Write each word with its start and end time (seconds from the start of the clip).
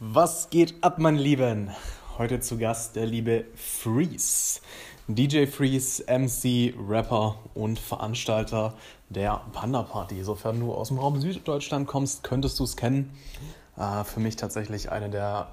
Was 0.00 0.48
geht 0.48 0.74
ab, 0.84 1.00
meine 1.00 1.18
Lieben? 1.18 1.72
Heute 2.18 2.38
zu 2.38 2.56
Gast 2.56 2.94
der 2.94 3.04
liebe 3.04 3.46
Freeze. 3.56 4.60
DJ 5.08 5.46
Freeze, 5.46 6.04
MC, 6.06 6.72
Rapper 6.88 7.34
und 7.54 7.80
Veranstalter 7.80 8.74
der 9.08 9.40
Panda 9.52 9.82
Party. 9.82 10.22
Sofern 10.22 10.60
du 10.60 10.72
aus 10.72 10.86
dem 10.88 11.00
Raum 11.00 11.20
Süddeutschland 11.20 11.88
kommst, 11.88 12.22
könntest 12.22 12.60
du 12.60 12.64
es 12.64 12.76
kennen. 12.76 13.10
Äh, 13.76 14.04
für 14.04 14.20
mich 14.20 14.36
tatsächlich 14.36 14.92
eine 14.92 15.10
der 15.10 15.48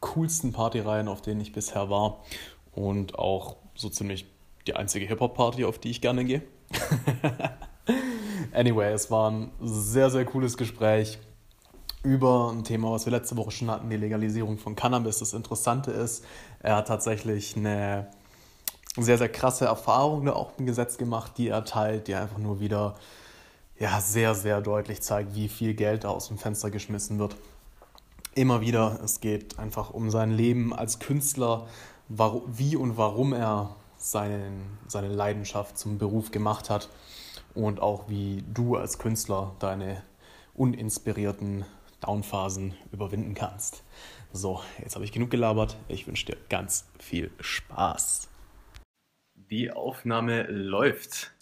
coolsten 0.00 0.54
Partyreihen, 0.54 1.06
auf 1.06 1.20
denen 1.20 1.42
ich 1.42 1.52
bisher 1.52 1.90
war. 1.90 2.24
Und 2.72 3.18
auch 3.18 3.56
so 3.74 3.90
ziemlich 3.90 4.24
die 4.66 4.76
einzige 4.76 5.04
Hip-Hop-Party, 5.04 5.66
auf 5.66 5.78
die 5.78 5.90
ich 5.90 6.00
gerne 6.00 6.24
gehe. 6.24 6.40
anyway, 8.54 8.94
es 8.94 9.10
war 9.10 9.30
ein 9.30 9.50
sehr, 9.60 10.08
sehr 10.08 10.24
cooles 10.24 10.56
Gespräch 10.56 11.18
über 12.02 12.50
ein 12.50 12.64
Thema, 12.64 12.92
was 12.92 13.04
wir 13.04 13.12
letzte 13.12 13.36
Woche 13.36 13.50
schon 13.50 13.70
hatten, 13.70 13.90
die 13.90 13.96
Legalisierung 13.96 14.58
von 14.58 14.74
Cannabis. 14.74 15.18
Das 15.18 15.34
Interessante 15.34 15.90
ist, 15.90 16.24
er 16.60 16.76
hat 16.76 16.88
tatsächlich 16.88 17.56
eine 17.56 18.08
sehr, 18.96 19.18
sehr 19.18 19.28
krasse 19.28 19.66
Erfahrung 19.66 20.24
da 20.24 20.32
auch 20.32 20.52
im 20.58 20.66
Gesetz 20.66 20.96
gemacht, 20.96 21.32
die 21.36 21.48
er 21.48 21.64
teilt, 21.64 22.08
die 22.08 22.14
einfach 22.14 22.38
nur 22.38 22.60
wieder 22.60 22.96
ja, 23.78 24.00
sehr, 24.00 24.34
sehr 24.34 24.60
deutlich 24.60 25.02
zeigt, 25.02 25.34
wie 25.34 25.48
viel 25.48 25.74
Geld 25.74 26.04
da 26.04 26.08
aus 26.08 26.28
dem 26.28 26.38
Fenster 26.38 26.70
geschmissen 26.70 27.18
wird. 27.18 27.36
Immer 28.34 28.60
wieder, 28.60 29.00
es 29.04 29.20
geht 29.20 29.58
einfach 29.58 29.90
um 29.90 30.10
sein 30.10 30.30
Leben 30.30 30.74
als 30.74 30.98
Künstler, 30.98 31.66
wie 32.08 32.76
und 32.76 32.96
warum 32.96 33.32
er 33.32 33.76
seinen, 33.96 34.78
seine 34.86 35.08
Leidenschaft 35.08 35.78
zum 35.78 35.98
Beruf 35.98 36.30
gemacht 36.30 36.70
hat 36.70 36.88
und 37.54 37.80
auch 37.80 38.08
wie 38.08 38.42
du 38.52 38.76
als 38.76 38.98
Künstler 38.98 39.52
deine 39.58 40.02
uninspirierten 40.54 41.64
Downphasen 42.00 42.74
überwinden 42.92 43.34
kannst. 43.34 43.84
So, 44.32 44.60
jetzt 44.78 44.94
habe 44.94 45.04
ich 45.04 45.12
genug 45.12 45.30
gelabert. 45.30 45.76
Ich 45.88 46.06
wünsche 46.06 46.26
dir 46.26 46.36
ganz 46.48 46.88
viel 46.98 47.30
Spaß. 47.40 48.28
Die 49.34 49.72
Aufnahme 49.72 50.42
läuft. 50.44 51.32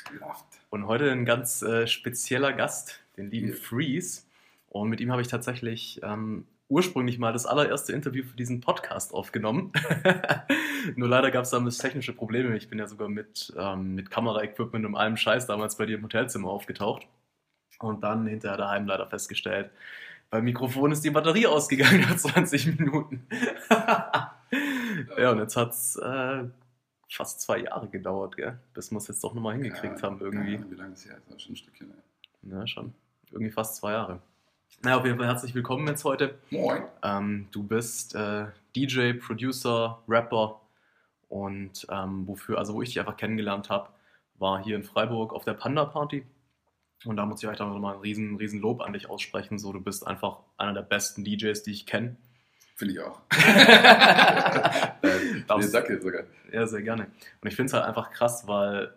Und 0.70 0.86
heute 0.86 1.10
ein 1.10 1.24
ganz 1.24 1.62
äh, 1.62 1.86
spezieller 1.86 2.52
Gast, 2.52 3.00
den 3.16 3.30
lieben 3.30 3.52
Freeze. 3.52 4.22
Und 4.68 4.88
mit 4.88 5.00
ihm 5.00 5.10
habe 5.12 5.22
ich 5.22 5.28
tatsächlich 5.28 6.00
ähm, 6.02 6.46
ursprünglich 6.68 7.18
mal 7.18 7.32
das 7.32 7.46
allererste 7.46 7.92
Interview 7.92 8.24
für 8.24 8.36
diesen 8.36 8.60
Podcast 8.60 9.14
aufgenommen. 9.14 9.72
Nur 10.96 11.08
leider 11.08 11.30
gab 11.30 11.44
es 11.44 11.50
damals 11.50 11.78
technische 11.78 12.12
Probleme. 12.12 12.56
Ich 12.56 12.68
bin 12.68 12.78
ja 12.78 12.86
sogar 12.86 13.08
mit, 13.08 13.52
ähm, 13.58 13.94
mit 13.94 14.10
Kameraequipment 14.10 14.84
und 14.84 14.94
allem 14.94 15.16
Scheiß 15.16 15.46
damals 15.46 15.76
bei 15.76 15.86
dir 15.86 15.96
im 15.96 16.04
Hotelzimmer 16.04 16.50
aufgetaucht. 16.50 17.06
Und 17.80 18.02
dann 18.02 18.26
hinterher 18.26 18.58
daheim 18.58 18.86
leider 18.86 19.06
festgestellt, 19.06 19.70
beim 20.30 20.44
Mikrofon 20.44 20.92
ist 20.92 21.04
die 21.04 21.10
Batterie 21.10 21.46
ausgegangen 21.46 22.00
nach 22.02 22.16
20 22.16 22.78
Minuten. 22.78 23.26
ja, 23.70 25.30
und 25.30 25.38
jetzt 25.38 25.56
hat 25.56 25.70
es 25.70 25.96
äh, 25.96 26.44
fast 27.10 27.40
zwei 27.40 27.60
Jahre 27.60 27.88
gedauert, 27.88 28.36
gell? 28.36 28.58
bis 28.74 28.90
wir 28.90 28.98
es 28.98 29.08
jetzt 29.08 29.24
doch 29.24 29.34
nochmal 29.34 29.54
hingekriegt 29.54 30.00
ja, 30.00 30.02
haben 30.02 30.20
irgendwie. 30.20 30.54
Ja, 30.54 30.70
wie 30.70 30.74
lange 30.74 30.92
ist 30.92 31.06
es 31.06 31.10
her? 31.10 31.18
Ist 31.34 31.42
schon 31.42 31.52
ein 31.52 31.56
Stückchen. 31.56 31.92
Ja, 32.42 32.66
schon. 32.66 32.94
Irgendwie 33.30 33.50
fast 33.50 33.76
zwei 33.76 33.92
Jahre. 33.92 34.20
Na, 34.82 34.96
auf 34.96 35.04
jeden 35.04 35.18
Fall 35.18 35.26
herzlich 35.26 35.54
willkommen 35.54 35.86
jetzt 35.88 36.04
heute. 36.04 36.38
Moin. 36.50 36.82
Ähm, 37.02 37.48
du 37.50 37.62
bist 37.62 38.14
äh, 38.14 38.46
DJ, 38.76 39.14
Producer, 39.14 39.98
Rapper 40.06 40.60
und 41.28 41.86
ähm, 41.90 42.26
wofür, 42.28 42.58
also 42.58 42.74
wo 42.74 42.82
ich 42.82 42.90
dich 42.90 43.00
einfach 43.00 43.16
kennengelernt 43.16 43.70
habe, 43.70 43.88
war 44.36 44.62
hier 44.62 44.76
in 44.76 44.84
Freiburg 44.84 45.32
auf 45.32 45.44
der 45.44 45.54
Panda 45.54 45.84
Party. 45.84 46.24
Und 47.04 47.16
da 47.16 47.26
muss 47.26 47.42
ich 47.42 47.48
euch 47.48 47.56
dann 47.56 47.68
nochmal 47.68 47.94
ein 47.94 48.00
riesen, 48.00 48.36
riesen 48.36 48.60
Lob 48.60 48.80
an 48.80 48.92
dich 48.92 49.08
aussprechen. 49.08 49.58
So, 49.58 49.72
du 49.72 49.80
bist 49.80 50.06
einfach 50.06 50.40
einer 50.56 50.74
der 50.74 50.82
besten 50.82 51.24
DJs, 51.24 51.62
die 51.62 51.70
ich 51.70 51.86
kenne. 51.86 52.16
Finde 52.74 52.94
ich 52.94 53.00
auch. 53.00 53.20
äh, 55.02 55.42
danke 55.46 56.00
sogar. 56.00 56.24
Ja, 56.52 56.66
sehr 56.66 56.82
gerne. 56.82 57.06
Und 57.40 57.48
ich 57.48 57.56
finde 57.56 57.66
es 57.66 57.72
halt 57.72 57.84
einfach 57.84 58.10
krass, 58.10 58.46
weil 58.46 58.94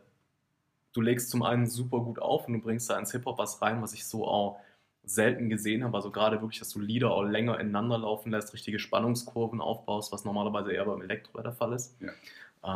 du 0.94 1.02
legst 1.02 1.30
zum 1.30 1.44
einen 1.44 1.68
super 1.68 2.00
gut 2.00 2.20
auf 2.20 2.48
und 2.48 2.54
du 2.54 2.60
bringst 2.60 2.90
da 2.90 2.98
ins 2.98 3.12
Hip-Hop 3.12 3.38
was 3.38 3.62
rein, 3.62 3.82
was 3.82 3.94
ich 3.94 4.06
so 4.06 4.28
auch 4.28 4.60
selten 5.04 5.50
gesehen 5.50 5.84
habe. 5.84 5.96
Also 5.96 6.12
gerade 6.12 6.42
wirklich, 6.42 6.60
dass 6.60 6.70
du 6.70 6.80
Lieder 6.80 7.12
auch 7.12 7.24
länger 7.24 7.60
ineinander 7.60 7.98
laufen 7.98 8.32
lässt, 8.32 8.54
richtige 8.54 8.80
Spannungskurven 8.80 9.62
aufbaust, 9.62 10.12
was 10.12 10.26
normalerweise 10.26 10.72
eher 10.74 10.86
beim 10.86 11.02
Elektro 11.02 11.42
der 11.42 11.54
Fall 11.54 11.74
ist. 11.74 11.96
Ja. 12.02 12.12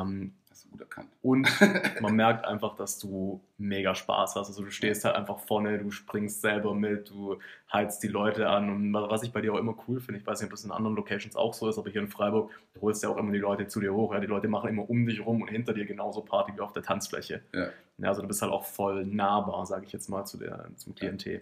Ähm, 0.02 0.34
hast 0.56 0.66
du 0.66 0.70
gut 0.70 0.82
erkannt. 0.82 1.10
Und 1.22 1.50
man 2.02 2.16
merkt 2.16 2.46
einfach, 2.46 2.76
dass 2.76 2.98
du 2.98 3.42
mega 3.58 3.94
Spaß 3.94 4.36
hast. 4.36 4.48
Also 4.48 4.64
du 4.64 4.72
stehst 4.72 5.04
halt 5.04 5.16
einfach 5.16 5.40
vorne, 5.40 5.78
du 5.78 5.92
springst 5.92 6.42
selber 6.42 6.74
mit, 6.74 7.10
du 7.10 7.40
heizt 7.72 8.02
die 8.04 8.08
Leute 8.08 8.48
an. 8.48 8.70
Und 8.70 8.94
was 8.94 9.24
ich 9.24 9.34
bei 9.34 9.42
dir 9.42 9.54
auch 9.54 9.58
immer 9.58 9.76
cool 9.88 10.00
finde, 10.00 10.22
ich 10.22 10.26
weiß 10.26 10.40
nicht, 10.40 10.48
ob 10.48 10.52
das 10.52 10.64
in 10.64 10.72
anderen 10.72 10.96
Locations 10.96 11.36
auch 11.36 11.54
so 11.54 11.68
ist, 11.68 11.78
aber 11.78 11.90
hier 11.90 12.02
in 12.02 12.08
Freiburg, 12.08 12.52
du 12.74 12.82
holst 12.82 13.04
ja 13.04 13.10
auch 13.10 13.18
immer 13.18 13.34
die 13.34 13.40
Leute 13.40 13.68
zu 13.68 13.82
dir 13.82 13.94
hoch. 13.94 14.14
Ja? 14.14 14.20
Die 14.20 14.28
Leute 14.28 14.48
machen 14.48 14.70
immer 14.70 14.90
um 14.90 15.06
dich 15.06 15.26
rum 15.26 15.42
und 15.42 15.50
hinter 15.50 15.74
dir 15.74 15.86
genauso 15.86 16.22
Party 16.22 16.54
wie 16.56 16.62
auf 16.62 16.72
der 16.72 16.84
Tanzfläche. 16.84 17.42
Ja. 17.54 17.68
ja 17.98 18.08
also 18.08 18.22
du 18.22 18.28
bist 18.28 18.42
halt 18.42 18.52
auch 18.52 18.64
voll 18.64 19.06
nahbar, 19.06 19.66
sage 19.66 19.86
ich 19.86 19.92
jetzt 19.92 20.10
mal, 20.10 20.26
zu 20.26 20.38
der, 20.38 20.70
zum 20.78 20.96
Klientel. 20.96 21.42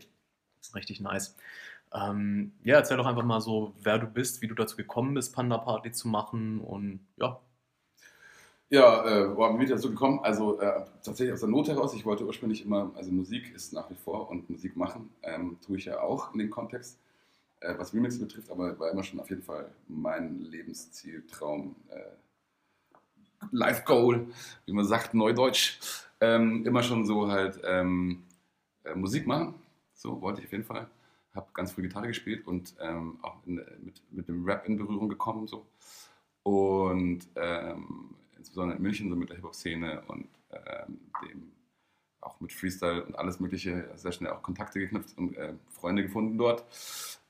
Das 0.59 0.69
ist 0.69 0.75
richtig 0.75 1.01
nice. 1.01 1.35
Ähm, 1.93 2.53
ja, 2.63 2.77
erzähl 2.77 2.97
doch 2.97 3.05
einfach 3.05 3.23
mal 3.23 3.41
so, 3.41 3.75
wer 3.79 3.99
du 3.99 4.07
bist, 4.07 4.41
wie 4.41 4.47
du 4.47 4.55
dazu 4.55 4.75
gekommen 4.75 5.13
bist, 5.13 5.35
Panda 5.35 5.59
Party 5.59 5.91
zu 5.91 6.07
machen 6.07 6.59
und 6.59 7.05
ja, 7.17 7.39
ja, 8.73 9.05
äh, 9.05 9.37
war 9.37 9.53
mir 9.53 9.67
dazu 9.67 9.91
gekommen, 9.91 10.19
also 10.23 10.59
äh, 10.59 10.83
tatsächlich 11.03 11.31
aus 11.31 11.41
der 11.41 11.49
Not 11.49 11.67
heraus. 11.67 11.93
Ich 11.93 12.05
wollte 12.05 12.25
ursprünglich 12.25 12.65
immer, 12.65 12.89
also 12.95 13.11
Musik 13.11 13.53
ist 13.53 13.71
nach 13.71 13.87
wie 13.91 13.95
vor 13.95 14.31
und 14.31 14.49
Musik 14.49 14.75
machen, 14.75 15.11
ähm, 15.21 15.57
tue 15.63 15.77
ich 15.77 15.85
ja 15.85 16.01
auch 16.01 16.33
in 16.33 16.39
dem 16.39 16.49
Kontext, 16.49 16.97
äh, 17.59 17.75
was 17.77 17.93
Remix 17.93 18.17
betrifft, 18.17 18.49
aber 18.49 18.79
war 18.79 18.89
immer 18.89 19.03
schon 19.03 19.19
auf 19.19 19.29
jeden 19.29 19.43
Fall 19.43 19.69
mein 19.87 20.41
Lebensziel, 20.45 21.23
Traum, 21.27 21.75
äh, 21.91 21.99
Life 23.51 23.83
Goal, 23.85 24.25
wie 24.65 24.73
man 24.73 24.85
sagt, 24.85 25.13
Neudeutsch. 25.13 25.79
Ähm, 26.19 26.65
immer 26.65 26.81
schon 26.81 27.05
so 27.05 27.27
halt 27.27 27.61
ähm, 27.63 28.23
äh, 28.85 28.95
Musik 28.95 29.27
machen, 29.27 29.53
so 29.93 30.19
wollte 30.19 30.39
ich 30.39 30.47
auf 30.47 30.51
jeden 30.51 30.63
Fall. 30.63 30.89
Habe 31.35 31.45
ganz 31.53 31.73
früh 31.73 31.83
Gitarre 31.83 32.07
gespielt 32.07 32.47
und 32.47 32.73
ähm, 32.79 33.19
auch 33.21 33.35
in, 33.45 33.55
mit, 33.83 34.01
mit 34.09 34.27
dem 34.27 34.43
Rap 34.45 34.67
in 34.67 34.77
Berührung 34.77 35.09
gekommen, 35.09 35.45
so. 35.45 35.63
Und 36.41 37.27
ähm, 37.35 38.15
insbesondere 38.43 38.77
in 38.77 38.83
München, 38.83 39.09
so 39.09 39.15
mit 39.15 39.29
der 39.29 39.37
Hip-Hop-Szene 39.37 40.03
und 40.07 40.27
ähm, 40.51 40.99
dem 41.23 41.51
auch 42.23 42.39
mit 42.39 42.53
Freestyle 42.53 43.03
und 43.03 43.17
alles 43.17 43.39
Mögliche 43.39 43.89
sehr 43.95 44.11
schnell 44.11 44.31
auch 44.31 44.41
Kontakte 44.41 44.79
geknüpft 44.79 45.17
und 45.17 45.35
äh, 45.35 45.53
Freunde 45.69 46.03
gefunden 46.03 46.37
dort. 46.37 46.63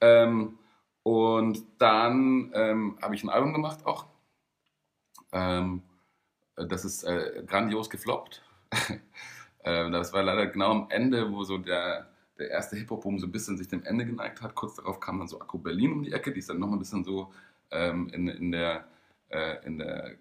Ähm, 0.02 0.58
und 1.04 1.64
dann 1.80 2.52
ähm, 2.54 2.98
habe 3.02 3.16
ich 3.16 3.24
ein 3.24 3.30
Album 3.30 3.54
gemacht 3.54 3.86
auch. 3.86 4.06
Ähm, 5.32 5.82
das 6.56 6.86
ist 6.86 7.04
äh, 7.04 7.44
grandios 7.46 7.90
gefloppt. 7.90 8.44
äh, 9.64 9.92
das 9.92 10.14
war 10.14 10.24
leider 10.24 10.48
genau 10.48 10.72
am 10.72 10.88
Ende, 10.90 11.32
wo 11.32 11.44
so 11.44 11.58
der, 11.58 12.08
der 12.38 12.50
erste 12.50 12.76
Hip-Hop-Boom 12.76 13.20
so 13.20 13.28
ein 13.28 13.32
bisschen 13.32 13.58
sich 13.58 13.68
dem 13.68 13.84
Ende 13.84 14.06
geneigt 14.06 14.42
hat. 14.42 14.56
Kurz 14.56 14.76
darauf 14.76 15.00
kam 15.00 15.20
dann 15.20 15.28
so 15.28 15.42
Akku 15.42 15.58
Berlin 15.58 15.92
um 15.92 16.04
die 16.04 16.14
Ecke, 16.14 16.32
die 16.32 16.40
ist 16.40 16.50
dann 16.50 16.60
nochmal 16.60 16.78
ein 16.78 16.80
bisschen 16.80 17.04
so 17.04 17.34
ähm, 17.72 18.10
in, 18.10 18.28
in 18.28 18.52
der, 18.52 18.86
äh, 19.30 19.66
in 19.66 19.80
der 19.80 20.16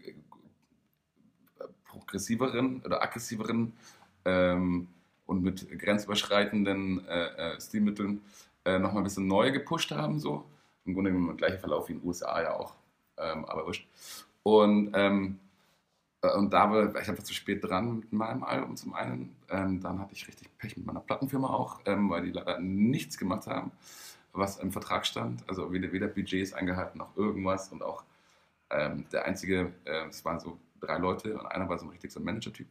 progressiveren 1.93 2.83
oder 2.85 3.03
aggressiveren 3.03 3.73
ähm, 4.25 4.89
und 5.27 5.43
mit 5.43 5.79
grenzüberschreitenden 5.79 7.07
äh, 7.07 7.55
äh, 7.55 7.61
Stilmitteln 7.61 8.23
äh, 8.65 8.79
nochmal 8.79 9.03
ein 9.03 9.05
bisschen 9.05 9.27
neu 9.27 9.53
gepusht 9.53 9.91
haben. 9.91 10.19
So. 10.19 10.45
Im 10.85 10.95
Grunde 10.95 11.11
genommen 11.11 11.29
der 11.29 11.37
gleiche 11.37 11.59
Verlauf 11.59 11.89
wie 11.89 11.93
in 11.93 12.01
den 12.01 12.09
USA 12.09 12.43
ja 12.43 12.55
auch, 12.55 12.75
ähm, 13.19 13.45
aber 13.45 13.67
wurscht. 13.67 13.87
Und, 14.43 14.91
ähm, 14.95 15.39
äh, 16.23 16.35
und 16.35 16.53
da 16.53 16.71
war 16.71 17.01
ich 17.01 17.09
einfach 17.09 17.23
zu 17.23 17.35
spät 17.35 17.63
dran 17.63 18.01
mit 18.01 18.13
meinem 18.13 18.43
Album 18.43 18.77
zum 18.77 18.95
einen. 18.95 19.37
Ähm, 19.49 19.81
dann 19.81 20.01
hatte 20.01 20.15
ich 20.15 20.27
richtig 20.27 20.49
Pech 20.59 20.77
mit 20.77 20.87
meiner 20.87 21.01
Plattenfirma 21.01 21.49
auch, 21.49 21.81
ähm, 21.85 22.11
weil 22.11 22.23
die 22.23 22.33
leider 22.33 22.59
nichts 22.59 23.17
gemacht 23.17 23.47
haben, 23.47 23.71
was 24.33 24.59
im 24.59 24.73
Vertrag 24.73 25.07
stand. 25.07 25.49
Also 25.49 25.73
weder, 25.73 25.93
weder 25.93 26.09
Budgets 26.09 26.53
eingehalten 26.53 26.99
noch 26.99 27.17
irgendwas 27.17 27.71
und 27.71 27.83
auch 27.83 28.03
ähm, 28.71 29.05
der 29.13 29.25
einzige, 29.25 29.73
äh, 29.85 30.09
es 30.09 30.25
waren 30.25 30.41
so 30.41 30.59
drei 30.83 30.99
Leute 30.99 31.39
und 31.39 31.47
einer 31.47 31.69
war 31.69 31.79
so 31.79 31.87
ein 31.87 31.91
richtig 31.91 32.13
so 32.13 32.21
ein 32.21 32.25
Manager-Typ. 32.25 32.69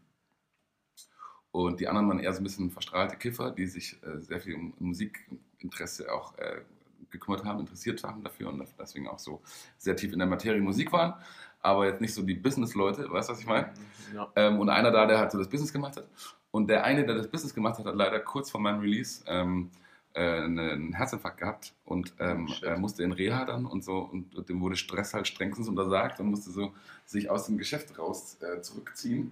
Und 1.51 1.79
die 1.79 1.87
anderen 1.87 2.07
waren 2.07 2.19
eher 2.19 2.33
so 2.33 2.39
ein 2.39 2.43
bisschen 2.43 2.71
verstrahlte 2.71 3.17
Kiffer, 3.17 3.51
die 3.51 3.65
sich 3.65 4.01
äh, 4.03 4.21
sehr 4.21 4.39
viel 4.39 4.55
um 4.55 4.73
Musikinteresse 4.79 6.11
auch 6.13 6.37
äh, 6.37 6.61
gekümmert 7.09 7.43
haben, 7.43 7.59
interessiert 7.59 8.03
haben 8.03 8.23
dafür 8.23 8.49
und 8.49 8.65
deswegen 8.79 9.07
auch 9.07 9.19
so 9.19 9.41
sehr 9.77 9.95
tief 9.95 10.13
in 10.13 10.19
der 10.19 10.27
Materie 10.27 10.61
Musik 10.61 10.93
waren, 10.93 11.13
aber 11.61 11.87
jetzt 11.87 11.99
nicht 11.99 12.13
so 12.13 12.21
die 12.21 12.35
Business-Leute, 12.35 13.11
weißt 13.11 13.29
du, 13.29 13.33
was 13.33 13.39
ich 13.39 13.47
meine? 13.47 13.73
Ja. 14.13 14.31
Ähm, 14.35 14.59
und 14.59 14.69
einer 14.69 14.91
da, 14.91 15.05
der 15.05 15.19
halt 15.19 15.31
so 15.31 15.37
das 15.37 15.49
Business 15.49 15.73
gemacht 15.73 15.97
hat. 15.97 16.07
Und 16.51 16.69
der 16.69 16.83
eine, 16.83 17.05
der 17.05 17.15
das 17.15 17.29
Business 17.29 17.53
gemacht 17.53 17.79
hat, 17.79 17.85
hat 17.85 17.95
leider 17.95 18.19
kurz 18.19 18.49
vor 18.49 18.61
meinem 18.61 18.79
Release 18.79 19.23
ähm, 19.27 19.69
äh, 19.69 19.90
einen 20.19 20.93
Herzinfarkt 20.93 21.39
gehabt 21.39 21.73
und 21.85 22.13
ähm, 22.19 22.49
oh, 22.65 22.77
musste 22.77 23.03
in 23.03 23.11
Reha 23.11 23.45
dann 23.45 23.65
und 23.65 23.83
so 23.83 23.99
und 23.99 24.49
dem 24.49 24.61
wurde 24.61 24.75
Stress 24.75 25.13
halt 25.13 25.27
strengstens 25.27 25.67
untersagt 25.67 26.19
und 26.19 26.27
musste 26.27 26.51
so 26.51 26.73
sich 27.05 27.29
aus 27.29 27.45
dem 27.45 27.57
Geschäft 27.57 27.97
raus 27.97 28.37
äh, 28.41 28.61
zurückziehen. 28.61 29.31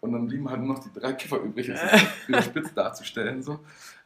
Und 0.00 0.12
dann 0.12 0.26
blieben 0.26 0.48
halt 0.48 0.60
nur 0.60 0.74
noch 0.74 0.82
die 0.82 0.92
drei 0.92 1.12
Kiffer 1.12 1.40
übrig, 1.40 1.68
um 1.68 1.74
es 1.74 1.82
überspitzt 2.28 2.76
darzustellen. 2.76 3.42
So. 3.42 3.60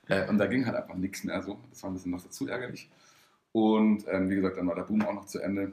Äh, 0.09 0.29
und 0.29 0.39
da 0.39 0.47
ging 0.47 0.67
halt 0.67 0.77
einfach 0.77 0.97
nichts 0.97 1.25
mehr 1.25 1.41
so. 1.43 1.59
Das 1.71 1.83
war 1.83 1.91
ein 1.91 1.95
bisschen 1.95 2.11
noch 2.11 2.23
dazu 2.23 2.49
ärgerlich. 2.49 2.91
Und 3.53 4.05
ähm, 4.09 4.29
wie 4.29 4.35
gesagt, 4.35 4.57
dann 4.57 4.67
war 4.67 4.75
der 4.75 4.83
Boom 4.83 5.03
auch 5.03 5.15
noch 5.15 5.27
zu 5.27 5.41
Ende. 5.41 5.73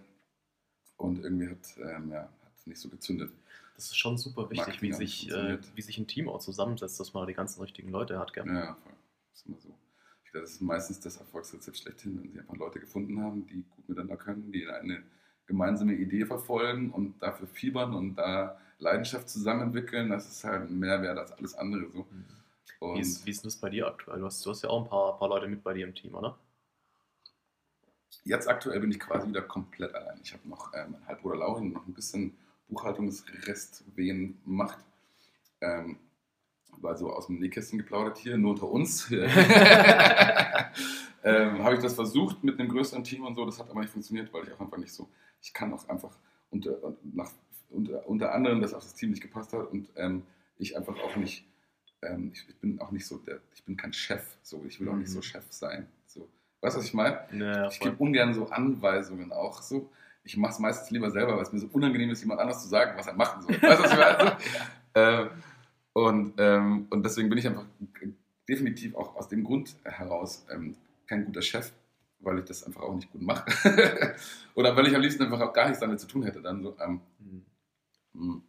Und 0.98 1.24
irgendwie 1.24 1.50
hat 1.50 1.76
ähm, 1.78 2.12
ja, 2.12 2.22
hat 2.22 2.68
nicht 2.68 2.80
so 2.80 2.90
gezündet. 2.90 3.32
Das 3.76 3.86
ist 3.86 3.98
schon 3.98 4.18
super 4.18 4.48
wichtig, 4.52 4.84
wie 4.84 4.94
sich, 4.94 5.32
äh, 5.32 5.58
wie 5.74 5.82
sich 5.82 5.98
ein 5.98 6.06
Team 6.06 6.30
auch 6.30 6.40
zusammensetzt, 6.40 7.00
dass 7.00 7.14
man 7.16 7.26
die 7.26 7.34
ganzen 7.34 7.60
richtigen 7.62 7.90
Leute 7.90 8.20
hat. 8.20 8.34
Gell? 8.34 8.46
Ja, 8.46 8.76
voll. 8.76 8.94
Das 9.32 9.40
ist 9.40 9.48
immer 9.48 9.58
so. 9.60 9.74
Das 10.34 10.52
ist 10.52 10.62
meistens 10.62 11.00
das 11.00 11.18
Erfolgsrezept 11.18 11.78
schlechthin, 11.78 12.22
wenn 12.22 12.32
sie 12.32 12.40
einfach 12.40 12.56
Leute 12.56 12.80
gefunden 12.80 13.22
haben, 13.22 13.46
die 13.48 13.64
gut 13.76 13.90
miteinander 13.90 14.18
können, 14.18 14.52
die 14.52 14.68
eine 14.68 15.04
gemeinsame 15.46 15.94
Idee 15.94 16.26
verfolgen 16.26 16.92
und 16.92 17.22
dafür 17.22 17.48
fiebern 17.48 17.94
und 17.94 18.16
da 18.16 18.58
Leidenschaft 18.80 19.30
zusammen 19.30 19.62
entwickeln. 19.62 20.10
Das 20.10 20.30
ist 20.30 20.44
halt 20.44 20.70
mehr 20.70 21.02
wert 21.02 21.18
als 21.18 21.32
alles 21.34 21.56
andere. 21.56 21.90
So. 21.92 22.08
Mhm. 22.10 22.96
Wie, 22.96 23.00
ist, 23.00 23.26
wie 23.26 23.32
ist 23.32 23.46
das 23.46 23.56
bei 23.58 23.70
dir 23.70 23.88
aktuell? 23.88 24.20
Du 24.20 24.26
hast, 24.26 24.44
du 24.46 24.50
hast 24.50 24.64
ja 24.64 24.70
auch 24.70 24.84
ein 24.84 24.90
paar, 24.90 25.18
paar 25.18 25.30
Leute 25.30 25.48
mit 25.48 25.64
bei 25.64 25.74
dir 25.74 25.86
im 25.86 25.94
Team, 25.94 26.16
oder? 26.16 26.38
Jetzt 28.24 28.48
aktuell 28.48 28.80
bin 28.80 28.92
ich 28.92 29.00
quasi 29.00 29.28
wieder 29.28 29.42
komplett 29.42 29.94
allein. 29.94 30.20
Ich 30.24 30.34
habe 30.34 30.48
noch 30.48 30.74
äh, 30.74 30.88
meinen 30.88 31.06
Halbbruder 31.08 31.38
Laurin 31.38 31.74
noch 31.74 31.86
ein 31.86 31.94
bisschen 31.94 32.36
Buchhaltungsrestwehen 32.70 34.40
macht. 34.46 34.80
Ähm, 35.62 35.98
war 36.78 36.98
so 36.98 37.12
aus 37.12 37.28
dem 37.28 37.40
Nähkästchen 37.40 37.80
geplaudert 37.80 38.18
hier, 38.18 38.38
nur 38.38 38.52
unter 38.52 38.70
uns. 38.70 39.12
ähm, 39.12 39.28
habe 41.24 41.76
ich 41.76 41.82
das 41.82 41.96
versucht 41.96 42.44
mit 42.44 42.60
einem 42.60 42.70
größeren 42.70 43.04
Team 43.04 43.26
und 43.26 43.36
so, 43.36 43.46
das 43.46 43.60
hat 43.60 43.70
aber 43.70 43.82
nicht 43.82 43.92
funktioniert, 43.92 44.34
weil 44.34 44.44
ich 44.44 44.54
auch 44.54 44.60
einfach 44.60 44.78
nicht 44.78 44.94
so, 44.94 45.10
ich 45.42 45.54
kann 45.54 45.74
auch 45.74 45.88
einfach 45.90 46.18
unter, 46.50 46.78
nach, 47.04 47.32
unter, 47.70 48.08
unter 48.08 48.34
anderem, 48.34 48.62
dass 48.62 48.74
auch 48.74 48.82
das 48.82 48.96
Team 48.96 49.12
nicht 49.12 49.22
gepasst 49.22 49.54
hat 49.54 49.72
und 49.72 49.90
ähm, 49.96 50.24
ich 50.58 50.78
einfach 50.78 50.98
auch 51.00 51.16
nicht, 51.16 51.46
ähm, 52.02 52.32
ich, 52.34 52.48
ich, 52.48 52.56
bin 52.58 52.80
auch 52.82 52.92
nicht 52.92 53.06
so, 53.06 53.18
der, 53.18 53.40
ich 53.54 53.64
bin 53.64 53.78
kein 53.78 53.94
Chef, 53.94 54.38
so, 54.42 54.64
ich 54.68 54.80
will 54.80 54.90
auch 54.90 54.96
nicht 54.96 55.10
so 55.10 55.20
mhm. 55.20 55.24
Chef 55.24 55.46
sein. 55.50 55.88
So. 56.08 56.28
Weißt 56.62 56.76
du, 56.76 56.80
was 56.80 56.86
ich 56.86 56.94
meine? 56.94 57.20
Ja, 57.34 57.68
ich 57.68 57.80
gebe 57.80 57.96
ungern 57.98 58.34
so 58.34 58.50
Anweisungen 58.50 59.32
auch 59.32 59.62
so 59.62 59.90
ich 60.24 60.38
mache 60.38 60.54
es 60.54 60.60
meistens 60.60 60.92
lieber 60.92 61.10
selber, 61.10 61.36
weil 61.36 61.44
es 61.44 61.52
mir 61.52 61.60
so 61.60 61.68
unangenehm 61.72 62.10
ist, 62.12 62.22
jemand 62.22 62.40
anders 62.40 62.62
zu 62.62 62.70
sagen, 62.70 62.98
was 62.98 63.08
er 63.08 63.14
machen 63.14 63.42
soll. 63.42 63.62
Weißt 63.62 63.80
du, 63.80 63.84
was 63.84 63.92
ich 63.92 63.98
meine? 63.98 64.38
ja. 64.96 65.24
äh, 65.24 65.30
und, 65.94 66.34
ähm, 66.38 66.88
und 66.90 67.06
deswegen 67.06 67.30
bin 67.30 67.38
ich 67.38 67.48
einfach 67.48 67.66
definitiv 68.48 68.96
auch 68.96 69.16
aus 69.16 69.28
dem 69.28 69.44
Grund 69.44 69.76
heraus 69.84 70.46
ähm, 70.50 70.76
kein 71.08 71.26
guter 71.26 71.42
Chef, 71.42 71.72
weil 72.20 72.40
ich 72.40 72.46
das 72.46 72.64
einfach 72.64 72.82
auch 72.82 72.96
nicht 72.96 73.12
gut 73.12 73.22
mache. 73.22 73.46
Oder 74.56 74.76
weil 74.76 74.88
ich 74.88 74.96
am 74.96 75.02
liebsten 75.02 75.24
einfach 75.24 75.42
auch 75.42 75.54
gar 75.54 75.66
nichts 75.66 75.80
damit 75.80 76.00
zu 76.00 76.08
tun 76.08 76.24
hätte. 76.24 76.42
Dann 76.42 76.64
so, 76.64 76.76
ähm, 76.80 77.02
mhm. 78.14 78.44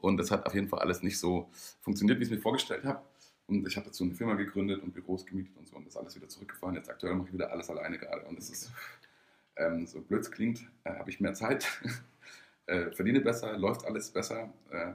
Und 0.00 0.16
das 0.18 0.30
hat 0.30 0.46
auf 0.46 0.54
jeden 0.54 0.68
Fall 0.68 0.80
alles 0.80 1.02
nicht 1.02 1.18
so 1.18 1.48
funktioniert, 1.80 2.18
wie 2.18 2.24
ich 2.24 2.30
es 2.30 2.36
mir 2.36 2.42
vorgestellt 2.42 2.84
habe. 2.84 3.02
Und 3.46 3.66
ich 3.66 3.76
habe 3.76 3.86
dazu 3.86 4.04
eine 4.04 4.14
Firma 4.14 4.34
gegründet 4.34 4.82
und 4.82 4.92
Büros 4.94 5.26
gemietet 5.26 5.56
und 5.56 5.68
so 5.68 5.76
und 5.76 5.86
das 5.86 5.96
alles 5.96 6.14
wieder 6.14 6.28
zurückgefahren. 6.28 6.76
Jetzt 6.76 6.90
aktuell 6.90 7.14
mache 7.14 7.28
ich 7.28 7.34
wieder 7.34 7.50
alles 7.50 7.68
alleine 7.70 7.98
gerade. 7.98 8.24
Und 8.26 8.38
es 8.38 8.50
ist 8.50 8.72
ähm, 9.56 9.86
so 9.86 10.00
blöd 10.00 10.22
es 10.22 10.30
klingt, 10.30 10.66
äh, 10.84 10.94
habe 10.94 11.10
ich 11.10 11.20
mehr 11.20 11.34
Zeit, 11.34 11.66
äh, 12.66 12.90
verdiene 12.90 13.20
besser, 13.20 13.56
läuft 13.56 13.84
alles 13.84 14.10
besser. 14.10 14.52
Äh, 14.70 14.92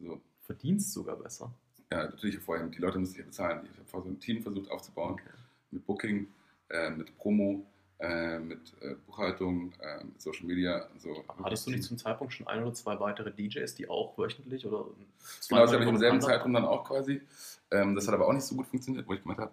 so. 0.00 0.20
Verdienst 0.46 0.92
sogar 0.92 1.16
besser? 1.16 1.52
Ja, 1.90 2.04
natürlich 2.04 2.38
vorher. 2.38 2.66
Die 2.66 2.78
Leute 2.78 2.98
müssen 2.98 3.10
sich 3.10 3.20
ja 3.20 3.26
bezahlen. 3.26 3.68
Ich 3.72 3.92
habe 3.92 4.02
so 4.02 4.08
ein 4.08 4.18
Team 4.18 4.42
versucht 4.42 4.70
aufzubauen 4.70 5.14
okay. 5.14 5.30
mit 5.70 5.86
Booking, 5.86 6.28
äh, 6.70 6.90
mit 6.90 7.16
Promo, 7.18 7.64
äh, 7.98 8.38
mit 8.38 8.74
äh, 8.80 8.94
Buchhaltung, 9.06 9.72
mit 10.04 10.20
Social 10.20 10.46
Media. 10.46 10.88
So. 10.98 11.24
Hattest 11.42 11.66
du 11.66 11.70
nicht 11.70 11.84
zum 11.84 11.96
Zeitpunkt 11.96 12.32
schon 12.32 12.46
ein 12.46 12.62
oder 12.62 12.74
zwei 12.74 12.98
weitere 12.98 13.32
DJs, 13.32 13.74
die 13.74 13.88
auch 13.88 14.18
wöchentlich 14.18 14.66
oder 14.66 14.86
Genau, 15.48 15.62
das 15.62 15.72
habe 15.72 15.84
ich 15.84 15.88
im 15.88 15.98
selben 15.98 16.20
Zeitraum 16.20 16.52
dann 16.52 16.64
auch 16.64 16.84
quasi. 16.84 17.22
Ähm, 17.70 17.94
das 17.94 18.06
hat 18.06 18.14
aber 18.14 18.28
auch 18.28 18.32
nicht 18.32 18.44
so 18.44 18.54
gut 18.54 18.66
funktioniert, 18.66 19.06
wo 19.06 19.12
ich 19.12 19.22
gemeint 19.22 19.40
habe, 19.40 19.52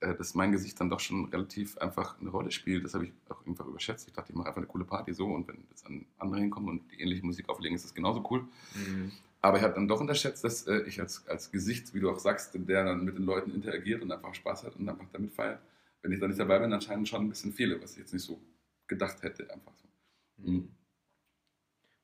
äh, 0.00 0.14
dass 0.14 0.34
mein 0.34 0.52
Gesicht 0.52 0.78
dann 0.80 0.90
doch 0.90 1.00
schon 1.00 1.26
relativ 1.26 1.78
einfach 1.78 2.20
eine 2.20 2.30
Rolle 2.30 2.50
spielt. 2.50 2.84
Das 2.84 2.94
habe 2.94 3.06
ich 3.06 3.12
auch 3.28 3.46
einfach 3.46 3.66
überschätzt. 3.66 4.08
Ich 4.08 4.14
dachte, 4.14 4.32
ich 4.32 4.36
mache 4.36 4.48
einfach 4.48 4.58
eine 4.58 4.66
coole 4.66 4.84
Party 4.84 5.14
so 5.14 5.26
und 5.26 5.48
wenn 5.48 5.64
jetzt 5.70 5.86
andere 6.18 6.40
hinkommen 6.40 6.68
und 6.68 6.92
die 6.92 7.00
ähnliche 7.00 7.24
Musik 7.24 7.48
auflegen, 7.48 7.74
ist 7.76 7.84
das 7.84 7.94
genauso 7.94 8.24
cool. 8.30 8.44
Mhm. 8.74 9.12
Aber 9.44 9.58
ich 9.58 9.64
habe 9.64 9.74
dann 9.74 9.88
doch 9.88 10.00
unterschätzt, 10.00 10.44
dass 10.44 10.68
äh, 10.68 10.82
ich 10.82 11.00
als, 11.00 11.26
als 11.26 11.50
Gesicht, 11.50 11.92
wie 11.94 12.00
du 12.00 12.08
auch 12.08 12.20
sagst, 12.20 12.54
der 12.54 12.84
dann 12.84 13.04
mit 13.04 13.18
den 13.18 13.24
Leuten 13.24 13.52
interagiert 13.52 14.00
und 14.00 14.12
einfach 14.12 14.34
Spaß 14.34 14.62
hat 14.62 14.76
und 14.76 14.88
einfach 14.88 15.08
damit 15.12 15.32
feiert, 15.32 15.60
wenn 16.00 16.12
ich 16.12 16.20
da 16.20 16.28
nicht 16.28 16.38
dabei 16.38 16.60
bin, 16.60 16.72
anscheinend 16.72 17.08
schon 17.08 17.22
ein 17.22 17.28
bisschen 17.28 17.52
fehle, 17.52 17.82
was 17.82 17.92
ich 17.92 17.98
jetzt 17.98 18.12
nicht 18.12 18.24
so 18.24 18.40
gedacht 18.86 19.22
hätte. 19.22 19.52
Einfach 19.52 19.72
so. 19.76 19.88
Mhm. 20.36 20.70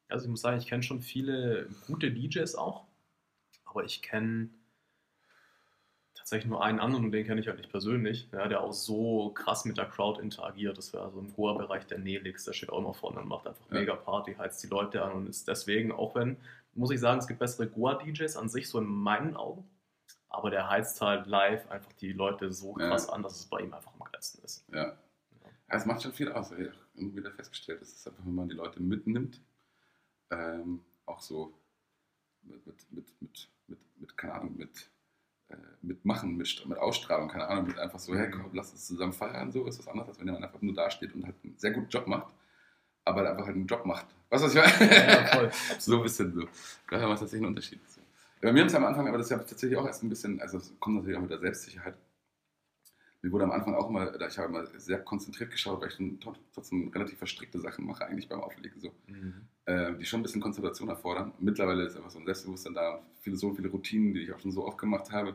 Also 0.09 0.25
ich 0.25 0.31
muss 0.31 0.41
sagen, 0.41 0.59
ich 0.59 0.67
kenne 0.67 0.83
schon 0.83 1.01
viele 1.01 1.69
gute 1.87 2.11
DJs 2.11 2.55
auch, 2.57 2.87
aber 3.67 3.85
ich 3.85 4.03
kenne 4.03 4.51
tatsächlich 6.15 6.51
nur 6.51 6.65
einen 6.65 6.81
anderen 6.81 7.05
und 7.05 7.13
den 7.13 7.25
kenne 7.25 7.41
ich 7.41 7.47
halt 7.47 7.59
nicht 7.59 7.71
persönlich, 7.71 8.29
ja, 8.33 8.49
der 8.49 8.63
auch 8.63 8.73
so 8.73 9.31
krass 9.31 9.65
mit 9.65 9.79
der 9.79 9.87
Crowd 9.87 10.21
interagiert. 10.21 10.77
Das 10.77 10.93
wäre 10.93 11.05
also 11.05 11.21
im 11.21 11.33
Goa-Bereich 11.33 11.87
der 11.87 11.99
Nelix, 11.99 12.45
der 12.45 12.53
steht 12.53 12.71
auch 12.71 12.79
immer 12.79 12.95
vorne 12.95 13.21
und 13.21 13.29
macht 13.29 13.47
einfach 13.47 13.65
ja. 13.71 13.79
mega 13.79 13.95
Party, 13.95 14.35
heizt 14.35 14.63
die 14.63 14.67
Leute 14.67 15.03
an 15.03 15.13
und 15.13 15.29
ist 15.29 15.47
deswegen, 15.47 15.93
auch 15.93 16.15
wenn, 16.15 16.37
muss 16.79 16.91
ich 16.91 17.01
sagen, 17.01 17.19
es 17.19 17.27
gibt 17.27 17.41
bessere 17.41 17.69
Goa-DJs 17.69 18.37
an 18.37 18.49
sich, 18.49 18.69
so 18.69 18.79
in 18.79 18.87
meinen 18.87 19.37
Augen, 19.37 19.69
aber 20.29 20.51
der 20.51 20.69
heizt 20.69 21.01
halt 21.01 21.27
live 21.27 21.69
einfach 21.71 21.93
die 21.95 22.13
Leute 22.13 22.53
so 22.53 22.75
krass 22.75 23.09
ja. 23.09 23.13
an, 23.13 23.23
dass 23.23 23.39
es 23.39 23.47
bei 23.47 23.61
ihm 23.61 23.75
einfach 23.75 23.93
am 23.93 24.07
geilsten 24.11 24.43
ist. 24.45 24.65
Ja. 24.73 24.87
ja. 24.87 24.97
Es 25.69 25.87
macht 25.87 26.03
schon 26.03 26.13
viel 26.13 26.31
aus. 26.33 26.53
Ich 26.53 26.69
habe 26.69 26.75
immer 26.95 27.17
wieder 27.17 27.33
festgestellt, 27.33 27.81
dass 27.81 27.93
es 27.93 28.07
einfach, 28.07 28.25
wenn 28.25 28.35
man 28.35 28.49
die 28.49 28.55
Leute 28.55 28.81
mitnimmt, 28.81 29.41
ähm, 30.31 30.85
auch 31.07 31.21
so 31.21 31.53
mit, 32.43 32.67
mit, 32.67 32.93
mit, 32.93 33.21
mit, 33.21 33.49
mit, 33.67 33.79
mit, 33.97 34.17
keine 34.17 34.35
Ahnung, 34.35 34.57
mit 34.57 34.91
äh, 35.49 35.57
mitmachen, 35.83 36.37
mit, 36.37 36.67
mit 36.67 36.79
Ausstrahlung, 36.79 37.29
keine 37.29 37.49
Ahnung, 37.49 37.67
mit 37.67 37.79
einfach 37.79 37.99
so, 37.99 38.15
hey, 38.15 38.31
komm, 38.31 38.51
lass 38.53 38.73
uns 38.73 38.87
zusammen 38.87 39.13
feiern, 39.13 39.51
so 39.51 39.67
ist 39.67 39.79
was 39.79 39.89
anderes, 39.89 40.11
als 40.11 40.19
wenn 40.19 40.27
jemand 40.27 40.45
einfach 40.45 40.61
nur 40.61 40.75
dasteht 40.75 41.15
und 41.15 41.25
halt 41.25 41.37
einen 41.43 41.57
sehr 41.59 41.73
guten 41.73 41.89
Job 41.89 42.07
macht, 42.07 42.35
aber 43.09 43.31
einfach 43.31 43.47
halt 43.47 43.57
einen 43.57 43.67
Job 43.67 43.85
macht. 43.85 44.07
Weißt 44.31 44.45
du, 44.45 44.47
was 44.47 44.55
ich 44.55 44.81
meine? 44.81 44.95
Ja, 44.95 45.27
voll. 45.27 45.51
so 45.79 45.97
ein 45.97 46.03
bisschen 46.03 46.33
so. 46.33 46.43
Daher 46.91 47.09
macht 47.09 47.21
tatsächlich 47.21 47.45
einen 47.45 47.55
Unterschied. 47.55 47.81
Bei 48.41 48.53
mir 48.53 48.67
ist 48.67 48.75
am 48.75 48.85
Anfang, 48.85 49.09
aber 49.09 49.19
das 49.19 49.27
ist 49.27 49.31
ja 49.31 49.39
tatsächlich 49.39 49.79
auch 49.79 49.87
erst 49.87 50.03
ein 50.05 50.09
bisschen, 50.09 50.41
also 50.41 50.59
es 50.59 50.73
kommt 50.79 50.97
natürlich 50.97 51.17
auch 51.17 51.23
mit 51.23 51.31
der 51.31 51.41
Selbstsicherheit. 51.41 51.97
Mir 53.21 53.33
wurde 53.33 53.45
am 53.45 53.51
Anfang 53.51 53.75
auch 53.75 53.89
immer, 53.89 54.15
ich 54.15 54.39
habe 54.39 54.49
immer 54.49 54.67
sehr 54.79 55.01
konzentriert 55.01 55.51
geschaut, 55.51 55.81
weil 55.81 55.89
ich 55.89 55.97
dann 55.97 56.21
trotzdem 56.53 56.89
relativ 56.89 57.19
verstrickte 57.19 57.59
Sachen 57.59 57.85
mache, 57.85 58.07
eigentlich 58.07 58.29
beim 58.29 58.41
Auflegen, 58.41 58.81
so, 58.81 58.93
mhm. 59.09 59.49
äh, 59.65 59.93
die 59.95 60.05
schon 60.05 60.21
ein 60.21 60.23
bisschen 60.23 60.41
Konzentration 60.41 60.89
erfordern. 60.89 61.33
Mittlerweile 61.41 61.85
ist 61.85 61.97
einfach 61.97 62.11
so 62.11 62.21
ein 62.21 62.27
Selbstbewusstsein 62.27 62.75
da, 62.75 63.03
viele, 63.21 63.37
so 63.37 63.53
viele 63.55 63.71
Routinen, 63.71 64.15
die 64.15 64.21
ich 64.21 64.33
auch 64.33 64.39
schon 64.39 64.53
so 64.53 64.65
oft 64.65 64.79
gemacht 64.79 65.11
habe. 65.11 65.35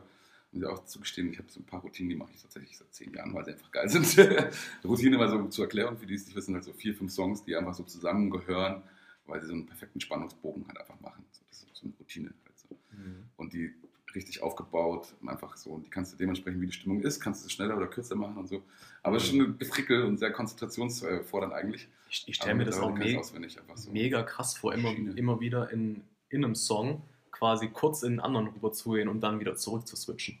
Muss 0.54 0.62
ich 0.62 0.68
auch 0.68 0.84
zugestehen, 0.84 1.32
ich 1.32 1.38
habe 1.38 1.50
so 1.50 1.60
ein 1.60 1.64
paar 1.64 1.80
Routinen, 1.80 2.10
die 2.10 2.16
mache 2.16 2.30
ich 2.34 2.40
tatsächlich 2.40 2.76
seit 2.76 2.92
zehn 2.94 3.12
Jahren, 3.12 3.34
weil 3.34 3.44
sie 3.44 3.52
einfach 3.52 3.70
geil 3.72 3.88
sind. 3.88 4.16
Routine 4.84 5.18
mal 5.18 5.28
so 5.28 5.44
zur 5.48 5.64
Erklärung, 5.64 5.98
für 5.98 6.06
die 6.06 6.14
es 6.14 6.26
nicht 6.26 6.36
wissen, 6.36 6.54
halt 6.54 6.64
so 6.64 6.72
vier, 6.72 6.94
fünf 6.94 7.12
Songs, 7.12 7.44
die 7.44 7.56
einfach 7.56 7.74
so 7.74 7.82
zusammengehören, 7.82 8.82
weil 9.26 9.40
sie 9.40 9.48
so 9.48 9.52
einen 9.52 9.66
perfekten 9.66 10.00
Spannungsbogen 10.00 10.66
halt 10.68 10.78
einfach 10.78 11.00
machen. 11.00 11.24
So, 11.32 11.42
das 11.48 11.64
ist 11.64 11.74
so 11.74 11.86
eine 11.86 11.94
Routine. 11.98 12.32
Halt 12.44 12.58
so. 12.58 12.76
Mhm. 12.92 13.24
Und 13.36 13.52
die 13.52 13.74
richtig 14.14 14.42
aufgebaut 14.42 15.14
und 15.20 15.28
einfach 15.28 15.56
so. 15.56 15.70
Und 15.70 15.86
die 15.86 15.90
kannst 15.90 16.12
du 16.12 16.16
dementsprechend, 16.16 16.60
wie 16.60 16.66
die 16.66 16.72
Stimmung 16.72 17.00
ist, 17.00 17.20
kannst 17.20 17.42
du 17.42 17.46
es 17.46 17.52
schneller 17.52 17.76
oder 17.76 17.88
kürzer 17.88 18.14
machen 18.14 18.36
und 18.36 18.48
so. 18.48 18.62
Aber 19.02 19.16
es 19.16 19.24
ist 19.24 19.30
schon 19.30 19.40
ein 19.40 19.58
Gefrickel 19.58 20.04
und 20.04 20.18
sehr 20.18 20.32
konzentrationsfordernd 20.32 21.52
eigentlich. 21.52 21.88
Ich, 22.08 22.24
ich 22.28 22.36
stelle 22.36 22.54
mir 22.54 22.64
das 22.64 22.78
auch 22.78 22.92
me 22.92 23.20
so 23.74 23.90
mega 23.90 24.22
krass 24.22 24.56
vor, 24.56 24.72
immer, 24.72 24.90
immer 25.16 25.40
wieder 25.40 25.70
in, 25.70 26.02
in 26.28 26.44
einem 26.44 26.54
Song 26.54 27.02
quasi 27.34 27.68
kurz 27.68 28.02
in 28.02 28.12
einen 28.12 28.20
anderen 28.20 28.48
rüber 28.48 28.72
zu 28.72 28.92
gehen 28.92 29.08
und 29.08 29.20
dann 29.20 29.40
wieder 29.40 29.56
zurück 29.56 29.86
zu 29.86 29.96
switchen. 29.96 30.38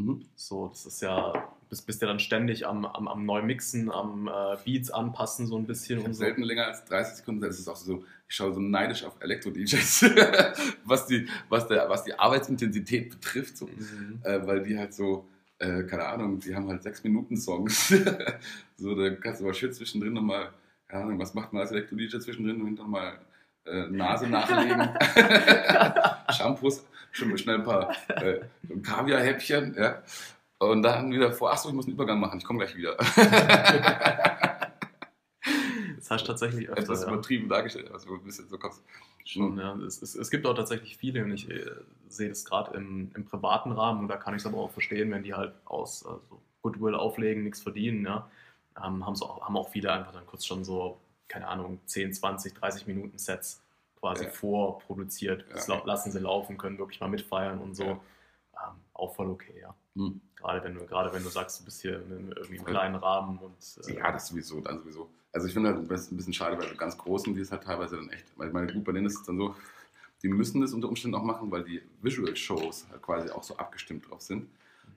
Mhm. 0.00 0.24
So, 0.34 0.68
das 0.68 0.86
ist 0.86 1.02
ja, 1.02 1.52
bist, 1.68 1.86
bist 1.86 2.02
ja 2.02 2.08
dann 2.08 2.18
ständig 2.18 2.66
am, 2.66 2.84
am, 2.84 3.08
am 3.08 3.24
Neumixen, 3.24 3.90
am 3.90 4.28
äh, 4.28 4.56
Beats 4.64 4.90
anpassen, 4.90 5.46
so 5.46 5.56
ein 5.56 5.66
bisschen. 5.66 6.00
Ich 6.00 6.04
und 6.04 6.14
so. 6.14 6.20
selten 6.20 6.42
länger 6.42 6.66
als 6.66 6.84
30 6.86 7.16
Sekunden, 7.16 7.40
das 7.40 7.58
ist 7.58 7.68
auch 7.68 7.76
so, 7.76 8.04
ich 8.28 8.34
schaue 8.34 8.52
so 8.52 8.60
neidisch 8.60 9.04
auf 9.04 9.16
Elektro-DJs, 9.20 10.04
was, 10.84 11.06
die, 11.06 11.28
was, 11.48 11.68
was 11.68 12.04
die 12.04 12.18
Arbeitsintensität 12.18 13.10
betrifft, 13.10 13.56
so, 13.56 13.66
mhm. 13.66 14.20
äh, 14.22 14.46
weil 14.46 14.62
die 14.62 14.78
halt 14.78 14.94
so, 14.94 15.28
äh, 15.58 15.84
keine 15.84 16.06
Ahnung, 16.06 16.40
die 16.40 16.54
haben 16.54 16.68
halt 16.68 16.82
6 16.82 17.04
Minuten 17.04 17.36
Songs. 17.36 17.88
so, 18.76 18.94
da 18.94 19.10
kannst 19.10 19.40
du 19.40 19.44
aber 19.44 19.54
schön 19.54 19.72
zwischendrin 19.72 20.14
nochmal, 20.14 20.50
keine 20.88 21.04
Ahnung, 21.04 21.18
was 21.18 21.34
macht 21.34 21.52
man 21.52 21.62
als 21.62 21.72
Elektro-DJ 21.72 22.18
zwischendrin 22.18 22.62
und 22.62 22.78
nochmal 22.78 23.18
äh, 23.66 23.86
Nase 23.88 24.26
nachlegen, 24.26 24.88
Shampoos, 26.36 26.84
schon 27.12 27.36
schnell 27.38 27.56
ein 27.56 27.64
paar 27.64 27.94
äh, 28.08 28.40
Kaviar-Häppchen, 28.82 29.74
ja. 29.78 30.02
Und 30.58 30.82
dann 30.82 31.10
wieder 31.10 31.32
vor, 31.32 31.52
achso, 31.52 31.70
ich 31.70 31.74
muss 31.74 31.86
einen 31.86 31.94
Übergang 31.94 32.20
machen, 32.20 32.38
ich 32.38 32.44
komme 32.44 32.58
gleich 32.58 32.76
wieder. 32.76 32.94
das 35.96 36.10
hast 36.10 36.22
du 36.22 36.26
tatsächlich 36.26 36.68
öfter. 36.68 36.82
Etwas 36.82 37.02
ja. 37.02 37.08
übertrieben 37.08 37.48
dargestellt, 37.48 37.90
also 37.90 38.12
ein 38.12 38.22
bisschen 38.22 38.46
so 38.48 38.58
kommst. 38.58 38.84
Schon, 39.24 39.58
ja. 39.58 39.74
Es, 39.86 40.02
es, 40.02 40.14
es, 40.14 40.30
gibt 40.30 40.46
auch 40.46 40.54
tatsächlich 40.54 40.98
viele 40.98 41.24
und 41.24 41.32
ich 41.32 41.50
äh, 41.50 41.64
sehe 42.08 42.28
das 42.28 42.44
gerade 42.44 42.76
im, 42.76 43.10
im, 43.14 43.24
privaten 43.24 43.72
Rahmen 43.72 44.00
und 44.00 44.08
da 44.08 44.16
kann 44.16 44.34
ich 44.34 44.42
es 44.42 44.46
aber 44.46 44.58
auch 44.58 44.70
verstehen, 44.70 45.10
wenn 45.10 45.22
die 45.22 45.32
halt 45.34 45.54
aus 45.64 46.04
also 46.04 46.42
Goodwill 46.62 46.94
auflegen, 46.94 47.44
nichts 47.44 47.62
verdienen, 47.62 48.04
ja, 48.04 48.30
ähm, 48.76 49.06
haben, 49.06 49.22
auch, 49.22 49.40
haben 49.40 49.56
auch 49.56 49.70
viele 49.70 49.92
einfach 49.92 50.12
dann 50.12 50.26
kurz 50.26 50.44
schon 50.44 50.62
so 50.64 51.00
keine 51.30 51.48
Ahnung, 51.48 51.80
10, 51.86 52.12
20, 52.12 52.54
30 52.54 52.86
Minuten 52.86 53.16
Sets 53.16 53.62
quasi 54.00 54.24
ja. 54.24 54.30
vorproduziert. 54.30 55.44
Das 55.52 55.66
ja. 55.66 55.80
lassen 55.84 56.10
sie 56.10 56.18
laufen, 56.18 56.58
können 56.58 56.78
wirklich 56.78 57.00
mal 57.00 57.08
mitfeiern 57.08 57.60
und 57.60 57.74
so. 57.74 57.84
Ähm, 57.84 58.76
auch 58.94 59.14
voll 59.14 59.30
okay, 59.30 59.54
ja. 59.60 59.74
Hm. 59.94 60.20
Gerade 60.36 60.64
wenn 60.64 60.74
du, 60.74 60.86
gerade 60.86 61.12
wenn 61.12 61.22
du 61.22 61.28
sagst, 61.28 61.60
du 61.60 61.64
bist 61.64 61.82
hier 61.82 61.96
in 61.96 62.32
irgendwie 62.32 62.56
im 62.56 62.64
kleinen 62.64 62.96
Rahmen 62.96 63.38
und. 63.38 63.54
Äh 63.86 63.96
ja, 63.96 64.12
das 64.12 64.28
sowieso, 64.28 64.60
dann 64.60 64.78
sowieso. 64.78 65.10
Also 65.32 65.46
ich 65.46 65.52
finde 65.52 65.74
halt, 65.74 65.90
das 65.90 66.10
ein 66.10 66.16
bisschen 66.16 66.32
schade, 66.32 66.58
weil 66.58 66.68
so 66.68 66.74
ganz 66.74 66.98
großen, 66.98 67.34
die 67.34 67.40
ist 67.40 67.52
halt 67.52 67.62
teilweise 67.62 67.96
dann 67.96 68.10
echt, 68.10 68.26
weil 68.36 68.50
meine 68.50 68.72
gut 68.72 68.84
bei 68.84 68.92
denen 68.92 69.06
ist 69.06 69.20
es 69.20 69.22
dann 69.22 69.36
so, 69.36 69.54
die 70.22 70.28
müssen 70.28 70.60
das 70.60 70.72
unter 70.72 70.88
Umständen 70.88 71.14
auch 71.14 71.22
machen, 71.22 71.50
weil 71.50 71.64
die 71.64 71.82
Visual 72.02 72.34
Shows 72.34 72.86
halt 72.90 73.00
quasi 73.02 73.30
auch 73.30 73.42
so 73.42 73.56
abgestimmt 73.56 74.10
drauf 74.10 74.20
sind. 74.22 74.48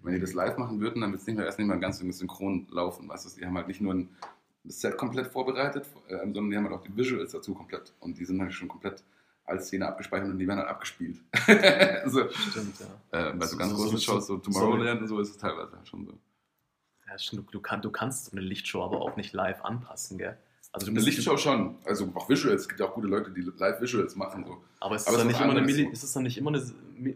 Wenn 0.02 0.16
die 0.16 0.20
das 0.20 0.34
live 0.34 0.58
machen 0.58 0.82
würden, 0.82 1.02
dann 1.02 1.12
wird 1.12 1.22
es 1.22 1.28
nicht 1.28 1.38
mehr 1.38 1.46
erst 1.46 1.60
nicht 1.60 1.68
mehr 1.68 1.78
ganz 1.78 2.00
synchron 2.00 2.68
laufen. 2.72 3.08
Weißt 3.08 3.26
du, 3.26 3.40
die 3.40 3.46
haben 3.46 3.56
halt 3.56 3.68
nicht 3.68 3.80
nur 3.80 3.94
ein 3.94 4.10
Set 4.66 4.98
komplett 4.98 5.28
vorbereitet, 5.28 5.86
äh, 6.08 6.18
sondern 6.18 6.50
die 6.50 6.58
haben 6.58 6.66
halt 6.66 6.76
auch 6.76 6.84
die 6.84 6.96
Visuals 6.96 7.32
dazu 7.32 7.54
komplett. 7.54 7.94
Und 8.00 8.18
die 8.18 8.26
sind 8.26 8.42
halt 8.42 8.54
schon 8.54 8.68
komplett 8.68 9.04
als 9.46 9.68
Szene 9.68 9.88
abgespeichert 9.88 10.30
und 10.30 10.40
die 10.40 10.48
werden 10.48 10.60
halt 10.60 10.70
abgespielt. 10.70 11.18
so. 12.06 12.30
Stimmt, 12.30 12.76
ja. 12.80 13.30
Äh, 13.30 13.34
bei 13.34 13.46
so 13.46 13.58
ganz 13.58 13.72
so, 13.72 13.78
großen 13.78 13.98
so, 13.98 14.04
Shows, 14.04 14.28
so 14.28 14.38
Tomorrowland 14.38 15.02
und 15.02 15.08
so, 15.08 15.20
ist 15.20 15.32
es 15.32 15.38
teilweise 15.38 15.76
halt 15.76 15.88
schon 15.88 16.06
so. 16.06 16.18
Ja, 17.08 17.18
stimmt. 17.18 17.54
Du, 17.54 17.60
kann, 17.60 17.82
du 17.82 17.92
kannst 17.92 18.26
so 18.26 18.32
eine 18.32 18.42
Lichtshow 18.42 18.84
aber 18.84 19.02
auch 19.02 19.18
nicht 19.18 19.34
live 19.34 19.64
anpassen, 19.64 20.18
gell? 20.18 20.38
Also 20.74 20.90
eine 20.90 21.00
Lichtshow 21.00 21.38
schon. 21.38 21.76
Also 21.86 22.12
auch 22.16 22.28
Visuals. 22.28 22.62
Es 22.62 22.68
gibt 22.68 22.80
ja 22.80 22.88
auch 22.88 22.94
gute 22.94 23.08
Leute, 23.08 23.32
die 23.32 23.42
live 23.42 23.80
Visuals 23.80 24.16
machen. 24.16 24.44
So. 24.46 24.58
Aber, 24.80 24.96
ist, 24.96 25.08
es, 25.08 25.16
dann 25.16 25.28
nicht 25.28 25.40
immer 25.40 25.52
eine 25.52 25.62
Milli 25.62 25.88
ist 25.88 26.04
es 26.04 26.12
dann 26.12 26.24
nicht 26.24 26.38
immer 26.38 26.50
eine 26.50 26.64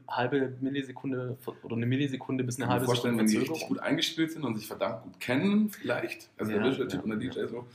halbe 0.07 0.53
Millisekunde 0.61 1.37
oder 1.63 1.75
eine 1.75 1.85
Millisekunde 1.87 2.43
bis 2.43 2.61
eine 2.61 2.69
halbe 2.69 2.85
Sekunde? 2.85 2.97
Ich 2.97 3.03
kann 3.03 3.15
mir 3.15 3.17
vorstellen, 3.17 3.17
wenn 3.17 3.27
die 3.27 3.51
richtig 3.51 3.67
gut 3.67 3.79
eingespielt 3.79 4.31
sind 4.31 4.43
und 4.45 4.55
sich 4.55 4.67
verdammt 4.67 5.03
gut 5.03 5.19
kennen, 5.19 5.69
vielleicht. 5.69 6.29
Also 6.37 6.51
ja, 6.51 6.59
der 6.59 6.71
Visual-Typ 6.71 6.99
ja, 6.99 7.03
und 7.03 7.21
der 7.21 7.29
DJ 7.29 7.47
so 7.47 7.65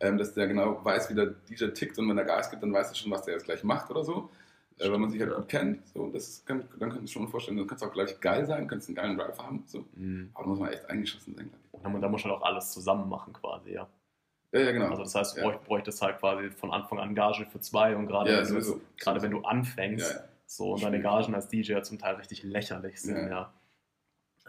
ähm, 0.00 0.18
dass 0.18 0.34
der 0.34 0.48
genau 0.48 0.82
weiß, 0.84 1.10
wie 1.10 1.14
der 1.14 1.26
DJ 1.26 1.66
tickt 1.66 1.98
und 1.98 2.08
wenn 2.08 2.18
er 2.18 2.24
Gas 2.24 2.50
gibt, 2.50 2.62
dann 2.62 2.72
weiß 2.72 2.88
er 2.88 2.94
schon, 2.94 3.10
was 3.10 3.22
der 3.22 3.34
jetzt 3.34 3.44
gleich 3.44 3.62
macht 3.62 3.90
oder 3.90 4.02
so. 4.02 4.30
Äh, 4.78 4.90
wenn 4.90 5.00
man 5.00 5.10
sich 5.10 5.20
halt 5.20 5.34
gut 5.34 5.48
kennt, 5.48 5.86
so, 5.88 6.08
das 6.08 6.42
kann, 6.44 6.64
dann 6.78 6.90
kannst 6.90 7.14
du 7.14 7.20
schon 7.20 7.28
vorstellen, 7.28 7.58
dann 7.58 7.66
kannst 7.66 7.84
du 7.84 7.88
auch 7.88 7.92
gleich 7.92 8.18
geil 8.20 8.46
sein, 8.46 8.66
kannst 8.66 8.88
einen 8.88 8.96
geilen 8.96 9.16
Drive 9.16 9.38
haben. 9.38 9.62
So. 9.66 9.84
Mhm. 9.94 10.30
Aber 10.34 10.44
da 10.44 10.48
muss 10.50 10.58
man 10.58 10.70
echt 10.70 10.88
eingeschossen 10.88 11.34
sein. 11.36 11.50
Und 11.72 11.84
dann, 11.84 12.00
dann 12.00 12.10
muss 12.10 12.24
man 12.24 12.32
auch 12.32 12.42
alles 12.42 12.72
zusammen 12.72 13.08
machen 13.08 13.32
quasi, 13.34 13.72
ja. 13.72 13.86
Ja, 14.52 14.60
ja, 14.60 14.72
genau. 14.72 14.88
Also 14.88 15.04
das 15.04 15.14
heißt, 15.14 15.36
du 15.36 15.42
ja. 15.42 15.56
bräuchtest 15.56 16.02
halt 16.02 16.18
quasi 16.18 16.50
von 16.50 16.72
Anfang 16.72 16.98
an 16.98 17.14
Gage 17.14 17.46
für 17.46 17.60
zwei 17.60 17.94
und 17.96 18.06
gerade 18.06 18.30
wenn, 18.30 18.60
du, 18.60 18.80
gerade 18.98 19.22
wenn 19.22 19.30
du 19.30 19.42
anfängst, 19.42 20.24
so 20.46 20.72
und 20.72 20.82
deine 20.82 21.00
Gagen 21.00 21.34
als 21.34 21.48
DJ 21.48 21.72
ja 21.72 21.82
zum 21.82 21.98
Teil 21.98 22.16
richtig 22.16 22.42
lächerlich 22.42 23.00
sind, 23.00 23.28
ja, 23.28 23.52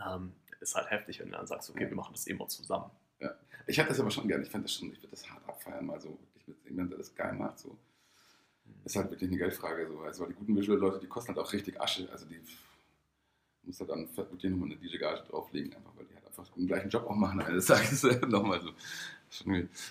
ähm, 0.04 0.34
ist 0.60 0.76
halt 0.76 0.90
heftig, 0.90 1.20
wenn 1.20 1.30
du 1.30 1.38
dann 1.38 1.48
sagst, 1.48 1.70
okay, 1.70 1.88
wir 1.88 1.96
machen 1.96 2.14
das 2.14 2.26
immer 2.28 2.48
zusammen. 2.48 2.90
Ja. 3.20 3.32
Ich 3.68 3.78
hätte 3.78 3.90
das 3.90 4.00
aber 4.00 4.12
schon 4.12 4.28
gerne. 4.28 4.44
Ich 4.44 4.50
fände 4.50 4.66
das 4.66 4.74
schon, 4.74 4.92
ich 4.92 4.98
würde 4.98 5.10
das 5.10 5.30
hart 5.30 5.48
abfeiern, 5.48 5.86
mal 5.86 6.00
so 6.00 6.10
wirklich 6.10 6.48
mit 6.48 6.58
jemandem, 6.66 6.90
der 6.90 6.98
das 7.00 7.14
geil 7.14 7.34
macht. 7.34 7.60
So. 7.60 7.78
Das 8.84 8.94
ist 8.94 8.96
halt 8.96 9.12
wirklich 9.12 9.30
eine 9.30 9.38
Geldfrage. 9.38 9.88
So. 9.88 10.00
Also 10.02 10.26
die 10.26 10.34
guten 10.34 10.56
Visual-Leute, 10.56 11.00
die 11.00 11.08
kosten 11.08 11.30
halt 11.30 11.40
auch 11.40 11.54
richtig 11.54 11.80
Asche. 11.80 12.10
Also 12.12 12.26
die 12.26 12.42
muss 13.64 13.80
halt 13.80 13.90
dann 13.92 14.08
mit 14.32 14.44
denen 14.44 14.60
nochmal 14.60 14.76
eine 14.76 14.80
DJ-Gage 14.80 15.24
drauflegen, 15.30 15.74
einfach 15.76 15.96
weil 15.96 16.06
die 16.06 16.16
halt 16.16 16.26
einfach 16.26 16.48
den 16.50 16.68
gleichen 16.68 16.90
Job 16.90 17.06
auch 17.06 17.16
machen 17.16 17.42
eines 17.42 17.68
Tages. 17.68 18.04
nochmal 18.28 18.62
so. 18.62 18.72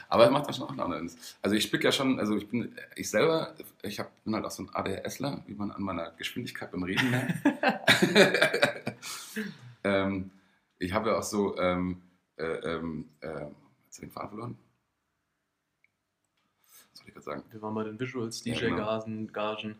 Aber 0.08 0.26
es 0.26 0.30
macht 0.30 0.48
das 0.48 0.56
schon 0.56 0.68
auch 0.68 0.74
noch 0.74 0.90
eines. 0.90 1.36
Also 1.42 1.56
ich 1.56 1.64
spicke 1.64 1.84
ja 1.84 1.92
schon, 1.92 2.18
also 2.18 2.36
ich 2.36 2.48
bin, 2.48 2.76
ich 2.96 3.10
selber, 3.10 3.54
ich 3.82 3.98
hab, 3.98 4.24
bin 4.24 4.34
halt 4.34 4.44
auch 4.44 4.50
so 4.50 4.62
ein 4.62 4.70
ADHSler, 4.70 5.42
wie 5.46 5.54
man 5.54 5.70
an 5.70 5.82
meiner 5.82 6.10
Geschwindigkeit 6.12 6.70
beim 6.70 6.82
Reden 6.82 7.10
merkt. 7.10 7.34
ähm, 9.84 10.30
ich 10.78 10.92
habe 10.92 11.10
ja 11.10 11.18
auch 11.18 11.22
so, 11.22 11.56
ähm, 11.58 12.02
äh, 12.36 12.44
ähm, 12.44 13.08
äh, 13.20 13.46
Hast 13.90 13.98
du 13.98 14.02
den 14.02 14.12
Faden 14.12 14.28
verloren? 14.28 14.58
Was 16.92 16.98
soll 17.00 17.08
ich 17.08 17.12
gerade 17.14 17.24
sagen? 17.24 17.44
Wir 17.50 17.60
waren 17.60 17.74
bei 17.74 17.82
den 17.82 17.98
Visuals, 17.98 18.40
DJ-Gagen, 18.40 19.32
ja, 19.34 19.54
genau. 19.56 19.74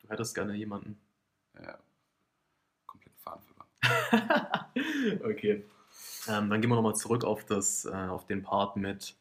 Du 0.00 0.08
hättest 0.08 0.34
gerne 0.34 0.54
jemanden. 0.54 0.98
Ja, 1.62 1.78
komplett 2.86 3.14
Faden 3.18 3.42
verloren. 3.44 5.20
okay. 5.30 5.62
Ähm, 6.28 6.50
dann 6.50 6.60
gehen 6.60 6.70
wir 6.70 6.76
nochmal 6.76 6.94
zurück 6.94 7.24
auf, 7.24 7.44
das, 7.44 7.84
äh, 7.84 7.90
auf 7.90 8.26
den 8.26 8.42
Part 8.42 8.76
mit, 8.76 9.16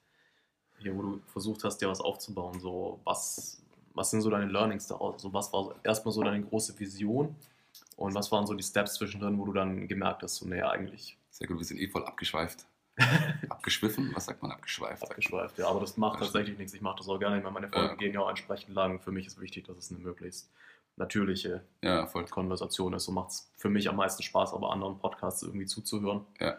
hier, 0.79 0.95
wo 0.95 1.01
du 1.01 1.21
versucht 1.27 1.63
hast, 1.63 1.77
dir 1.77 1.89
was 1.89 2.01
aufzubauen. 2.01 2.59
So, 2.59 2.99
was, 3.03 3.61
was 3.93 4.11
sind 4.11 4.21
so 4.21 4.29
deine 4.29 4.51
Learnings 4.51 4.87
daraus? 4.87 5.15
Also, 5.15 5.33
was 5.33 5.51
war 5.53 5.75
erstmal 5.83 6.13
so 6.13 6.23
deine 6.23 6.43
große 6.43 6.77
Vision 6.79 7.35
und 7.95 8.13
was 8.13 8.31
waren 8.31 8.45
so 8.45 8.53
die 8.53 8.63
Steps 8.63 8.95
zwischendrin, 8.95 9.37
wo 9.39 9.45
du 9.45 9.53
dann 9.53 9.87
gemerkt 9.87 10.23
hast, 10.23 10.35
so, 10.35 10.47
nee, 10.47 10.61
eigentlich. 10.61 11.17
Sehr 11.29 11.47
gut, 11.47 11.57
wir 11.57 11.65
sind 11.65 11.79
eh 11.79 11.87
voll 11.87 12.05
abgeschweift. 12.05 12.65
Abgeschwiffen? 13.49 14.11
Was 14.13 14.25
sagt 14.25 14.41
man? 14.41 14.51
Abgeschweift? 14.51 15.03
Abgeschweift, 15.03 15.57
ja, 15.57 15.67
aber 15.67 15.79
das 15.79 15.97
macht 15.97 16.19
tatsächlich 16.19 16.57
nichts. 16.57 16.73
Ich 16.73 16.81
mache 16.81 16.97
das 16.97 17.07
auch 17.07 17.17
gerne. 17.17 17.37
Ich 17.37 17.43
meine, 17.43 17.53
meine 17.53 17.69
Folgen 17.69 17.89
ja. 17.89 17.95
gehen 17.95 18.13
ja 18.13 18.19
auch 18.19 18.29
entsprechend 18.29 18.75
lang. 18.75 18.99
Für 18.99 19.11
mich 19.11 19.27
ist 19.27 19.39
wichtig, 19.39 19.65
dass 19.65 19.77
es 19.77 19.91
eine 19.91 19.99
möglichst 19.99 20.51
natürliche 20.97 21.63
ja, 21.81 22.05
Konversation 22.05 22.93
ist. 22.93 23.05
So 23.05 23.11
macht 23.11 23.29
es 23.29 23.51
für 23.55 23.69
mich 23.69 23.89
am 23.89 23.95
meisten 23.95 24.23
Spaß, 24.23 24.53
aber 24.53 24.71
anderen 24.71 24.99
Podcasts 24.99 25.41
irgendwie 25.41 25.65
zuzuhören. 25.65 26.25
Ja. 26.39 26.57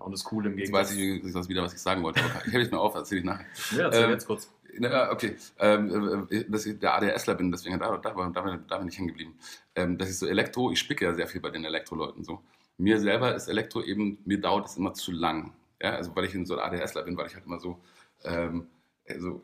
Und 0.00 0.12
das 0.12 0.24
Coole 0.24 0.50
im 0.50 0.56
Gegensatz. 0.56 0.90
Jetzt 0.90 0.98
weiß 0.98 1.26
ich 1.26 1.32
das 1.32 1.48
wieder, 1.48 1.62
was 1.62 1.74
ich 1.74 1.80
sagen 1.80 2.02
wollte, 2.02 2.20
aber 2.22 2.46
ich 2.46 2.52
hebe 2.52 2.62
es 2.62 2.70
mir 2.70 2.78
auf, 2.78 2.94
erzähle 2.94 3.20
ich 3.20 3.24
nachher. 3.24 3.46
Ja, 3.76 3.84
erzähl 3.84 4.04
ähm, 4.04 4.10
jetzt 4.10 4.26
kurz. 4.26 4.50
Na, 4.78 5.10
okay, 5.10 5.36
ähm, 5.58 6.26
äh, 6.30 6.44
dass 6.48 6.66
ich 6.66 6.78
der 6.78 6.94
ADSler 6.94 7.34
bin, 7.34 7.50
deswegen 7.50 7.78
da, 7.78 7.96
da, 7.96 8.10
da, 8.10 8.58
da 8.68 8.78
bin 8.78 8.88
ich 8.88 8.98
hängen 8.98 9.08
geblieben. 9.08 9.34
Ähm, 9.74 9.96
dass 9.98 10.10
ich 10.10 10.18
so 10.18 10.26
Elektro, 10.26 10.70
ich 10.70 10.78
spicke 10.78 11.04
ja 11.04 11.14
sehr 11.14 11.26
viel 11.26 11.40
bei 11.40 11.50
den 11.50 11.64
Elektroleuten 11.64 12.24
so. 12.24 12.42
Mir 12.78 13.00
selber 13.00 13.34
ist 13.34 13.48
Elektro 13.48 13.82
eben, 13.82 14.18
mir 14.26 14.40
dauert 14.40 14.66
es 14.66 14.76
immer 14.76 14.92
zu 14.92 15.12
lang. 15.12 15.52
Ja, 15.80 15.92
also 15.92 16.14
weil 16.14 16.24
ich 16.26 16.34
in 16.34 16.46
so 16.46 16.58
ein 16.58 16.74
ADSler 16.74 17.02
bin, 17.04 17.16
weil 17.16 17.26
ich 17.26 17.34
halt 17.34 17.46
immer 17.46 17.58
so, 17.58 17.78
ähm, 18.24 18.66
also, 19.08 19.42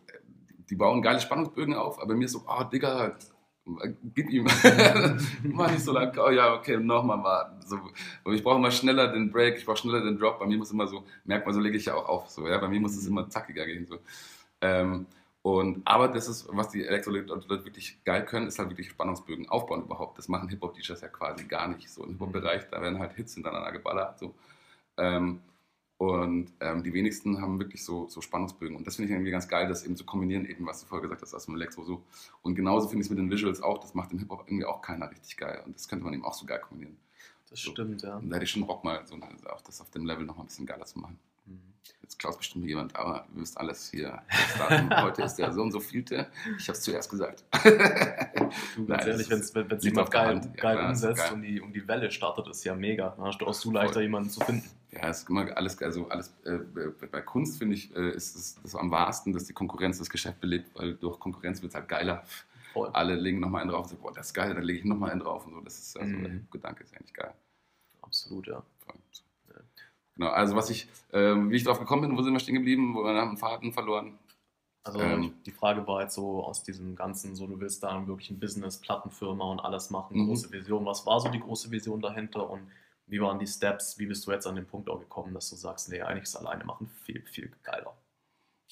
die 0.68 0.76
bauen 0.76 1.02
geile 1.02 1.20
Spannungsbögen 1.20 1.74
auf, 1.74 2.00
aber 2.00 2.14
mir 2.14 2.24
ist 2.24 2.32
so, 2.32 2.44
oh 2.46 2.64
Digga, 2.64 3.16
gib 4.14 4.30
ihm, 4.30 4.44
mach 5.44 5.70
nicht 5.70 5.84
so 5.84 5.92
lang, 5.92 6.16
oh 6.18 6.30
ja, 6.30 6.54
okay, 6.54 6.76
nochmal 6.78 7.22
warten. 7.22 7.62
So, 7.66 7.78
und 8.24 8.34
ich 8.34 8.42
brauche 8.42 8.56
immer 8.56 8.70
schneller 8.70 9.08
den 9.08 9.30
Break, 9.30 9.58
ich 9.58 9.64
brauche 9.64 9.78
schneller 9.78 10.02
den 10.02 10.18
Drop, 10.18 10.38
bei 10.38 10.46
mir 10.46 10.58
muss 10.58 10.72
immer 10.72 10.86
so, 10.86 11.04
merkt 11.24 11.46
man, 11.46 11.54
so 11.54 11.60
lege 11.60 11.76
ich 11.76 11.86
ja 11.86 11.94
auch 11.94 12.08
auf, 12.08 12.28
so, 12.28 12.46
ja, 12.48 12.58
bei 12.58 12.68
mir 12.68 12.80
muss 12.80 12.96
es 12.96 13.06
immer 13.06 13.28
zackiger 13.28 13.66
gehen, 13.66 13.86
so. 13.86 13.98
Ähm, 14.60 15.06
und, 15.42 15.82
aber 15.84 16.06
das 16.06 16.28
ist, 16.28 16.46
was 16.50 16.68
die 16.68 16.86
Elektroleute 16.86 17.34
wirklich 17.64 17.98
geil 18.04 18.24
können, 18.24 18.46
ist 18.46 18.60
halt 18.60 18.70
wirklich 18.70 18.90
Spannungsbögen 18.90 19.48
aufbauen 19.48 19.82
überhaupt. 19.82 20.16
Das 20.16 20.28
machen 20.28 20.48
Hip-Hop-DJs 20.48 21.00
ja 21.00 21.08
quasi 21.08 21.44
gar 21.44 21.66
nicht. 21.66 21.90
So 21.90 22.04
im 22.04 22.10
Hip-Hop-Bereich, 22.10 22.68
da 22.70 22.80
werden 22.80 23.00
halt 23.00 23.14
Hits 23.14 23.34
hintereinander 23.34 23.72
geballert. 23.72 24.20
So. 24.20 24.36
Ähm, 24.96 25.40
und 26.02 26.52
ähm, 26.60 26.82
die 26.82 26.92
wenigsten 26.92 27.40
haben 27.40 27.58
wirklich 27.58 27.84
so, 27.84 28.08
so 28.08 28.20
Spannungsbögen. 28.20 28.76
Und 28.76 28.86
das 28.86 28.96
finde 28.96 29.10
ich 29.10 29.14
irgendwie 29.14 29.30
ganz 29.30 29.48
geil, 29.48 29.68
das 29.68 29.84
eben 29.84 29.96
zu 29.96 30.04
kombinieren, 30.04 30.46
eben 30.46 30.66
was 30.66 30.80
du 30.80 30.86
vorher 30.86 31.02
gesagt 31.02 31.22
hast, 31.22 31.34
aus 31.34 31.46
dem 31.46 31.54
Elektro 31.54 31.84
so. 31.84 32.02
Und 32.42 32.54
genauso 32.54 32.88
finde 32.88 33.02
ich 33.02 33.06
es 33.06 33.10
mit 33.10 33.18
den 33.18 33.30
Visuals 33.30 33.62
auch, 33.62 33.78
das 33.78 33.94
macht 33.94 34.12
im 34.12 34.18
Hip-Hop 34.18 34.44
irgendwie 34.46 34.64
auch 34.64 34.80
keiner 34.80 35.10
richtig 35.10 35.36
geil. 35.36 35.62
Und 35.64 35.76
das 35.76 35.88
könnte 35.88 36.04
man 36.04 36.14
eben 36.14 36.24
auch 36.24 36.34
so 36.34 36.46
geil 36.46 36.60
kombinieren. 36.60 36.96
Das 37.50 37.60
so. 37.60 37.70
stimmt, 37.70 38.02
ja. 38.02 38.16
Und 38.16 38.30
da 38.30 38.36
hätte 38.36 38.44
ich 38.44 38.50
schon 38.50 38.66
Bock 38.66 38.82
mal, 38.84 39.06
so, 39.06 39.16
auch 39.16 39.60
das 39.60 39.80
auf 39.80 39.90
dem 39.90 40.06
Level 40.06 40.24
nochmal 40.24 40.44
ein 40.44 40.48
bisschen 40.48 40.66
geiler 40.66 40.86
zu 40.86 40.98
machen. 40.98 41.18
Mhm. 41.46 41.60
Jetzt 42.00 42.18
klaut 42.18 42.38
bestimmt 42.38 42.66
jemand, 42.66 42.96
aber 42.96 43.26
ihr 43.34 43.40
wisst 43.40 43.58
alles 43.58 43.90
hier. 43.90 44.22
Heute 45.02 45.22
ist 45.22 45.36
der 45.36 45.52
so 45.52 45.62
und 45.62 45.72
so 45.72 45.80
vielte. 45.80 46.28
Ich 46.58 46.68
habe 46.68 46.76
es 46.76 46.82
zuerst 46.82 47.10
gesagt. 47.10 47.44
du, 48.76 48.86
ganz 48.86 49.06
ehrlich, 49.06 49.30
wenn 49.30 49.40
es 49.40 49.84
jemand 49.84 50.10
geil, 50.10 50.40
geil 50.56 50.76
ja, 50.76 50.88
umsetzt 50.88 51.22
geil. 51.22 51.32
Und, 51.32 51.42
die, 51.42 51.60
und 51.60 51.72
die 51.74 51.86
Welle 51.86 52.10
startet, 52.10 52.48
ist 52.48 52.64
ja 52.64 52.74
mega. 52.74 53.10
Dann 53.10 53.26
hast 53.26 53.38
du 53.38 53.46
auch 53.46 53.54
so 53.54 53.70
leichter, 53.70 54.00
jemanden 54.00 54.30
zu 54.30 54.40
finden. 54.40 54.68
Ja, 54.92 55.08
es 55.08 55.20
ist 55.20 55.30
immer 55.30 55.56
alles, 55.56 55.80
also 55.80 56.08
alles 56.08 56.34
äh, 56.44 56.58
bei 57.10 57.22
Kunst 57.22 57.58
finde 57.58 57.74
ich, 57.74 57.94
äh, 57.96 58.10
ist 58.10 58.36
es 58.36 58.60
das 58.62 58.76
am 58.76 58.90
wahrsten, 58.90 59.32
dass 59.32 59.44
die 59.44 59.54
Konkurrenz 59.54 59.98
das 59.98 60.10
Geschäft 60.10 60.40
belebt, 60.40 60.70
weil 60.74 60.94
durch 60.94 61.18
Konkurrenz 61.18 61.62
wird 61.62 61.70
es 61.70 61.74
halt 61.74 61.88
geiler. 61.88 62.24
Voll. 62.72 62.90
Alle 62.92 63.14
legen 63.14 63.40
nochmal 63.40 63.62
einen 63.62 63.70
drauf 63.70 63.84
und 63.84 63.88
sagen, 63.88 64.02
boah, 64.02 64.12
das 64.12 64.28
ist 64.28 64.34
geil, 64.34 64.54
dann 64.54 64.62
lege 64.62 64.80
ich 64.80 64.84
nochmal 64.84 65.10
einen 65.10 65.20
drauf 65.20 65.46
und 65.46 65.54
so. 65.54 65.60
Das 65.60 65.78
ist 65.78 65.98
also 65.98 66.14
mhm. 66.14 66.22
der 66.22 66.32
Gedanke 66.50 66.84
ist 66.84 66.94
eigentlich 66.94 67.14
geil. 67.14 67.32
Absolut, 68.02 68.46
ja. 68.46 68.62
Voll. 68.84 68.96
Genau, 70.14 70.28
also 70.28 70.56
was 70.56 70.68
ich, 70.68 70.88
ähm, 71.12 71.50
wie 71.50 71.56
ich 71.56 71.64
drauf 71.64 71.78
gekommen 71.78 72.02
bin, 72.02 72.18
wo 72.18 72.22
sind 72.22 72.34
wir 72.34 72.40
stehen 72.40 72.54
geblieben, 72.54 72.94
wo 72.94 73.02
wir 73.02 73.14
haben 73.14 73.30
einen 73.30 73.36
Faden 73.38 73.72
verloren. 73.72 74.18
Also 74.84 75.00
ähm, 75.00 75.34
die 75.46 75.52
Frage 75.52 75.86
war 75.86 76.02
jetzt 76.02 76.14
so 76.14 76.44
aus 76.44 76.64
diesem 76.64 76.96
ganzen, 76.96 77.36
so 77.36 77.46
du 77.46 77.60
willst 77.60 77.82
da 77.82 78.06
wirklich 78.06 78.30
ein 78.30 78.40
Business, 78.40 78.78
Plattenfirma 78.78 79.44
und 79.44 79.60
alles 79.60 79.90
machen, 79.90 80.18
mhm. 80.18 80.26
große 80.26 80.52
Vision. 80.52 80.84
Was 80.84 81.06
war 81.06 81.20
so 81.20 81.28
die 81.28 81.40
große 81.40 81.70
Vision 81.70 82.00
dahinter 82.00 82.50
und 82.50 82.62
wie 83.12 83.20
waren 83.20 83.38
die 83.38 83.46
Steps? 83.46 83.98
Wie 83.98 84.06
bist 84.06 84.26
du 84.26 84.32
jetzt 84.32 84.46
an 84.46 84.56
den 84.56 84.66
Punkt 84.66 84.88
auch 84.88 84.98
gekommen, 84.98 85.34
dass 85.34 85.50
du 85.50 85.56
sagst, 85.56 85.90
nee, 85.90 86.00
eigentlich 86.00 86.24
ist 86.24 86.34
alleine 86.34 86.64
machen 86.64 86.88
viel, 87.04 87.22
viel 87.26 87.52
geiler? 87.62 87.94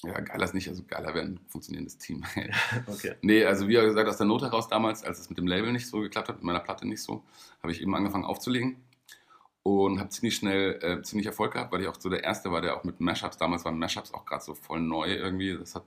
Ja, 0.03 0.19
geiler 0.19 0.45
ist 0.45 0.55
nicht, 0.55 0.67
also 0.67 0.83
geiler 0.83 1.13
wäre 1.13 1.25
ein 1.25 1.39
funktionierendes 1.47 1.99
Team. 1.99 2.25
okay. 2.87 3.13
Nee, 3.21 3.45
also 3.45 3.67
wie 3.67 3.73
gesagt, 3.73 4.09
aus 4.09 4.17
der 4.17 4.25
Not 4.25 4.41
heraus 4.41 4.67
damals, 4.67 5.03
als 5.03 5.19
es 5.19 5.29
mit 5.29 5.37
dem 5.37 5.45
Label 5.45 5.71
nicht 5.71 5.87
so 5.87 5.99
geklappt 5.99 6.27
hat, 6.27 6.37
mit 6.37 6.43
meiner 6.43 6.59
Platte 6.59 6.87
nicht 6.87 7.03
so, 7.03 7.23
habe 7.61 7.71
ich 7.71 7.81
eben 7.81 7.93
angefangen 7.95 8.25
aufzulegen 8.25 8.77
und 9.61 9.99
habe 9.99 10.09
ziemlich 10.09 10.35
schnell 10.35 10.79
äh, 10.81 11.03
ziemlich 11.03 11.27
Erfolg 11.27 11.53
gehabt, 11.53 11.71
weil 11.71 11.81
ich 11.81 11.87
auch 11.87 11.99
so 11.99 12.09
der 12.09 12.23
Erste 12.23 12.51
war, 12.51 12.61
der 12.61 12.75
auch 12.75 12.83
mit 12.83 12.99
Mashups, 12.99 13.37
damals 13.37 13.63
waren 13.63 13.77
Mashups 13.77 14.11
auch 14.11 14.25
gerade 14.25 14.43
so 14.43 14.55
voll 14.55 14.79
neu 14.79 15.13
irgendwie. 15.13 15.55
Das 15.55 15.75
hat, 15.75 15.85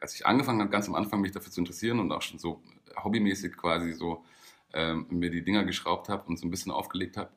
als 0.00 0.14
ich 0.14 0.24
angefangen 0.26 0.60
habe, 0.60 0.70
ganz 0.70 0.86
am 0.86 0.94
Anfang 0.94 1.20
mich 1.20 1.32
dafür 1.32 1.50
zu 1.50 1.60
interessieren 1.60 1.98
und 1.98 2.12
auch 2.12 2.22
schon 2.22 2.38
so 2.38 2.62
hobbymäßig 3.02 3.56
quasi 3.56 3.94
so 3.94 4.24
ähm, 4.74 5.06
mir 5.10 5.30
die 5.30 5.42
Dinger 5.42 5.64
geschraubt 5.64 6.08
habe 6.08 6.28
und 6.28 6.38
so 6.38 6.46
ein 6.46 6.50
bisschen 6.52 6.70
aufgelegt 6.70 7.16
habe, 7.16 7.30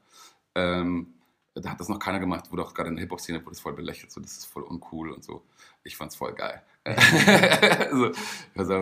ähm, 0.56 1.14
da 1.56 1.70
hat 1.70 1.80
das 1.80 1.90
noch 1.90 2.00
keiner 2.00 2.20
gemacht, 2.20 2.52
wurde 2.52 2.64
auch 2.64 2.74
gerade 2.74 2.90
in 2.90 2.96
der 2.96 3.04
Hip-Hop-Szene 3.04 3.40
wurde 3.40 3.52
das 3.52 3.60
voll 3.60 3.74
belächelt, 3.74 4.12
so 4.12 4.20
das 4.20 4.38
ist 4.38 4.46
voll 4.46 4.64
uncool 4.64 5.12
und 5.12 5.24
so. 5.24 5.44
Ich 5.84 5.96
fand's 5.96 6.16
voll 6.16 6.34
geil. 6.34 6.64
so, 7.92 8.12
also, 8.56 8.74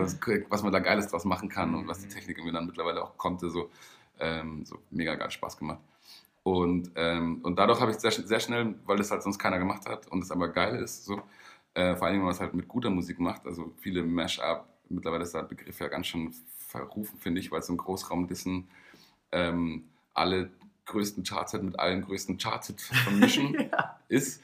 was 0.48 0.62
man 0.62 0.72
da 0.72 0.78
Geiles 0.78 1.08
draus 1.08 1.24
machen 1.24 1.48
kann 1.48 1.74
und 1.74 1.86
was 1.86 2.00
die 2.00 2.08
Technik 2.08 2.38
irgendwie 2.38 2.54
dann 2.54 2.66
mittlerweile 2.66 3.02
auch 3.02 3.16
konnte, 3.18 3.50
so, 3.50 3.70
ähm, 4.18 4.64
so 4.64 4.78
mega 4.90 5.14
geil 5.14 5.30
Spaß 5.30 5.58
gemacht. 5.58 5.80
Und, 6.44 6.90
ähm, 6.96 7.40
und 7.42 7.58
dadurch 7.58 7.80
habe 7.80 7.92
ich 7.92 7.98
sehr, 7.98 8.10
sehr 8.10 8.40
schnell, 8.40 8.74
weil 8.86 8.96
das 8.96 9.10
halt 9.10 9.22
sonst 9.22 9.38
keiner 9.38 9.58
gemacht 9.58 9.86
hat 9.86 10.08
und 10.08 10.22
es 10.22 10.30
aber 10.30 10.48
geil 10.48 10.76
ist, 10.76 11.04
so, 11.04 11.22
äh, 11.74 11.94
vor 11.94 12.06
allem, 12.06 12.16
wenn 12.16 12.24
man 12.24 12.32
es 12.32 12.40
halt 12.40 12.54
mit 12.54 12.68
guter 12.68 12.90
Musik 12.90 13.20
macht, 13.20 13.46
also 13.46 13.72
viele 13.78 14.02
Mash-up, 14.02 14.66
mittlerweile 14.88 15.24
ist 15.24 15.34
der 15.34 15.42
Begriff 15.42 15.78
ja 15.78 15.88
ganz 15.88 16.06
schön 16.06 16.34
verrufen, 16.58 17.18
finde 17.18 17.40
ich, 17.40 17.50
weil 17.52 17.60
es 17.60 17.66
so 17.66 17.74
ein 17.74 17.78
Großraumdissen 17.78 18.68
ähm, 19.30 19.84
alle 20.14 20.50
größten 20.92 21.24
Charts 21.24 21.54
mit 21.54 21.78
allen 21.78 22.02
größten 22.02 22.38
Charts 22.38 22.72
vermischen 23.04 23.54
ja. 23.54 23.98
ist. 24.08 24.42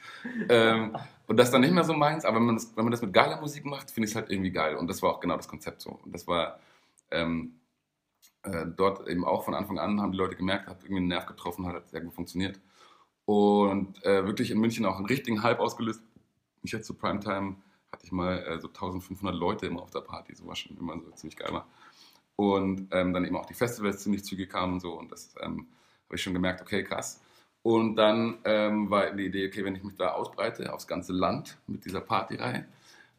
Ähm, 0.49 0.95
und 1.27 1.37
das 1.37 1.47
ist 1.47 1.53
dann 1.53 1.61
nicht 1.61 1.73
mehr 1.73 1.83
so 1.83 1.93
meins, 1.93 2.25
aber 2.25 2.37
wenn 2.37 2.45
man 2.45 2.55
das, 2.55 2.75
wenn 2.75 2.83
man 2.83 2.91
das 2.91 3.01
mit 3.01 3.13
geiler 3.13 3.39
Musik 3.39 3.65
macht, 3.65 3.91
finde 3.91 4.05
ich 4.05 4.11
es 4.11 4.15
halt 4.15 4.29
irgendwie 4.29 4.51
geil. 4.51 4.75
Und 4.75 4.87
das 4.87 5.01
war 5.01 5.11
auch 5.11 5.19
genau 5.19 5.37
das 5.37 5.47
Konzept 5.47 5.81
so. 5.81 5.99
Und 6.03 6.13
das 6.13 6.27
war 6.27 6.59
ähm, 7.11 7.59
äh, 8.43 8.65
dort 8.65 9.07
eben 9.07 9.25
auch 9.25 9.45
von 9.45 9.53
Anfang 9.53 9.79
an, 9.79 10.01
haben 10.01 10.11
die 10.11 10.17
Leute 10.17 10.35
gemerkt, 10.35 10.67
hat 10.67 10.83
irgendwie 10.83 10.97
einen 10.97 11.07
Nerv 11.07 11.25
getroffen, 11.25 11.65
hat 11.67 11.89
sehr 11.89 12.01
gut 12.01 12.13
funktioniert. 12.13 12.59
Und 13.25 14.03
äh, 14.05 14.25
wirklich 14.25 14.49
in 14.49 14.59
München 14.59 14.85
auch 14.85 14.97
einen 14.97 15.05
richtigen 15.05 15.43
Hype 15.43 15.59
ausgelöst. 15.59 16.01
Ich 16.63 16.73
hatte 16.73 16.83
zu 16.83 16.95
Primetime, 16.95 17.57
hatte 17.91 18.05
ich 18.05 18.11
mal 18.11 18.39
äh, 18.39 18.59
so 18.59 18.67
1500 18.67 19.35
Leute 19.35 19.67
immer 19.67 19.83
auf 19.83 19.91
der 19.91 20.01
Party, 20.01 20.33
so 20.35 20.47
was 20.47 20.59
schon 20.59 20.77
immer 20.77 20.99
so 20.99 21.11
ziemlich 21.11 21.37
geil 21.37 21.53
war. 21.53 21.67
Und 22.35 22.87
ähm, 22.91 23.13
dann 23.13 23.25
eben 23.25 23.35
auch 23.35 23.45
die 23.45 23.53
Festivals 23.53 24.01
ziemlich 24.01 24.23
zügig 24.23 24.49
kamen 24.49 24.73
und 24.73 24.79
so. 24.79 24.93
Und 24.97 25.11
das 25.11 25.35
ähm, 25.41 25.67
habe 26.09 26.15
ich 26.15 26.23
schon 26.23 26.33
gemerkt, 26.33 26.61
okay, 26.61 26.83
krass. 26.83 27.21
Und 27.61 27.95
dann 27.97 28.39
ähm, 28.45 28.89
war 28.89 29.11
die 29.11 29.25
Idee, 29.25 29.47
okay, 29.47 29.63
wenn 29.63 29.75
ich 29.75 29.83
mich 29.83 29.95
da 29.95 30.13
ausbreite 30.13 30.73
aufs 30.73 30.87
ganze 30.87 31.13
Land 31.13 31.57
mit 31.67 31.85
dieser 31.85 32.01
Partyreihe, 32.01 32.65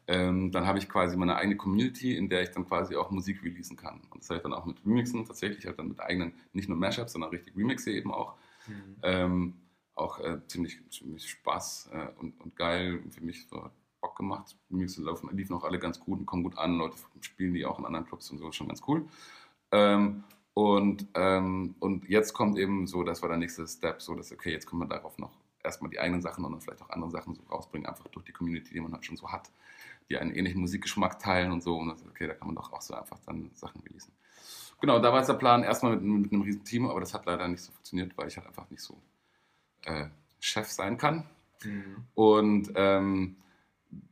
ähm, 0.07 0.51
dann 0.51 0.67
habe 0.67 0.77
ich 0.77 0.89
quasi 0.89 1.15
meine 1.15 1.37
eigene 1.37 1.55
Community, 1.55 2.17
in 2.17 2.27
der 2.27 2.41
ich 2.41 2.51
dann 2.51 2.67
quasi 2.67 2.95
auch 2.95 3.11
Musik 3.11 3.43
releasen 3.43 3.77
kann. 3.77 4.01
Und 4.09 4.21
das 4.21 4.29
habe 4.29 4.37
ich 4.37 4.43
dann 4.43 4.53
auch 4.53 4.65
mit 4.65 4.77
Remixen, 4.85 5.25
tatsächlich 5.25 5.65
halt 5.65 5.79
dann 5.79 5.87
mit 5.87 6.01
eigenen, 6.01 6.33
nicht 6.51 6.67
nur 6.67 6.77
Mashups, 6.77 7.13
sondern 7.13 7.29
richtig 7.29 7.55
Remixe 7.55 7.91
eben 7.91 8.11
auch. 8.11 8.35
Mhm. 8.67 8.95
Ähm, 9.03 9.53
auch 9.95 10.19
äh, 10.19 10.39
ziemlich, 10.47 10.79
ziemlich 10.89 11.29
Spaß 11.29 11.91
äh, 11.93 12.19
und, 12.19 12.39
und 12.41 12.55
geil 12.55 13.03
für 13.09 13.23
mich 13.23 13.47
so 13.47 13.69
Bock 14.01 14.17
gemacht. 14.17 14.57
Remixe 14.69 15.01
laufen, 15.01 15.29
liefen 15.35 15.55
auch 15.55 15.63
alle 15.63 15.79
ganz 15.79 15.99
gut 15.99 16.19
und 16.19 16.25
kommen 16.25 16.43
gut 16.43 16.57
an. 16.57 16.77
Leute 16.77 16.97
spielen 17.21 17.53
die 17.53 17.65
auch 17.65 17.79
in 17.79 17.85
anderen 17.85 18.05
Clubs 18.05 18.29
und 18.31 18.39
so, 18.39 18.51
schon 18.51 18.67
ganz 18.67 18.81
cool. 18.87 19.07
Ähm, 19.71 20.23
und, 20.53 21.07
ähm, 21.13 21.75
und 21.79 22.09
jetzt 22.09 22.33
kommt 22.33 22.57
eben 22.57 22.87
so, 22.87 23.03
das 23.03 23.21
war 23.21 23.29
der 23.29 23.37
nächste 23.37 23.67
Step, 23.67 24.01
so 24.01 24.15
dass, 24.15 24.31
okay, 24.31 24.51
jetzt 24.51 24.67
können 24.67 24.81
wir 24.81 24.87
darauf 24.87 25.17
noch 25.17 25.31
erstmal 25.63 25.89
die 25.91 25.99
eigenen 25.99 26.21
Sachen 26.21 26.43
und 26.43 26.51
dann 26.51 26.61
vielleicht 26.61 26.81
auch 26.81 26.89
andere 26.89 27.11
Sachen 27.11 27.35
so 27.35 27.41
rausbringen, 27.43 27.87
einfach 27.87 28.07
durch 28.07 28.25
die 28.25 28.31
Community, 28.31 28.73
die 28.73 28.81
man 28.81 28.91
halt 28.91 29.05
schon 29.05 29.17
so 29.17 29.31
hat, 29.31 29.51
die 30.09 30.17
einen 30.17 30.31
ähnlichen 30.31 30.59
Musikgeschmack 30.61 31.19
teilen 31.19 31.51
und 31.51 31.63
so. 31.63 31.77
Und 31.77 31.89
das, 31.89 32.05
okay, 32.05 32.27
da 32.27 32.33
kann 32.33 32.47
man 32.47 32.55
doch 32.55 32.71
auch 32.73 32.81
so 32.81 32.93
einfach 32.93 33.19
dann 33.25 33.51
Sachen 33.53 33.81
releasen. 33.81 34.11
Genau, 34.81 34.99
da 34.99 35.11
war 35.11 35.19
jetzt 35.19 35.27
der 35.27 35.35
Plan 35.35 35.63
erstmal 35.63 35.95
mit, 35.95 36.03
mit 36.03 36.33
einem 36.33 36.41
riesen 36.41 36.63
Team, 36.63 36.87
aber 36.87 36.99
das 36.99 37.13
hat 37.13 37.25
leider 37.25 37.47
nicht 37.47 37.61
so 37.61 37.71
funktioniert, 37.71 38.17
weil 38.17 38.27
ich 38.27 38.37
halt 38.37 38.47
einfach 38.47 38.69
nicht 38.69 38.81
so 38.81 38.97
äh, 39.85 40.07
Chef 40.39 40.67
sein 40.67 40.97
kann. 40.97 41.29
Mhm. 41.63 41.95
Und 42.15 42.71
ähm, 42.75 43.35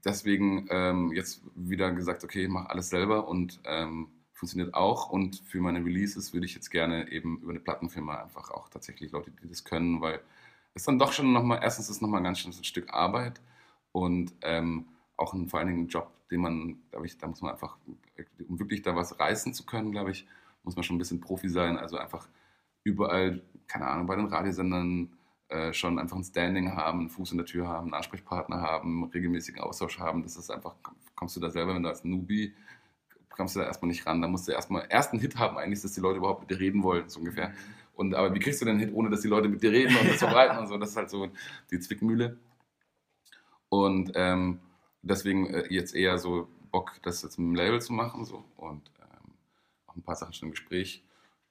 deswegen 0.06 0.68
ähm, 0.70 1.12
jetzt 1.12 1.42
wieder 1.56 1.92
gesagt, 1.92 2.24
okay, 2.24 2.44
ich 2.44 2.50
mache 2.50 2.70
alles 2.70 2.90
selber 2.90 3.28
und 3.28 3.60
ähm, 3.66 4.10
funktioniert 4.40 4.74
auch. 4.74 5.10
Und 5.10 5.42
für 5.46 5.60
meine 5.60 5.84
Releases 5.84 6.34
würde 6.34 6.46
ich 6.46 6.56
jetzt 6.56 6.70
gerne 6.70 7.12
eben 7.12 7.40
über 7.42 7.52
eine 7.52 7.60
Plattenfirma 7.60 8.24
einfach 8.24 8.50
auch 8.52 8.70
tatsächlich 8.70 9.12
Leute, 9.12 9.32
die 9.32 9.48
das 9.48 9.66
können, 9.66 10.02
weil 10.02 10.22
es 10.74 10.84
dann 10.84 10.98
doch 10.98 11.12
schon 11.12 11.34
nochmal, 11.34 11.60
erstens 11.62 11.90
ist 11.90 12.02
nochmal 12.02 12.22
ein 12.22 12.24
ganz 12.24 12.40
schönes 12.40 12.66
Stück 12.66 12.94
Arbeit 12.94 13.42
und 13.92 14.34
ähm, 14.42 14.88
auch 15.18 15.34
ein, 15.34 15.50
vor 15.50 15.60
allen 15.60 15.68
Dingen 15.68 15.84
ein 15.84 15.88
Job, 15.88 16.10
den 16.32 16.40
man, 16.40 16.80
glaube 16.90 17.06
ich, 17.06 17.18
da 17.18 17.28
muss 17.28 17.42
man 17.42 17.52
einfach, 17.52 17.78
um 18.48 18.60
wirklich 18.60 18.82
da 18.82 18.96
was 18.96 19.20
reißen 19.20 19.54
zu 19.54 19.66
können, 19.66 19.92
glaube 19.92 20.12
ich, 20.12 20.26
muss 20.64 20.76
man 20.76 20.84
schon 20.84 20.96
ein 20.96 21.00
bisschen 21.00 21.20
Profi 21.20 21.50
sein. 21.50 21.78
Also 21.78 21.98
einfach 21.98 22.30
überall, 22.84 23.42
keine 23.68 23.88
Ahnung, 23.88 24.08
bei 24.08 24.16
den 24.16 24.28
Radiosendern 24.28 25.10
äh, 25.50 25.74
schon 25.74 26.00
einfach 26.00 26.16
ein 26.16 26.24
Standing 26.24 26.76
haben, 26.76 27.00
einen 27.00 27.10
Fuß 27.10 27.32
in 27.32 27.38
der 27.38 27.46
Tür 27.46 27.68
haben, 27.68 27.88
einen 27.88 27.94
Ansprechpartner 27.96 28.62
haben, 28.62 29.04
regelmäßigen 29.06 29.60
Austausch 29.60 30.00
haben. 30.00 30.24
Das 30.24 30.38
ist 30.38 30.50
einfach, 30.50 30.76
kommst 31.16 31.36
du 31.36 31.42
da 31.42 31.50
selber, 31.50 31.76
wenn 31.76 31.84
du 31.84 31.90
als 31.90 32.06
Newbie 32.06 32.54
kommst 33.40 33.56
du 33.56 33.62
da 33.62 33.68
erstmal 33.68 33.88
nicht 33.88 34.06
ran. 34.06 34.22
Da 34.22 34.28
musst 34.28 34.50
du 34.50 34.52
erstmal 34.52 34.86
erst 34.90 35.14
einen 35.14 35.22
Hit 35.22 35.38
haben, 35.38 35.58
eigentlich, 35.58 35.82
dass 35.82 35.94
die 35.94 36.02
Leute 36.02 36.18
überhaupt 36.18 36.42
mit 36.42 36.50
dir 36.52 36.60
reden 36.60 36.84
wollen, 36.84 37.08
so 37.08 37.20
ungefähr. 37.20 37.54
Und, 37.94 38.14
aber 38.14 38.36
wie 38.36 38.40
kriegst 38.40 38.60
du 38.60 38.66
denn 38.66 38.76
einen 38.76 38.86
Hit, 38.86 38.94
ohne 38.94 39.10
dass 39.10 39.22
die 39.22 39.30
Leute 39.30 39.48
mit 39.48 39.64
dir 39.64 39.72
reden 39.72 39.96
und 39.96 40.10
das 40.10 40.18
verbreiten 40.18 40.58
und 40.58 40.68
so? 40.68 40.78
Das 40.78 40.90
ist 40.90 40.98
halt 40.98 41.10
so 41.10 41.30
die 41.72 41.80
Zwickmühle. 41.80 42.38
Und 43.70 44.12
ähm, 44.16 44.60
deswegen 45.04 45.48
äh, 45.54 45.74
jetzt 45.74 45.96
eher 45.96 46.18
so 46.18 46.50
Bock, 46.70 47.00
das 47.02 47.22
jetzt 47.22 47.40
mit 47.40 47.48
dem 47.48 47.56
Label 47.56 47.82
zu 47.82 47.94
machen. 47.94 48.26
So. 48.26 48.44
Und 48.58 48.92
ähm, 49.00 49.34
auch 49.88 49.96
ein 49.96 50.04
paar 50.04 50.18
Sachen 50.18 50.34
schon 50.34 50.50
im 50.50 50.52
Gespräch. 50.52 51.06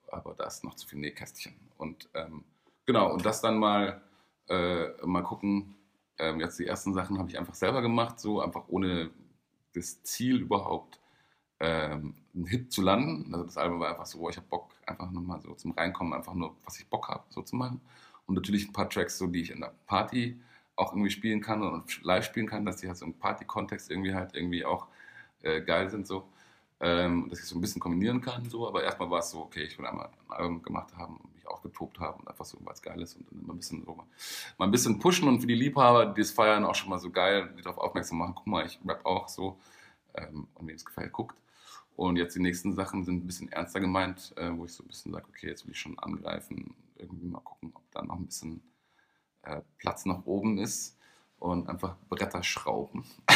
Aber 0.08 0.34
da 0.34 0.44
ist 0.44 0.64
noch 0.64 0.74
zu 0.74 0.86
viel 0.86 0.98
Nähkästchen. 0.98 1.54
Und 1.78 2.10
ähm, 2.12 2.44
genau, 2.84 3.10
und 3.14 3.24
das 3.24 3.40
dann 3.40 3.58
mal, 3.58 4.02
äh, 4.50 4.88
mal 5.06 5.22
gucken. 5.22 5.74
Ähm, 6.18 6.38
jetzt 6.38 6.58
die 6.58 6.66
ersten 6.66 6.92
Sachen 6.92 7.16
habe 7.16 7.30
ich 7.30 7.38
einfach 7.38 7.54
selber 7.54 7.80
gemacht, 7.80 8.20
so 8.20 8.42
einfach 8.42 8.64
ohne 8.68 9.10
das 9.72 10.02
Ziel 10.02 10.36
überhaupt 10.36 11.00
ähm, 11.60 12.14
einen 12.34 12.46
Hit 12.46 12.72
zu 12.72 12.82
landen. 12.82 13.32
Also 13.34 13.44
das 13.46 13.56
Album 13.56 13.80
war 13.80 13.90
einfach 13.90 14.06
so, 14.06 14.28
ich 14.28 14.36
habe 14.36 14.46
Bock, 14.48 14.70
einfach 14.86 15.10
nochmal 15.10 15.40
so 15.40 15.54
zum 15.54 15.72
Reinkommen, 15.72 16.12
einfach 16.12 16.34
nur, 16.34 16.56
was 16.64 16.78
ich 16.78 16.88
Bock 16.88 17.08
habe, 17.08 17.24
so 17.30 17.42
zu 17.42 17.56
machen. 17.56 17.80
Und 18.26 18.34
natürlich 18.34 18.68
ein 18.68 18.72
paar 18.72 18.88
Tracks, 18.88 19.18
so 19.18 19.26
die 19.26 19.40
ich 19.40 19.50
in 19.50 19.60
der 19.60 19.74
Party 19.86 20.40
auch 20.76 20.92
irgendwie 20.92 21.10
spielen 21.10 21.40
kann 21.40 21.62
und 21.62 22.02
live 22.04 22.24
spielen 22.24 22.46
kann, 22.46 22.64
dass 22.64 22.76
die 22.76 22.86
halt 22.86 22.96
so 22.96 23.06
im 23.06 23.14
Party-Kontext 23.14 23.90
irgendwie 23.90 24.14
halt 24.14 24.34
irgendwie 24.34 24.64
auch 24.64 24.86
äh, 25.42 25.60
geil 25.60 25.90
sind, 25.90 26.06
so. 26.06 26.28
Ähm, 26.80 27.28
dass 27.28 27.40
ich 27.40 27.46
so 27.46 27.58
ein 27.58 27.60
bisschen 27.60 27.80
kombinieren 27.80 28.20
kann, 28.20 28.48
so. 28.48 28.68
Aber 28.68 28.84
erstmal 28.84 29.10
war 29.10 29.18
es 29.18 29.30
so, 29.30 29.40
okay, 29.40 29.64
ich 29.64 29.76
will 29.78 29.86
einmal 29.86 30.10
ein 30.28 30.36
Album 30.36 30.62
gemacht 30.62 30.96
haben 30.96 31.16
und 31.16 31.34
mich 31.34 31.46
aufgetobt 31.48 31.98
haben 31.98 32.20
und 32.20 32.28
einfach 32.28 32.44
so, 32.44 32.58
was 32.60 32.80
geil 32.82 33.00
ist 33.02 33.16
und 33.16 33.26
dann 33.32 33.40
immer 33.40 33.54
ein 33.54 33.56
bisschen 33.56 33.82
so, 33.84 33.96
mal 34.58 34.64
ein 34.66 34.70
bisschen 34.70 35.00
pushen 35.00 35.26
und 35.26 35.40
für 35.40 35.48
die 35.48 35.54
Liebhaber, 35.54 36.06
die 36.06 36.20
es 36.20 36.30
feiern, 36.30 36.64
auch 36.64 36.76
schon 36.76 36.90
mal 36.90 36.98
so 37.00 37.10
geil, 37.10 37.52
die 37.58 37.62
darauf 37.62 37.78
aufmerksam 37.78 38.18
machen, 38.18 38.34
guck 38.36 38.46
mal, 38.46 38.64
ich 38.64 38.78
rap 38.86 39.04
auch 39.04 39.28
so. 39.28 39.58
Ähm, 40.14 40.46
und 40.54 40.68
wem 40.68 40.76
es 40.76 40.84
gefällt, 40.84 41.12
guckt. 41.12 41.36
Und 41.98 42.16
jetzt 42.16 42.36
die 42.36 42.40
nächsten 42.40 42.74
Sachen 42.74 43.04
sind 43.04 43.24
ein 43.24 43.26
bisschen 43.26 43.50
ernster 43.50 43.80
gemeint, 43.80 44.32
äh, 44.36 44.52
wo 44.54 44.64
ich 44.66 44.72
so 44.72 44.84
ein 44.84 44.86
bisschen 44.86 45.12
sage, 45.12 45.26
okay, 45.28 45.48
jetzt 45.48 45.66
will 45.66 45.72
ich 45.72 45.80
schon 45.80 45.98
angreifen, 45.98 46.76
irgendwie 46.94 47.26
mal 47.26 47.40
gucken, 47.40 47.72
ob 47.74 47.82
da 47.90 48.02
noch 48.02 48.14
ein 48.14 48.26
bisschen 48.26 48.62
äh, 49.42 49.62
Platz 49.78 50.06
nach 50.06 50.24
oben 50.24 50.58
ist 50.58 50.96
und 51.40 51.68
einfach 51.68 51.96
Bretter 52.08 52.44
schrauben. 52.44 53.04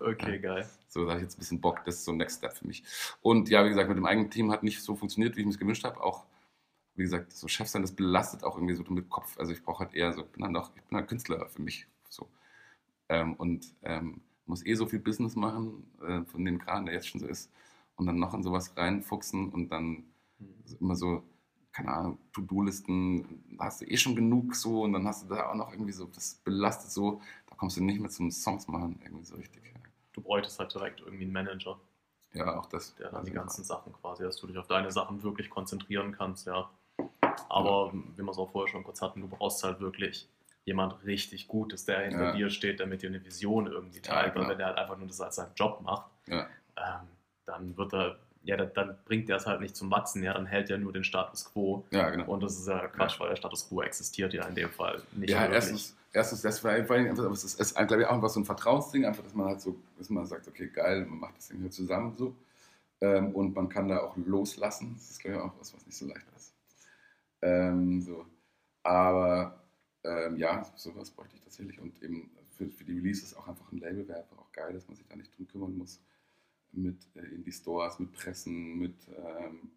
okay, 0.00 0.38
geil. 0.38 0.68
So, 0.86 1.06
da 1.06 1.12
habe 1.12 1.20
ich 1.20 1.24
jetzt 1.24 1.36
ein 1.36 1.38
bisschen 1.38 1.62
Bock, 1.62 1.82
das 1.86 1.94
ist 1.94 2.04
so 2.04 2.12
ein 2.12 2.18
Next 2.18 2.40
Step 2.40 2.58
für 2.58 2.66
mich. 2.66 2.84
Und 3.22 3.48
ja, 3.48 3.64
wie 3.64 3.70
gesagt, 3.70 3.88
mit 3.88 3.96
dem 3.96 4.04
eigenen 4.04 4.30
Team 4.30 4.52
hat 4.52 4.62
nicht 4.62 4.82
so 4.82 4.94
funktioniert, 4.94 5.34
wie 5.36 5.40
ich 5.40 5.46
mir 5.46 5.52
es 5.52 5.58
gewünscht 5.58 5.84
habe. 5.84 5.98
Auch, 6.02 6.26
wie 6.94 7.04
gesagt, 7.04 7.32
so 7.32 7.48
Chef 7.48 7.68
sein, 7.68 7.80
das 7.80 7.92
belastet 7.92 8.44
auch 8.44 8.56
irgendwie 8.58 8.74
so 8.74 8.84
mit 8.90 9.08
Kopf. 9.08 9.38
Also 9.38 9.52
ich 9.52 9.62
brauche 9.62 9.82
halt 9.86 9.94
eher 9.94 10.12
so, 10.12 10.20
ich 10.20 10.32
bin 10.32 10.44
halt 10.44 10.54
auch, 10.56 10.72
ich 10.76 10.82
bin 10.82 10.98
halt 10.98 11.08
Künstler 11.08 11.48
für 11.48 11.62
mich. 11.62 11.86
So. 12.10 12.28
Ähm, 13.08 13.32
und 13.32 13.74
ähm, 13.80 14.20
muss 14.46 14.64
eh 14.64 14.74
so 14.74 14.86
viel 14.86 14.98
Business 14.98 15.36
machen, 15.36 15.84
äh, 16.00 16.24
von 16.24 16.44
dem 16.44 16.58
Kran, 16.58 16.86
der 16.86 16.94
jetzt 16.94 17.08
schon 17.08 17.20
so 17.20 17.26
ist, 17.26 17.50
und 17.96 18.06
dann 18.06 18.18
noch 18.18 18.34
in 18.34 18.42
sowas 18.42 18.76
reinfuchsen 18.76 19.50
und 19.50 19.68
dann 19.68 20.04
mhm. 20.38 20.76
immer 20.80 20.96
so, 20.96 21.22
keine 21.72 21.92
Ahnung, 21.92 22.18
To-Do-Listen, 22.32 23.56
da 23.56 23.64
hast 23.64 23.80
du 23.80 23.86
eh 23.86 23.96
schon 23.96 24.14
genug 24.14 24.54
so 24.54 24.82
und 24.82 24.92
dann 24.92 25.06
hast 25.06 25.24
du 25.24 25.34
da 25.34 25.50
auch 25.50 25.54
noch 25.54 25.72
irgendwie 25.72 25.92
so, 25.92 26.06
das 26.06 26.40
belastet 26.44 26.90
so, 26.90 27.20
da 27.48 27.56
kommst 27.56 27.76
du 27.76 27.84
nicht 27.84 28.00
mehr 28.00 28.10
zum 28.10 28.30
Songs 28.30 28.68
machen, 28.68 29.00
irgendwie 29.02 29.24
so 29.24 29.36
richtig. 29.36 29.62
Du 30.12 30.20
bräuchtest 30.20 30.58
halt 30.58 30.74
direkt 30.74 31.00
irgendwie 31.00 31.24
einen 31.24 31.32
Manager. 31.32 31.80
Ja, 32.34 32.58
auch 32.58 32.66
das. 32.66 32.94
Der 32.96 33.10
dann 33.10 33.24
die 33.24 33.32
ganzen 33.32 33.64
Sachen 33.64 33.92
quasi, 33.92 34.22
dass 34.22 34.36
du 34.36 34.46
dich 34.46 34.58
auf 34.58 34.66
deine 34.66 34.90
Sachen 34.90 35.22
wirklich 35.22 35.50
konzentrieren 35.50 36.12
kannst, 36.12 36.46
ja. 36.46 36.70
Aber 37.48 37.92
ja. 37.92 38.00
wie 38.16 38.22
wir 38.22 38.30
es 38.30 38.38
auch 38.38 38.50
vorher 38.50 38.70
schon 38.70 38.84
kurz 38.84 39.00
hatten, 39.00 39.20
du 39.20 39.28
brauchst 39.28 39.62
halt 39.64 39.80
wirklich 39.80 40.28
jemand 40.64 41.04
richtig 41.04 41.48
Gutes, 41.48 41.84
der 41.84 42.00
hinter 42.00 42.24
ja. 42.24 42.32
dir 42.32 42.50
steht, 42.50 42.78
der 42.78 42.86
mit 42.86 43.02
dir 43.02 43.08
eine 43.08 43.24
Vision 43.24 43.66
irgendwie 43.66 44.00
teilt. 44.00 44.34
Ja. 44.34 44.40
Und 44.40 44.48
wenn 44.48 44.60
er 44.60 44.66
halt 44.66 44.78
einfach 44.78 44.96
nur 44.96 45.08
das 45.08 45.20
als 45.20 45.36
seinen 45.36 45.54
Job 45.56 45.80
macht, 45.82 46.10
ja. 46.26 46.46
ähm, 46.76 47.08
dann 47.44 47.76
wird 47.76 47.92
er, 47.92 48.16
ja, 48.44 48.56
dann, 48.56 48.70
dann 48.74 48.98
bringt 49.04 49.28
er 49.28 49.36
es 49.36 49.46
halt 49.46 49.60
nicht 49.60 49.76
zum 49.76 49.90
Wachsen, 49.90 50.22
ja, 50.22 50.34
dann 50.34 50.46
hält 50.46 50.70
er 50.70 50.78
nur 50.78 50.92
den 50.92 51.04
Status 51.04 51.52
quo. 51.52 51.84
Ja, 51.90 52.10
genau. 52.10 52.26
Und 52.26 52.42
das 52.42 52.58
ist 52.58 52.68
ja 52.68 52.86
Quatsch, 52.88 53.18
weil 53.18 53.30
der 53.30 53.36
Status 53.36 53.68
quo 53.68 53.82
existiert 53.82 54.32
ja 54.34 54.46
in 54.46 54.54
dem 54.54 54.70
Fall 54.70 55.02
nicht. 55.12 55.30
Ja, 55.30 55.42
wirklich. 55.42 55.56
erstens, 55.56 55.96
erstens, 56.12 56.42
das 56.42 56.62
war 56.62 56.84
vor 56.84 56.96
allem, 56.96 57.06
es 57.32 57.44
ist, 57.44 57.60
ist 57.60 57.74
glaube 57.74 58.02
ich, 58.02 58.06
auch 58.06 58.14
einfach 58.14 58.28
so 58.28 58.40
ein 58.40 58.44
Vertrauensding, 58.44 59.04
einfach, 59.04 59.24
dass 59.24 59.34
man 59.34 59.46
halt 59.46 59.60
so, 59.60 59.76
dass 59.98 60.10
man 60.10 60.26
sagt, 60.26 60.46
okay, 60.46 60.68
geil, 60.68 61.04
man 61.06 61.18
macht 61.18 61.36
das 61.36 61.48
Ding 61.48 61.60
hier 61.60 61.70
zusammen 61.70 62.14
so. 62.16 62.36
Ähm, 63.00 63.34
und 63.34 63.56
man 63.56 63.68
kann 63.68 63.88
da 63.88 63.98
auch 63.98 64.16
loslassen. 64.16 64.94
Das 64.94 65.10
ist, 65.10 65.20
glaube 65.20 65.36
ich, 65.36 65.42
auch 65.42 65.52
was, 65.58 65.74
was 65.74 65.84
nicht 65.84 65.98
so 65.98 66.06
leicht 66.06 66.24
ist. 66.36 66.54
Ähm, 67.42 68.00
so. 68.00 68.24
Aber 68.84 69.61
ähm, 70.04 70.36
ja, 70.36 70.64
sowas 70.76 71.10
bräuchte 71.10 71.36
ich 71.36 71.42
tatsächlich. 71.42 71.80
Und 71.80 72.02
eben 72.02 72.30
für, 72.50 72.68
für 72.68 72.84
die 72.84 72.98
Releases 72.98 73.34
auch 73.36 73.48
einfach 73.48 73.70
ein 73.72 73.78
Label 73.78 74.06
wäre 74.08 74.20
einfach 74.20 74.38
auch 74.38 74.52
geil, 74.52 74.72
dass 74.72 74.86
man 74.86 74.96
sich 74.96 75.06
da 75.06 75.16
nicht 75.16 75.36
drum 75.36 75.46
kümmern 75.48 75.76
muss. 75.76 76.00
Mit 76.72 76.96
äh, 77.14 77.34
in 77.34 77.44
die 77.44 77.52
Stores, 77.52 77.98
mit 77.98 78.12
Pressen, 78.12 78.78
mit 78.78 78.96
ähm, 79.16 79.70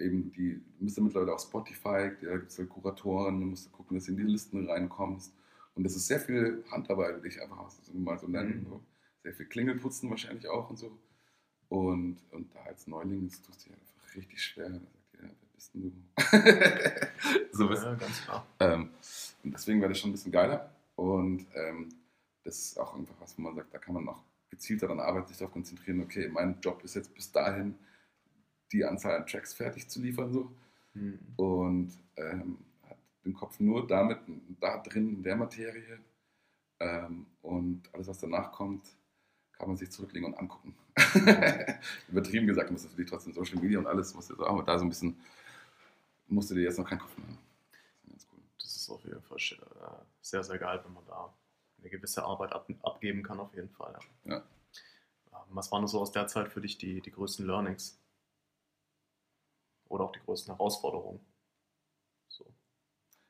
eben 0.00 0.32
die, 0.32 0.60
du 0.78 0.84
müsst 0.84 0.96
ja 0.96 1.02
mittlerweile 1.02 1.34
auch 1.34 1.40
Spotify, 1.40 2.10
da 2.22 2.36
gibt 2.38 2.50
es 2.50 2.58
halt 2.58 2.68
Kuratoren, 2.68 3.40
du 3.40 3.46
musst 3.46 3.70
gucken, 3.72 3.96
dass 3.96 4.06
du 4.06 4.12
in 4.12 4.18
die 4.18 4.24
Listen 4.24 4.68
reinkommst. 4.68 5.34
Und 5.74 5.84
das 5.84 5.94
ist 5.94 6.06
sehr 6.06 6.20
viel 6.20 6.64
Handarbeit, 6.70 7.14
würde 7.14 7.28
ich 7.28 7.40
einfach 7.40 7.70
mal 7.92 8.18
so 8.18 8.26
nennen. 8.26 8.60
Mhm. 8.60 8.64
So. 8.64 8.80
Sehr 9.22 9.34
viel 9.34 9.46
Klingelputzen 9.46 10.10
wahrscheinlich 10.10 10.48
auch 10.48 10.70
und 10.70 10.78
so. 10.78 10.98
Und, 11.68 12.18
und 12.32 12.52
da 12.54 12.62
als 12.62 12.86
Neuling, 12.86 13.28
das 13.28 13.40
tust 13.42 13.64
du 13.64 13.70
dir 13.70 13.76
einfach 13.76 14.16
richtig 14.16 14.42
schwer. 14.42 14.70
Da 14.70 14.80
sagt 14.80 15.12
jeder, 15.12 15.28
wer 15.40 15.49
bist 15.60 15.74
denn 15.74 15.82
du? 15.82 15.92
so 17.52 17.68
bist 17.68 17.82
Ja, 17.82 17.94
ganz 17.94 18.24
klar. 18.24 18.46
ähm, 18.60 18.88
und 19.44 19.52
deswegen 19.52 19.80
wäre 19.80 19.90
das 19.90 19.98
schon 19.98 20.10
ein 20.10 20.12
bisschen 20.14 20.32
geiler. 20.32 20.74
Und 20.96 21.46
ähm, 21.54 21.90
das 22.44 22.58
ist 22.58 22.80
auch 22.80 22.94
einfach 22.94 23.14
was, 23.20 23.36
wo 23.36 23.42
man 23.42 23.54
sagt, 23.54 23.74
da 23.74 23.78
kann 23.78 23.94
man 23.94 24.08
auch 24.08 24.22
gezielter 24.48 24.86
daran 24.86 25.00
arbeiten, 25.00 25.28
sich 25.28 25.36
darauf 25.36 25.52
konzentrieren, 25.52 26.00
okay, 26.00 26.28
mein 26.28 26.60
Job 26.60 26.82
ist 26.82 26.94
jetzt 26.94 27.14
bis 27.14 27.30
dahin, 27.30 27.78
die 28.72 28.84
Anzahl 28.84 29.16
an 29.16 29.26
Tracks 29.26 29.52
fertig 29.52 29.88
zu 29.88 30.00
liefern. 30.00 30.32
So. 30.32 30.50
Hm. 30.94 31.18
Und 31.36 31.92
ähm, 32.16 32.58
hat 32.88 32.98
den 33.24 33.34
Kopf 33.34 33.60
nur 33.60 33.86
damit, 33.86 34.18
da 34.60 34.78
drin 34.78 35.16
in 35.16 35.22
der 35.22 35.36
Materie. 35.36 36.00
Ähm, 36.80 37.26
und 37.42 37.82
alles, 37.92 38.08
was 38.08 38.18
danach 38.18 38.50
kommt, 38.52 38.86
kann 39.58 39.68
man 39.68 39.76
sich 39.76 39.90
zurücklegen 39.90 40.32
und 40.32 40.38
angucken. 40.38 40.74
Übertrieben 42.08 42.46
gesagt, 42.46 42.70
muss 42.70 42.84
natürlich 42.84 43.10
trotzdem 43.10 43.34
Social 43.34 43.60
Media 43.60 43.78
und 43.78 43.86
alles, 43.86 44.12
du 44.12 44.20
so, 44.22 44.46
aber 44.46 44.62
da 44.62 44.78
so 44.78 44.86
ein 44.86 44.88
bisschen, 44.88 45.20
musst 46.30 46.50
du 46.50 46.54
dir 46.54 46.62
jetzt 46.62 46.78
noch 46.78 46.88
keinen 46.88 47.00
Kopf 47.00 47.16
machen. 47.18 47.38
Das 48.04 48.16
ist 48.16 48.28
cool. 48.32 48.40
Das 48.58 48.76
ist 48.76 48.90
auf 48.90 49.04
jeden 49.04 49.22
Fall 49.22 49.38
äh, 49.38 50.04
sehr, 50.20 50.44
sehr 50.44 50.58
geil, 50.58 50.80
wenn 50.84 50.92
man 50.92 51.04
da 51.06 51.32
eine 51.78 51.90
gewisse 51.90 52.22
Arbeit 52.24 52.52
ab, 52.52 52.68
abgeben 52.82 53.22
kann, 53.22 53.40
auf 53.40 53.54
jeden 53.54 53.70
Fall. 53.70 53.98
Ja. 54.24 54.32
Ja. 54.32 54.44
Ähm, 55.32 55.48
Was 55.50 55.72
waren 55.72 55.86
so 55.86 56.00
aus 56.00 56.12
der 56.12 56.26
Zeit 56.26 56.48
für 56.48 56.60
dich 56.60 56.78
die, 56.78 57.00
die 57.00 57.10
größten 57.10 57.46
Learnings? 57.46 57.98
Oder 59.88 60.04
auch 60.04 60.12
die 60.12 60.20
größten 60.20 60.54
Herausforderungen? 60.54 61.20
So. 62.28 62.46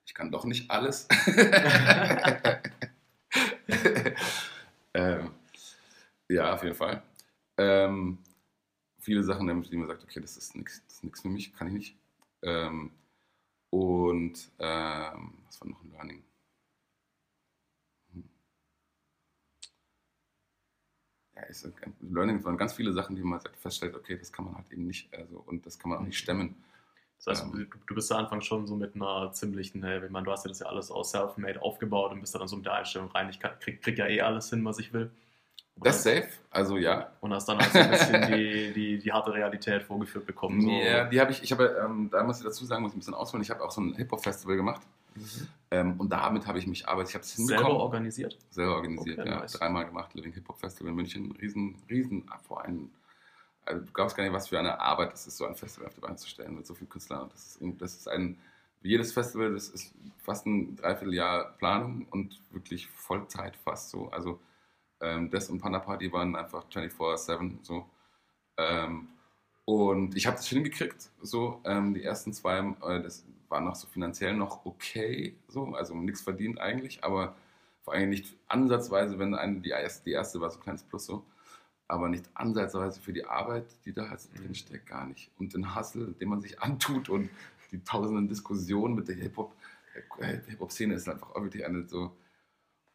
Ich 0.04 0.14
kann 0.14 0.30
doch 0.30 0.44
nicht 0.44 0.70
alles. 0.70 1.08
ähm, 4.94 5.30
ja, 6.28 6.54
auf 6.54 6.62
jeden 6.62 6.74
Fall. 6.76 7.02
Ähm, 7.56 8.18
viele 8.98 9.22
Sachen, 9.22 9.46
die 9.62 9.76
man 9.76 9.88
sagt, 9.88 10.02
okay, 10.02 10.20
das 10.20 10.36
ist 10.36 10.54
nichts 10.54 10.82
für 11.20 11.28
mich, 11.28 11.52
kann 11.52 11.68
ich 11.68 11.72
nicht. 11.72 11.96
Ähm, 12.42 12.92
und 13.70 14.50
ähm, 14.58 15.34
was 15.46 15.60
war 15.60 15.68
noch 15.68 15.82
ein 15.82 15.90
Learning? 15.92 16.24
Hm. 18.12 18.24
Ja, 21.36 21.42
ist, 21.42 21.68
Learning 22.00 22.44
waren 22.44 22.56
ganz 22.56 22.72
viele 22.74 22.92
Sachen, 22.92 23.16
die 23.16 23.22
man 23.22 23.40
feststellt, 23.56 23.94
okay, 23.94 24.18
das 24.18 24.32
kann 24.32 24.46
man 24.46 24.56
halt 24.56 24.70
eben 24.72 24.86
nicht, 24.86 25.12
also, 25.14 25.42
und 25.46 25.64
das 25.66 25.78
kann 25.78 25.90
man 25.90 26.00
auch 26.00 26.04
nicht 26.04 26.18
stemmen. 26.18 26.56
Das 27.18 27.26
heißt, 27.38 27.54
Ähm. 27.54 27.68
du, 27.70 27.78
du 27.86 27.94
bist 27.94 28.10
am 28.12 28.18
Anfang 28.24 28.40
schon 28.40 28.66
so 28.66 28.76
mit 28.76 28.94
einer 28.94 29.32
ziemlichen, 29.32 29.82
hey, 29.84 30.04
ich 30.04 30.10
meine, 30.10 30.24
du 30.24 30.32
hast 30.32 30.44
ja 30.44 30.48
das 30.48 30.60
ja 30.60 30.66
alles 30.66 30.90
aus 30.90 31.10
Selfmade 31.12 31.60
aufgebaut 31.62 32.12
und 32.12 32.20
bist 32.20 32.34
dann 32.34 32.48
so 32.48 32.56
mit 32.56 32.66
der 32.66 32.74
Einstellung 32.74 33.10
rein, 33.10 33.28
ich 33.30 33.40
krieg, 33.40 33.82
krieg 33.82 33.98
ja 33.98 34.06
eh 34.06 34.22
alles 34.22 34.50
hin, 34.50 34.64
was 34.64 34.78
ich 34.78 34.92
will. 34.92 35.10
Das 35.76 36.02
dann- 36.02 36.16
safe, 36.22 36.28
also 36.50 36.76
ja, 36.76 37.10
Und 37.20 37.32
hast 37.32 37.48
dann 37.48 37.58
halt 37.58 37.72
so 37.72 37.78
ein 37.78 37.90
bisschen 37.90 38.22
die, 38.32 38.72
die, 38.74 38.98
die 38.98 39.12
harte 39.12 39.32
Realität 39.32 39.82
vorgeführt 39.82 40.26
bekommen. 40.26 40.60
So. 40.60 40.70
Ja, 40.70 41.04
die 41.04 41.20
habe 41.20 41.30
ich, 41.32 41.42
ich 41.42 41.52
habe, 41.52 41.80
ähm, 41.84 42.08
da 42.10 42.22
muss 42.22 42.38
ich 42.38 42.44
dazu 42.44 42.64
sagen, 42.66 42.82
muss 42.82 42.92
ich 42.92 42.96
ein 42.96 43.00
bisschen 43.00 43.14
ausholen, 43.14 43.42
ich 43.42 43.50
habe 43.50 43.62
auch 43.64 43.70
so 43.70 43.80
ein 43.80 43.94
Hip-Hop-Festival 43.94 44.56
gemacht 44.56 44.82
Mhm. 45.16 45.48
ähm, 45.72 45.94
und 46.00 46.08
damit 46.12 46.46
habe 46.46 46.58
ich 46.60 46.68
mich, 46.68 46.86
aber 46.88 47.02
ich 47.02 47.14
habe 47.14 47.22
es 47.24 47.34
Selber 47.34 47.52
hinbekommen. 47.54 47.80
organisiert? 47.80 48.38
selber 48.50 48.76
organisiert, 48.76 49.18
Okay, 49.18 49.28
ja. 49.28 49.40
nice. 49.40 49.52
Dreimal 49.54 49.84
gemacht, 49.86 50.14
Living 50.14 50.32
Hip-Hop-Festival 50.32 50.90
in 50.90 50.94
München, 50.96 51.32
riesen, 51.32 51.74
riesen, 51.90 52.30
vor 52.46 52.62
allem, 52.62 52.90
also 53.64 53.84
du 53.84 53.92
glaubst 53.92 54.16
gar 54.16 54.22
nicht, 54.22 54.32
was 54.32 54.48
für 54.48 54.58
eine 54.58 54.78
Arbeit 54.80 55.12
es 55.14 55.26
ist, 55.26 55.36
so 55.38 55.46
ein 55.46 55.56
Festival 55.56 55.88
auf 55.88 55.94
die 55.94 56.00
Beine 56.00 56.14
zu 56.16 56.28
stellen 56.28 56.54
mit 56.54 56.64
so 56.66 56.74
vielen 56.74 56.88
Künstlern. 56.90 57.28
Das 57.30 57.56
ist, 57.56 57.80
das 57.80 57.94
ist 57.94 58.08
ein, 58.08 58.38
wie 58.82 58.90
jedes 58.90 59.12
Festival, 59.12 59.52
das 59.52 59.68
ist 59.68 59.94
fast 60.18 60.46
ein 60.46 60.76
Dreivierteljahr 60.76 61.54
Planung 61.58 62.06
und 62.10 62.40
wirklich 62.50 62.86
Vollzeit 62.88 63.56
fast 63.56 63.90
so. 63.90 64.10
Also 64.10 64.38
ähm, 65.00 65.30
das 65.30 65.50
und 65.50 65.60
Panda 65.60 65.78
Party 65.80 66.12
waren 66.12 66.36
einfach 66.36 66.64
24-7 66.68 67.58
so. 67.62 67.86
Ähm, 68.56 69.08
und 69.64 70.16
ich 70.16 70.26
habe 70.26 70.36
das 70.36 70.48
hingekriegt, 70.48 71.10
so 71.22 71.60
ähm, 71.64 71.94
die 71.94 72.02
ersten 72.02 72.32
zwei, 72.32 72.58
äh, 72.82 73.02
das 73.02 73.24
war 73.48 73.60
noch 73.60 73.76
so 73.76 73.86
finanziell 73.88 74.34
noch 74.34 74.64
okay, 74.66 75.36
so, 75.48 75.74
also 75.74 75.94
nichts 75.94 76.22
verdient 76.22 76.60
eigentlich, 76.60 77.04
aber 77.04 77.36
vor 77.82 77.94
allem 77.94 78.10
nicht 78.10 78.36
ansatzweise, 78.48 79.18
wenn 79.18 79.34
eine, 79.34 79.60
die, 79.60 79.70
erste, 79.70 80.04
die 80.04 80.12
erste 80.12 80.40
war 80.40 80.50
so 80.50 80.58
ein 80.58 80.62
kleines 80.62 80.82
Plus 80.84 81.06
so, 81.06 81.24
aber 81.88 82.08
nicht 82.08 82.28
ansatzweise 82.34 83.00
für 83.00 83.12
die 83.12 83.24
Arbeit, 83.24 83.66
die 83.84 83.92
da 83.92 84.08
halt 84.08 84.20
so 84.20 84.30
Mhm. 84.30 84.36
drin 84.36 84.54
steckt, 84.54 84.86
gar 84.86 85.06
nicht. 85.06 85.30
Und 85.38 85.54
den 85.54 85.74
Hustle, 85.74 86.08
den 86.20 86.28
man 86.28 86.40
sich 86.40 86.60
antut 86.62 87.08
und 87.08 87.30
die 87.72 87.82
tausenden 87.84 88.28
Diskussionen 88.28 88.94
mit 88.94 89.08
der 89.08 89.16
Hip-Hop, 89.16 89.54
äh, 90.18 90.38
Hip-Hop-Szene 90.48 90.94
ist 90.94 91.08
einfach 91.08 91.34
wirklich 91.34 91.64
eine 91.64 91.86
so, 91.86 92.16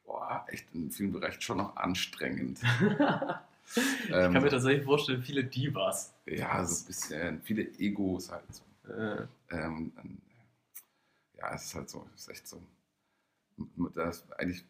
boah, 0.06 0.46
echt 0.50 0.74
in 0.74 0.92
vielen 0.92 1.12
Bereichen 1.12 1.42
schon 1.42 1.58
noch 1.58 1.76
anstrengend. 1.76 2.60
ich 4.10 4.12
Ähm, 4.12 4.32
kann 4.32 4.44
mir 4.44 4.50
tatsächlich 4.50 4.84
vorstellen, 4.86 5.24
viele 5.24 5.44
Divas. 5.44 6.14
ja, 6.28 6.66
so 6.66 6.76
ein 6.84 6.86
bisschen, 6.88 7.42
viele 7.42 7.64
Egos 7.80 8.32
halt. 8.32 8.44
So. 8.54 8.64
Äh, 8.88 9.28
Ähm, 9.50 9.92
ja, 11.38 11.54
es 11.54 11.66
ist 11.66 11.76
halt 11.76 11.90
so, 11.90 12.08
es 12.16 12.22
ist 12.22 12.30
echt 12.30 12.48
so. 12.48 12.62
Das, 13.94 14.30
eigentlich 14.34 14.66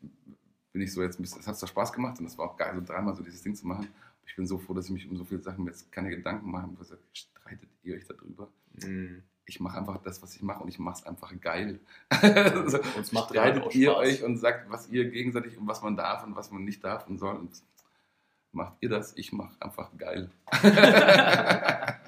bin 0.73 0.81
ich 0.81 0.93
so 0.93 1.01
jetzt 1.01 1.19
ein 1.19 1.23
bisschen, 1.23 1.39
es 1.41 1.47
hat 1.47 1.57
zwar 1.57 1.69
Spaß 1.69 1.93
gemacht 1.93 2.19
und 2.19 2.25
es 2.25 2.37
war 2.37 2.49
auch 2.51 2.57
geil, 2.57 2.75
so 2.75 2.81
dreimal 2.85 3.15
so 3.15 3.23
dieses 3.23 3.41
Ding 3.41 3.55
zu 3.55 3.65
machen. 3.67 3.87
Ich 4.25 4.35
bin 4.35 4.45
so 4.47 4.57
froh, 4.57 4.73
dass 4.73 4.85
ich 4.85 4.91
mich 4.91 5.07
um 5.09 5.17
so 5.17 5.23
viele 5.25 5.41
Sachen 5.41 5.65
jetzt 5.65 5.91
keine 5.91 6.09
Gedanken 6.09 6.51
mache. 6.51 6.69
Ich 6.81 6.87
sage, 6.87 7.01
streitet 7.13 7.69
ihr 7.83 7.95
euch 7.95 8.05
darüber? 8.07 8.49
mh. 8.73 9.21
Ich 9.47 9.59
mache 9.59 9.77
einfach 9.77 10.01
das, 10.01 10.21
was 10.23 10.35
ich 10.35 10.41
mache 10.41 10.63
und 10.63 10.69
ich 10.69 10.79
mache 10.79 10.99
es 11.01 11.05
einfach 11.05 11.31
geil. 11.39 11.79
so, 12.67 12.79
Uns 12.97 13.11
macht 13.11 13.29
streitet 13.29 13.75
ihr 13.75 13.95
euch 13.95 14.23
und 14.23 14.37
sagt, 14.37 14.69
was 14.69 14.89
ihr 14.89 15.09
gegenseitig 15.09 15.57
und 15.57 15.67
was 15.67 15.81
man 15.81 15.95
darf 15.95 16.23
und 16.23 16.35
was 16.35 16.51
man 16.51 16.63
nicht 16.63 16.83
darf 16.83 17.07
und 17.07 17.17
soll. 17.17 17.35
Und 17.35 17.51
macht 18.51 18.77
ihr 18.81 18.89
das, 18.89 19.15
ich 19.17 19.31
mache 19.33 19.55
einfach 19.59 19.89
geil. 19.97 20.31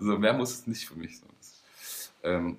So, 0.00 0.18
mehr 0.18 0.34
muss 0.34 0.52
es 0.52 0.66
nicht 0.66 0.86
für 0.86 0.94
mich. 0.94 1.18
So. 1.18 1.26
Ähm, 2.22 2.58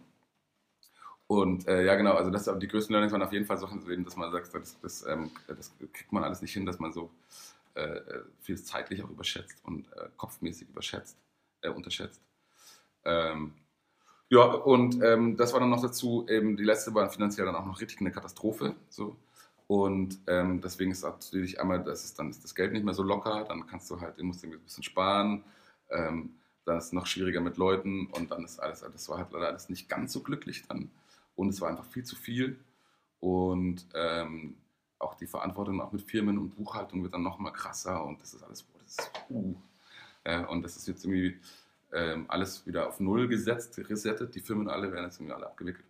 und 1.28 1.68
äh, 1.68 1.84
ja, 1.84 1.96
genau, 1.96 2.14
also 2.14 2.32
das, 2.32 2.50
die 2.60 2.68
größten 2.68 2.94
Learnings 2.94 3.12
waren 3.12 3.22
auf 3.22 3.34
jeden 3.34 3.46
Fall 3.46 3.58
Sachen, 3.58 3.84
dass 4.04 4.16
man 4.16 4.32
sagt, 4.32 4.54
das, 4.54 4.80
das, 4.80 5.06
ähm, 5.06 5.30
das 5.48 5.74
kriegt 5.92 6.12
man 6.12 6.24
alles 6.24 6.42
nicht 6.42 6.54
hin, 6.54 6.66
dass 6.66 6.80
man 6.80 6.94
so 6.94 7.12
äh, 7.76 8.00
vieles 8.42 8.66
zeitlich 8.66 9.04
auch 9.04 9.10
überschätzt 9.10 9.64
und 9.66 9.92
äh, 9.94 10.08
kopfmäßig 10.16 10.70
überschätzt, 10.70 11.18
äh, 11.62 11.70
unterschätzt. 11.70 12.22
Ähm, 13.04 13.54
ja, 14.30 14.44
und 14.44 15.02
ähm, 15.04 15.38
das 15.38 15.54
war 15.54 15.60
dann 15.60 15.70
noch 15.70 15.82
dazu, 15.82 16.26
eben 16.30 16.58
die 16.58 16.64
letzte 16.64 16.94
war 16.94 17.10
finanziell 17.10 17.46
dann 17.46 17.56
auch 17.56 17.66
noch 17.66 17.80
richtig 17.80 18.02
eine 18.02 18.12
Katastrophe. 18.12 18.76
So. 18.90 19.16
Und 19.68 20.20
ähm, 20.28 20.62
deswegen 20.62 20.92
ist 20.92 21.04
natürlich 21.04 21.60
einmal, 21.60 21.84
das 21.84 22.06
ist 22.06 22.20
dann 22.20 22.30
ist 22.30 22.44
das 22.44 22.56
Geld 22.56 22.74
nicht 22.74 22.86
mehr 22.86 22.94
so 22.94 23.04
locker, 23.04 23.46
dann 23.48 23.68
kannst 23.68 23.90
du 23.92 24.00
halt, 24.00 24.18
du 24.18 24.24
musst 24.24 24.44
irgendwie 24.44 24.60
ein 24.60 24.64
bisschen 24.64 24.84
sparen. 24.84 25.44
Ähm, 25.90 26.36
dann 26.66 26.78
ist 26.78 26.86
es 26.88 26.94
noch 26.94 27.06
schwieriger 27.06 27.40
mit 27.40 27.58
Leuten 27.58 28.08
und 28.08 28.32
dann 28.32 28.44
ist 28.44 28.60
alles, 28.60 28.82
das 28.82 29.10
war 29.10 29.20
halt 29.20 29.32
leider 29.32 29.48
alles 29.48 29.70
nicht 29.70 29.88
ganz 29.88 30.12
so 30.12 30.22
glücklich 30.22 30.68
dann. 30.68 30.92
Und 31.36 31.50
es 31.50 31.62
war 31.62 31.70
einfach 31.70 31.86
viel 31.86 32.04
zu 32.04 32.16
viel. 32.16 32.60
Und 33.20 33.86
ähm, 33.96 34.56
auch 35.00 35.16
die 35.16 35.28
Verantwortung 35.28 35.82
auch 35.82 35.92
mit 35.92 36.02
Firmen 36.02 36.38
und 36.38 36.56
Buchhaltung 36.56 37.04
wird 37.04 37.14
dann 37.14 37.24
noch 37.24 37.40
mal 37.40 37.52
krasser 37.52 38.04
und 38.04 38.22
das 38.22 38.34
ist 38.34 38.44
alles, 38.44 38.66
das 38.84 38.98
ist, 38.98 39.12
uh. 39.30 39.56
äh, 40.24 40.44
und 40.46 40.64
das 40.64 40.76
ist 40.76 40.88
jetzt 40.88 41.06
irgendwie 41.06 41.40
ähm, 41.94 42.26
alles 42.30 42.66
wieder 42.66 42.88
auf 42.88 43.00
Null 43.00 43.28
gesetzt, 43.28 43.78
resettet. 43.78 44.36
Die 44.36 44.40
Firmen 44.40 44.70
alle 44.70 44.92
werden 44.92 45.06
jetzt 45.06 45.18
irgendwie 45.18 45.34
alle 45.34 45.48
abgewickelt. 45.48 45.86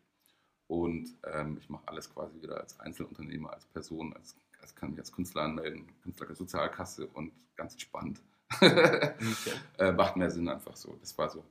Und 0.67 1.09
ähm, 1.23 1.57
ich 1.59 1.69
mache 1.69 1.87
alles 1.87 2.13
quasi 2.13 2.41
wieder 2.41 2.59
als 2.59 2.79
Einzelunternehmer, 2.79 3.53
als 3.53 3.65
Person, 3.65 4.13
als, 4.13 4.35
als 4.61 4.75
kann 4.75 4.89
mich 4.91 4.99
als 4.99 5.11
Künstler 5.11 5.43
anmelden, 5.43 5.87
Künstler 6.03 6.35
Sozialkasse 6.35 7.07
und 7.07 7.31
ganz 7.55 7.73
entspannt. 7.73 8.21
Okay. 8.49 9.53
äh, 9.77 9.91
macht 9.91 10.17
mehr 10.17 10.29
Sinn 10.29 10.49
einfach 10.49 10.75
so. 10.75 10.97
Das 10.99 11.17
war 11.17 11.29
so 11.29 11.43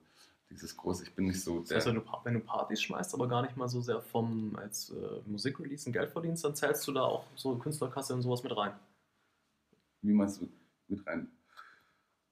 dieses 0.51 0.77
große, 0.77 1.05
ich 1.05 1.15
bin 1.15 1.27
nicht 1.27 1.43
so 1.43 1.61
Das 1.61 1.73
heißt, 1.73 1.87
wenn 1.87 1.97
du, 1.97 2.03
wenn 2.25 2.35
du 2.35 2.41
Partys 2.41 2.83
schmeißt, 2.83 3.15
aber 3.15 3.27
gar 3.27 3.43
nicht 3.43 3.57
mal 3.57 3.69
so 3.69 3.81
sehr 3.81 4.01
vom 4.01 4.55
als 4.57 4.91
äh, 4.91 5.21
Musikrelease 5.27 5.87
und 5.89 5.93
Geld 5.93 6.13
verdienst, 6.13 6.45
dann 6.45 6.55
zählst 6.55 6.87
du 6.87 6.93
da 6.93 7.03
auch 7.03 7.25
so 7.35 7.57
Künstlerkasse 7.57 8.15
und 8.15 8.23
sowas 8.23 8.43
mit 8.43 8.57
rein. 8.57 8.73
wie 10.03 10.13
meinst 10.13 10.41
du 10.41 10.49
mit 10.89 11.05
rein? 11.07 11.29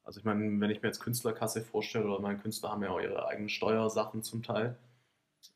Also 0.05 0.21
ich 0.21 0.25
meine, 0.25 0.61
wenn 0.61 0.71
ich 0.71 0.83
mir 0.83 0.89
jetzt 0.89 1.01
Künstlerkasse 1.01 1.63
vorstelle, 1.63 2.05
oder 2.07 2.21
meine 2.21 2.39
Künstler 2.39 2.71
haben 2.71 2.83
ja 2.83 2.91
auch 2.91 3.01
ihre 3.01 3.27
eigenen 3.27 3.49
Steuersachen 3.49 4.23
zum 4.23 4.43
Teil, 4.43 4.77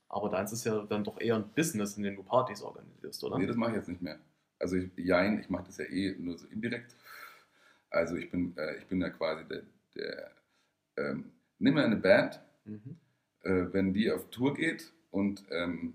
aber 0.08 0.30
deins 0.30 0.52
ist 0.52 0.64
ja 0.64 0.84
dann 0.86 1.04
doch 1.04 1.20
eher 1.20 1.36
ein 1.36 1.50
Business, 1.54 1.96
in 1.96 2.02
dem 2.02 2.16
du 2.16 2.22
Partys 2.22 2.62
organisierst, 2.62 3.22
oder? 3.24 3.38
Nee, 3.38 3.46
das 3.46 3.56
mache 3.56 3.70
ich 3.72 3.76
jetzt 3.76 3.88
nicht 3.88 4.02
mehr. 4.02 4.18
Also 4.58 4.76
ich, 4.76 4.90
jein, 4.96 5.38
ich 5.38 5.50
mache 5.50 5.64
das 5.66 5.76
ja 5.76 5.84
eh 5.84 6.16
nur 6.18 6.38
so 6.38 6.46
indirekt. 6.48 6.94
Also 7.90 8.16
ich 8.16 8.30
bin, 8.30 8.56
äh, 8.56 8.76
ich 8.78 8.86
bin 8.86 9.00
ja 9.00 9.10
quasi 9.10 9.44
der, 9.46 9.62
der 9.94 10.30
ähm, 10.96 11.32
nimm 11.58 11.74
mal 11.74 11.84
eine 11.84 11.96
Band, 11.96 12.40
Mhm. 12.64 12.96
äh, 13.44 13.66
wenn 13.72 13.94
die 13.94 14.10
auf 14.12 14.28
Tour 14.30 14.54
geht 14.54 14.92
und 15.10 15.44
ähm, 15.50 15.94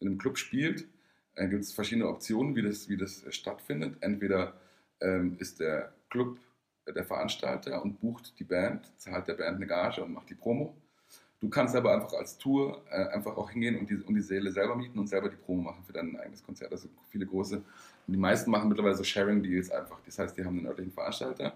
in 0.00 0.08
einem 0.08 0.18
Club 0.18 0.36
spielt, 0.36 0.86
äh, 1.34 1.48
gibt 1.48 1.62
es 1.62 1.72
verschiedene 1.72 2.08
Optionen, 2.08 2.54
wie 2.54 2.62
das, 2.62 2.88
wie 2.90 2.98
das 2.98 3.24
stattfindet. 3.34 3.96
Entweder 4.00 4.54
ähm, 5.00 5.36
ist 5.38 5.60
der 5.60 5.94
Club 6.10 6.38
der 6.86 7.04
Veranstalter 7.04 7.82
und 7.82 8.00
bucht 8.00 8.38
die 8.38 8.44
Band, 8.44 8.90
zahlt 8.96 9.28
der 9.28 9.34
Band 9.34 9.56
eine 9.56 9.66
Gage 9.66 10.02
und 10.02 10.12
macht 10.12 10.30
die 10.30 10.34
Promo. 10.34 10.74
Du 11.40 11.50
kannst 11.50 11.76
aber 11.76 11.92
einfach 11.92 12.14
als 12.14 12.38
Tour 12.38 12.82
äh, 12.90 13.08
einfach 13.08 13.36
auch 13.36 13.50
hingehen 13.50 13.78
und 13.78 13.90
die, 13.90 13.96
und 13.96 14.14
die 14.14 14.22
Säle 14.22 14.50
selber 14.50 14.74
mieten 14.74 14.98
und 14.98 15.08
selber 15.08 15.28
die 15.28 15.36
Promo 15.36 15.62
machen 15.62 15.84
für 15.84 15.92
dein 15.92 16.18
eigenes 16.18 16.42
Konzert. 16.42 16.72
Also 16.72 16.88
viele 17.10 17.26
große. 17.26 17.62
Die 18.06 18.16
meisten 18.16 18.50
machen 18.50 18.68
mittlerweile 18.68 18.96
so 18.96 19.04
Sharing-Deals 19.04 19.70
einfach. 19.70 19.98
Das 20.06 20.18
heißt, 20.18 20.36
die 20.36 20.44
haben 20.44 20.58
einen 20.58 20.66
örtlichen 20.66 20.92
Veranstalter 20.92 21.54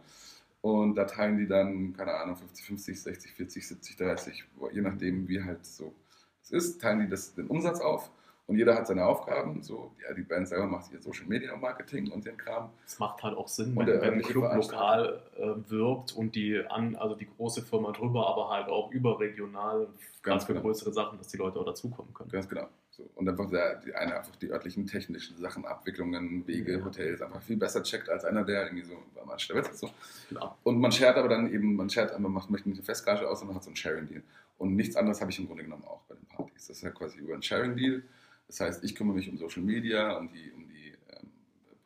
Und 0.61 0.97
da 0.97 1.05
teilen 1.05 1.39
die 1.39 1.47
dann, 1.47 1.95
keine 1.95 2.13
Ahnung, 2.15 2.37
50, 2.37 2.67
50, 2.67 3.03
60, 3.03 3.33
40, 3.33 3.69
70, 3.69 3.97
30, 3.97 4.45
je 4.73 4.81
nachdem, 4.83 5.29
wie 5.29 5.43
halt 5.43 5.65
so 5.65 5.95
es 6.43 6.51
ist, 6.51 6.81
teilen 6.81 7.01
die 7.01 7.09
das, 7.09 7.35
den 7.35 7.47
Umsatz 7.47 7.81
auf 7.81 8.11
und 8.51 8.57
jeder 8.59 8.75
hat 8.75 8.89
seine 8.89 9.07
Aufgaben. 9.07 9.63
So, 9.63 9.93
ja, 10.03 10.13
die 10.13 10.23
Band 10.23 10.49
selber 10.49 10.67
macht 10.67 10.93
ihr 10.93 11.01
Social 11.01 11.25
Media 11.27 11.55
Marketing 11.55 12.11
und 12.11 12.27
den 12.27 12.37
Kram. 12.37 12.71
Es 12.85 12.99
macht 12.99 13.23
halt 13.23 13.37
auch 13.37 13.47
Sinn, 13.47 13.77
Und 13.77 13.79
wenn, 13.79 13.87
der 13.87 14.03
wenn 14.03 14.15
ein 14.15 14.23
Club 14.23 14.53
lokal 14.53 15.23
äh, 15.39 15.71
wirbt 15.71 16.17
und 16.17 16.35
die 16.35 16.59
an, 16.69 16.97
also 16.97 17.15
die 17.15 17.29
große 17.29 17.63
Firma 17.63 17.93
drüber, 17.93 18.27
aber 18.27 18.51
halt 18.51 18.67
auch 18.69 18.91
überregional, 18.91 19.87
Ganz 20.25 20.45
für 20.47 20.53
genau. 20.53 20.65
größere 20.65 20.93
Sachen, 20.93 21.17
dass 21.17 21.29
die 21.29 21.37
Leute 21.37 21.61
auch 21.61 21.65
dazukommen 21.65 22.13
können. 22.13 22.29
Ganz 22.29 22.49
genau. 22.49 22.67
So. 22.91 23.09
Und 23.15 23.29
einfach 23.29 23.49
der, 23.49 23.77
die 23.77 23.95
eine 23.95 24.17
einfach 24.17 24.35
die 24.35 24.51
örtlichen 24.51 24.85
technischen 24.85 25.39
Sachen, 25.39 25.65
Abwicklungen, 25.65 26.45
Wege, 26.49 26.79
Ja. 26.79 26.85
Hotels 26.85 27.23
einfach 27.23 27.41
viel 27.43 27.57
besser 27.57 27.85
checkt 27.85 28.09
als 28.11 28.25
einer, 28.25 28.43
der 28.43 28.65
irgendwie 28.65 28.83
so 28.85 28.95
war 29.15 29.25
mal 29.27 29.39
Stewitz 29.39 29.79
so. 29.79 29.89
Klar. 30.29 30.59
Und 30.65 30.81
man 30.81 30.91
shared 30.91 31.17
aber 31.17 31.29
dann 31.29 31.53
eben, 31.55 31.77
man 31.77 31.89
shared, 31.89 32.19
man 32.19 32.33
macht 32.33 32.51
möchte 32.51 32.69
nicht 32.69 32.79
eine 32.79 32.85
Festgage 32.85 33.29
aus, 33.29 33.39
sondern 33.39 33.55
hat 33.55 33.63
so 33.63 33.71
einen 33.71 33.77
Sharing-Deal. 33.77 34.23
Und 34.59 34.75
nichts 34.75 34.97
anderes 34.97 35.21
habe 35.21 35.31
ich 35.31 35.39
im 35.39 35.47
Grunde 35.47 35.63
genommen 35.63 35.85
auch 35.85 36.01
bei 36.09 36.17
den 36.17 36.27
Partys. 36.27 36.67
Das 36.67 36.77
ist 36.77 36.83
ja 36.83 36.91
quasi 36.91 37.19
über 37.21 37.33
einen 37.33 37.43
Sharing-Deal. 37.43 38.03
Das 38.51 38.59
heißt, 38.59 38.85
ich 38.85 38.97
kümmere 38.97 39.15
mich 39.15 39.31
um 39.31 39.39
Social 39.39 39.63
Media, 39.63 40.17
um 40.17 40.29
die, 40.33 40.51
um 40.51 40.67
die 40.67 40.93
ähm, 41.13 41.29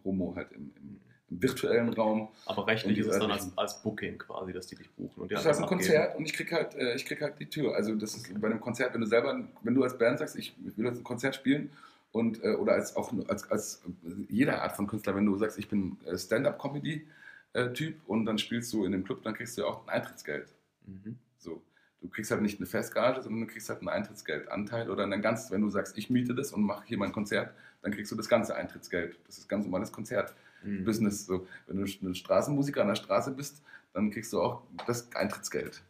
Promo 0.03 0.33
halt 0.35 0.51
im, 0.53 0.73
im, 0.77 1.01
im 1.29 1.43
virtuellen 1.43 1.91
Raum. 1.91 2.29
Aber 2.47 2.67
rechtlich 2.67 2.97
ist 2.97 3.07
es 3.09 3.19
dann 3.19 3.31
als, 3.31 3.57
als 3.59 3.83
Booking 3.83 4.17
quasi, 4.17 4.55
dass 4.55 4.67
die 4.67 4.77
dich 4.77 4.91
buchen. 4.93 5.23
Und 5.23 5.31
die 5.31 5.35
Das 5.35 5.45
ist 5.45 5.59
ein 5.59 5.65
abgeben. 5.65 5.81
Konzert 5.81 6.17
und 6.17 6.25
ich 6.25 6.33
krieg 6.33 6.51
halt, 6.51 6.75
äh, 6.75 6.95
ich 6.95 7.05
krieg 7.05 7.21
halt 7.21 7.39
die 7.39 7.51
Tür. 7.51 7.75
Also 7.75 7.95
das 7.95 8.15
ist 8.15 8.41
bei 8.41 8.49
einem 8.49 8.63
Konzert, 8.63 8.95
wenn 8.95 9.03
du 9.03 9.07
selber, 9.07 9.45
wenn 9.63 9.75
du 9.75 9.83
als 9.83 9.99
Band 9.99 10.21
sagst, 10.21 10.37
ich 10.37 10.55
will 10.77 10.87
jetzt 10.87 10.97
ein 10.97 11.05
Konzert 11.05 11.35
spielen 11.35 11.71
und 12.13 12.43
äh, 12.43 12.55
oder 12.55 12.73
als 12.73 12.97
auch 12.97 13.13
als, 13.29 13.51
als 13.51 13.83
jeder 14.31 14.63
Art 14.63 14.75
von 14.75 14.87
Künstler, 14.87 15.15
wenn 15.15 15.27
du 15.27 15.37
sagst, 15.37 15.59
ich 15.59 15.69
bin 15.69 15.99
äh, 16.07 16.17
Stand-up-Comedy-Typ 16.17 17.97
und 18.07 18.25
dann 18.25 18.39
spielst 18.39 18.73
du 18.73 18.87
in 18.87 18.93
dem 18.93 19.05
Club, 19.05 19.23
dann 19.23 19.35
kriegst 19.35 19.59
du 19.59 19.63
ja 19.63 19.69
auch 19.69 19.87
ein 19.87 19.91
Eintrittsgeld. 19.91 20.49
Mhm. 20.87 21.19
So. 21.37 21.61
Du 22.05 22.11
kriegst 22.11 22.31
halt 22.31 22.43
nicht 22.43 22.61
eine 22.61 22.67
Festgage, 22.67 23.23
sondern 23.23 23.47
du 23.47 23.47
kriegst 23.47 23.71
halt 23.71 23.79
einen 23.79 23.89
Eintrittsgeldanteil 23.89 24.91
oder 24.91 25.05
ein 25.05 25.23
ganz, 25.23 25.51
wenn 25.51 25.63
du 25.63 25.71
sagst, 25.71 25.97
ich 25.97 26.11
miete 26.11 26.35
das 26.35 26.53
und 26.53 26.63
mache 26.63 26.85
hier 26.85 26.99
mein 26.99 27.13
Konzert, 27.13 27.55
dann 27.81 27.93
kriegst 27.93 28.13
du 28.13 28.17
das 28.17 28.29
ganze 28.29 28.55
Eintrittsgeld. 28.55 29.19
Das 29.27 29.39
ist 29.39 29.49
ganz 29.49 29.65
normales 29.65 29.91
Konzert. 29.91 30.35
Mhm. 30.63 30.85
Business. 30.85 31.25
So, 31.25 31.47
wenn 31.67 31.79
du 31.79 31.85
ein 31.85 32.15
Straßenmusiker 32.15 32.83
an 32.83 32.89
der 32.89 32.97
Straße 32.97 33.31
bist, 33.31 33.63
dann 33.95 34.11
kriegst 34.11 34.35
du 34.35 34.43
auch 34.43 34.65
das 34.87 35.11
Eintrittsgeld. 35.15 35.83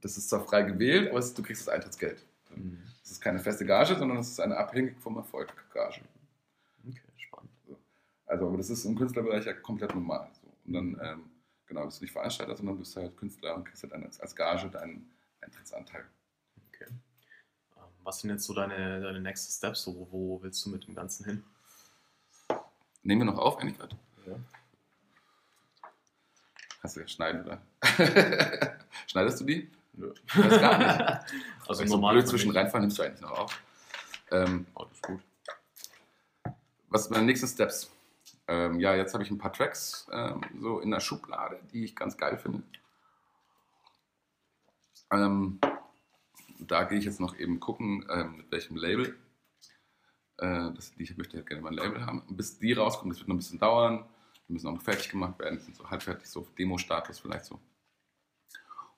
Das 0.00 0.16
ist 0.16 0.30
zwar 0.30 0.40
frei 0.40 0.62
gewählt, 0.62 1.10
aber 1.10 1.20
du 1.20 1.42
kriegst 1.42 1.66
das 1.66 1.74
Eintrittsgeld. 1.74 2.24
Mhm. 2.56 2.78
Das 3.02 3.10
ist 3.10 3.20
keine 3.20 3.38
feste 3.38 3.66
Gage, 3.66 3.94
sondern 3.94 4.16
es 4.16 4.30
ist 4.30 4.40
eine 4.40 4.56
abhängig 4.56 4.98
vom 4.98 5.18
Erfolg 5.18 5.52
Gage. 5.74 6.00
Okay, 6.88 7.00
spannend. 7.18 7.50
Also, 8.24 8.46
aber 8.46 8.56
das 8.56 8.70
ist 8.70 8.86
im 8.86 8.96
Künstlerbereich 8.96 9.44
ja 9.44 9.52
komplett 9.52 9.94
normal. 9.94 10.30
So. 10.40 10.48
Und 10.64 10.72
dann, 10.72 11.00
ähm, 11.04 11.20
genau, 11.66 11.84
bist 11.84 12.00
du 12.00 12.04
nicht 12.04 12.12
Veranstalter, 12.12 12.56
sondern 12.56 12.78
bist 12.78 12.96
halt 12.96 13.14
Künstler 13.18 13.54
und 13.54 13.64
kriegst 13.64 13.82
halt 13.82 13.92
als 13.92 14.34
Gage 14.34 14.70
deinen 14.70 15.10
Eintrittsanteil. 15.48 16.04
Okay. 16.68 16.86
Ähm, 17.76 17.82
Was 18.04 18.20
sind 18.20 18.30
jetzt 18.30 18.44
so 18.44 18.54
deine, 18.54 19.00
deine 19.00 19.20
Next 19.20 19.50
Steps? 19.56 19.82
So, 19.82 20.08
wo 20.10 20.40
willst 20.42 20.64
du 20.66 20.70
mit 20.70 20.86
dem 20.86 20.94
Ganzen 20.94 21.24
hin? 21.24 21.44
Nehmen 23.02 23.22
wir 23.22 23.32
noch 23.32 23.38
auf, 23.38 23.58
eigentlich 23.58 23.78
gerade? 23.78 23.96
Ja. 24.26 24.36
Kannst 26.80 26.96
du 26.96 27.00
ja 27.00 27.08
schneiden, 27.08 27.44
oder? 27.44 27.60
Schneidest 29.06 29.40
du 29.40 29.44
die? 29.44 29.70
Nö. 29.94 30.12
Weiß 30.34 30.60
gar 30.60 30.78
nicht. 30.78 31.32
Also 31.68 31.84
so 31.84 31.96
normal 31.96 32.14
blöd 32.14 32.26
zwischen 32.26 32.50
reinfahren, 32.50 32.80
nimmst 32.80 32.98
du 32.98 33.02
eigentlich 33.02 33.20
noch 33.20 33.30
auf. 33.32 33.62
Ähm, 34.30 34.66
Oh, 34.74 34.84
das 34.84 34.92
ist 34.94 35.02
gut. 35.02 35.20
was 36.88 37.02
sind 37.04 37.12
meine 37.12 37.26
nächsten 37.26 37.46
Steps? 37.46 37.90
Ähm, 38.46 38.80
ja, 38.80 38.94
jetzt 38.94 39.12
habe 39.12 39.22
ich 39.22 39.30
ein 39.30 39.36
paar 39.36 39.52
Tracks 39.52 40.06
ähm, 40.10 40.40
so 40.62 40.80
in 40.80 40.90
der 40.90 41.00
Schublade, 41.00 41.60
die 41.70 41.84
ich 41.84 41.94
ganz 41.94 42.16
geil 42.16 42.38
finde. 42.38 42.62
Ähm, 45.10 45.58
da 46.58 46.84
gehe 46.84 46.98
ich 46.98 47.04
jetzt 47.04 47.20
noch 47.20 47.38
eben 47.38 47.60
gucken, 47.60 48.06
ähm, 48.10 48.38
mit 48.38 48.50
welchem 48.50 48.76
Label. 48.76 49.16
Äh, 50.38 50.72
das, 50.74 50.92
ich 50.98 51.16
möchte 51.16 51.36
halt 51.36 51.46
gerne 51.46 51.62
mal 51.62 51.70
ein 51.70 51.76
Label 51.76 52.04
haben. 52.04 52.22
Bis 52.30 52.58
die 52.58 52.72
rauskommen, 52.72 53.10
das 53.10 53.18
wird 53.18 53.28
noch 53.28 53.34
ein 53.34 53.38
bisschen 53.38 53.58
dauern. 53.58 54.04
Die 54.48 54.52
müssen 54.52 54.68
auch 54.68 54.74
noch 54.74 54.82
fertig 54.82 55.10
gemacht 55.10 55.38
werden. 55.38 55.58
Die 55.58 55.64
sind 55.64 55.76
so 55.76 55.88
halbfertig, 55.88 56.28
so 56.28 56.46
Demo-Status 56.58 57.20
vielleicht 57.20 57.44
so. 57.44 57.58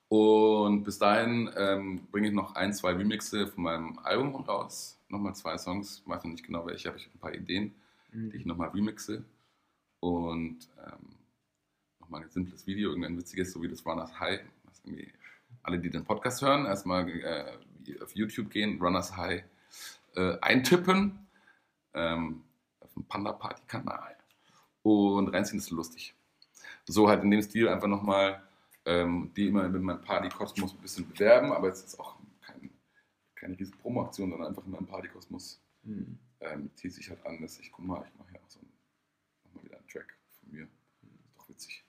Und 0.07 0.83
bis 0.83 0.99
dahin 0.99 1.49
ähm, 1.55 2.07
bringe 2.11 2.27
ich 2.27 2.33
noch 2.33 2.55
ein, 2.55 2.73
zwei 2.73 2.91
Remixe 2.93 3.47
von 3.47 3.63
meinem 3.63 3.99
Album 3.99 4.35
raus. 4.35 4.99
Nochmal 5.07 5.35
zwei 5.35 5.57
Songs, 5.57 6.01
ich 6.03 6.09
weiß 6.09 6.23
noch 6.23 6.31
nicht 6.31 6.45
genau 6.45 6.65
welche, 6.65 6.89
habe 6.89 6.97
ich 6.97 7.09
ein 7.13 7.19
paar 7.19 7.33
Ideen 7.33 7.73
die 8.13 8.37
ich 8.37 8.45
nochmal 8.45 8.69
remixe 8.69 9.23
und 9.99 10.67
ähm, 10.85 11.15
nochmal 11.99 12.23
ein 12.23 12.29
simples 12.29 12.67
Video, 12.67 12.89
irgendein 12.89 13.17
witziges, 13.17 13.51
so 13.51 13.61
wie 13.61 13.67
das 13.67 13.85
Runners 13.85 14.19
High. 14.19 14.41
Was 14.65 14.81
irgendwie 14.83 15.11
alle, 15.63 15.79
die 15.79 15.89
den 15.89 16.03
Podcast 16.03 16.41
hören, 16.41 16.65
erstmal 16.65 17.09
äh, 17.09 17.57
auf 18.01 18.15
YouTube 18.15 18.49
gehen, 18.49 18.79
Runners 18.81 19.15
High 19.15 19.43
äh, 20.15 20.37
eintippen 20.41 21.27
ähm, 21.93 22.43
auf 22.79 22.93
dem 22.93 23.05
Panda 23.05 23.33
Party 23.33 23.61
Kanal 23.67 24.15
und 24.83 25.29
reinziehen, 25.29 25.59
ist 25.59 25.71
lustig. 25.71 26.15
So 26.85 27.07
halt 27.07 27.23
in 27.23 27.31
dem 27.31 27.41
Stil 27.41 27.67
einfach 27.69 27.87
nochmal 27.87 28.41
ähm, 28.85 29.31
die 29.35 29.47
immer 29.47 29.67
mit 29.69 29.81
meinem 29.81 30.01
Party-Kosmos 30.01 30.73
ein 30.73 30.81
bisschen 30.81 31.07
bewerben, 31.07 31.51
aber 31.51 31.69
es 31.69 31.83
ist 31.83 31.99
auch 31.99 32.15
kein, 32.41 32.71
keine 33.35 33.57
riesen 33.59 33.77
Promo-Aktion, 33.77 34.31
sondern 34.31 34.49
einfach 34.49 34.65
in 34.65 34.71
meinem 34.71 34.87
Party-Kosmos 34.87 35.61
Mhm. 35.83 36.19
ähm, 36.41 36.69
zieht 36.75 36.93
sich 36.93 37.09
halt 37.09 37.25
an, 37.25 37.41
dass 37.41 37.59
ich, 37.59 37.71
guck 37.71 37.85
mal, 37.85 38.05
ich 38.07 38.17
mache 38.19 38.33
ja 38.33 38.39
auch 38.39 38.49
so 38.49 38.59
einen, 38.59 38.71
mach 39.43 39.53
mal 39.55 39.63
wieder 39.63 39.77
einen 39.77 39.87
Track 39.87 40.15
von 40.39 40.51
mir. 40.51 40.63
Ist 40.63 41.37
doch 41.37 41.49
witzig. 41.49 41.83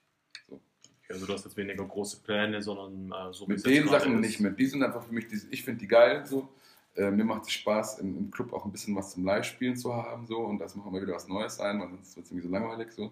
Also 1.09 1.25
du 1.25 1.33
hast 1.33 1.45
jetzt 1.45 1.57
weniger 1.57 1.85
große 1.85 2.21
Pläne, 2.21 2.61
sondern 2.61 3.29
äh, 3.29 3.33
so 3.33 3.45
Mit 3.45 3.65
den 3.65 3.87
Sachen 3.87 4.15
ist. 4.15 4.21
nicht 4.21 4.39
mehr. 4.39 4.51
Die 4.51 4.65
sind 4.65 4.83
einfach 4.83 5.03
für 5.03 5.13
mich, 5.13 5.27
die, 5.27 5.39
ich 5.51 5.63
finde 5.63 5.79
die 5.79 5.87
geil. 5.87 6.25
So. 6.25 6.49
Äh, 6.95 7.11
mir 7.11 7.25
macht 7.25 7.43
es 7.43 7.51
Spaß, 7.51 7.99
im, 7.99 8.17
im 8.17 8.31
Club 8.31 8.53
auch 8.53 8.65
ein 8.65 8.71
bisschen 8.71 8.95
was 8.95 9.11
zum 9.11 9.25
Live-Spielen 9.25 9.75
zu 9.75 9.93
haben. 9.93 10.25
So. 10.25 10.39
Und 10.39 10.59
das 10.59 10.75
muss 10.75 10.85
immer 10.85 11.01
wieder 11.01 11.13
was 11.13 11.27
Neues 11.27 11.55
sein, 11.57 11.79
weil 11.79 11.89
sonst 11.89 12.15
wird 12.15 12.25
es 12.25 12.31
irgendwie 12.31 12.47
so 12.47 12.53
langweilig. 12.53 12.91
So. 12.91 13.11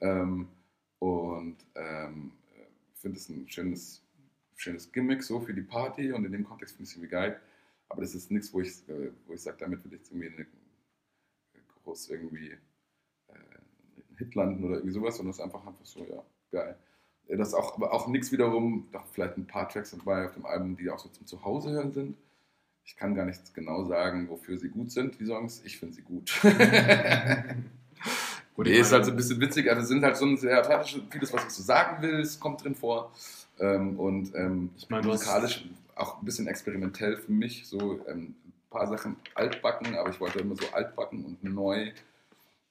Ähm, 0.00 0.48
und 0.98 1.56
ähm, 1.74 2.32
ich 2.94 3.00
finde 3.00 3.18
es 3.18 3.28
ein 3.28 3.48
schönes, 3.48 4.02
schönes 4.56 4.90
Gimmick 4.92 5.22
so 5.22 5.40
für 5.40 5.54
die 5.54 5.62
Party 5.62 6.12
und 6.12 6.24
in 6.24 6.32
dem 6.32 6.44
Kontext 6.44 6.76
finde 6.76 6.84
ich 6.84 6.90
es 6.90 6.96
irgendwie 6.96 7.10
geil. 7.10 7.40
Aber 7.88 8.02
das 8.02 8.14
ist 8.14 8.30
nichts, 8.30 8.52
wo 8.52 8.60
ich, 8.60 8.88
äh, 8.88 9.10
wo 9.26 9.34
ich 9.34 9.42
sage, 9.42 9.58
damit 9.60 9.84
will 9.84 9.92
ich 9.94 10.00
irgendwie 10.10 10.28
eine, 10.28 10.46
groß 11.84 12.10
irgendwie 12.10 12.52
äh, 13.28 13.34
einen 13.34 14.16
Hit 14.16 14.34
landen 14.34 14.64
oder 14.64 14.76
irgendwie 14.76 14.94
sowas, 14.94 15.16
sondern 15.16 15.30
es 15.30 15.38
ist 15.38 15.44
einfach 15.44 15.66
einfach 15.66 15.84
so, 15.84 16.04
ja, 16.04 16.24
geil. 16.50 16.78
Äh, 17.32 17.36
Das 17.36 17.48
ist 17.48 17.54
auch, 17.54 17.76
aber 17.76 17.92
auch 17.92 18.06
nichts 18.08 18.30
wiederum, 18.32 18.86
doch 18.92 19.06
vielleicht 19.12 19.36
ein 19.36 19.46
paar 19.46 19.68
Tracks 19.68 19.90
dabei 19.90 20.26
auf 20.26 20.34
dem 20.34 20.46
Album, 20.46 20.76
die 20.76 20.90
auch 20.90 20.98
so 20.98 21.08
zum 21.08 21.26
Zuhause 21.26 21.70
hören 21.70 21.92
sind. 21.92 22.16
Ich 22.84 22.96
kann 22.96 23.14
gar 23.14 23.24
nicht 23.26 23.54
genau 23.54 23.84
sagen, 23.84 24.28
wofür 24.28 24.58
sie 24.58 24.68
gut 24.68 24.90
sind, 24.90 25.18
die 25.20 25.26
Songs. 25.26 25.62
Ich 25.64 25.78
finde 25.78 25.94
sie 25.94 26.02
gut. 26.02 26.32
Gut, 28.54 28.66
nee, 28.66 28.78
ist 28.78 28.92
halt 28.92 29.04
so 29.04 29.12
ein 29.12 29.16
bisschen 29.16 29.40
witzig, 29.40 29.70
also 29.70 29.82
sind 29.86 30.02
halt 30.04 30.16
so 30.16 30.26
ein 30.26 30.36
sehr 30.36 30.58
athletisch, 30.58 31.00
vieles, 31.10 31.32
was 31.32 31.44
ich 31.44 31.50
so 31.50 31.62
sagen 31.62 32.02
will, 32.02 32.20
es 32.20 32.38
kommt 32.40 32.64
drin 32.64 32.74
vor. 32.74 33.12
Ähm, 33.60 33.98
und 34.00 34.34
ähm, 34.34 34.70
Ich 34.76 34.88
meine, 34.90 35.06
musikalisch 35.06 35.64
auch 35.94 36.18
ein 36.20 36.24
bisschen 36.24 36.48
experimentell 36.48 37.16
für 37.16 37.30
mich, 37.32 37.66
so 37.66 38.00
ähm, 38.08 38.34
ein 38.44 38.52
paar 38.70 38.86
Sachen 38.88 39.16
altbacken, 39.34 39.94
aber 39.94 40.10
ich 40.10 40.18
wollte 40.20 40.40
immer 40.40 40.56
so 40.56 40.66
altbacken 40.72 41.24
und 41.24 41.44
neu. 41.44 41.92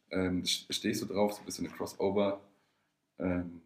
Ähm, 0.10 0.44
stehe 0.46 0.92
ich 0.92 1.00
so 1.00 1.06
drauf, 1.06 1.34
so 1.34 1.40
ein 1.42 1.46
bisschen 1.46 1.68
eine 1.68 1.76
Crossover, 1.76 2.42
ähm, 3.18 3.62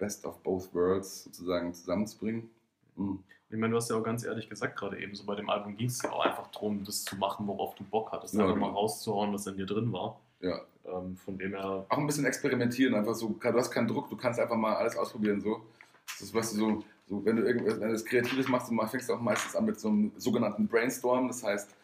Best 0.00 0.24
of 0.24 0.42
both 0.42 0.74
worlds 0.74 1.24
sozusagen 1.24 1.72
zusammenzubringen. 1.72 2.50
Mhm. 2.96 3.20
Ich 3.50 3.56
meine, 3.56 3.72
du 3.72 3.76
hast 3.76 3.90
ja 3.90 3.96
auch 3.96 4.02
ganz 4.02 4.24
ehrlich 4.24 4.48
gesagt, 4.48 4.76
gerade 4.76 5.00
eben 5.00 5.14
so 5.14 5.24
bei 5.24 5.34
dem 5.34 5.50
Album 5.50 5.76
ging 5.76 5.88
es 5.88 6.00
ja 6.02 6.10
auch 6.10 6.24
einfach 6.24 6.46
darum, 6.52 6.84
das 6.84 7.04
zu 7.04 7.16
machen, 7.16 7.46
worauf 7.46 7.74
du 7.74 7.84
Bock 7.84 8.10
hattest. 8.12 8.34
Ja, 8.34 8.42
einfach 8.42 8.54
genau. 8.54 8.68
mal 8.68 8.72
rauszuhauen, 8.72 9.32
was 9.32 9.46
in 9.46 9.56
dir 9.56 9.66
drin 9.66 9.92
war. 9.92 10.20
Ja, 10.40 10.60
Ähm, 10.86 11.16
von 11.16 11.36
dem 11.36 11.54
her, 11.54 11.84
auch 11.88 11.98
ein 11.98 12.06
bisschen 12.06 12.24
experimentieren, 12.24 12.94
einfach 12.94 13.14
so, 13.14 13.28
du 13.28 13.58
hast 13.58 13.70
keinen 13.70 13.88
Druck, 13.88 14.08
du 14.08 14.16
kannst 14.16 14.40
einfach 14.40 14.56
mal 14.56 14.74
alles 14.74 14.96
ausprobieren, 14.96 15.40
so. 15.40 15.60
Das 16.06 16.22
ist, 16.22 16.34
was 16.34 16.52
du 16.52 16.56
so, 16.56 16.84
so 17.06 17.24
wenn 17.24 17.36
du 17.36 17.42
irgendwas, 17.42 18.04
Kreatives 18.04 18.48
machst, 18.48 18.70
du 18.70 18.86
fängst 18.86 19.08
du 19.08 19.14
auch 19.14 19.20
meistens 19.20 19.54
an 19.54 19.64
mit 19.66 19.78
so 19.78 19.88
einem 19.88 20.12
sogenannten 20.16 20.66
Brainstorm, 20.66 21.28
das 21.28 21.42
heißt, 21.42 21.74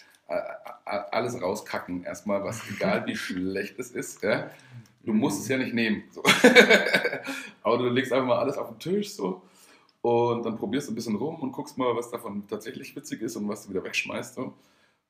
alles 0.85 1.41
rauskacken 1.41 2.05
erstmal, 2.05 2.43
was 2.43 2.63
egal 2.71 3.07
wie 3.07 3.17
schlecht 3.17 3.79
es 3.79 3.91
ist, 3.91 4.23
ja. 4.23 4.51
Du 5.07 5.13
musst 5.13 5.41
es 5.41 5.49
ja 5.49 5.57
nicht 5.57 5.73
nehmen, 5.73 6.03
so. 6.11 6.23
Aber 7.63 7.79
du 7.79 7.89
legst 7.89 8.13
einfach 8.13 8.27
mal 8.27 8.39
alles 8.39 8.59
auf 8.59 8.69
den 8.71 8.79
Tisch, 8.81 9.13
so. 9.13 9.41
Und 10.03 10.45
dann 10.45 10.57
probierst 10.57 10.89
du 10.89 10.93
ein 10.93 10.97
bisschen 10.97 11.15
rum 11.15 11.37
und 11.41 11.53
guckst 11.53 11.79
mal, 11.79 11.95
was 11.97 12.11
davon 12.11 12.47
tatsächlich 12.49 12.95
witzig 12.95 13.23
ist 13.23 13.37
und 13.37 13.49
was 13.49 13.65
du 13.65 13.71
wieder 13.71 13.85
wegschmeißt, 13.85 14.35
so. 14.35 14.53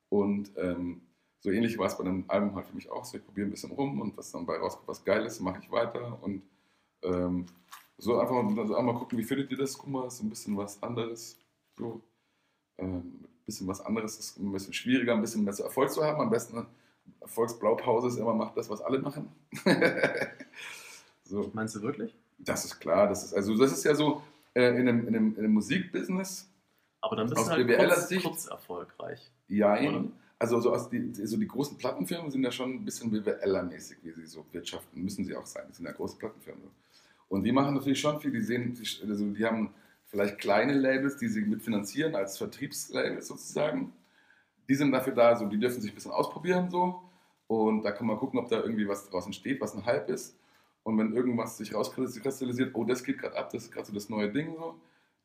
Und, 0.09 0.51
ähm, 0.57 1.01
so 1.39 1.51
ähnlich 1.51 1.77
war 1.77 1.87
es 1.87 1.97
bei 1.97 2.03
dem 2.03 2.25
Album 2.27 2.55
halt 2.55 2.67
für 2.67 2.75
mich 2.75 2.89
auch. 2.91 3.05
So, 3.05 3.17
ich 3.17 3.25
probiere 3.25 3.47
ein 3.47 3.51
bisschen 3.51 3.71
rum 3.71 4.01
und 4.01 4.15
was 4.17 4.31
dann 4.31 4.45
bei 4.45 4.57
rauskommt, 4.57 4.87
was 4.87 5.03
geil 5.03 5.25
ist, 5.25 5.39
mache 5.39 5.59
ich 5.61 5.71
weiter. 5.71 6.17
Und 6.21 6.43
ähm, 7.03 7.45
so 7.97 8.19
einfach 8.19 8.41
mal, 8.41 8.59
also 8.59 8.75
einmal 8.75 8.95
gucken, 8.95 9.17
wie 9.17 9.23
findet 9.23 9.49
ihr 9.51 9.57
das? 9.57 9.77
Guck 9.77 9.89
mal, 9.89 10.07
ist 10.07 10.17
so 10.17 10.23
ein 10.23 10.29
bisschen 10.29 10.57
was 10.57 10.81
anderes. 10.83 11.39
So, 11.75 12.01
ähm, 12.77 13.23
ein 13.23 13.45
bisschen 13.45 13.67
was 13.67 13.81
anderes 13.81 14.19
ist 14.19 14.37
ein 14.37 14.51
bisschen 14.51 14.73
schwieriger, 14.73 15.13
ein 15.13 15.21
bisschen 15.21 15.45
besser 15.45 15.65
Erfolg 15.65 15.91
zu 15.91 16.03
haben. 16.03 16.21
Am 16.21 16.29
besten 16.29 16.65
Erfolgsblaupause 17.21 18.07
ist 18.07 18.17
immer, 18.17 18.33
macht 18.33 18.55
das, 18.57 18.69
was 18.69 18.81
alle 18.81 18.99
machen. 18.99 19.29
so, 21.23 21.49
meinst 21.53 21.75
du 21.75 21.81
wirklich? 21.81 22.15
Das 22.37 22.65
ist 22.65 22.79
klar. 22.79 23.07
Das 23.07 23.23
ist, 23.23 23.33
also 23.33 23.57
das 23.57 23.71
ist 23.71 23.83
ja 23.83 23.95
so 23.95 24.21
äh, 24.53 24.69
in, 24.69 24.87
einem, 24.87 25.07
in, 25.07 25.15
einem, 25.15 25.33
in 25.33 25.39
einem 25.39 25.53
Musikbusiness. 25.53 26.49
Aber 27.01 27.15
dann 27.15 27.27
bist 27.27 27.37
Aus 27.39 27.45
du 27.45 27.51
halt 27.51 27.67
BWLer 27.67 27.87
kurz, 27.87 28.09
Sicht- 28.09 28.25
kurz 28.25 28.45
erfolgreich. 28.47 29.31
Ja, 29.47 29.79
eben. 29.79 30.13
Also 30.39 30.59
so, 30.61 30.71
aus 30.71 30.89
die, 30.89 31.13
so 31.25 31.35
die 31.37 31.47
großen 31.47 31.77
Plattenfirmen 31.77 32.29
sind 32.29 32.43
ja 32.43 32.51
schon 32.51 32.71
ein 32.75 32.85
bisschen 32.85 33.11
BWLer-mäßig, 33.11 33.97
wie 34.03 34.11
sie 34.11 34.25
so 34.27 34.45
wirtschaften. 34.51 35.01
Müssen 35.01 35.25
sie 35.25 35.35
auch 35.35 35.45
sein. 35.47 35.63
Das 35.67 35.77
sind 35.77 35.85
ja 35.87 35.91
große 35.91 36.17
Plattenfirmen. 36.17 36.63
Und 37.27 37.43
die 37.43 37.51
machen 37.51 37.73
natürlich 37.73 37.99
schon 37.99 38.19
viel. 38.21 38.31
Die 38.31 38.41
sehen, 38.41 38.77
also 39.09 39.25
die 39.31 39.43
haben 39.45 39.73
vielleicht 40.05 40.37
kleine 40.37 40.73
Labels, 40.73 41.17
die 41.17 41.27
sie 41.27 41.41
mitfinanzieren 41.41 42.15
als 42.15 42.37
Vertriebslabels 42.37 43.27
sozusagen. 43.27 43.93
Die 44.69 44.75
sind 44.75 44.91
dafür 44.91 45.13
da, 45.13 45.35
so, 45.35 45.45
die 45.45 45.59
dürfen 45.59 45.81
sich 45.81 45.91
ein 45.91 45.95
bisschen 45.95 46.11
ausprobieren 46.11 46.69
so. 46.69 47.01
Und 47.47 47.83
da 47.83 47.91
kann 47.91 48.07
man 48.07 48.17
gucken, 48.17 48.39
ob 48.39 48.49
da 48.49 48.59
irgendwie 48.61 48.87
was 48.87 49.09
draus 49.09 49.25
entsteht, 49.25 49.61
was 49.61 49.73
ein 49.75 49.85
Hype 49.85 50.09
ist. 50.09 50.37
Und 50.83 50.97
wenn 50.97 51.13
irgendwas 51.15 51.57
sich 51.57 51.73
rauskristallisiert, 51.73 52.75
oh, 52.75 52.83
das 52.83 53.03
geht 53.03 53.17
gerade 53.19 53.37
ab, 53.37 53.49
das 53.51 53.63
ist 53.63 53.71
gerade 53.71 53.87
so 53.87 53.93
das 53.93 54.09
neue 54.09 54.29
Ding 54.29 54.55
so, 54.57 54.75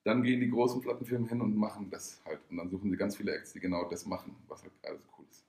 dann 0.04 0.22
gehen 0.22 0.40
die 0.40 0.50
großen 0.50 0.80
Plattenfirmen 0.80 1.28
hin 1.28 1.40
und 1.40 1.56
machen 1.56 1.88
das 1.90 2.20
halt. 2.24 2.40
Und 2.50 2.56
dann 2.58 2.68
suchen 2.70 2.90
sie 2.90 2.96
ganz 2.96 3.16
viele 3.16 3.32
Acts, 3.34 3.52
die 3.52 3.60
genau 3.60 3.88
das 3.88 4.06
machen, 4.06 4.34
was 4.48 4.62
halt 4.62 4.72
gerade 4.82 4.98
so 4.98 5.04
cool 5.18 5.24
ist. 5.30 5.44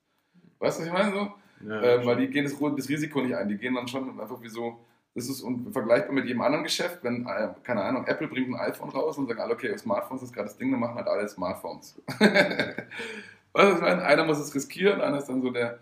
Weißt 0.60 0.78
du, 0.78 0.82
was 0.82 0.88
ich 0.88 0.94
meine? 0.94 1.12
So? 1.12 1.34
Ja, 1.68 1.82
äh, 1.82 2.06
weil 2.06 2.18
die 2.18 2.28
gehen 2.28 2.44
das, 2.44 2.54
das 2.60 2.90
Risiko 2.90 3.22
nicht 3.22 3.36
ein. 3.36 3.48
Die 3.48 3.58
gehen 3.58 3.74
dann 3.76 3.88
schon 3.88 4.20
einfach 4.20 4.42
wie 4.42 4.50
so, 4.50 4.80
das 5.16 5.30
ist 5.30 5.42
un- 5.44 5.72
vergleichbar 5.72 6.12
mit 6.14 6.26
jedem 6.26 6.42
anderen 6.42 6.64
Geschäft. 6.64 7.00
Wenn, 7.04 7.26
äh, 7.26 7.50
keine 7.64 7.84
Ahnung, 7.84 8.06
Apple 8.06 8.28
bringt 8.28 8.50
ein 8.50 8.56
iPhone 8.72 8.90
raus 8.90 9.18
und 9.18 9.28
sagen 9.28 9.40
alle, 9.40 9.54
okay, 9.54 9.76
Smartphones 9.78 10.24
ist 10.24 10.34
gerade 10.34 10.48
das 10.48 10.58
Ding, 10.58 10.72
dann 10.72 10.80
machen 10.80 10.96
halt 10.96 11.08
alle 11.08 11.28
Smartphones. 11.28 12.02
weißt 13.54 13.68
du, 13.68 13.72
was 13.72 13.80
ich 13.80 13.82
meine? 13.82 14.04
Einer 14.04 14.26
muss 14.26 14.40
es 14.40 14.54
riskieren, 14.54 15.02
einer 15.02 15.20
ist 15.20 15.28
dann 15.28 15.42
so 15.42 15.50
der, 15.50 15.80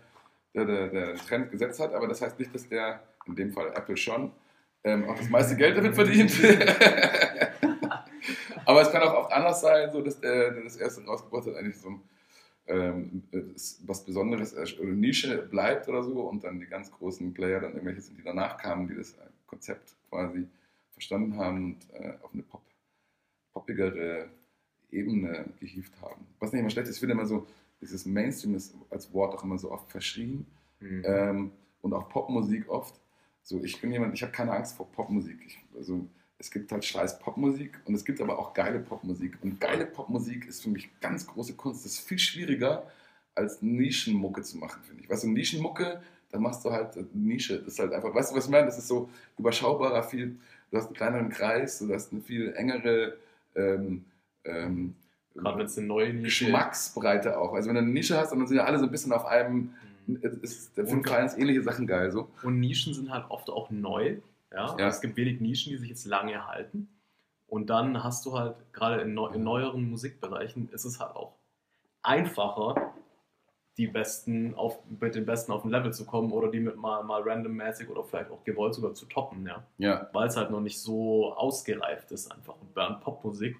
der, 0.54 0.64
der, 0.64 0.88
der 0.88 1.14
Trend 1.16 1.50
gesetzt 1.50 1.80
hat, 1.80 1.92
aber 1.94 2.06
das 2.08 2.22
heißt 2.22 2.38
nicht, 2.38 2.54
dass 2.54 2.68
der, 2.68 3.02
in 3.26 3.34
dem 3.34 3.52
Fall 3.52 3.72
Apple 3.74 3.96
schon, 3.96 4.30
ähm, 4.84 5.08
auch 5.08 5.16
das 5.16 5.28
meiste 5.28 5.56
Geld 5.56 5.76
damit 5.76 5.94
verdient. 5.94 6.32
aber 8.64 8.82
es 8.82 8.90
kann 8.90 9.02
auch 9.02 9.14
oft 9.14 9.32
anders 9.32 9.60
sein, 9.60 9.90
so 9.92 10.00
dass 10.02 10.20
der, 10.20 10.50
der 10.52 10.64
das 10.64 10.76
erste 10.76 11.04
rausgebracht 11.04 11.46
hat, 11.46 11.56
eigentlich 11.56 11.78
so 11.78 11.88
ein 11.90 12.00
ähm, 12.66 13.22
was 13.86 14.04
Besonderes 14.04 14.52
äh, 14.52 14.80
oder 14.80 14.92
Nische 14.92 15.38
bleibt 15.38 15.88
oder 15.88 16.02
so 16.02 16.20
und 16.28 16.44
dann 16.44 16.60
die 16.60 16.66
ganz 16.66 16.90
großen 16.90 17.34
Player 17.34 17.60
dann 17.60 17.72
irgendwelche 17.72 18.02
sind, 18.02 18.18
die 18.18 18.22
danach 18.22 18.56
kamen, 18.56 18.88
die 18.88 18.94
das 18.94 19.12
äh, 19.14 19.26
Konzept 19.46 19.96
quasi 20.08 20.46
verstanden 20.92 21.36
haben 21.36 21.64
und 21.64 21.90
äh, 21.92 22.14
auf 22.22 22.32
eine 22.32 22.42
Pop, 22.42 22.62
poppigere 23.52 24.28
Ebene 24.90 25.46
gehievt 25.58 25.92
haben. 26.00 26.26
Was 26.38 26.52
nicht 26.52 26.60
immer 26.60 26.70
schlecht 26.70 26.88
ist, 26.88 26.96
ich 26.96 27.00
finde 27.00 27.14
immer 27.14 27.26
so, 27.26 27.46
dieses 27.82 28.06
Mainstream 28.06 28.54
ist 28.54 28.74
als 28.88 29.12
Wort 29.12 29.34
auch 29.34 29.44
immer 29.44 29.58
so 29.58 29.70
oft 29.70 29.90
verschrien 29.90 30.46
Mhm. 30.82 31.02
ähm, 31.06 31.52
und 31.80 31.92
auch 31.94 32.08
Popmusik 32.08 32.68
oft. 32.68 32.94
So, 33.42 33.62
ich 33.62 33.80
bin 33.80 33.92
jemand, 33.92 34.14
ich 34.14 34.22
habe 34.22 34.32
keine 34.32 34.52
Angst 34.52 34.76
vor 34.76 34.90
Popmusik. 34.90 35.38
Ich, 35.46 35.58
also, 35.76 36.06
es 36.38 36.50
gibt 36.50 36.72
halt 36.72 36.84
scheiß 36.84 37.18
Popmusik 37.20 37.80
und 37.84 37.94
es 37.94 38.04
gibt 38.04 38.20
aber 38.20 38.38
auch 38.38 38.52
geile 38.52 38.80
Popmusik. 38.80 39.38
Und 39.42 39.60
geile 39.60 39.86
Popmusik 39.86 40.46
ist 40.46 40.62
für 40.62 40.70
mich 40.70 40.90
ganz 41.00 41.26
große 41.26 41.54
Kunst. 41.54 41.84
Das 41.84 41.92
ist 41.92 42.00
viel 42.00 42.18
schwieriger, 42.18 42.86
als 43.34 43.62
Nischenmucke 43.62 44.42
zu 44.42 44.58
machen, 44.58 44.82
finde 44.82 45.02
ich. 45.04 45.10
Weißt 45.10 45.24
du, 45.24 45.28
Nischenmucke, 45.28 46.02
dann 46.30 46.42
machst 46.42 46.64
du 46.64 46.70
halt 46.72 46.96
äh, 46.96 47.04
Nische. 47.14 47.58
Das 47.58 47.74
ist 47.74 47.78
halt 47.78 47.92
einfach, 47.92 48.14
weißt 48.14 48.32
du, 48.32 48.36
was 48.36 48.46
ich 48.46 48.50
meine? 48.50 48.66
Das 48.66 48.78
ist 48.78 48.88
so 48.88 49.08
überschaubarer, 49.38 50.02
viel, 50.02 50.36
du 50.70 50.76
hast 50.76 50.86
einen 50.86 50.96
kleineren 50.96 51.28
Kreis, 51.30 51.78
du 51.78 51.92
hast 51.92 52.12
eine 52.12 52.22
viel 52.22 52.52
engere 52.54 53.16
ähm, 53.54 54.04
ähm, 54.44 54.94
Gerade 55.34 55.58
wenn 55.58 55.66
es 55.66 55.78
eine 55.78 55.86
neue 55.86 56.12
Nische 56.12 56.44
Geschmacksbreite 56.46 57.38
auch. 57.38 57.52
Also 57.54 57.68
wenn 57.68 57.76
du 57.76 57.82
eine 57.82 57.90
Nische 57.90 58.16
hast, 58.18 58.30
dann 58.32 58.46
sind 58.46 58.56
ja 58.56 58.64
alle 58.64 58.78
so 58.78 58.84
ein 58.84 58.90
bisschen 58.90 59.12
auf 59.12 59.24
einem, 59.26 59.74
Mhm. 60.06 60.18
es 60.22 60.34
ist, 60.38 60.76
da 60.76 60.82
Und- 60.82 60.88
finden 60.88 61.02
ganz 61.04 61.36
ähnliche 61.36 61.62
Sachen 61.62 61.86
geil. 61.86 62.10
So. 62.10 62.28
Und 62.42 62.58
Nischen 62.60 62.92
sind 62.92 63.10
halt 63.10 63.24
oft 63.30 63.48
auch 63.50 63.70
neu. 63.70 64.16
Ja? 64.52 64.76
Ja. 64.78 64.88
Es 64.88 65.00
gibt 65.00 65.16
wenig 65.16 65.40
Nischen, 65.40 65.70
die 65.72 65.78
sich 65.78 65.88
jetzt 65.90 66.04
lange 66.06 66.46
halten. 66.46 66.88
Und 67.48 67.70
dann 67.70 68.02
hast 68.02 68.24
du 68.26 68.38
halt, 68.38 68.54
gerade 68.72 69.00
in, 69.02 69.14
neu, 69.14 69.28
in 69.28 69.42
neueren 69.44 69.88
Musikbereichen, 69.90 70.68
ist 70.72 70.84
es 70.84 70.98
halt 71.00 71.14
auch 71.16 71.32
einfacher, 72.02 72.92
die 73.78 73.86
Besten 73.86 74.54
auf, 74.54 74.78
mit 75.00 75.14
den 75.14 75.24
Besten 75.24 75.52
auf 75.52 75.64
ein 75.64 75.70
Level 75.70 75.92
zu 75.92 76.04
kommen 76.04 76.30
oder 76.32 76.50
die 76.50 76.60
mit 76.60 76.76
mal, 76.76 77.02
mal 77.04 77.22
randommäßig 77.22 77.88
oder 77.88 78.04
vielleicht 78.04 78.30
auch 78.30 78.44
gewollt 78.44 78.74
sogar 78.74 78.92
zu 78.94 79.06
toppen, 79.06 79.46
ja. 79.46 79.62
Ja. 79.78 80.08
Weil 80.12 80.28
es 80.28 80.36
halt 80.36 80.50
noch 80.50 80.60
nicht 80.60 80.78
so 80.78 81.32
ausgereift 81.34 82.10
ist 82.12 82.30
einfach. 82.30 82.54
Und 82.60 82.74
während 82.74 83.00
Popmusik 83.00 83.56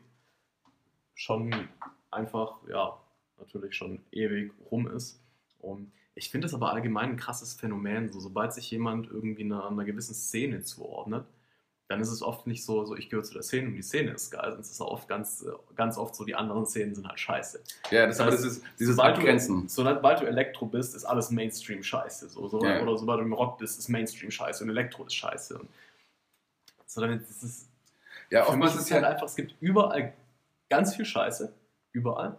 schon 1.14 1.68
einfach, 2.10 2.56
ja, 2.68 2.98
natürlich 3.38 3.74
schon 3.74 4.00
ewig 4.10 4.52
rum 4.70 4.86
ist. 4.88 5.20
Und 5.58 5.92
ich 6.14 6.30
finde 6.30 6.46
das 6.46 6.54
aber 6.54 6.72
allgemein 6.72 7.10
ein 7.10 7.16
krasses 7.16 7.54
Phänomen. 7.54 8.12
So, 8.12 8.20
sobald 8.20 8.52
sich 8.52 8.70
jemand 8.70 9.08
irgendwie 9.10 9.44
einer, 9.44 9.66
einer 9.68 9.84
gewissen 9.84 10.14
Szene 10.14 10.62
zuordnet, 10.62 11.26
dann 11.88 12.00
ist 12.00 12.10
es 12.10 12.22
oft 12.22 12.46
nicht 12.46 12.64
so, 12.64 12.84
so 12.84 12.96
ich 12.96 13.10
gehöre 13.10 13.22
zu 13.22 13.34
der 13.34 13.42
Szene 13.42 13.68
und 13.68 13.74
die 13.74 13.82
Szene 13.82 14.12
ist 14.12 14.30
geil, 14.30 14.56
es 14.58 14.70
ist 14.70 14.80
auch 14.80 14.90
oft 14.92 15.08
ganz, 15.08 15.44
ganz 15.76 15.98
oft 15.98 16.14
so, 16.14 16.24
die 16.24 16.34
anderen 16.34 16.64
Szenen 16.64 16.94
sind 16.94 17.06
halt 17.06 17.20
scheiße. 17.20 17.60
Ja, 17.90 18.06
das, 18.06 18.16
Das 18.16 18.20
aber 18.20 18.30
das 18.30 18.44
ist 18.44 18.64
dieses 18.78 18.96
sobald 18.96 19.16
Abgrenzen. 19.16 19.62
Du, 19.62 19.68
sobald 19.68 20.20
du 20.20 20.26
Elektro 20.26 20.66
bist, 20.66 20.94
ist 20.94 21.04
alles 21.04 21.30
Mainstream 21.30 21.82
scheiße. 21.82 22.30
So, 22.30 22.48
so, 22.48 22.64
Ja. 22.64 22.82
Oder 22.82 22.96
sobald 22.96 23.20
du 23.20 23.24
im 23.24 23.34
Rock 23.34 23.58
bist, 23.58 23.78
ist 23.78 23.88
Mainstream 23.88 24.30
scheiße 24.30 24.64
und 24.64 24.70
Elektro 24.70 25.04
ist 25.04 25.14
scheiße. 25.14 25.58
Und 25.58 25.68
so, 26.86 27.00
damit 27.02 27.22
ist 27.22 27.42
es 27.42 27.68
Ja, 28.30 28.46
oftmals 28.46 28.72
ist 28.72 28.80
ist 28.80 28.86
es 28.86 28.92
halt 28.92 29.02
ja. 29.02 29.10
einfach, 29.10 29.26
es 29.26 29.36
gibt 29.36 29.54
überall 29.60 30.14
ganz 30.72 30.96
viel 30.96 31.04
Scheiße. 31.04 31.54
Überall. 31.92 32.38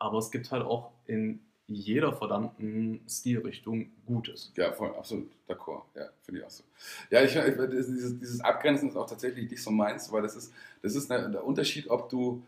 Aber 0.00 0.18
es 0.18 0.32
gibt 0.32 0.50
halt 0.50 0.64
auch 0.64 0.92
in 1.06 1.40
jeder 1.68 2.12
verdammten 2.12 3.00
Stilrichtung 3.08 3.92
Gutes. 4.04 4.52
Ja, 4.56 4.72
voll, 4.72 4.92
absolut 4.96 5.30
d'accord. 5.46 5.84
Ja, 5.94 6.08
finde 6.22 6.40
ich 6.40 6.46
auch 6.46 6.50
so. 6.50 6.64
Ja, 7.10 7.22
ich, 7.22 7.36
ich 7.36 7.54
dieses, 7.70 8.18
dieses 8.18 8.40
Abgrenzen 8.40 8.88
ist 8.88 8.96
auch 8.96 9.08
tatsächlich 9.08 9.48
nicht 9.48 9.62
so 9.62 9.70
meins, 9.70 10.10
weil 10.10 10.22
das 10.22 10.34
ist, 10.34 10.52
das 10.82 10.96
ist 10.96 11.08
der 11.08 11.44
Unterschied, 11.44 11.88
ob 11.88 12.08
du. 12.08 12.42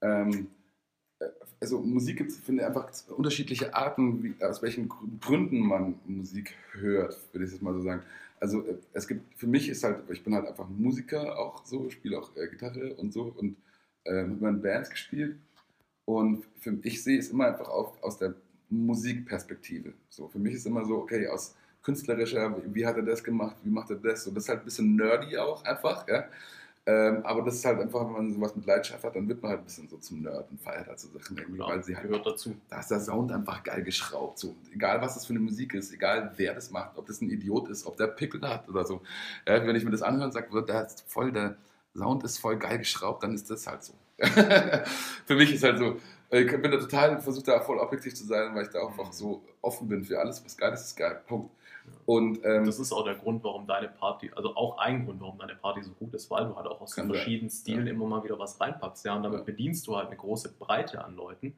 Ähm, 0.00 0.46
äh, 1.18 1.26
also 1.60 1.80
Musik 1.80 2.18
gibt 2.18 2.30
es, 2.30 2.38
finde 2.38 2.62
ich, 2.62 2.68
einfach 2.68 2.88
unterschiedliche 3.08 3.74
Arten, 3.74 4.22
wie, 4.22 4.44
aus 4.44 4.62
welchen 4.62 4.88
Gr- 4.88 5.08
Gründen 5.20 5.58
man 5.58 5.98
Musik 6.06 6.54
hört, 6.70 7.18
würde 7.32 7.46
ich 7.46 7.50
jetzt 7.50 7.62
mal 7.62 7.74
so 7.74 7.82
sagen. 7.82 8.04
Also 8.38 8.64
äh, 8.64 8.76
es 8.92 9.08
gibt, 9.08 9.36
für 9.36 9.48
mich 9.48 9.68
ist 9.68 9.82
halt, 9.82 10.08
ich 10.08 10.22
bin 10.22 10.36
halt 10.36 10.46
einfach 10.46 10.68
Musiker 10.68 11.36
auch 11.36 11.64
so, 11.66 11.90
spiele 11.90 12.16
auch 12.20 12.36
äh, 12.36 12.46
Gitarre 12.46 12.94
und 12.94 13.12
so 13.12 13.34
und 13.36 13.56
äh, 14.08 14.22
habe 14.22 14.32
immer 14.32 14.48
in 14.48 14.62
Bands 14.62 14.90
gespielt. 14.90 15.36
Und 16.04 16.44
für, 16.58 16.78
ich 16.82 17.02
sehe 17.02 17.18
es 17.18 17.28
immer 17.28 17.46
einfach 17.46 17.68
auf, 17.68 18.02
aus 18.02 18.18
der 18.18 18.34
Musikperspektive. 18.70 19.92
So, 20.08 20.28
für 20.28 20.38
mich 20.38 20.54
ist 20.54 20.66
immer 20.66 20.84
so, 20.84 20.96
okay, 20.96 21.28
aus 21.28 21.54
künstlerischer, 21.82 22.54
wie, 22.66 22.86
hat 22.86 22.96
er 22.96 23.02
das 23.02 23.22
gemacht, 23.22 23.56
wie 23.62 23.70
macht 23.70 23.90
er 23.90 23.96
das? 23.96 24.24
So, 24.24 24.30
das 24.30 24.44
ist 24.44 24.48
halt 24.48 24.60
ein 24.60 24.64
bisschen 24.64 24.96
nerdy 24.96 25.36
auch 25.38 25.64
einfach, 25.64 26.06
ja. 26.08 26.24
Ähm, 26.86 27.20
aber 27.22 27.42
das 27.42 27.56
ist 27.56 27.64
halt 27.66 27.78
einfach, 27.80 28.06
wenn 28.06 28.12
man 28.12 28.32
sowas 28.32 28.56
mit 28.56 28.64
Leidenschaft 28.64 29.04
hat, 29.04 29.14
dann 29.14 29.28
wird 29.28 29.42
man 29.42 29.50
halt 29.50 29.60
ein 29.60 29.64
bisschen 29.64 29.88
so 29.88 29.98
zum 29.98 30.22
Nerd 30.22 30.50
und 30.50 30.58
feiert 30.58 30.86
halt 30.86 30.98
so 30.98 31.08
Sachen 31.08 31.36
irgendwie, 31.36 31.56
Klar, 31.56 31.68
weil 31.68 31.84
sie 31.84 31.94
halt 31.94 32.08
gehört 32.08 32.24
dazu. 32.24 32.56
da 32.70 32.80
ist 32.80 32.90
der 32.90 33.00
Sound 33.00 33.30
einfach 33.30 33.62
geil 33.62 33.82
geschraubt. 33.82 34.38
So. 34.38 34.48
Und 34.48 34.72
Egal, 34.72 34.98
was 35.02 35.12
das 35.12 35.26
für 35.26 35.34
eine 35.34 35.40
Musik 35.40 35.74
ist, 35.74 35.92
egal 35.92 36.32
wer 36.36 36.54
das 36.54 36.70
macht, 36.70 36.96
ob 36.96 37.04
das 37.06 37.20
ein 37.20 37.28
Idiot 37.28 37.68
ist, 37.68 37.84
ob 37.84 37.98
der 37.98 38.06
Pickel 38.06 38.40
hat 38.40 38.66
oder 38.70 38.86
so. 38.86 39.02
Ja, 39.46 39.66
wenn 39.66 39.76
ich 39.76 39.84
mir 39.84 39.90
das 39.90 40.00
anhöre 40.00 40.24
und 40.24 40.32
sage, 40.32 40.64
der, 40.64 40.86
ist 40.86 41.04
voll, 41.06 41.30
der 41.30 41.58
Sound 41.96 42.24
ist 42.24 42.38
voll 42.38 42.56
geil 42.58 42.78
geschraubt, 42.78 43.22
dann 43.22 43.34
ist 43.34 43.50
das 43.50 43.66
halt 43.66 43.82
so. 43.82 43.94
für 44.18 45.34
mich 45.36 45.52
ist 45.54 45.62
halt 45.64 45.78
so, 45.78 45.96
ich 46.30 46.46
bin 46.50 46.70
da 46.70 46.78
total, 46.78 47.20
versuche 47.20 47.44
da 47.46 47.60
voll 47.60 47.78
objektiv 47.78 48.14
zu 48.14 48.24
sein, 48.24 48.54
weil 48.54 48.64
ich 48.64 48.70
da 48.70 48.80
auch 48.80 48.90
einfach 48.90 49.12
so 49.12 49.42
offen 49.62 49.88
bin 49.88 50.04
für 50.04 50.18
alles, 50.20 50.44
was 50.44 50.56
geil 50.56 50.72
ist, 50.72 50.82
ist 50.82 50.96
geil. 50.96 51.20
Punkt. 51.26 51.50
Und 52.04 52.44
ähm, 52.44 52.64
Das 52.66 52.78
ist 52.78 52.92
auch 52.92 53.04
der 53.04 53.14
Grund, 53.14 53.42
warum 53.44 53.66
deine 53.66 53.88
Party, 53.88 54.30
also 54.34 54.54
auch 54.56 54.78
ein 54.78 55.04
Grund, 55.06 55.20
warum 55.20 55.38
deine 55.38 55.54
Party 55.54 55.82
so 55.82 55.92
gut 55.92 56.12
ist, 56.14 56.30
weil 56.30 56.46
du 56.46 56.56
halt 56.56 56.66
auch 56.66 56.80
aus 56.80 56.94
den 56.94 57.06
verschiedenen 57.08 57.50
Stilen 57.50 57.86
Ja. 57.86 57.92
immer 57.92 58.06
mal 58.06 58.24
wieder 58.24 58.38
was 58.38 58.60
reinpackst. 58.60 59.04
Ja, 59.06 59.16
und 59.16 59.22
damit 59.22 59.40
Ja. 59.40 59.44
bedienst 59.44 59.86
du 59.86 59.96
halt 59.96 60.08
eine 60.08 60.16
große 60.16 60.52
Breite 60.58 61.02
an 61.04 61.16
Leuten. 61.16 61.54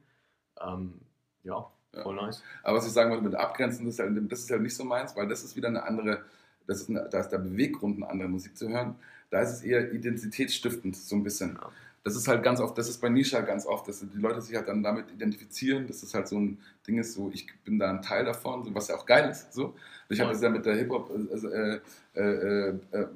Ähm, 0.61 1.01
ja, 1.43 1.69
Ja. 1.93 2.03
voll 2.03 2.15
nice. 2.15 2.41
Aber 2.63 2.77
was 2.77 2.85
ich 2.87 2.93
sagen 2.93 3.09
wollte 3.11 3.23
mit 3.23 3.35
Abgrenzen, 3.35 3.85
das 3.85 3.95
ist, 3.95 3.99
halt, 3.99 4.31
das 4.31 4.39
ist 4.39 4.51
halt 4.51 4.61
nicht 4.61 4.75
so 4.75 4.83
meins, 4.85 5.15
weil 5.15 5.27
das 5.27 5.43
ist 5.43 5.55
wieder 5.57 5.67
eine 5.67 5.83
andere, 5.83 6.23
das 6.67 6.81
ist 6.81 6.89
eine, 6.89 7.09
da 7.09 7.19
ist 7.19 7.29
der 7.29 7.39
Beweggrund, 7.39 7.97
eine 7.97 8.09
andere 8.09 8.29
Musik 8.29 8.57
zu 8.57 8.69
hören. 8.69 8.95
Da 9.31 9.41
ist 9.41 9.49
es 9.51 9.63
eher 9.63 9.91
identitätsstiftend, 9.91 10.95
so 10.95 11.15
ein 11.15 11.23
bisschen. 11.23 11.55
Ja. 11.55 11.69
Das 12.03 12.15
ist 12.15 12.27
halt 12.27 12.43
ganz 12.43 12.59
oft, 12.59 12.77
das 12.77 12.89
ist 12.89 12.99
bei 12.99 13.09
Nische 13.09 13.35
halt 13.37 13.45
ganz 13.47 13.65
oft, 13.65 13.87
dass 13.87 13.99
die 13.99 14.17
Leute 14.17 14.41
sich 14.41 14.55
halt 14.55 14.67
dann 14.67 14.81
damit 14.83 15.11
identifizieren, 15.11 15.85
dass 15.87 16.01
das 16.01 16.13
halt 16.13 16.27
so 16.27 16.39
ein 16.39 16.57
Ding 16.87 16.97
ist, 16.97 17.13
so 17.13 17.29
ich 17.33 17.45
bin 17.63 17.77
da 17.79 17.89
ein 17.91 18.01
Teil 18.01 18.25
davon, 18.25 18.73
was 18.73 18.87
ja 18.87 18.95
auch 18.95 19.05
geil 19.05 19.29
ist. 19.29 19.53
So. 19.53 19.75
Ich 20.09 20.19
habe 20.19 20.31
das 20.31 20.41
ja 20.41 20.49
mit 20.49 20.65
der 20.65 20.75
Hip-Hop 20.75 21.11
also, 21.31 21.49
äh, 21.49 21.79
äh, 22.15 22.69
äh, 22.91 23.07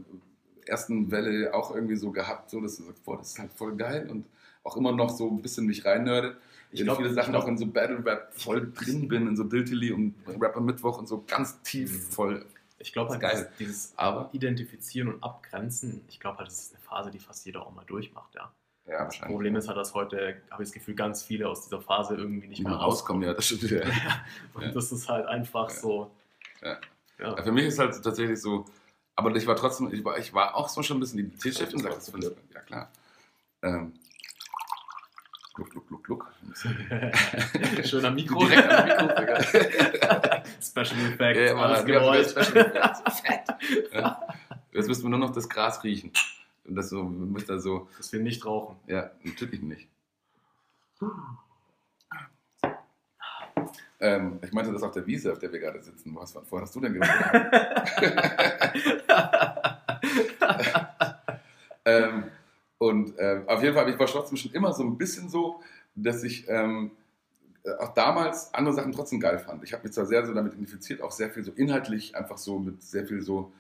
ersten 0.68 1.11
Welle 1.11 1.53
auch 1.53 1.74
irgendwie 1.76 1.95
so 1.95 2.11
gehabt, 2.11 2.49
so 2.49 2.61
dass 2.61 2.78
du 2.78 2.84
sagst, 2.84 3.03
boah, 3.03 3.18
das 3.18 3.30
ist 3.32 3.39
halt 3.39 3.51
voll 3.53 3.76
geil 3.76 4.07
und 4.09 4.26
auch 4.63 4.78
immer 4.78 4.91
noch 4.91 5.09
so 5.09 5.30
ein 5.30 5.41
bisschen 5.41 5.66
mich 5.66 5.84
reinnördet. 5.86 6.38
Ich 6.72 6.80
in 6.80 6.86
glaub- 6.86 6.97
viele 6.97 7.13
Sachen 7.13 7.32
glaub- 7.34 7.43
auch 7.43 7.47
in 7.47 7.57
so 7.57 7.66
Battle 7.68 8.03
Rap 8.05 8.30
voll 8.34 8.72
drin 8.74 9.07
bin, 9.07 9.28
in 9.28 9.36
so 9.36 9.43
Diltily 9.43 9.91
und 9.91 10.13
Rapper 10.39 10.61
Mittwoch 10.61 10.99
und 10.99 11.07
so 11.07 11.24
ganz 11.28 11.61
tief 11.63 11.91
Mhm. 11.91 12.11
voll. 12.11 12.45
Ich 12.86 12.93
glaube 12.93 13.09
halt, 13.11 13.21
Geil. 13.21 13.51
dieses, 13.59 13.93
Aber 13.97 14.29
Identifizieren 14.31 15.09
und 15.13 15.23
Abgrenzen, 15.23 16.01
ich 16.07 16.19
glaube 16.19 16.38
halt, 16.38 16.47
das 16.47 16.59
ist 16.59 16.73
eine 16.75 16.81
Phase, 16.83 17.09
die 17.11 17.19
fast 17.19 17.45
jeder 17.45 17.65
auch 17.65 17.73
mal 17.73 17.83
durchmacht, 17.86 18.33
ja. 18.36 18.51
ja, 18.86 18.91
Das 18.91 18.99
wahrscheinlich. 19.05 19.33
Problem 19.36 19.55
ist 19.55 19.67
halt, 19.67 19.77
dass 19.77 19.93
heute, 19.93 20.41
habe 20.51 20.63
ich 20.63 20.69
das 20.69 20.73
Gefühl, 20.73 20.93
ganz 20.95 21.23
viele 21.23 21.49
aus 21.49 21.63
dieser 21.63 21.81
Phase 21.81 22.15
irgendwie 22.15 22.47
nicht 22.47 22.63
mehr 22.63 22.73
rauskommen, 22.73 23.23
ja, 23.23 23.33
das 23.33 23.45
stimmt 23.45 23.63
wieder. 23.63 23.83
Und 24.53 24.61
Ja. 24.63 24.71
das 24.71 24.91
ist 24.91 25.09
halt 25.09 25.25
einfach 25.25 25.69
Ja. 25.69 25.75
so. 25.75 26.11
Ja. 26.61 26.77
Ja. 27.17 27.36
Ja, 27.38 27.43
Für 27.43 27.51
mich 27.51 27.65
ist 27.65 27.79
halt 27.79 28.01
tatsächlich 28.03 28.39
so, 28.41 28.65
Aber 29.15 29.33
ich 29.36 29.47
war 29.47 29.55
trotzdem, 29.55 29.91
ich 29.93 30.03
war, 30.03 30.17
ich 30.17 30.33
war 30.33 30.55
auch 30.55 30.67
so 30.69 30.83
schon 30.83 30.97
ein 30.97 30.99
bisschen 30.99 31.19
Identitätsschiff 31.19 31.73
und 31.73 31.79
sagte, 31.79 31.95
das 31.97 32.09
finde 32.09 32.27
ich, 32.49 32.53
ja 32.53 32.59
klar. 32.61 32.91
Ähm, 33.63 33.93
Gluck, 35.56 35.70
gluck, 35.70 35.88
gluck, 35.88 36.03
gluck. 36.03 36.34
Schön 37.86 38.03
am 38.03 38.16
Mikro. 38.16 38.45
Direkt 38.45 38.70
am 38.70 39.08
Mikro. 39.08 39.41
Special 40.62 41.14
Effects, 41.14 41.39
ja, 41.39 41.56
alles 41.56 41.86
gewollt. 41.86 42.30
Special 42.30 42.66
Effects. 43.06 43.53
Ja. 43.93 44.20
Jetzt 44.74 44.89
müssen 44.89 45.03
wir 45.03 45.12
nur 45.12 45.20
noch 45.20 45.32
das 45.32 45.47
Gras 45.47 45.82
riechen. 45.84 46.12
Und 46.66 46.76
das 46.76 46.89
so, 46.89 47.03
muss 47.03 47.45
da 47.45 47.58
so. 47.58 47.88
Dass 47.97 48.12
wir 48.12 48.20
nicht 48.20 48.45
rauchen. 48.45 48.76
Ja, 48.88 49.12
natürlich 49.24 49.62
nicht. 49.62 49.88
Ähm, 54.01 54.41
ich 54.43 54.51
meinte 54.51 54.74
das 54.74 54.84
auf 54.84 54.91
der 54.91 55.08
Wiese, 55.08 55.32
auf 55.32 55.39
der 55.39 55.53
wir 55.53 55.60
gerade 55.60 55.82
sitzen. 55.82 56.14
Was 56.16 56.34
vorher 56.34 56.64
hast 56.64 56.76
du 56.76 56.82
denn 56.82 56.95
gemacht? 56.95 57.16
ähm, 61.86 62.26
und 62.78 63.17
äh, 63.17 63.41
auf 63.47 63.63
jeden 63.63 63.76
Fall, 63.76 63.89
ich 63.89 63.99
war 63.99 64.07
trotzdem 64.07 64.38
schon 64.38 64.51
immer 64.51 64.73
so 64.73 64.84
ein 64.84 64.97
bisschen 64.97 65.30
so, 65.30 65.61
dass 65.95 66.23
ich 66.23 66.45
ähm, 66.49 66.91
auch 67.80 67.93
damals 67.93 68.53
andere 68.53 68.76
Sachen 68.76 68.91
trotzdem 68.91 69.19
geil 69.19 69.39
fand. 69.39 69.63
Ich 69.63 69.73
habe 69.73 69.84
mich 69.84 69.93
zwar 69.93 70.05
sehr 70.05 70.26
so 70.26 70.34
damit 70.34 70.53
identifiziert, 70.53 71.01
auch 71.01 71.11
sehr 71.11 71.30
viel 71.30 71.43
so 71.43 71.51
inhaltlich, 71.51 72.15
einfach 72.15 72.38
so 72.38 72.59
mit 72.59 72.84
sehr 72.84 73.05
viel 73.05 73.21
so 73.21 73.51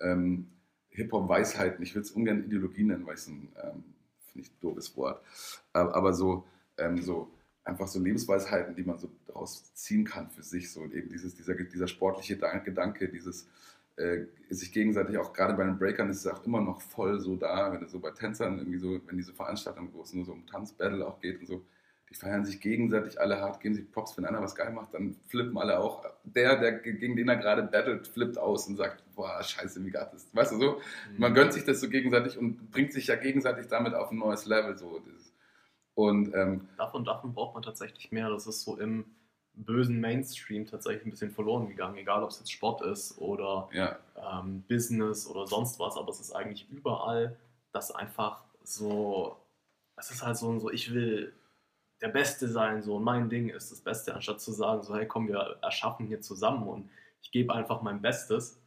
ähm, 0.00 0.48
Hip-Hop-Weisheiten. 0.90 1.82
Ich 1.82 1.94
will 1.94 2.02
es 2.02 2.10
ungern 2.10 2.44
Ideologie 2.44 2.84
nennen, 2.84 3.06
weil 3.06 3.14
ich 3.14 3.20
es 3.20 3.28
ein, 3.28 3.48
ähm, 3.62 3.84
finde 4.32 4.48
ich, 4.48 4.58
doofes 4.60 4.96
Wort. 4.96 5.22
Aber, 5.72 5.94
aber 5.94 6.12
so, 6.12 6.44
ähm, 6.78 7.00
so 7.00 7.30
einfach 7.64 7.88
so 7.88 8.00
Lebensweisheiten, 8.00 8.74
die 8.74 8.82
man 8.82 8.98
so 8.98 9.08
daraus 9.26 9.72
ziehen 9.74 10.04
kann 10.04 10.28
für 10.30 10.42
sich. 10.42 10.70
So 10.70 10.84
eben 10.84 11.08
dieses, 11.08 11.34
dieser, 11.34 11.54
dieser 11.54 11.88
sportliche 11.88 12.36
Gedanke, 12.36 13.08
dieses 13.08 13.48
äh, 13.96 14.26
sich 14.50 14.72
gegenseitig 14.72 15.18
auch 15.18 15.32
gerade 15.32 15.54
bei 15.54 15.64
den 15.64 15.78
Breakern 15.78 16.10
ist 16.10 16.24
es 16.24 16.26
auch 16.26 16.44
immer 16.44 16.60
noch 16.60 16.80
voll 16.80 17.20
so 17.20 17.36
da, 17.36 17.72
wenn 17.72 17.82
es 17.84 17.92
so 17.92 18.00
bei 18.00 18.10
Tänzern 18.10 18.58
irgendwie 18.58 18.78
so, 18.78 19.00
wenn 19.06 19.16
diese 19.16 19.32
Veranstaltungen, 19.32 19.92
wo 19.92 20.02
es 20.02 20.12
nur 20.12 20.24
so 20.24 20.32
um 20.32 20.46
Tanzbattle 20.46 21.06
auch 21.06 21.20
geht 21.20 21.40
und 21.40 21.46
so, 21.46 21.64
die 22.10 22.14
feiern 22.14 22.44
sich 22.44 22.60
gegenseitig 22.60 23.20
alle 23.20 23.40
hart, 23.40 23.60
geben 23.60 23.74
sich 23.74 23.90
Props, 23.90 24.16
wenn 24.16 24.24
einer 24.24 24.42
was 24.42 24.54
geil 24.54 24.72
macht, 24.72 24.94
dann 24.94 25.16
flippen 25.26 25.56
alle 25.56 25.78
auch. 25.78 26.04
Der, 26.24 26.56
der 26.58 26.72
gegen 26.72 27.16
den 27.16 27.28
er 27.28 27.36
gerade 27.36 27.62
battelt, 27.62 28.06
flippt 28.06 28.38
aus 28.38 28.66
und 28.66 28.76
sagt, 28.76 29.02
boah, 29.14 29.42
scheiße, 29.42 29.80
wie 29.84 29.90
geht 29.90 30.08
das? 30.12 30.28
Weißt 30.32 30.52
du 30.52 30.58
so? 30.58 30.72
Mhm. 30.72 31.18
Man 31.18 31.34
gönnt 31.34 31.52
sich 31.52 31.64
das 31.64 31.80
so 31.80 31.88
gegenseitig 31.88 32.38
und 32.38 32.70
bringt 32.70 32.92
sich 32.92 33.06
ja 33.06 33.16
gegenseitig 33.16 33.68
damit 33.68 33.94
auf 33.94 34.10
ein 34.10 34.18
neues 34.18 34.46
Level. 34.46 34.76
So. 34.76 35.00
Und, 35.94 36.34
ähm, 36.34 36.68
davon, 36.76 37.04
davon 37.04 37.32
braucht 37.32 37.54
man 37.54 37.62
tatsächlich 37.62 38.12
mehr. 38.12 38.28
Das 38.28 38.46
ist 38.46 38.62
so 38.62 38.76
im 38.76 39.06
bösen 39.56 40.00
Mainstream 40.00 40.66
tatsächlich 40.66 41.06
ein 41.06 41.10
bisschen 41.10 41.30
verloren 41.30 41.68
gegangen, 41.68 41.96
egal 41.96 42.22
ob 42.22 42.30
es 42.30 42.38
jetzt 42.38 42.52
Sport 42.52 42.82
ist 42.82 43.18
oder 43.18 43.68
ja. 43.72 43.98
ähm, 44.16 44.64
Business 44.68 45.26
oder 45.26 45.46
sonst 45.46 45.78
was, 45.78 45.96
aber 45.96 46.10
es 46.10 46.20
ist 46.20 46.32
eigentlich 46.32 46.68
überall, 46.70 47.36
dass 47.72 47.90
einfach 47.90 48.40
so, 48.62 49.36
es 49.96 50.10
ist 50.10 50.24
halt 50.24 50.36
so, 50.36 50.58
so 50.58 50.70
ich 50.70 50.92
will 50.92 51.32
der 52.00 52.08
Beste 52.08 52.48
sein, 52.48 52.82
so 52.82 52.98
mein 52.98 53.28
Ding 53.28 53.48
ist 53.48 53.70
das 53.70 53.80
Beste, 53.80 54.14
anstatt 54.14 54.40
zu 54.40 54.52
sagen, 54.52 54.82
so 54.82 54.96
hey 54.96 55.06
komm, 55.06 55.28
wir 55.28 55.58
erschaffen 55.62 56.06
hier 56.06 56.20
zusammen 56.20 56.66
und 56.68 56.90
ich 57.22 57.30
gebe 57.30 57.54
einfach 57.54 57.80
mein 57.82 58.02
Bestes. 58.02 58.60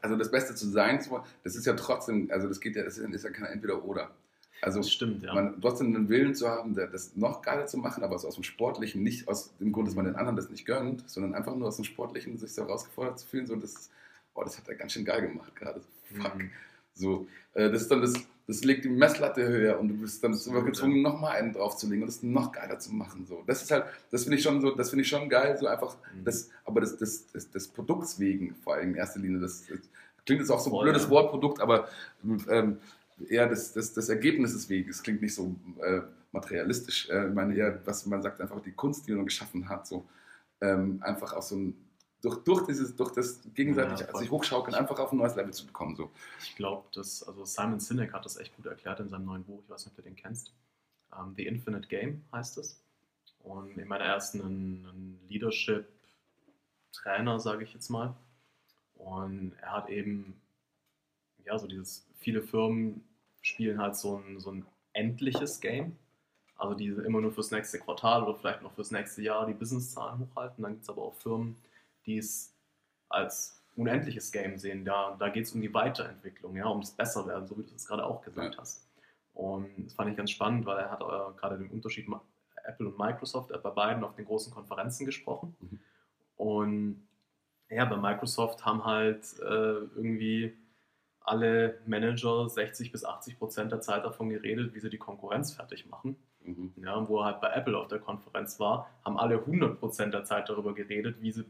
Also 0.00 0.16
das 0.16 0.30
Beste 0.30 0.54
zu 0.54 0.68
sein, 0.68 1.00
das 1.44 1.54
ist 1.54 1.66
ja 1.66 1.74
trotzdem, 1.74 2.30
also 2.30 2.48
das 2.48 2.60
geht 2.60 2.76
ja, 2.76 2.82
das 2.82 2.98
ist 2.98 3.24
ja 3.24 3.30
kein 3.30 3.46
Entweder-Oder. 3.46 4.10
Also 4.62 4.78
das 4.78 4.90
stimmt, 4.90 5.22
ja. 5.22 5.34
man 5.34 5.60
trotzdem 5.60 5.94
einen 5.94 6.08
Willen 6.08 6.34
zu 6.34 6.48
haben, 6.48 6.74
das 6.74 7.16
noch 7.16 7.42
geiler 7.42 7.66
zu 7.66 7.76
machen, 7.76 8.02
aber 8.02 8.14
aus 8.14 8.34
dem 8.34 8.44
Sportlichen, 8.44 9.02
nicht 9.02 9.28
aus 9.28 9.54
dem 9.58 9.72
Grund, 9.72 9.88
dass 9.88 9.94
man 9.94 10.06
den 10.06 10.16
anderen 10.16 10.36
das 10.36 10.48
nicht 10.48 10.64
gönnt, 10.64 11.08
sondern 11.08 11.34
einfach 11.34 11.54
nur 11.54 11.68
aus 11.68 11.76
dem 11.76 11.84
Sportlichen 11.84 12.38
sich 12.38 12.54
so 12.54 12.62
herausgefordert 12.62 13.18
zu 13.18 13.26
fühlen, 13.26 13.46
so 13.46 13.56
das, 13.56 13.90
oh, 14.34 14.42
das 14.42 14.56
hat 14.56 14.68
er 14.68 14.74
ganz 14.74 14.92
schön 14.92 15.04
geil 15.04 15.22
gemacht 15.22 15.54
gerade. 15.54 15.82
Fuck. 16.14 16.36
Mhm. 16.36 16.50
So, 16.94 17.26
äh, 17.54 17.70
das 17.70 17.82
ist 17.82 17.90
dann 17.90 18.00
das, 18.00 18.14
das 18.46 18.62
legt 18.62 18.84
die 18.84 18.88
Messlatte 18.88 19.46
höher 19.46 19.78
und 19.80 19.88
du 19.88 19.94
bist 19.94 20.22
dann 20.22 20.34
so, 20.34 20.52
gezwungen, 20.62 20.96
ja. 20.96 21.02
nochmal 21.02 21.36
einen 21.36 21.52
draufzulegen 21.52 22.02
und 22.02 22.08
das 22.08 22.22
noch 22.22 22.52
geiler 22.52 22.78
zu 22.78 22.92
machen. 22.92 23.26
So. 23.26 23.42
Das 23.46 23.62
ist 23.62 23.70
halt, 23.70 23.84
das 24.10 24.24
finde 24.24 24.38
ich 24.38 24.44
schon 24.44 24.60
so, 24.60 24.70
das 24.70 24.90
finde 24.90 25.02
ich 25.02 25.08
schon 25.08 25.28
geil, 25.28 25.56
so 25.58 25.66
einfach, 25.66 25.96
mhm. 26.14 26.24
das, 26.24 26.50
aber 26.64 26.80
das, 26.80 26.96
das, 26.96 27.26
das, 27.32 27.50
das 27.50 27.68
Produkts 27.68 28.18
wegen, 28.18 28.54
vor 28.62 28.74
allem 28.74 28.90
in 28.90 28.96
erster 28.96 29.20
Linie, 29.20 29.40
das, 29.40 29.66
das 29.66 29.78
klingt 30.24 30.40
jetzt 30.40 30.50
auch 30.50 30.60
so 30.60 30.76
ein 30.76 30.82
blödes. 30.82 31.10
Wort, 31.10 31.30
Produkt, 31.30 31.60
aber 31.60 31.88
ähm, 32.48 32.78
eher 33.28 33.48
des, 33.48 33.72
des, 33.72 33.92
des 33.92 34.08
Ergebnisses 34.08 34.68
wegen. 34.68 34.90
Es 34.90 35.02
klingt 35.02 35.22
nicht 35.22 35.34
so 35.34 35.54
äh, 35.82 36.00
materialistisch. 36.32 37.08
Äh, 37.08 37.28
ich 37.28 37.34
meine 37.34 37.54
eher, 37.54 37.80
was 37.86 38.06
man 38.06 38.22
sagt, 38.22 38.40
einfach 38.40 38.60
die 38.60 38.72
Kunst, 38.72 39.06
die 39.06 39.12
man 39.12 39.24
geschaffen 39.24 39.68
hat, 39.68 39.86
so 39.86 40.06
ähm, 40.60 41.00
einfach 41.02 41.32
auch 41.32 41.42
so 41.42 41.56
ein 41.56 41.84
durch, 42.24 42.38
durch, 42.38 42.66
dieses, 42.66 42.96
durch 42.96 43.12
das 43.12 43.40
gegenseitig 43.54 44.00
ja, 44.00 44.16
sich 44.16 44.30
hochschaukeln, 44.30 44.74
einfach 44.74 44.98
auf 44.98 45.12
ein 45.12 45.18
neues 45.18 45.36
Level 45.36 45.52
zu 45.52 45.66
bekommen. 45.66 45.94
So. 45.94 46.10
Ich 46.40 46.56
glaube, 46.56 46.88
dass, 46.94 47.22
also 47.22 47.44
Simon 47.44 47.80
Sinek 47.80 48.14
hat 48.14 48.24
das 48.24 48.38
echt 48.38 48.56
gut 48.56 48.64
erklärt 48.64 49.00
in 49.00 49.10
seinem 49.10 49.26
neuen 49.26 49.44
Buch, 49.44 49.60
ich 49.62 49.68
weiß 49.68 49.84
nicht, 49.84 49.92
ob 49.92 49.96
du 49.96 50.02
den 50.08 50.16
kennst. 50.16 50.54
Um, 51.10 51.28
ähm, 51.28 51.34
The 51.36 51.46
Infinite 51.46 51.86
Game 51.88 52.24
heißt 52.32 52.56
es. 52.58 52.80
Und 53.40 53.76
ich 53.76 53.86
meine, 53.86 54.04
er 54.04 54.16
ist 54.16 54.32
ein, 54.34 54.86
ein 54.86 55.20
Leadership-Trainer, 55.28 57.40
sage 57.40 57.64
ich 57.64 57.74
jetzt 57.74 57.90
mal. 57.90 58.16
Und 58.94 59.52
er 59.60 59.72
hat 59.72 59.90
eben 59.90 60.40
ja, 61.44 61.58
so 61.58 61.66
dieses, 61.66 62.06
viele 62.18 62.42
Firmen 62.42 63.04
spielen 63.42 63.80
halt 63.80 63.96
so 63.96 64.16
ein, 64.18 64.40
so 64.40 64.50
ein 64.50 64.66
endliches 64.92 65.60
Game. 65.60 65.96
Also 66.56 66.74
die 66.74 66.86
immer 66.86 67.20
nur 67.20 67.32
fürs 67.32 67.50
nächste 67.50 67.78
Quartal 67.78 68.22
oder 68.22 68.36
vielleicht 68.36 68.62
noch 68.62 68.72
fürs 68.72 68.90
nächste 68.90 69.22
Jahr 69.22 69.46
die 69.46 69.54
Businesszahlen 69.54 70.20
hochhalten. 70.20 70.62
Dann 70.62 70.72
gibt 70.72 70.84
es 70.84 70.88
aber 70.88 71.02
auch 71.02 71.14
Firmen, 71.14 71.56
die 72.06 72.18
es 72.18 72.54
als 73.08 73.62
unendliches 73.76 74.30
Game 74.30 74.56
sehen. 74.56 74.84
Da, 74.84 75.16
da 75.18 75.28
geht 75.28 75.44
es 75.44 75.52
um 75.52 75.60
die 75.60 75.74
Weiterentwicklung, 75.74 76.56
ja, 76.56 76.66
um 76.66 76.80
das 76.80 76.92
Besserwerden, 76.92 77.46
so 77.46 77.58
wie 77.58 77.64
du 77.64 77.74
es 77.74 77.86
gerade 77.86 78.06
auch 78.06 78.22
gesagt 78.22 78.54
ja. 78.54 78.60
hast. 78.60 78.86
Und 79.34 79.68
das 79.84 79.94
fand 79.94 80.10
ich 80.10 80.16
ganz 80.16 80.30
spannend, 80.30 80.64
weil 80.64 80.78
er 80.78 80.90
hat 80.90 81.00
äh, 81.00 81.36
gerade 81.38 81.58
den 81.58 81.70
Unterschied 81.70 82.06
Apple 82.64 82.88
und 82.88 82.98
Microsoft, 82.98 83.50
er 83.50 83.56
hat 83.56 83.62
bei 83.62 83.70
beiden 83.70 84.04
auf 84.04 84.14
den 84.14 84.24
großen 84.24 84.52
Konferenzen 84.52 85.04
gesprochen. 85.04 85.56
Mhm. 85.60 85.80
Und 86.36 87.08
ja, 87.68 87.84
bei 87.84 87.96
Microsoft 87.96 88.64
haben 88.64 88.84
halt 88.84 89.24
äh, 89.40 89.44
irgendwie 89.44 90.56
alle 91.24 91.78
Manager 91.86 92.48
60 92.48 92.92
bis 92.92 93.04
80 93.04 93.38
Prozent 93.38 93.72
der 93.72 93.80
Zeit 93.80 94.04
davon 94.04 94.28
geredet, 94.28 94.74
wie 94.74 94.80
sie 94.80 94.90
die 94.90 94.98
Konkurrenz 94.98 95.54
fertig 95.54 95.88
machen. 95.88 96.16
Mhm. 96.42 96.72
Ja, 96.76 97.08
wo 97.08 97.20
er 97.20 97.24
halt 97.24 97.40
bei 97.40 97.50
Apple 97.50 97.76
auf 97.76 97.88
der 97.88 97.98
Konferenz 97.98 98.60
war, 98.60 98.90
haben 99.04 99.18
alle 99.18 99.38
100 99.38 99.80
Prozent 99.80 100.12
der 100.12 100.24
Zeit 100.24 100.48
darüber 100.50 100.74
geredet, 100.74 101.16
wie 101.20 101.32
sie, 101.32 101.44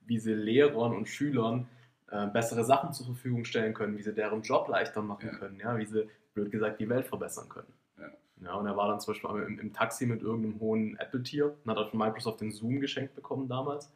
wie 0.00 0.18
sie 0.18 0.32
Lehrern 0.32 0.96
und 0.96 1.08
Schülern 1.08 1.68
äh, 2.10 2.26
bessere 2.26 2.64
Sachen 2.64 2.94
zur 2.94 3.06
Verfügung 3.06 3.44
stellen 3.44 3.74
können, 3.74 3.98
wie 3.98 4.02
sie 4.02 4.14
deren 4.14 4.40
Job 4.40 4.68
leichter 4.68 5.02
machen 5.02 5.28
ja. 5.30 5.38
können, 5.38 5.60
ja, 5.60 5.76
wie 5.76 5.86
sie, 5.86 6.08
blöd 6.32 6.50
gesagt, 6.50 6.80
die 6.80 6.88
Welt 6.88 7.06
verbessern 7.06 7.50
können. 7.50 7.72
Ja. 7.98 8.08
ja 8.44 8.54
und 8.54 8.66
er 8.66 8.76
war 8.78 8.88
dann 8.88 9.00
zum 9.00 9.12
Beispiel 9.12 9.42
im, 9.42 9.58
im 9.58 9.72
Taxi 9.74 10.06
mit 10.06 10.22
irgendeinem 10.22 10.58
hohen 10.58 10.98
Apple-Tier 10.98 11.54
und 11.62 11.70
hat 11.70 11.76
auch 11.76 11.90
von 11.90 11.98
Microsoft 11.98 12.40
den 12.40 12.50
Zoom 12.50 12.80
geschenkt 12.80 13.14
bekommen 13.14 13.46
damals 13.46 13.92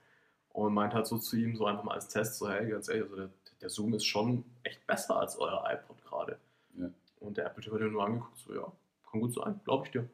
und 0.51 0.75
meint 0.75 0.93
halt 0.93 1.07
so 1.07 1.17
zu 1.17 1.37
ihm, 1.37 1.57
so 1.57 1.65
einfach 1.65 1.85
mal 1.85 1.95
als 1.95 2.09
Test, 2.09 2.39
so 2.39 2.51
hey, 2.51 2.69
ganz 2.69 2.89
ehrlich, 2.89 3.05
also 3.05 3.17
der 3.17 3.31
der 3.61 3.69
Zoom 3.69 3.95
ist 3.95 4.05
schon 4.05 4.45
echt 4.63 4.87
besser 4.87 5.19
als 5.19 5.39
euer 5.39 5.65
iPod 5.69 6.03
gerade. 6.05 6.39
Ja. 6.79 6.91
Und 7.21 7.37
der 7.37 7.47
Apple 7.47 7.73
hat 7.73 7.81
nur 7.81 8.05
angeguckt, 8.05 8.39
so 8.39 8.55
ja, 8.55 8.73
kann 9.11 9.21
gut 9.21 9.35
sein, 9.35 9.61
glaube 9.65 9.87
ich 9.87 9.93
dir. 9.93 10.09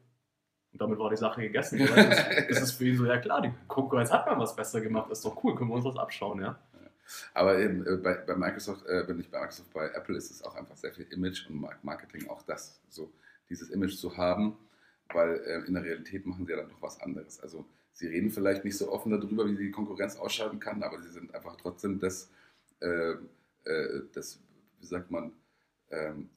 Und 0.73 0.81
damit 0.81 0.99
war 0.99 1.11
die 1.11 1.17
Sache 1.17 1.43
gegessen. 1.43 1.79
das 1.79 2.49
ist 2.63 2.73
für 2.73 2.87
ihn 2.87 2.97
so, 2.97 3.05
ja 3.05 3.19
klar, 3.19 3.43
die 3.43 3.53
Konkurrenz 3.69 4.11
hat 4.11 4.27
mal 4.27 4.39
was 4.39 4.57
besser 4.57 4.81
gemacht, 4.81 5.11
ist 5.11 5.25
doch 5.25 5.43
cool, 5.45 5.55
können 5.55 5.71
wir 5.71 5.75
uns 5.75 5.85
was 5.85 5.97
abschauen, 5.97 6.41
ja. 6.41 6.59
Aber 7.35 7.59
eben 7.59 7.87
äh, 7.87 7.97
bei, 7.97 8.15
bei, 8.15 8.35
Microsoft, 8.35 8.87
äh, 8.87 9.07
wenn 9.07 9.19
nicht 9.19 9.31
bei 9.31 9.41
Microsoft, 9.41 9.73
bei 9.73 9.89
Apple 9.89 10.17
ist 10.17 10.31
es 10.31 10.43
auch 10.43 10.55
einfach 10.55 10.77
sehr 10.77 10.93
viel 10.93 11.07
Image 11.11 11.49
und 11.49 11.67
Marketing, 11.83 12.29
auch 12.29 12.43
das, 12.43 12.81
so 12.89 13.13
dieses 13.51 13.71
Image 13.71 13.97
zu 13.97 14.17
haben, 14.17 14.57
weil 15.13 15.41
äh, 15.45 15.67
in 15.67 15.75
der 15.75 15.83
Realität 15.83 16.25
machen 16.25 16.47
sie 16.47 16.53
ja 16.53 16.59
dann 16.59 16.71
doch 16.71 16.81
was 16.81 17.01
anderes. 17.01 17.41
Also 17.41 17.67
sie 17.93 18.07
reden 18.07 18.31
vielleicht 18.31 18.65
nicht 18.65 18.79
so 18.79 18.91
offen 18.91 19.13
darüber, 19.13 19.47
wie 19.47 19.57
sie 19.57 19.65
die 19.65 19.71
Konkurrenz 19.71 20.17
ausschalten 20.17 20.61
kann, 20.61 20.83
aber 20.83 21.01
sie 21.03 21.11
sind 21.11 21.35
einfach 21.35 21.57
trotzdem 21.57 22.01
das, 22.01 22.31
äh, 22.83 23.17
äh, 23.65 24.03
das, 24.13 24.41
wie 24.81 24.87
sagt 24.87 25.11
man, 25.11 25.33
ähm, 25.91 26.29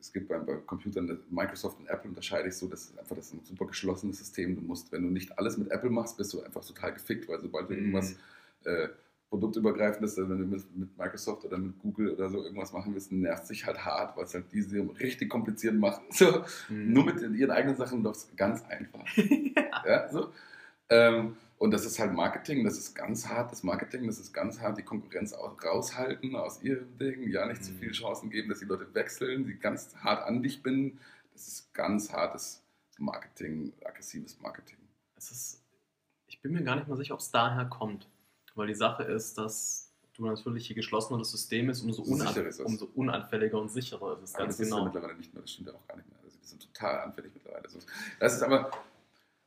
es 0.00 0.12
gibt 0.12 0.28
bei, 0.28 0.38
bei, 0.38 0.56
Computern, 0.56 1.18
Microsoft 1.30 1.78
und 1.80 1.88
Apple 1.88 2.10
unterscheide 2.10 2.48
ich 2.48 2.56
so, 2.56 2.68
das 2.68 2.84
ist 2.84 2.98
einfach 2.98 3.16
das 3.16 3.26
ist 3.26 3.34
ein 3.34 3.44
super 3.44 3.66
geschlossenes 3.66 4.18
System. 4.18 4.54
Du 4.54 4.60
musst, 4.60 4.92
wenn 4.92 5.02
du 5.02 5.08
nicht 5.08 5.38
alles 5.38 5.56
mit 5.56 5.70
Apple 5.70 5.90
machst, 5.90 6.16
bist 6.16 6.32
du 6.34 6.42
einfach 6.42 6.64
total 6.64 6.92
gefickt, 6.92 7.28
weil 7.28 7.40
sobald 7.40 7.68
du 7.68 7.72
mhm. 7.72 7.80
irgendwas 7.80 8.16
äh, 8.64 8.88
produktübergreifendes, 9.30 10.16
wenn 10.16 10.28
du 10.28 10.44
mit, 10.44 10.76
mit, 10.76 10.96
Microsoft 10.96 11.44
oder 11.44 11.58
mit 11.58 11.78
Google 11.78 12.10
oder 12.10 12.28
so 12.28 12.42
irgendwas 12.42 12.72
machen 12.72 12.92
willst, 12.94 13.12
nervt 13.12 13.46
sich 13.46 13.66
halt 13.66 13.84
hart, 13.84 14.16
weil 14.16 14.24
es 14.24 14.34
halt 14.34 14.44
diese 14.52 14.78
richtig 15.00 15.28
kompliziert 15.28 15.74
machen. 15.74 16.04
So, 16.10 16.44
mhm. 16.68 16.92
Nur 16.92 17.04
mit 17.06 17.20
ihren 17.20 17.50
eigenen 17.50 17.76
Sachen 17.76 18.02
läuft 18.02 18.16
es 18.16 18.36
ganz 18.36 18.62
einfach. 18.64 19.04
ja. 19.16 19.84
ja 19.86 20.08
so. 20.12 20.32
Ähm, 20.90 21.36
und 21.58 21.70
das 21.70 21.84
ist 21.84 21.98
halt 21.98 22.12
Marketing, 22.12 22.64
das 22.64 22.76
ist 22.76 22.94
ganz 22.94 23.28
hart, 23.28 23.52
das 23.52 23.62
Marketing, 23.62 24.06
das 24.06 24.18
ist 24.18 24.32
ganz 24.32 24.60
hart, 24.60 24.76
die 24.76 24.82
Konkurrenz 24.82 25.32
auch 25.32 25.62
raushalten 25.62 26.34
aus 26.36 26.62
ihrem 26.62 26.98
Ding, 26.98 27.28
ja, 27.30 27.46
nicht 27.46 27.60
mhm. 27.60 27.64
zu 27.64 27.72
viele 27.74 27.92
Chancen 27.92 28.30
geben, 28.30 28.48
dass 28.48 28.58
die 28.58 28.64
Leute 28.64 28.92
wechseln, 28.94 29.46
die 29.46 29.54
ganz 29.54 29.94
hart 29.96 30.26
an 30.26 30.42
dich 30.42 30.62
binden. 30.62 30.98
Das 31.32 31.48
ist 31.48 31.72
ganz 31.72 32.12
hartes 32.12 32.62
Marketing, 32.98 33.72
aggressives 33.84 34.40
Marketing. 34.40 34.78
Es 35.16 35.30
ist, 35.30 35.64
ich 36.26 36.40
bin 36.42 36.52
mir 36.52 36.62
gar 36.62 36.76
nicht 36.76 36.88
mal 36.88 36.96
sicher, 36.96 37.14
ob 37.14 37.20
es 37.20 37.30
daher 37.30 37.64
kommt, 37.66 38.08
weil 38.54 38.66
die 38.66 38.74
Sache 38.74 39.04
ist, 39.04 39.38
dass 39.38 39.92
du 40.14 40.26
natürlich, 40.26 40.68
je 40.68 40.74
geschlossener 40.74 41.18
das 41.18 41.30
System 41.30 41.70
ist, 41.70 41.82
umso, 41.82 42.04
So 42.04 42.12
unab 42.12 42.36
ist 42.36 42.60
umso 42.60 42.86
unanfälliger 42.94 43.60
und 43.60 43.70
sicherer 43.70 44.14
ist 44.14 44.22
es. 44.22 44.34
Aber 44.34 44.44
Ganz 44.44 44.56
das 44.56 44.66
ist 44.66 44.70
ja 44.70 44.76
genau. 44.76 44.84
mittlerweile 44.86 45.16
nicht 45.16 45.32
mehr, 45.34 45.42
das 45.42 45.52
stimmt 45.52 45.68
ja 45.68 45.74
auch 45.74 45.86
gar 45.86 45.96
nicht 45.96 46.08
mehr. 46.08 46.18
Also 46.22 46.36
die 46.38 46.46
sind 46.46 46.62
total 46.62 47.00
anfällig 47.00 47.32
mittlerweile. 47.34 47.64
Also, 47.64 47.78
das 48.20 48.34
ist 48.34 48.42
aber, 48.42 48.70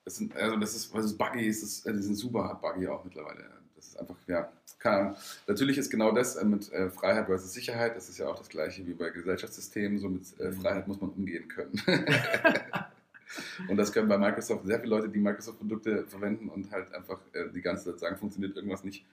das 0.07 0.15
sind, 0.15 0.33
also 0.37 0.55
das 0.55 0.73
ist, 0.73 0.93
was 0.93 1.03
ist 1.03 1.17
buggy, 1.17 1.47
ist 1.47 1.61
das, 1.61 1.85
äh, 1.85 1.91
die 1.93 2.01
sind 2.01 2.15
super 2.15 2.57
buggy 2.61 2.87
auch 2.87 3.03
mittlerweile. 3.03 3.43
Das 3.75 3.87
ist 3.87 3.99
einfach, 3.99 4.15
ja, 4.25 4.49
keine 4.79 4.97
Ahnung. 4.99 5.15
Natürlich 5.47 5.77
ist 5.77 5.89
genau 5.89 6.13
das 6.13 6.37
äh, 6.37 6.45
mit 6.45 6.71
äh, 6.71 6.89
Freiheit 6.89 7.25
versus 7.25 7.51
Sicherheit, 7.51 7.97
das 7.97 8.07
ist 8.07 8.17
ja 8.17 8.29
auch 8.29 8.37
das 8.37 8.47
gleiche 8.47 8.87
wie 8.87 8.93
bei 8.93 9.09
Gesellschaftssystemen, 9.09 9.99
so 9.99 10.07
mit 10.07 10.23
äh, 10.39 10.51
Mhm. 10.51 10.61
Freiheit 10.61 10.87
muss 10.87 11.01
man 11.01 11.09
umgehen 11.09 11.49
können. 11.49 11.73
und 13.67 13.75
das 13.75 13.91
können 13.91 14.07
bei 14.07 14.17
Microsoft 14.17 14.65
sehr 14.65 14.79
viele 14.79 14.95
Leute, 14.95 15.09
die 15.09 15.19
Microsoft-Produkte 15.19 16.05
verwenden 16.07 16.47
und 16.47 16.71
halt 16.71 16.93
einfach 16.93 17.19
äh, 17.33 17.49
die 17.49 17.61
ganze 17.61 17.91
Zeit 17.91 17.99
sagen, 17.99 18.15
funktioniert 18.15 18.55
irgendwas 18.55 18.85
nicht, 18.85 19.05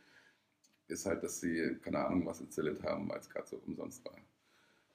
ist 0.87 1.07
halt, 1.07 1.25
dass 1.25 1.41
sie 1.41 1.77
keine 1.83 2.07
Ahnung 2.07 2.25
was 2.25 2.41
installiert 2.41 2.85
haben, 2.85 3.09
weil 3.09 3.19
es 3.19 3.29
gerade 3.29 3.49
so 3.49 3.61
umsonst 3.67 4.05
war. 4.05 4.15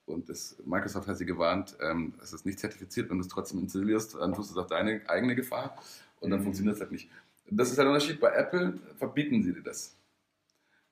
Und 0.10 0.28
das, 0.30 0.56
Microsoft 0.66 1.08
hat 1.08 1.18
sie 1.18 1.26
gewarnt, 1.26 1.76
ähm, 1.82 2.14
es 2.22 2.34
ist 2.34 2.46
nicht 2.46 2.60
zertifiziert, 2.60 3.10
wenn 3.10 3.18
du 3.18 3.24
es 3.24 3.30
trotzdem 3.30 3.60
installierst, 3.60 4.16
dann 4.16 4.34
tust 4.34 4.50
du 4.50 4.54
es 4.54 4.58
auf 4.58 4.68
deine 4.68 5.02
eigene 5.08 5.36
Gefahr 5.36 5.78
und 6.20 6.32
dann 6.32 6.40
Mhm. 6.40 6.44
funktioniert 6.46 6.76
es 6.76 6.82
halt 6.82 6.92
nicht. 6.92 7.10
Das 7.52 7.72
ist 7.72 7.78
halt 7.78 7.86
der 7.88 7.94
Unterschied. 7.94 8.20
Bei 8.20 8.32
Apple 8.34 8.78
verbieten 8.98 9.42
sie 9.44 9.54
dir 9.54 9.62
das. 9.64 9.96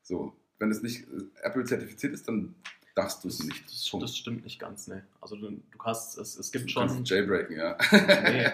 So, 0.03 0.34
wenn 0.59 0.72
es 0.72 0.82
nicht 0.82 1.07
äh, 1.07 1.24
Apple 1.43 1.63
zertifiziert 1.65 2.13
ist, 2.13 2.28
dann 2.28 2.55
darfst 2.95 3.24
du 3.24 3.28
es 3.28 3.43
nicht. 3.43 3.65
Das, 3.65 3.91
das 3.99 4.18
stimmt 4.18 4.43
nicht 4.43 4.59
ganz, 4.59 4.88
ne. 4.88 5.05
Also 5.22 5.36
du, 5.36 5.49
du 5.51 5.80
hast, 5.80 6.18
es, 6.18 6.38
es 6.38 6.51
gibt 6.51 6.65
Du 6.65 6.70
schon. 6.70 6.88
kannst 6.88 7.09
jailbreaken, 7.09 7.55
ja. 7.57 7.78
Nee. 7.91 8.47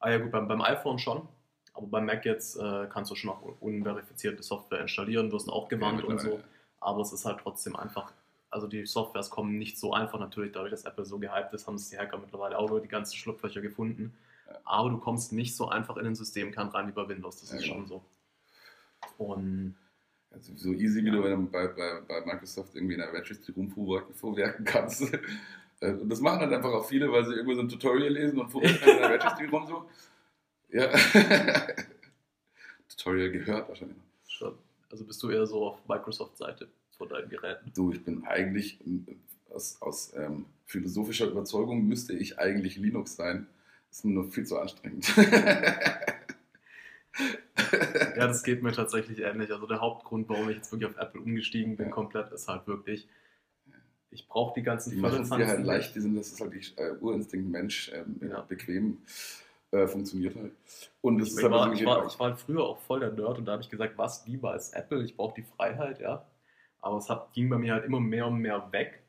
Ah 0.00 0.10
ja 0.10 0.18
gut, 0.18 0.30
beim, 0.30 0.48
beim 0.48 0.60
iPhone 0.62 0.98
schon. 0.98 1.26
Aber 1.74 1.86
beim 1.86 2.06
Mac 2.06 2.24
jetzt 2.24 2.56
äh, 2.56 2.86
kannst 2.92 3.10
du 3.10 3.14
schon 3.14 3.30
auch 3.30 3.42
unverifizierte 3.60 4.42
Software 4.42 4.80
installieren, 4.80 5.30
wirst 5.32 5.48
auch 5.48 5.68
gewarnt 5.68 6.00
Ja, 6.00 6.06
und 6.06 6.20
so. 6.20 6.40
Aber 6.80 7.00
es 7.02 7.12
ist 7.12 7.24
halt 7.24 7.38
trotzdem 7.42 7.76
einfach, 7.76 8.12
also 8.50 8.66
die 8.66 8.84
Softwares 8.86 9.30
kommen 9.30 9.58
nicht 9.58 9.78
so 9.78 9.92
einfach. 9.92 10.18
Natürlich, 10.18 10.52
dadurch, 10.52 10.72
dass 10.72 10.84
Apple 10.84 11.04
so 11.04 11.18
gehypt 11.18 11.52
ist, 11.54 11.66
haben 11.66 11.76
es 11.76 11.88
die 11.88 11.98
Hacker 11.98 12.18
mittlerweile 12.18 12.58
auch 12.58 12.68
über 12.70 12.80
die 12.80 12.88
ganzen 12.88 13.16
Schlupflöcher 13.16 13.60
gefunden. 13.60 14.12
Ja. 14.48 14.58
Aber 14.64 14.90
du 14.90 14.98
kommst 14.98 15.32
nicht 15.32 15.54
so 15.56 15.68
einfach 15.68 15.96
in 15.96 16.04
den 16.04 16.14
Systemkern 16.16 16.68
rein 16.68 16.88
wie 16.88 16.92
bei 16.92 17.08
Windows. 17.08 17.40
Das 17.40 17.50
Ja, 17.50 17.56
ist 17.56 17.62
genau. 17.64 17.74
schon 17.76 17.86
so. 17.86 18.04
Und 19.18 19.76
Also 20.32 20.52
so 20.56 20.72
easy, 20.72 21.04
wie 21.04 21.10
du 21.10 21.22
bei, 21.46 21.68
bei, 21.68 22.00
bei, 22.06 22.20
Microsoft 22.26 22.74
irgendwie 22.74 22.94
in 22.94 23.00
der 23.00 23.12
Registry 23.12 23.52
rumvorwerken 23.52 24.64
kannst. 24.64 25.04
Äh, 25.82 25.92
Und 25.92 26.10
das 26.10 26.20
machen 26.20 26.40
halt 26.40 26.52
einfach 26.52 26.72
auch 26.74 26.86
viele, 26.86 27.10
weil 27.10 27.24
sie 27.24 27.32
irgendwo 27.32 27.54
so 27.54 27.62
ein 27.62 27.68
Tutorial 27.70 28.12
lesen 28.12 28.38
und 28.38 28.50
vorwerken 28.50 28.86
in 28.86 28.98
der 28.98 29.10
Registry 29.12 29.46
rum 29.50 29.66
so. 29.66 29.88
Ja. 30.68 30.88
Tutorial 32.88 33.30
gehört 33.30 33.66
wahrscheinlich. 33.66 33.96
also 34.90 35.04
bist 35.06 35.22
du 35.22 35.30
eher 35.30 35.46
so 35.46 35.68
auf 35.68 35.88
Microsoft-Seite 35.88 36.68
von 37.00 37.08
deinen 37.08 37.30
Geräten. 37.30 37.72
Du, 37.74 37.92
ich 37.92 38.04
bin 38.04 38.24
eigentlich 38.26 38.78
äh, 38.86 39.16
aus, 39.54 39.80
aus 39.80 40.12
ähm, 40.14 40.44
philosophischer 40.66 41.28
Überzeugung 41.28 41.86
müsste 41.88 42.12
ich 42.12 42.38
eigentlich 42.38 42.76
Linux 42.76 43.16
sein. 43.16 43.46
Das 43.88 43.98
ist 43.98 44.04
mir 44.04 44.12
nur 44.12 44.30
viel 44.30 44.44
zu 44.44 44.58
anstrengend. 44.58 45.06
Ja, 48.16 48.26
das 48.26 48.42
geht 48.42 48.62
mir 48.62 48.72
tatsächlich 48.72 49.20
ähnlich. 49.20 49.52
Also 49.52 49.66
der 49.66 49.80
Hauptgrund, 49.80 50.28
warum 50.28 50.48
ich 50.48 50.56
jetzt 50.56 50.72
wirklich 50.72 50.90
auf 50.90 50.96
Apple 50.96 51.20
umgestiegen 51.20 51.76
bin, 51.76 51.86
Ja. 51.86 51.92
komplett, 51.92 52.32
ist 52.32 52.48
halt 52.48 52.66
wirklich, 52.66 53.08
ich 54.10 54.26
brauche 54.28 54.54
die 54.58 54.62
ganzen 54.62 54.90
Die 54.90 54.96
machen 54.96 55.22
es 55.22 55.30
dir 55.30 55.46
halt 55.46 55.64
leicht, 55.64 55.94
die 55.94 56.00
sind, 56.00 56.16
das 56.16 56.28
ist 56.28 56.40
halt 56.40 56.52
die 56.54 56.62
äh, 56.80 56.92
Urinstinkt 57.00 57.48
Mensch, 57.50 57.90
ähm, 57.94 58.20
Ja. 58.28 58.40
bequem, 58.42 58.98
äh, 59.72 59.86
funktioniert 59.86 60.36
halt. 60.36 60.52
Und 61.00 61.20
es 61.20 61.36
Ich, 61.36 61.42
war, 61.44 61.72
ich, 61.72 61.84
war, 61.84 62.06
ich 62.06 62.18
war 62.18 62.36
früher 62.36 62.64
auch 62.64 62.80
voll 62.80 63.00
der 63.00 63.12
Nerd 63.12 63.38
und 63.38 63.44
da 63.46 63.52
habe 63.52 63.62
ich 63.62 63.68
gesagt, 63.70 63.96
was 63.98 64.26
lieber 64.26 64.52
als 64.52 64.70
Apple? 64.72 65.02
Ich 65.04 65.16
brauche 65.16 65.34
die 65.34 65.44
Freiheit, 65.56 66.00
ja. 66.00 66.24
Aber 66.80 66.98
es 66.98 67.08
hat, 67.08 67.32
ging 67.32 67.48
bei 67.48 67.58
mir 67.58 67.74
halt 67.74 67.84
immer 67.84 68.00
mehr 68.00 68.26
und 68.26 68.40
mehr 68.40 68.70
weg 68.72 69.02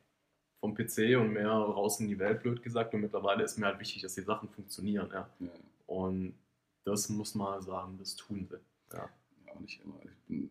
vom 0.60 0.76
PC 0.76 1.18
und 1.18 1.34
mehr 1.34 1.50
raus 1.50 2.00
in 2.00 2.08
die 2.08 2.20
Welt, 2.20 2.44
blöd 2.44 2.62
gesagt. 2.62 2.94
Und 2.94 3.02
mittlerweile 3.02 3.44
ist 3.44 3.58
mir 3.58 3.66
halt 3.66 3.80
wichtig, 3.80 4.02
dass 4.04 4.16
die 4.16 4.22
Sachen 4.22 4.50
funktionieren, 4.50 5.10
ja. 5.12 5.30
Ja, 5.40 5.48
Und 5.88 6.36
das 6.84 7.10
muss 7.10 7.36
man 7.36 7.62
sagen, 7.62 7.98
das 7.98 8.16
tun 8.16 8.48
sie. 8.50 8.60
Ja. 8.96 9.10
auch 9.48 9.60
nicht 9.60 9.82
immer. 9.84 9.96
Ich 10.04 10.18
bin, 10.28 10.50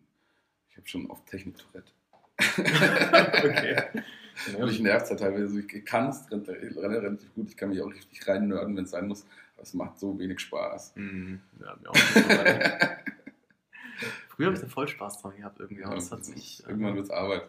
ich 0.69 0.77
habe 0.77 0.87
schon 0.87 1.09
oft 1.09 1.25
Technik-Tourette. 1.27 1.91
okay. 2.57 3.83
Und 4.57 4.65
mich 4.65 4.79
nervt 4.79 5.05
es 5.05 5.09
halt 5.11 5.19
teilweise. 5.19 5.59
Ich 5.59 5.85
kann 5.85 6.09
es 6.09 6.25
relativ 6.31 7.33
gut. 7.35 7.49
Ich 7.49 7.57
kann 7.57 7.69
mich 7.69 7.81
auch 7.81 7.91
richtig 7.93 8.27
rein 8.27 8.47
nörden, 8.47 8.75
wenn 8.75 8.85
es 8.85 8.91
sein 8.91 9.07
muss. 9.07 9.25
Aber 9.53 9.63
es 9.63 9.73
macht 9.73 9.99
so 9.99 10.17
wenig 10.17 10.39
Spaß. 10.39 10.95
Mhm. 10.95 11.41
Ja, 11.59 11.77
mir 11.81 11.89
auch. 11.89 11.95
Früher 14.41 14.47
habe 14.47 14.55
ich 14.55 14.61
da 14.61 14.67
voll 14.67 14.87
Spaß 14.87 15.21
dran 15.21 15.35
gehabt 15.37 15.59
irgendwie. 15.59 15.81
Ja, 15.81 15.93
das 15.93 16.11
hat 16.11 16.19
das 16.21 16.27
sich. 16.27 16.59
ist- 16.59 16.67
irgendwann 16.67 16.95
wird 16.95 17.05
es 17.05 17.11
Arbeit. 17.11 17.47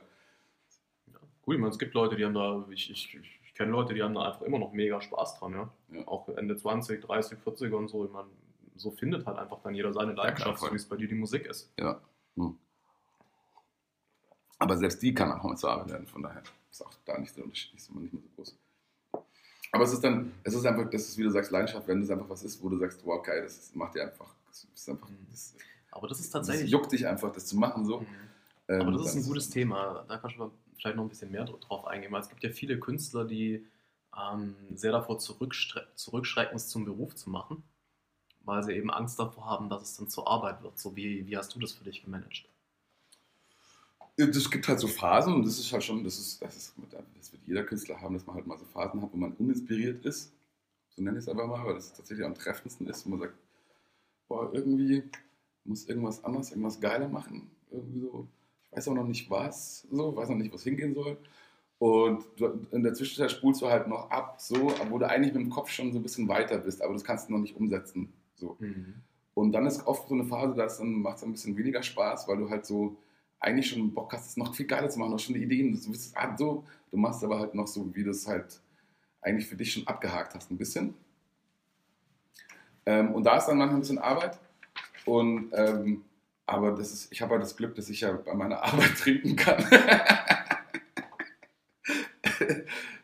Ja. 1.07 1.18
Gut, 1.43 1.55
ich 1.55 1.61
meine, 1.61 1.70
es 1.72 1.78
gibt 1.78 1.95
Leute, 1.95 2.16
die 2.16 2.24
haben 2.24 2.34
da, 2.34 2.64
ich, 2.70 2.90
ich, 2.90 3.14
ich, 3.14 3.55
kenne 3.55 3.70
Leute, 3.72 3.95
die 3.95 4.03
haben 4.03 4.14
da 4.14 4.22
einfach 4.28 4.43
immer 4.43 4.59
noch 4.59 4.72
mega 4.72 5.01
Spaß 5.01 5.38
dran, 5.38 5.53
ja. 5.53 5.70
Ja. 5.93 6.07
Auch 6.09 6.28
Ende 6.30 6.57
20, 6.57 7.01
30, 7.03 7.38
40 7.38 7.72
und 7.72 7.88
so. 7.88 8.05
Ich 8.05 8.11
meine, 8.12 8.28
so 8.76 8.90
findet 8.90 9.26
halt 9.26 9.38
einfach 9.38 9.61
dann 9.62 9.74
jeder 9.74 9.93
seine 9.93 10.12
Leidenschaft, 10.12 10.59
so 10.61 10.70
wie 10.70 10.76
es 10.76 10.86
bei 10.88 10.97
dir 10.97 11.09
die 11.09 11.14
Musik 11.14 11.47
ist. 11.47 11.72
Ja. 11.78 12.01
Hm. 12.36 12.59
Aber 14.59 14.76
selbst 14.76 15.03
die 15.03 15.12
kann 15.14 15.32
auch 15.32 15.43
mal 15.43 15.57
zur 15.57 15.70
Arbeit 15.70 15.90
werden. 15.90 16.07
Von 16.07 16.22
daher 16.22 16.43
ist 16.70 16.84
auch 16.84 16.93
da 17.05 17.18
nicht 17.18 17.36
der 17.36 17.45
Unterschied 17.45 17.72
nicht 17.74 17.84
so, 17.84 17.93
nicht 17.95 18.12
mehr 18.12 18.22
so 18.22 18.28
groß. 18.36 18.57
Aber 19.72 19.84
es 19.84 19.93
ist 19.93 20.05
dann, 20.05 20.32
es 20.45 20.55
ist 20.55 20.64
einfach, 20.66 20.88
das 20.90 21.09
ist, 21.09 21.18
wie 21.18 21.22
du 21.22 21.30
sagst, 21.30 21.51
Leidenschaft, 21.51 21.88
wenn 21.88 22.03
es 22.03 22.11
einfach 22.11 22.28
was 22.28 22.43
ist, 22.43 22.62
wo 22.62 22.68
du 22.68 22.76
sagst, 22.78 23.05
wow, 23.05 23.22
geil, 23.22 23.43
das 23.43 23.57
ist, 23.57 23.76
macht 23.76 23.95
dir 23.95 24.03
einfach, 24.03 24.34
das 24.47 24.64
ist 24.74 24.88
einfach, 24.88 25.09
Mhm. 25.09 25.26
das, 25.30 25.57
Aber 25.93 26.09
das 26.09 26.18
ist 26.18 26.34
das 26.34 26.47
tatsächlich. 26.47 26.70
juckt 26.70 26.90
dich 26.90 27.07
einfach, 27.07 27.32
das 27.32 27.47
zu 27.47 27.57
machen 27.57 27.84
so. 27.84 28.01
Mhm. 28.01 28.07
Ähm, 28.68 28.80
Aber 28.80 28.93
das 28.93 29.07
ist 29.07 29.14
ein 29.16 29.24
gutes 29.24 29.51
Thema. 29.51 30.05
Da 30.09 30.18
kannst 30.18 30.36
du 30.36 30.51
vielleicht 30.76 30.97
noch 30.97 31.05
ein 31.05 31.09
bisschen 31.09 31.30
mehr 31.30 31.45
drauf 31.45 31.86
eingehen, 31.86 32.11
weil 32.11 32.22
es 32.22 32.28
gibt 32.28 32.43
ja 32.43 32.51
viele 32.51 32.78
Künstler, 32.80 33.24
die 33.24 33.64
ähm, 34.16 34.57
sehr 34.74 34.93
davor 34.93 35.18
zurückschre 35.18 35.86
zurückschrecken, 35.95 36.57
es 36.57 36.68
zum 36.68 36.84
Beruf 36.84 37.14
zu 37.14 37.30
machen, 37.30 37.62
weil 38.40 38.62
sie 38.62 38.72
eben 38.72 38.90
Angst 38.90 39.18
davor 39.18 39.47
haben, 39.47 39.68
dass 39.68 39.82
es 39.82 39.97
dann 39.97 40.09
zur 40.09 40.28
Arbeit 40.28 40.62
wird. 40.62 40.78
So 40.78 40.97
wie, 40.97 41.26
wie 41.26 41.36
hast 41.36 41.55
du 41.55 41.61
das 41.61 41.72
für 41.72 41.84
dich 41.84 42.05
gemanagt? 42.05 42.45
Es 44.16 44.51
gibt 44.51 44.68
halt 44.68 44.78
so 44.78 44.88
Phasen 44.88 45.34
und 45.34 45.47
das 45.47 45.59
ist 45.59 45.72
halt 45.72 45.84
schon, 45.84 46.05
das 46.05 46.18
ist, 46.18 46.43
das 46.43 46.57
ist, 46.57 46.74
das 46.90 47.32
wird 47.32 47.43
jeder 47.47 47.64
Künstler 47.64 47.99
haben, 48.01 48.14
dass 48.14 48.26
man 48.26 48.36
halt 48.36 48.47
mal 48.47 48.59
so 48.59 48.66
Phasen 48.66 49.01
hat, 49.01 49.12
wo 49.12 49.16
man 49.16 49.32
uninspiriert 49.32 50.05
ist. 50.05 50.32
So 50.90 51.03
nenne 51.03 51.18
ich 51.18 51.24
es 51.24 51.28
einfach 51.28 51.47
mal, 51.47 51.64
weil 51.64 51.74
das 51.74 51.95
tatsächlich 51.95 52.26
am 52.26 52.34
treffendsten 52.34 52.86
ist, 52.88 53.07
wo 53.07 53.11
man 53.11 53.20
sagt, 53.20 53.34
boah, 54.28 54.53
irgendwie 54.53 55.03
muss 55.64 55.88
irgendwas 55.88 56.24
anders, 56.24 56.50
irgendwas 56.50 56.80
geiler 56.80 57.08
machen. 57.08 57.50
Irgendwie 57.70 58.00
so, 58.00 58.26
ich 58.64 58.76
weiß 58.76 58.88
auch 58.88 58.94
noch 58.94 59.06
nicht 59.06 59.30
was, 59.30 59.86
so, 59.90 60.14
weiß 60.16 60.28
noch 60.28 60.36
nicht, 60.36 60.52
was 60.52 60.62
hingehen 60.62 60.94
soll. 60.94 61.16
Und 61.78 62.24
in 62.70 62.82
der 62.82 62.94
Zwischenzeit 62.94 63.32
spulst 63.32 63.60
du 63.60 63.66
halt 63.66 63.88
noch 63.88 64.10
ab, 64.10 64.36
so, 64.38 64.72
wo 64.88 64.98
du 64.98 65.08
eigentlich 65.08 65.34
mit 65.34 65.42
dem 65.42 65.50
Kopf 65.50 65.68
schon 65.70 65.92
so 65.92 65.98
ein 65.98 66.02
bisschen 66.02 66.28
weiter 66.28 66.58
bist, 66.58 66.80
aber 66.80 66.92
das 66.92 67.02
kannst 67.02 67.28
du 67.28 67.32
noch 67.32 67.40
nicht 67.40 67.56
umsetzen. 67.56 68.12
So. 68.36 68.56
Und 69.34 69.52
dann 69.52 69.66
ist 69.66 69.86
oft 69.86 70.08
so 70.08 70.14
eine 70.14 70.24
Phase, 70.24 70.54
da 70.54 70.68
macht 70.84 71.16
es 71.16 71.24
ein 71.24 71.32
bisschen 71.32 71.56
weniger 71.56 71.82
Spaß, 71.82 72.28
weil 72.28 72.36
du 72.36 72.50
halt 72.50 72.66
so 72.66 72.96
eigentlich 73.40 73.68
schon 73.68 73.92
Bock 73.92 74.12
hast, 74.12 74.28
es 74.28 74.36
noch 74.36 74.54
viel 74.54 74.66
geiler 74.66 74.88
zu 74.88 74.98
machen, 75.00 75.12
hast 75.12 75.24
schon 75.24 75.34
Ideen, 75.34 75.72
du, 75.72 75.90
bist, 75.90 76.16
ah, 76.16 76.36
so, 76.36 76.64
du 76.90 76.96
machst 76.96 77.24
aber 77.24 77.40
halt 77.40 77.54
noch 77.54 77.66
so, 77.66 77.92
wie 77.94 78.04
du 78.04 78.10
es 78.10 78.26
halt 78.28 78.60
eigentlich 79.20 79.48
für 79.48 79.56
dich 79.56 79.72
schon 79.72 79.86
abgehakt 79.86 80.34
hast, 80.34 80.50
ein 80.50 80.58
bisschen. 80.58 80.94
Ähm, 82.86 83.12
und 83.14 83.24
da 83.24 83.36
ist 83.36 83.46
dann 83.46 83.58
manchmal 83.58 83.78
ein 83.78 83.80
bisschen 83.80 83.98
Arbeit. 83.98 84.38
Und, 85.05 85.50
ähm, 85.55 86.05
aber 86.46 86.72
das 86.72 86.92
ist, 86.92 87.12
ich 87.12 87.22
habe 87.22 87.32
halt 87.32 87.42
das 87.42 87.57
Glück, 87.57 87.74
dass 87.74 87.88
ich 87.88 88.00
ja 88.00 88.12
bei 88.12 88.34
meiner 88.34 88.62
Arbeit 88.62 88.96
trinken 88.98 89.36
kann. 89.36 89.64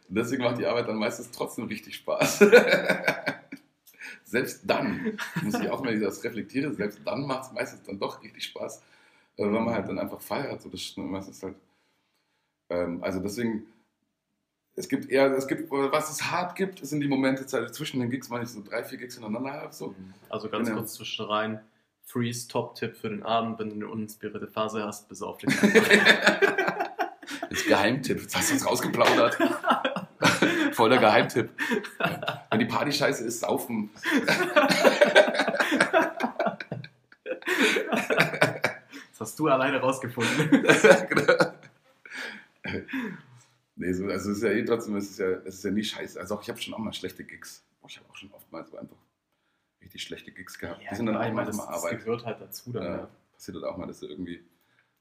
Deswegen 0.09 0.43
macht 0.43 0.59
die 0.59 0.67
Arbeit 0.67 0.89
dann 0.89 0.97
meistens 0.97 1.31
trotzdem 1.31 1.67
richtig 1.67 1.97
Spaß. 1.97 2.39
selbst 4.25 4.63
dann, 4.65 5.19
muss 5.43 5.61
ich 5.61 5.71
auch, 5.71 5.83
wenn 5.85 5.97
ich 5.97 6.03
das 6.03 6.23
reflektiere, 6.25 6.73
selbst 6.75 7.01
dann 7.05 7.27
macht 7.27 7.45
es 7.45 7.53
meistens 7.53 7.83
dann 7.83 7.99
doch 7.99 8.23
richtig 8.23 8.45
Spaß, 8.45 8.79
äh, 9.37 9.45
wenn 9.45 9.65
man 9.65 9.75
halt 9.75 9.89
dann 9.89 9.99
einfach 9.99 10.21
feiert. 10.21 10.63
So, 10.63 10.69
das 10.69 10.81
ist 10.81 10.97
meistens 10.97 11.43
halt, 11.43 11.55
ähm, 12.71 13.03
also 13.03 13.21
deswegen, 13.21 13.67
es 14.77 14.89
gibt 14.89 15.11
eher, 15.11 15.31
es 15.33 15.47
gibt, 15.47 15.71
was 15.71 16.11
es 16.11 16.31
hart 16.31 16.57
gibt, 16.57 16.85
sind 16.87 17.01
die 17.01 17.09
Momente 17.09 17.47
zwischen 17.47 18.01
den 18.01 18.11
Gigs, 18.11 18.31
wenn 18.31 18.43
ich 18.43 18.49
so 18.49 18.63
drei, 18.63 18.85
vier 18.85 18.99
Gigs 18.99 19.15
hintereinander 19.15 19.53
habe. 19.53 19.75
So. 19.75 19.95
Also 20.29 20.49
ganz 20.49 20.69
Genau. 20.69 20.81
kurz 20.81 20.95
zwischen 20.95 21.27
rein. 21.27 21.61
Freeze 22.09 22.49
Top-Tipp 22.49 22.97
für 22.97 23.11
den 23.11 23.23
Abend, 23.23 23.59
wenn 23.59 23.69
du 23.69 23.75
eine 23.75 23.89
uninspirierte 23.89 24.49
Phase 24.49 24.83
hast, 24.83 25.11
bis 25.11 25.21
auf 25.21 25.37
den 25.37 25.51
Das 27.51 27.65
Geheimtipp, 27.67 28.23
jetzt 28.23 28.35
hast 28.35 28.49
du 28.49 28.55
uns 28.55 28.67
rausgeplaudert. 28.67 29.37
Voll 30.73 30.89
der 30.89 31.01
Geheimtipp. 31.01 31.51
Wenn 32.51 32.61
die 32.61 32.65
Party 32.65 32.93
scheiße 32.93 33.25
ist, 33.25 33.41
saufen. 33.41 33.91
Das 39.11 39.31
hast 39.31 39.39
du 39.41 39.49
alleine 39.49 39.81
rausgefunden. 39.81 40.65
Nee, 43.75 43.93
so, 43.93 44.07
also 44.07 44.31
es 44.31 44.37
ist 44.37 44.43
ja 44.45 44.51
eh 44.51 44.65
trotzdem, 44.65 44.95
es 44.95 45.11
ist 45.11 45.19
ja, 45.19 45.27
es 45.45 45.57
ist 45.57 45.65
ja 45.65 45.73
nie 45.73 45.83
scheiße. 45.83 46.21
Also 46.21 46.37
auch 46.37 46.43
ich 46.43 46.49
habe 46.49 46.61
schon 46.61 46.73
auch 46.75 46.79
mal 46.79 46.93
schlechte 46.93 47.25
Gigs. 47.25 47.65
Ich 47.89 47.97
habe 47.97 48.09
auch 48.09 48.17
schon 48.17 48.31
oftmals 48.31 48.71
so 48.71 48.79
einfach 48.79 48.97
richtig 49.83 50.03
schlechte 50.03 50.33
Gigs 50.33 50.59
gehabt. 50.59 50.81
die 50.91 50.95
sind 50.95 51.07
dann 51.07 51.15
klar, 51.17 51.29
auch 51.29 51.33
meine, 51.35 51.47
manchmal 51.47 51.67
das, 51.67 51.75
das 51.77 51.85
Arbeit. 51.85 51.99
gehört 52.05 52.25
halt 52.27 52.41
dazu 52.41 52.73
dann. 52.73 52.83
Ja, 52.83 52.97
Ja. 52.97 53.09
passiert 53.33 53.57
dann 53.57 53.65
auch 53.65 53.77
mal, 53.77 53.87
dass 53.87 54.01
du 54.01 54.07
irgendwie 54.07 54.45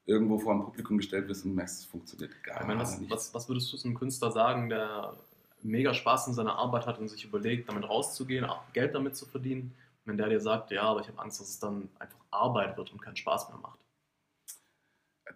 irgendwo 0.06 0.38
vor 0.38 0.54
ein 0.54 0.62
Publikum 0.64 0.96
gestellt 0.96 1.28
wirst 1.28 1.44
und 1.44 1.54
merkst, 1.54 1.80
es 1.80 1.84
funktioniert 1.84 2.42
gar 2.42 2.60
Ich 2.62 2.66
meine, 2.66 2.80
was, 2.80 2.98
nicht. 2.98 3.10
was, 3.10 3.34
was 3.34 3.48
würdest 3.48 3.72
du 3.72 3.76
zu 3.76 3.86
einem 3.88 3.98
Künstler 3.98 4.30
sagen, 4.32 4.68
der 4.70 5.14
mega 5.62 5.92
Spaß 5.92 6.28
in 6.28 6.34
seiner 6.34 6.54
Arbeit 6.56 6.86
hat 6.86 6.98
und 6.98 7.08
sich 7.08 7.24
überlegt, 7.24 7.68
damit 7.68 7.84
rauszugehen, 7.84 8.44
auch 8.44 8.62
Geld 8.72 8.94
damit 8.94 9.16
zu 9.16 9.26
verdienen, 9.26 9.74
wenn 10.04 10.16
der 10.16 10.28
dir 10.28 10.40
sagt, 10.40 10.70
ja, 10.70 10.82
aber 10.82 11.00
ich 11.00 11.08
habe 11.08 11.18
Angst, 11.18 11.40
dass 11.40 11.48
es 11.50 11.58
dann 11.58 11.88
einfach 11.98 12.18
Arbeit 12.30 12.76
wird 12.78 12.90
und 12.92 13.02
keinen 13.02 13.16
Spaß 13.16 13.48
mehr 13.50 13.58
macht? 13.58 13.78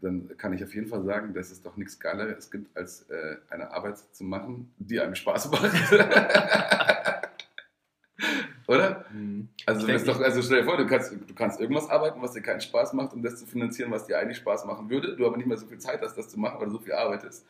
Dann 0.00 0.34
kann 0.38 0.52
ich 0.54 0.64
auf 0.64 0.74
jeden 0.74 0.86
Fall 0.88 1.02
sagen, 1.04 1.34
dass 1.34 1.50
es 1.50 1.62
doch 1.62 1.76
nichts 1.76 2.00
Geileres 2.00 2.50
gibt, 2.50 2.74
als 2.76 3.02
äh, 3.10 3.36
eine 3.50 3.70
Arbeit 3.72 3.98
zu 3.98 4.24
machen, 4.24 4.72
die 4.78 4.98
einem 5.00 5.14
Spaß 5.14 5.50
macht. 5.50 5.70
Oder? 8.72 9.04
Also, 9.66 9.86
Ich 9.86 9.92
das 9.92 10.04
doch, 10.04 10.20
also 10.20 10.42
stell 10.42 10.60
dir 10.60 10.64
vor, 10.64 10.76
du 10.76 10.86
kannst, 10.86 11.12
du 11.12 11.34
kannst 11.34 11.60
irgendwas 11.60 11.88
arbeiten, 11.88 12.20
was 12.20 12.32
dir 12.32 12.42
keinen 12.42 12.60
Spaß 12.60 12.94
macht, 12.94 13.12
um 13.12 13.22
das 13.22 13.38
zu 13.38 13.46
finanzieren, 13.46 13.90
was 13.90 14.06
dir 14.06 14.18
eigentlich 14.18 14.38
Spaß 14.38 14.64
machen 14.64 14.90
würde, 14.90 15.14
du 15.16 15.26
aber 15.26 15.36
nicht 15.36 15.46
mehr 15.46 15.56
so 15.56 15.66
viel 15.66 15.78
Zeit 15.78 16.00
hast, 16.02 16.16
das 16.16 16.28
zu 16.28 16.38
machen, 16.40 16.58
weil 16.58 16.66
du 16.66 16.72
so 16.72 16.78
viel 16.80 16.94
arbeitest. 16.94 17.46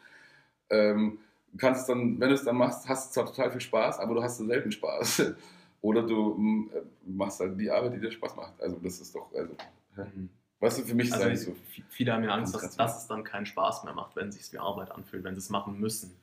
Ähm, 0.68 1.18
kannst 1.56 1.88
dann, 1.88 2.18
wenn 2.20 2.28
du 2.28 2.34
es 2.34 2.44
dann 2.44 2.56
machst, 2.56 2.88
hast 2.88 3.08
du 3.10 3.14
zwar 3.14 3.26
total 3.26 3.50
viel 3.50 3.60
Spaß, 3.60 3.98
aber 3.98 4.14
du 4.14 4.22
hast 4.22 4.38
so 4.38 4.46
selten 4.46 4.72
Spaß. 4.72 5.32
Oder 5.80 6.02
du 6.02 6.34
mm, 6.38 6.70
äh, 6.74 7.10
machst 7.10 7.40
halt 7.40 7.58
die 7.60 7.70
Arbeit, 7.70 7.94
die 7.94 8.00
dir 8.00 8.12
Spaß 8.12 8.36
macht. 8.36 8.60
Also 8.60 8.76
das 8.82 9.00
ist 9.00 9.14
doch, 9.14 9.32
also, 9.34 9.54
Mhm. 9.96 10.30
weißt 10.60 10.78
du, 10.78 10.84
für 10.84 10.94
mich 10.94 11.08
ist 11.08 11.14
Also 11.14 11.26
eigentlich 11.26 11.40
so. 11.40 11.56
viele 11.90 12.12
haben 12.12 12.24
ja 12.24 12.30
Angst, 12.30 12.54
dass, 12.54 12.76
dass 12.76 13.02
es 13.02 13.06
dann 13.08 13.24
keinen 13.24 13.46
Spaß 13.46 13.84
mehr 13.84 13.92
macht, 13.92 14.16
wenn 14.16 14.28
es 14.28 14.36
sich 14.36 14.52
wie 14.52 14.58
Arbeit 14.58 14.90
anfühlt, 14.90 15.24
wenn 15.24 15.34
sie 15.34 15.40
es 15.40 15.50
machen 15.50 15.78
müssen. 15.78 16.16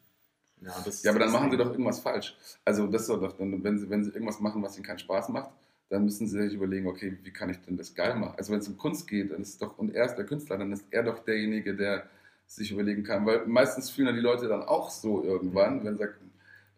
Ja, 0.61 0.75
Ja, 1.03 1.11
aber 1.11 1.19
dann 1.19 1.31
machen 1.31 1.51
sie 1.51 1.57
doch 1.57 1.71
irgendwas 1.71 1.99
falsch. 1.99 2.35
Also 2.65 2.87
das 2.87 3.03
ist 3.03 3.09
doch 3.09 3.31
dann, 3.33 3.63
wenn 3.63 3.77
sie, 3.79 3.89
wenn 3.89 4.03
sie 4.03 4.11
irgendwas 4.11 4.39
machen, 4.39 4.61
was 4.61 4.75
ihnen 4.77 4.85
keinen 4.85 4.99
Spaß 4.99 5.29
macht, 5.29 5.51
dann 5.89 6.03
müssen 6.03 6.27
sie 6.27 6.39
sich 6.41 6.53
überlegen, 6.53 6.87
okay, 6.87 7.17
wie 7.23 7.31
kann 7.31 7.49
ich 7.49 7.59
denn 7.61 7.77
das 7.77 7.95
geil 7.95 8.15
machen? 8.15 8.35
Also 8.37 8.51
wenn 8.53 8.59
es 8.59 8.67
um 8.67 8.77
Kunst 8.77 9.07
geht, 9.07 9.31
dann 9.31 9.41
ist 9.41 9.61
doch, 9.61 9.77
und 9.77 9.95
er 9.95 10.05
ist 10.05 10.15
der 10.15 10.25
Künstler, 10.25 10.57
dann 10.57 10.71
ist 10.71 10.85
er 10.91 11.03
doch 11.03 11.19
derjenige, 11.19 11.75
der 11.75 12.03
sich 12.45 12.71
überlegen 12.71 13.03
kann, 13.03 13.25
weil 13.25 13.45
meistens 13.47 13.89
fühlen 13.89 14.07
ja 14.07 14.13
die 14.13 14.19
Leute 14.19 14.47
dann 14.47 14.63
auch 14.63 14.89
so 14.89 15.23
irgendwann, 15.23 15.83
wenn 15.83 15.93
sie 15.95 15.99
sagt, 16.03 16.15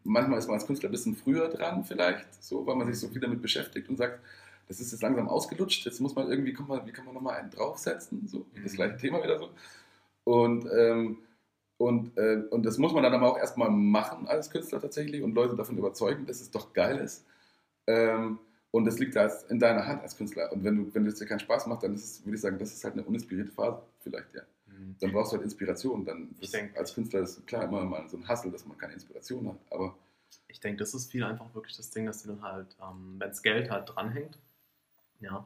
manchmal 0.03 0.39
ist 0.39 0.47
man 0.47 0.55
als 0.55 0.65
Künstler 0.67 0.89
ein 0.89 0.91
bisschen 0.91 1.15
früher 1.15 1.49
dran 1.49 1.83
vielleicht, 1.83 2.43
so, 2.43 2.65
weil 2.65 2.75
man 2.75 2.87
sich 2.87 2.99
so 2.99 3.07
viel 3.07 3.21
damit 3.21 3.41
beschäftigt 3.41 3.89
und 3.89 3.97
sagt, 3.97 4.19
das 4.67 4.79
ist 4.79 4.91
jetzt 4.91 5.01
langsam 5.01 5.27
ausgelutscht, 5.27 5.85
jetzt 5.85 5.99
muss 5.99 6.15
man 6.15 6.29
irgendwie, 6.29 6.53
guck 6.53 6.67
mal, 6.67 6.85
wie 6.85 6.91
kann 6.91 7.05
man 7.05 7.13
nochmal 7.13 7.37
einen 7.39 7.49
draufsetzen, 7.51 8.27
so, 8.27 8.45
das 8.63 8.73
Mhm. 8.73 8.75
gleiche 8.75 8.97
Thema 8.97 9.23
wieder 9.23 9.39
so. 9.39 9.49
Und, 10.23 10.67
ähm, 10.73 11.17
und, 11.81 12.17
äh, 12.17 12.43
und 12.51 12.63
das 12.65 12.77
muss 12.77 12.93
man 12.93 13.03
dann 13.03 13.13
aber 13.13 13.31
auch 13.31 13.37
erstmal 13.37 13.69
machen 13.71 14.27
als 14.27 14.49
Künstler 14.49 14.79
tatsächlich 14.81 15.23
und 15.23 15.33
Leute 15.33 15.55
davon 15.55 15.77
überzeugen, 15.77 16.25
dass 16.25 16.39
es 16.41 16.51
doch 16.51 16.73
geil 16.73 16.97
ist. 16.99 17.25
Ähm, 17.87 18.39
und 18.71 18.85
das 18.85 18.99
liegt 18.99 19.15
da 19.15 19.21
als- 19.21 19.43
in 19.43 19.59
deiner 19.59 19.85
Hand 19.87 20.01
als 20.01 20.15
Künstler. 20.15 20.51
Und 20.51 20.63
wenn, 20.63 20.77
du, 20.77 20.93
wenn 20.95 21.05
es 21.05 21.15
dir 21.15 21.25
keinen 21.25 21.39
Spaß 21.39 21.67
macht, 21.67 21.83
dann 21.83 21.93
ist 21.95 22.03
es, 22.03 22.25
würde 22.25 22.35
ich 22.35 22.41
sagen, 22.41 22.57
das 22.59 22.71
ist 22.71 22.83
halt 22.83 22.93
eine 22.93 23.03
uninspirierte 23.03 23.51
Phase 23.51 23.81
vielleicht, 23.99 24.33
ja. 24.33 24.41
Mhm. 24.67 24.95
Dann 24.99 25.11
brauchst 25.11 25.31
du 25.31 25.35
halt 25.37 25.43
Inspiration. 25.43 26.05
Dann 26.05 26.29
Ich 26.39 26.51
denk- 26.51 26.77
als 26.77 26.93
Künstler 26.93 27.21
ist 27.21 27.45
klar 27.47 27.63
immer 27.65 27.83
mal 27.83 28.07
so 28.07 28.17
ein 28.17 28.27
Hassel, 28.27 28.51
dass 28.51 28.65
man 28.65 28.77
keine 28.77 28.93
Inspiration 28.93 29.47
hat. 29.49 29.57
Aber 29.71 29.95
Ich 30.47 30.59
denke, 30.59 30.77
das 30.79 30.93
ist 30.93 31.11
viel 31.11 31.23
einfach 31.23 31.53
wirklich 31.55 31.75
das 31.75 31.89
Ding, 31.89 32.05
dass 32.05 32.21
die 32.21 32.27
dann 32.29 32.41
halt, 32.41 32.67
ähm, 32.81 33.15
wenn 33.19 33.29
das 33.29 33.41
Geld 33.41 33.69
halt 33.71 33.89
dranhängt, 33.93 34.37
ja, 35.19 35.45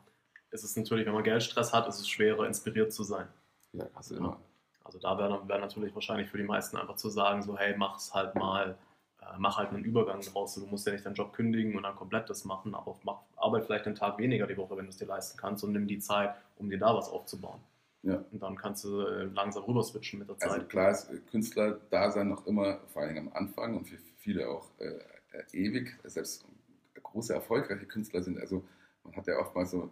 ist 0.51 0.63
es 0.63 0.75
natürlich, 0.75 1.05
wenn 1.05 1.13
man 1.13 1.23
Geldstress 1.23 1.73
hat, 1.73 1.87
ist 1.87 1.99
es 1.99 2.07
schwerer, 2.07 2.45
inspiriert 2.45 2.91
zu 2.93 3.03
sein. 3.03 3.27
ja, 3.73 3.87
hast 3.95 4.11
du 4.11 4.15
Ja. 4.15 4.19
immer. 4.19 4.39
Also 4.85 4.99
da 4.99 5.17
wäre 5.17 5.47
wär 5.47 5.59
natürlich 5.59 5.93
wahrscheinlich 5.95 6.29
für 6.29 6.37
die 6.37 6.43
meisten 6.43 6.77
einfach 6.77 6.95
zu 6.95 7.09
sagen, 7.09 7.41
so 7.41 7.57
hey, 7.57 7.75
mach's 7.75 8.13
halt 8.13 8.35
mal, 8.35 8.77
äh, 9.19 9.25
mach 9.37 9.57
halt 9.57 9.71
einen 9.71 9.83
Übergang 9.83 10.21
draus. 10.21 10.53
So, 10.53 10.61
du 10.61 10.67
musst 10.67 10.85
ja 10.85 10.93
nicht 10.93 11.05
deinen 11.05 11.15
Job 11.15 11.33
kündigen 11.33 11.75
und 11.75 11.83
dann 11.83 11.95
komplett 11.95 12.29
das 12.29 12.45
machen, 12.45 12.75
aber 12.75 12.95
mach, 13.03 13.17
arbeit 13.35 13.65
vielleicht 13.65 13.87
einen 13.87 13.95
Tag 13.95 14.17
weniger 14.19 14.47
die 14.47 14.55
Woche, 14.55 14.77
wenn 14.77 14.85
du 14.85 14.89
es 14.89 14.97
dir 14.97 15.07
leisten 15.07 15.37
kannst 15.37 15.63
und 15.63 15.73
nimm 15.73 15.87
die 15.87 15.99
Zeit, 15.99 16.35
um 16.57 16.69
dir 16.69 16.77
da 16.77 16.95
was 16.95 17.09
aufzubauen. 17.09 17.59
Ja. 18.03 18.23
Und 18.31 18.43
dann 18.43 18.55
kannst 18.55 18.83
du 18.83 19.01
äh, 19.01 19.23
langsam 19.23 19.63
rüber 19.63 19.83
switchen 19.83 20.19
mit 20.19 20.29
der 20.29 20.37
Zeit. 20.37 20.51
Also 20.51 20.65
klar 20.67 20.91
ist 20.91 21.09
Künstler-Dasein 21.31 22.29
noch 22.29 22.45
immer, 22.45 22.79
vor 22.93 23.01
allem 23.01 23.17
am 23.17 23.33
Anfang 23.33 23.75
und 23.75 23.85
für 23.85 23.97
viele 24.17 24.47
auch 24.47 24.69
äh, 24.77 24.99
äh, 25.31 25.43
ewig, 25.53 25.97
selbst 26.03 26.45
große 27.01 27.33
erfolgreiche 27.33 27.87
Künstler 27.87 28.21
sind. 28.21 28.39
Also 28.39 28.63
man 29.03 29.15
hat 29.15 29.25
ja 29.25 29.37
oftmals 29.39 29.71
so 29.71 29.89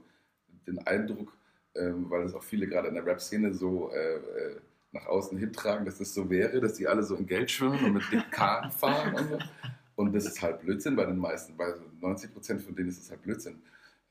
den 0.68 0.78
Eindruck, 0.86 1.36
ähm, 1.76 2.10
weil 2.12 2.24
es 2.24 2.36
auch 2.36 2.44
viele 2.44 2.68
gerade 2.68 2.88
in 2.88 2.94
der 2.94 3.06
Rap-Szene 3.06 3.52
so 3.54 3.92
äh, 3.92 4.16
äh, 4.16 4.62
nach 4.94 5.08
außen 5.08 5.38
hintragen, 5.38 5.86
dass 5.86 5.98
das 5.98 6.14
so 6.14 6.30
wäre, 6.30 6.62
dass 6.62 6.76
die 6.76 6.88
alle 6.88 7.04
so 7.04 7.16
in 7.16 7.26
Geld 7.26 7.52
schwimmen 7.52 7.84
und 7.84 7.94
mit 7.94 8.04
dicken 8.12 8.32
Karten 8.32 8.72
fahren 8.80 9.16
und 9.16 9.30
so. 9.30 9.40
Und 9.96 10.14
das 10.14 10.26
ist 10.26 10.42
halt 10.42 10.62
Blödsinn 10.62 10.96
bei 10.96 11.06
den 11.06 11.18
meisten. 11.18 11.56
Bei 11.58 11.74
so 11.74 11.84
90 12.00 12.34
Prozent 12.34 12.62
von 12.62 12.76
denen 12.76 12.90
ist 12.90 13.02
es 13.02 13.10
halt 13.10 13.22
Blödsinn. 13.22 13.62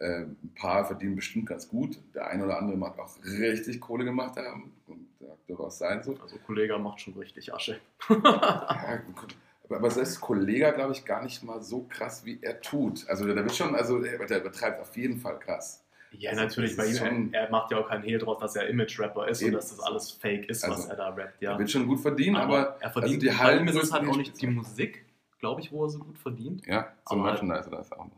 Ähm, 0.01 0.37
ein 0.43 0.55
paar 0.55 0.85
verdienen 0.85 1.17
bestimmt 1.17 1.47
ganz 1.47 1.69
gut. 1.69 1.99
Der 2.15 2.27
eine 2.29 2.45
oder 2.45 2.59
andere 2.59 2.77
mag 2.77 2.99
auch 2.99 3.11
richtig 3.25 3.81
Kohle 3.81 4.05
gemacht 4.05 4.37
haben. 4.37 4.73
Und 4.87 5.07
mag 5.21 5.39
durchaus 5.47 5.79
sein 5.79 6.03
so. 6.03 6.17
Also 6.21 6.37
Kollege 6.39 6.79
macht 6.79 7.01
schon 7.01 7.15
richtig 7.15 7.53
Asche. 7.53 7.81
Ja, 8.09 8.97
gut. 8.97 9.37
aber, 9.65 9.77
aber 9.77 9.91
selbst 9.91 10.21
Kollega, 10.21 10.71
glaube 10.71 10.93
ich, 10.93 11.05
gar 11.05 11.23
nicht 11.23 11.43
mal 11.43 11.63
so 11.63 11.87
krass, 11.89 12.25
wie 12.25 12.39
er 12.43 12.61
tut. 12.61 13.09
Also 13.09 13.27
der 13.27 13.37
wird 13.37 13.55
schon, 13.55 13.75
also 13.75 14.01
der, 14.01 14.19
der 14.27 14.41
übertreibt 14.41 14.81
auf 14.81 14.97
jeden 14.97 15.19
Fall 15.19 15.39
krass. 15.39 15.82
Ja, 16.19 16.31
Also, 16.31 16.43
natürlich, 16.43 16.77
bei 16.77 16.87
ihm, 16.87 16.95
schon- 16.97 17.33
er, 17.35 17.43
er 17.45 17.51
macht 17.51 17.71
ja 17.71 17.79
auch 17.79 17.89
keinen 17.89 18.03
Hehl 18.05 18.19
draus, 18.19 18.39
dass 18.39 18.55
er 18.57 18.69
Image-Rapper 18.69 19.29
ist 19.29 19.41
Eben. 19.41 19.51
und 19.51 19.55
dass 19.57 19.71
das 19.71 19.81
alles 19.81 20.11
fake 20.11 20.47
ist, 20.49 20.63
was 20.65 20.71
Also, 20.81 20.91
er 20.91 20.97
da 20.97 21.09
rappt, 21.09 21.43
Er 21.43 21.53
ja. 21.53 21.59
wird 21.59 21.71
schon 21.71 21.87
gut 21.87 22.01
verdienen, 22.01 22.37
aber, 22.37 22.77
er 22.81 22.91
verdient, 22.91 23.25
also 23.29 23.51
die 23.57 23.61
ihm 23.61 23.69
ist 23.69 23.77
es 23.83 23.93
halt 23.93 24.07
auch 24.09 24.17
nicht 24.17 24.41
die 24.41 24.47
Musik, 24.47 25.05
glaube 25.39 25.61
ich, 25.63 25.73
wo 25.73 25.85
er 25.85 25.91
so 25.91 25.99
gut 26.01 26.19
verdient. 26.19 26.67
ja, 26.67 26.93
so 27.09 27.15
Aber- 27.15 27.23
Merchandise 27.25 27.69
oder 27.69 27.81
ist 27.81 27.93
auch 27.93 28.05
noch. 28.05 28.11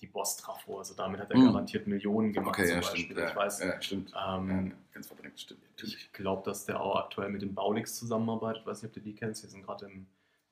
Die 0.00 0.06
Boss-Trafo, 0.06 0.78
also 0.78 0.94
damit 0.94 1.20
hat 1.20 1.30
er 1.32 1.38
Mhm. 1.38 1.46
garantiert 1.46 1.88
Millionen 1.88 2.32
gemacht 2.32 2.50
Okay, 2.56 2.66
zum 2.66 2.74
ja, 2.76 2.80
Beispiel. 2.80 3.04
stimmt. 3.06 3.18
Ja, 3.18 3.28
ich 3.30 3.36
weiß, 3.36 3.60
ja, 3.64 3.82
stimmt. 3.82 4.12
ähm, 4.28 4.48
ja, 4.70 4.76
ganz 4.92 5.06
verdrängt, 5.08 5.40
stimmt. 5.40 5.60
Natürlich. 5.70 5.96
ich 5.96 6.12
glaube, 6.12 6.42
dass 6.44 6.64
der 6.66 6.80
auch 6.80 6.94
aktuell 6.96 7.28
mit 7.30 7.42
den 7.42 7.52
Baulix 7.52 7.96
zusammenarbeitet. 7.96 8.60
Ich 8.62 8.66
weiß 8.68 8.82
nicht, 8.82 8.90
ob 8.90 8.94
du 8.94 9.00
die 9.00 9.14
kennst. 9.16 9.42
Die 9.42 9.48
sind 9.48 9.64
gerade 9.64 9.86
im 9.86 10.06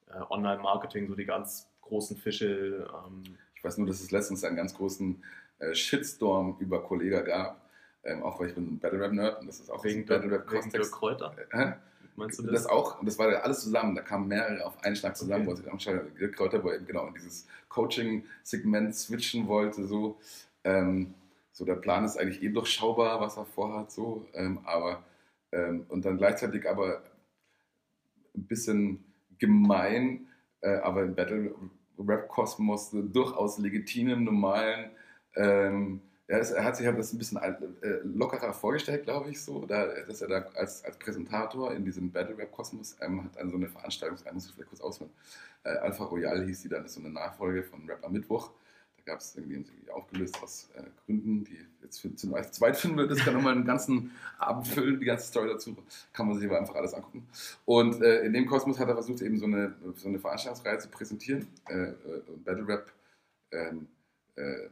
äh, 0.09 0.21
Online-Marketing 0.31 1.07
so 1.09 1.15
die 1.15 1.25
ganz 1.25 1.69
großen 1.83 2.17
Fische. 2.17 2.89
Ähm, 3.07 3.23
Ich 3.55 3.63
weiß 3.65 3.79
nur, 3.79 3.87
dass 3.87 4.01
es 4.01 4.11
letztens 4.11 4.43
einen 4.45 4.57
ganz 4.57 4.75
großen 4.75 5.23
äh, 5.59 5.75
Shitstorm 5.75 6.57
über 6.59 6.83
Kollega 6.83 7.21
gab. 7.23 7.61
Ähm, 8.05 8.23
auch 8.23 8.39
weil 8.39 8.49
ich 8.49 8.55
bin 8.55 8.75
ein 8.75 8.79
Battle 8.79 9.01
Rap 9.01 9.13
Nerd 9.13 9.41
und 9.41 9.47
das 9.49 9.59
ist 9.61 9.71
auch 9.71 9.83
wegen 9.85 10.03
aus 10.03 10.09
Battle 10.09 10.31
Rap 10.31 10.51
wegen 10.51 10.61
Kontext. 10.63 10.93
Kräuter. 10.93 11.35
Hä? 11.51 11.73
Meinst 12.15 12.39
du 12.39 12.45
Das, 12.45 12.63
das? 12.63 12.67
auch, 12.67 12.99
und 13.01 13.07
das 13.07 13.19
war 13.19 13.31
ja 13.31 13.41
alles 13.41 13.61
zusammen, 13.61 13.95
da 13.95 14.01
kamen 14.01 14.29
mehrere 14.29 14.65
auf 14.65 14.83
einen 14.85 14.97
Schlag 14.97 15.17
zusammen, 15.17 15.43
Okay. 15.43 15.51
wo 15.51 15.55
sich 15.57 15.71
anscheinend 15.71 16.19
Dirk 16.19 16.35
Kräuter, 16.37 16.65
wo 16.65 16.69
er 16.71 16.77
eben 16.77 16.87
genau 16.87 17.07
in 17.09 17.15
dieses 17.15 17.47
Coaching-Segment 17.69 18.95
switchen 18.95 19.49
wollte, 19.49 19.85
so. 19.87 20.19
Ähm, 20.65 21.15
so 21.53 21.65
der 21.65 21.75
Plan 21.77 22.05
ist 22.05 22.17
eigentlich 22.17 22.43
eh 22.43 22.49
durchschaubar, 22.49 23.21
was 23.21 23.37
er 23.37 23.45
vorhat, 23.45 23.91
so, 23.91 24.27
ähm, 24.35 24.61
aber 24.65 25.03
ähm, 25.53 25.85
und 25.89 26.05
dann 26.05 26.17
gleichzeitig 26.19 26.69
aber 26.69 27.03
ein 28.35 28.47
bisschen 28.47 29.05
gemein, 29.39 30.27
äh, 30.61 30.77
aber 30.77 31.03
im 31.03 31.15
Battle 31.15 31.55
Rap 31.99 32.29
Kosmos 32.29 32.91
durchaus 32.93 33.59
legitimen, 33.59 34.25
normalen 34.25 34.91
ähm, 35.37 36.01
er, 36.29 36.41
ist, 36.41 36.51
er 36.51 36.65
hat 36.65 36.77
sich 36.77 36.87
halt 36.87 36.99
das 36.99 37.13
ein 37.13 37.19
bisschen 37.19 37.39
äh, 37.39 37.55
lockerer 38.03 38.53
vorgestellt, 38.53 39.05
glaube 39.05 39.31
ich, 39.31 39.41
so, 39.41 39.65
da, 39.65 39.87
dass 39.87 40.23
er 40.23 40.29
da 40.29 40.47
als, 40.55 40.85
als 40.85 40.99
Präsentator 40.99 41.73
in 41.73 41.85
diesem 41.85 42.11
Battle 42.11 42.37
Rap 42.37 42.51
Kosmos 42.51 42.97
ähm, 43.01 43.25
hat 43.25 43.37
dann 43.37 43.51
so 43.51 43.57
eine 43.57 43.69
Veranstaltung, 43.69 44.19
das 44.23 44.35
muss 44.35 44.47
ich 44.47 44.53
vielleicht 44.53 44.71
kurz 44.71 44.81
ausführen. 44.81 45.11
Äh, 45.63 45.77
Alpha 45.77 46.05
Royal 46.05 46.45
hieß 46.45 46.63
die 46.63 46.69
dann, 46.69 46.83
das 46.83 46.93
ist 46.93 46.97
so 46.97 47.01
eine 47.01 47.15
Nachfolge 47.15 47.63
von 47.63 47.89
Rap 47.89 48.05
am 48.05 48.13
Mittwoch. 48.13 48.51
Da 48.97 49.13
gab 49.13 49.21
es 49.21 49.37
irgendwie, 49.37 49.55
irgendwie 49.55 49.91
aufgelöst 49.91 50.43
aus 50.43 50.69
äh, 50.75 50.83
Gründen, 51.05 51.45
die 51.45 51.59
jetzt 51.81 52.01
für, 52.01 52.13
zu 52.17 52.33
zweit 52.51 52.77
finden 52.77 52.97
wird. 52.97 53.13
Das 53.13 53.19
kann 53.19 53.35
nochmal 53.35 53.53
einen 53.53 53.65
ganzen 53.65 54.11
Abend 54.39 54.67
füllen, 54.67 54.99
die 54.99 55.07
ganze 55.07 55.29
Story 55.29 55.49
dazu. 55.49 55.77
Kann 56.13 56.27
man 56.27 56.37
sich 56.37 56.49
aber 56.49 56.59
einfach 56.59 56.75
alles 56.75 56.93
angucken. 56.93 57.29
Und 57.67 58.03
äh, 58.03 58.23
in 58.23 58.33
dem 58.33 58.47
Kosmos 58.47 58.81
hat 58.81 58.89
er 58.89 58.95
versucht, 58.95 59.23
eben 59.23 59.39
so 59.39 59.47
eine, 59.47 59.77
so 59.95 60.09
eine 60.09 60.19
Veranstaltungsreihe 60.19 60.79
zu 60.79 60.89
präsentieren. 60.89 61.47
Äh, 61.69 61.91
äh, 61.91 61.95
Battle 62.45 62.67
Rap. 62.67 62.93
Ähm, 63.53 63.87
äh, 64.35 64.69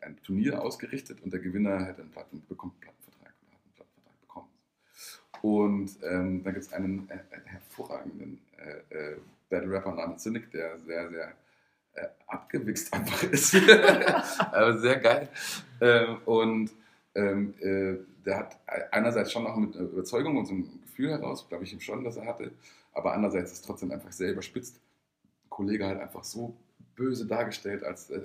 ein 0.00 0.16
Turnier 0.22 0.62
ausgerichtet 0.62 1.20
und 1.22 1.32
der 1.32 1.40
Gewinner 1.40 1.84
hätte 1.84 2.02
einen 2.02 2.10
Platten, 2.10 2.42
bekommt 2.48 2.74
einen 2.74 2.80
Plattenvertrag 2.80 3.34
oder 3.42 3.54
hat 3.54 3.64
einen 3.64 3.74
Plattenvertrag 3.74 4.20
bekommen. 4.20 4.48
Und 5.42 5.90
ähm, 6.02 6.44
dann 6.44 6.54
gibt 6.54 6.66
es 6.66 6.72
einen 6.72 7.08
äh, 7.10 7.18
hervorragenden 7.44 8.40
äh, 8.58 8.94
äh, 8.94 9.16
Battle 9.48 9.70
Rapper 9.70 9.94
namens 9.94 10.22
Cynic, 10.22 10.50
der 10.50 10.78
sehr, 10.80 11.10
sehr 11.10 11.32
äh, 11.94 12.06
abgewichst 12.26 12.92
einfach 12.92 13.22
ist. 13.24 13.54
Aber 14.38 14.78
sehr 14.78 14.98
geil. 14.98 15.28
Ähm, 15.80 16.18
und 16.24 16.70
ähm, 17.14 17.54
äh, 17.60 17.96
der 18.24 18.38
hat 18.38 18.58
einerseits 18.92 19.32
schon 19.32 19.44
noch 19.44 19.56
mit 19.56 19.74
Überzeugung 19.74 20.36
und 20.36 20.46
so 20.46 20.54
einem 20.54 20.80
Gefühl 20.82 21.10
heraus, 21.10 21.48
glaube 21.48 21.64
ich 21.64 21.72
ihm 21.72 21.80
schon, 21.80 22.04
dass 22.04 22.16
er 22.16 22.26
hatte, 22.26 22.52
aber 22.92 23.14
andererseits 23.14 23.52
ist 23.52 23.64
trotzdem 23.64 23.90
einfach 23.92 24.12
sehr 24.12 24.32
überspitzt. 24.32 24.80
Kollege 25.48 25.86
halt 25.86 26.00
einfach 26.00 26.24
so 26.24 26.54
böse 26.96 27.26
dargestellt, 27.26 27.82
als 27.82 28.10
äh, 28.10 28.20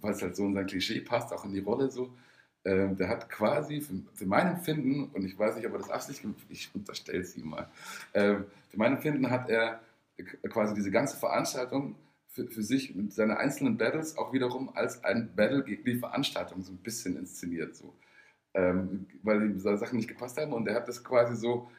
weil 0.00 0.12
es 0.12 0.22
halt 0.22 0.36
so 0.36 0.46
in 0.46 0.54
sein 0.54 0.66
Klischee 0.66 1.00
passt, 1.00 1.32
auch 1.32 1.44
in 1.44 1.52
die 1.52 1.60
Rolle 1.60 1.90
so. 1.90 2.14
Ähm, 2.64 2.96
der 2.96 3.08
hat 3.08 3.30
quasi 3.30 3.80
für, 3.80 3.94
für 4.14 4.26
mein 4.26 4.48
Empfinden, 4.48 5.10
und 5.14 5.24
ich 5.24 5.38
weiß 5.38 5.56
nicht, 5.56 5.66
ob 5.66 5.72
er 5.72 5.78
das 5.78 5.90
absichtlich 5.90 6.32
ich 6.48 6.70
unterstelle 6.74 7.20
es 7.20 7.36
ihm 7.36 7.48
mal, 7.50 7.68
ähm, 8.14 8.44
für 8.68 8.78
mein 8.78 8.94
Empfinden 8.94 9.30
hat 9.30 9.48
er 9.48 9.80
quasi 10.50 10.74
diese 10.74 10.90
ganze 10.90 11.16
Veranstaltung 11.16 11.94
für, 12.28 12.46
für 12.48 12.62
sich 12.62 12.94
mit 12.94 13.12
seinen 13.12 13.32
einzelnen 13.32 13.78
Battles 13.78 14.18
auch 14.18 14.32
wiederum 14.32 14.70
als 14.74 15.04
ein 15.04 15.30
Battle 15.36 15.62
gegen 15.64 15.84
die 15.84 15.98
Veranstaltung 15.98 16.62
so 16.62 16.72
ein 16.72 16.78
bisschen 16.78 17.16
inszeniert. 17.16 17.76
So. 17.76 17.94
ähm, 18.54 19.06
weil 19.22 19.52
die 19.52 19.60
Sachen 19.60 19.96
nicht 19.96 20.08
gepasst 20.08 20.38
haben. 20.38 20.52
Und 20.52 20.66
er 20.68 20.74
hat 20.76 20.88
das 20.88 21.04
quasi 21.04 21.36
so, 21.36 21.70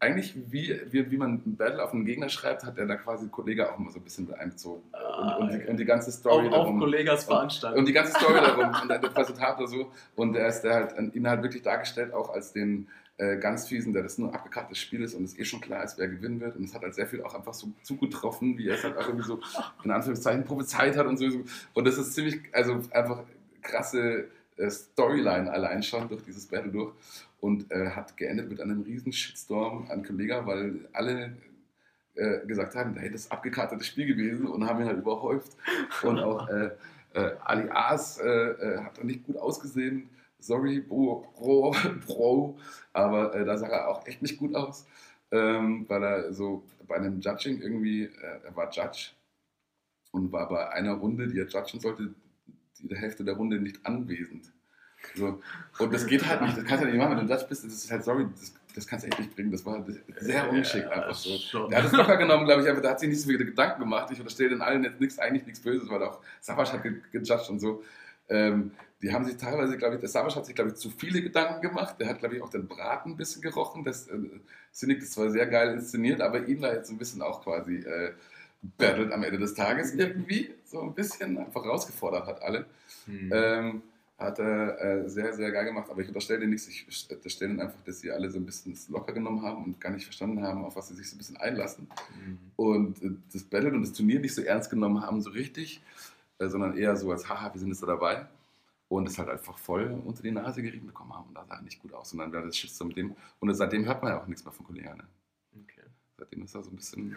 eigentlich 0.00 0.34
wie, 0.50 0.80
wie, 0.90 1.10
wie 1.10 1.16
man 1.16 1.34
ein 1.46 1.56
Battle 1.56 1.82
auf 1.82 1.92
einen 1.92 2.04
Gegner 2.04 2.28
schreibt, 2.28 2.64
hat 2.64 2.78
er 2.78 2.86
da 2.86 2.96
quasi 2.96 3.28
Kollege 3.28 3.72
auch 3.72 3.78
immer 3.78 3.90
so 3.90 4.00
ein 4.00 4.02
bisschen 4.02 4.32
einbezogen. 4.34 4.82
Ah, 4.92 5.36
und, 5.36 5.50
und, 5.50 5.52
die, 5.52 5.66
und 5.68 5.76
die 5.76 5.84
ganze 5.84 6.10
Story 6.10 6.48
auf, 6.48 6.66
auf 6.66 6.78
Kollegas 6.78 7.24
Veranstaltung. 7.24 7.78
Und 7.78 7.86
die 7.86 7.92
ganze 7.92 8.12
Story 8.12 8.34
darum 8.40 8.74
und 8.82 8.88
das 8.88 9.16
Resultat 9.16 9.58
so. 9.68 9.92
Und 10.16 10.34
er 10.34 10.48
ist 10.48 10.62
der 10.62 10.74
halt, 10.74 11.14
ihn 11.14 11.28
halt 11.28 11.42
wirklich 11.42 11.62
dargestellt 11.62 12.12
auch 12.12 12.30
als 12.30 12.52
den 12.52 12.88
äh, 13.18 13.36
ganz 13.36 13.68
fiesen, 13.68 13.92
der 13.92 14.02
das 14.02 14.18
nur 14.18 14.30
ein 14.30 14.34
abgekartetes 14.34 14.78
Spiel 14.78 15.02
ist 15.02 15.14
und 15.14 15.24
es 15.24 15.38
eh 15.38 15.44
schon 15.44 15.60
klar 15.60 15.84
ist, 15.84 15.96
wer 15.96 16.08
gewinnen 16.08 16.40
wird. 16.40 16.56
Und 16.56 16.64
es 16.64 16.74
hat 16.74 16.82
halt 16.82 16.94
sehr 16.94 17.06
viel 17.06 17.22
auch 17.22 17.34
einfach 17.34 17.54
so 17.54 17.68
zugetroffen, 17.82 18.58
wie 18.58 18.68
er 18.68 18.74
es 18.74 18.84
halt 18.84 18.96
auch 18.96 19.06
irgendwie 19.06 19.26
so 19.26 19.40
in 19.84 19.92
Anführungszeichen 19.92 20.44
prophezeit 20.44 20.96
hat 20.96 21.06
und 21.06 21.18
so. 21.18 21.26
Und 21.74 21.86
das 21.86 21.98
ist 21.98 22.14
ziemlich, 22.14 22.40
also 22.52 22.80
einfach 22.90 23.22
krasse 23.60 24.26
Storyline 24.70 25.50
allein 25.50 25.82
schon 25.82 26.08
durch 26.08 26.22
dieses 26.24 26.46
Battle 26.46 26.70
durch 26.70 26.92
und 27.40 27.70
äh, 27.70 27.90
hat 27.90 28.16
geendet 28.16 28.48
mit 28.48 28.60
einem 28.60 28.82
riesen 28.82 29.12
Shitstorm 29.12 29.90
an 29.90 30.04
Kollega, 30.04 30.46
weil 30.46 30.88
alle 30.92 31.36
äh, 32.14 32.46
gesagt 32.46 32.74
haben, 32.74 32.96
hey, 32.96 33.10
das 33.10 33.22
ist 33.22 33.32
abgekartetes 33.32 33.86
Spiel 33.86 34.06
gewesen 34.06 34.46
und 34.46 34.66
haben 34.66 34.80
ihn 34.80 34.86
halt 34.86 34.98
überhäuft. 34.98 35.56
Und 36.02 36.18
auch 36.18 36.48
äh, 36.48 36.70
äh 37.14 37.36
Ali 37.44 37.68
Aas 37.70 38.18
äh, 38.18 38.28
äh, 38.28 38.78
hat 38.78 38.98
dann 38.98 39.06
nicht 39.06 39.24
gut 39.24 39.36
ausgesehen. 39.36 40.08
Sorry, 40.38 40.80
Bro, 40.80 41.32
Bro, 41.36 41.74
Bro. 42.06 42.58
aber 42.92 43.44
da 43.44 43.56
sah 43.56 43.68
er 43.68 43.88
auch 43.88 44.06
echt 44.06 44.22
nicht 44.22 44.38
gut 44.38 44.54
aus, 44.54 44.86
ähm, 45.30 45.86
weil 45.88 46.02
er 46.02 46.32
so 46.32 46.64
bei 46.86 46.96
einem 46.96 47.20
Judging 47.20 47.60
irgendwie, 47.60 48.10
er 48.20 48.54
war 48.56 48.70
Judge 48.70 49.12
und 50.10 50.32
war 50.32 50.48
bei 50.48 50.68
einer 50.70 50.94
Runde, 50.94 51.28
die 51.28 51.38
er 51.38 51.46
judgen 51.46 51.80
sollte, 51.80 52.14
die 52.82 52.96
Hälfte 52.96 53.24
der 53.24 53.34
Runde 53.34 53.60
nicht 53.60 53.84
anwesend. 53.84 54.52
So. 55.14 55.40
Und 55.78 55.92
das 55.92 56.06
geht 56.06 56.26
halt 56.26 56.42
nicht, 56.42 56.56
das 56.56 56.64
kannst 56.64 56.84
du 56.84 56.88
nicht 56.88 56.96
machen, 56.96 57.16
wenn 57.16 57.26
du 57.26 57.32
Judge 57.32 57.46
bist, 57.48 57.64
das 57.64 57.72
ist 57.72 57.90
halt, 57.90 58.04
sorry, 58.04 58.26
das, 58.38 58.54
das 58.74 58.86
kannst 58.86 59.04
du 59.04 59.08
echt 59.08 59.18
nicht 59.18 59.34
bringen, 59.34 59.50
das 59.50 59.66
war 59.66 59.84
sehr 60.20 60.48
ungeschickt 60.48 60.88
einfach 60.88 61.14
so. 61.14 61.66
Der 61.68 61.78
hat 61.78 61.86
es 61.86 61.92
locker 61.92 62.16
genommen, 62.16 62.44
glaube 62.44 62.62
ich, 62.62 62.70
aber 62.70 62.80
der 62.80 62.92
hat 62.92 63.00
sich 63.00 63.08
nicht 63.08 63.20
so 63.20 63.28
viele 63.28 63.44
Gedanken 63.44 63.80
gemacht. 63.80 64.10
Ich 64.12 64.18
unterstelle 64.18 64.50
den 64.50 64.62
allen 64.62 64.84
jetzt 64.84 65.00
nichts, 65.00 65.18
eigentlich 65.18 65.44
nichts 65.44 65.60
Böses, 65.60 65.88
weil 65.88 66.02
auch 66.02 66.20
Savasch 66.40 66.72
hat 66.72 66.82
gejudged 66.82 67.50
und 67.50 67.58
so. 67.58 67.82
Ähm, 68.28 68.70
die 69.02 69.12
haben 69.12 69.24
sich 69.24 69.36
teilweise, 69.36 69.76
glaube 69.76 69.96
ich, 69.96 70.00
der 70.00 70.08
Savasch 70.08 70.36
hat 70.36 70.46
sich, 70.46 70.54
glaube 70.54 70.70
ich, 70.70 70.76
zu 70.76 70.88
viele 70.88 71.20
Gedanken 71.22 71.60
gemacht. 71.60 71.96
Der 71.98 72.08
hat, 72.08 72.20
glaube 72.20 72.36
ich, 72.36 72.42
auch 72.42 72.50
den 72.50 72.68
Braten 72.68 73.12
ein 73.12 73.16
bisschen 73.16 73.42
gerochen. 73.42 73.82
Das 73.84 74.06
äh, 74.06 74.16
Cynic 74.72 75.02
ist 75.02 75.12
zwar 75.12 75.30
sehr 75.30 75.46
geil 75.46 75.72
inszeniert, 75.72 76.20
aber 76.20 76.46
ihn 76.46 76.60
da 76.60 76.72
jetzt 76.72 76.88
ein 76.90 76.98
bisschen 76.98 77.20
auch 77.20 77.42
quasi 77.42 77.78
äh, 77.78 78.12
battelt 78.62 79.12
am 79.12 79.22
Ende 79.22 79.38
des 79.38 79.54
Tages 79.54 79.94
irgendwie. 79.94 80.50
So 80.64 80.80
ein 80.80 80.94
bisschen 80.94 81.36
einfach 81.38 81.64
rausgefordert 81.64 82.26
hat 82.26 82.42
alle. 82.42 82.66
Hm. 83.06 83.30
Ähm, 83.32 83.82
hat 84.22 84.38
er 84.38 84.80
äh, 84.80 85.08
sehr, 85.08 85.34
sehr 85.34 85.50
geil 85.50 85.64
gemacht. 85.64 85.90
Aber 85.90 86.00
ich 86.00 86.08
unterstelle 86.08 86.40
dir 86.40 86.46
nichts. 86.46 86.68
Ich 86.68 86.86
unterstelle 87.10 87.60
einfach, 87.60 87.82
dass 87.84 88.00
sie 88.00 88.10
alle 88.10 88.30
so 88.30 88.38
ein 88.38 88.46
bisschen 88.46 88.78
locker 88.88 89.12
genommen 89.12 89.42
haben 89.42 89.64
und 89.64 89.80
gar 89.80 89.90
nicht 89.90 90.04
verstanden 90.04 90.42
haben, 90.42 90.64
auf 90.64 90.76
was 90.76 90.88
sie 90.88 90.94
sich 90.94 91.10
so 91.10 91.16
ein 91.16 91.18
bisschen 91.18 91.36
einlassen. 91.36 91.88
Mhm. 92.24 92.38
Und 92.56 93.02
äh, 93.02 93.10
das 93.32 93.42
Battle 93.44 93.72
und 93.72 93.82
das 93.82 93.92
Turnier 93.92 94.20
nicht 94.20 94.34
so 94.34 94.42
ernst 94.42 94.70
genommen 94.70 95.02
haben, 95.02 95.20
so 95.20 95.30
richtig, 95.30 95.82
äh, 96.38 96.48
sondern 96.48 96.76
eher 96.76 96.96
so 96.96 97.10
als, 97.10 97.28
haha, 97.28 97.52
wir 97.52 97.58
sind 97.58 97.68
jetzt 97.68 97.82
da 97.82 97.86
dabei. 97.86 98.26
Und 98.88 99.08
es 99.08 99.18
halt 99.18 99.30
einfach 99.30 99.56
voll 99.56 99.90
unter 100.04 100.22
die 100.22 100.30
Nase 100.30 100.62
gerieben 100.62 100.86
bekommen 100.86 101.14
haben. 101.14 101.28
Und 101.28 101.34
da 101.34 101.44
sah 101.46 101.60
nicht 101.62 101.80
gut 101.80 101.94
aus. 101.94 102.12
Und 102.12 102.18
dann 102.18 102.32
war 102.32 102.42
das 102.42 102.56
Schiss 102.56 102.78
mit 102.84 102.96
dem. 102.96 103.16
Und 103.40 103.52
seitdem 103.54 103.86
hört 103.86 104.02
man 104.02 104.12
ja 104.12 104.20
auch 104.20 104.26
nichts 104.26 104.44
mehr 104.44 104.52
von 104.52 104.66
Kollegen. 104.66 104.98
Ne? 104.98 105.04
Seitdem 106.22 106.44
ist 106.44 106.54
er 106.54 106.62
so 106.62 106.70
ein 106.70 106.76
bisschen, 106.76 107.16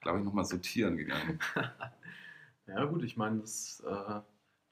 glaube 0.00 0.18
ich, 0.18 0.24
nochmal 0.24 0.44
sortieren 0.44 0.96
gegangen. 0.96 1.38
ja, 2.66 2.84
gut, 2.84 3.04
ich 3.04 3.16
meine. 3.16 3.42
Äh 3.42 4.20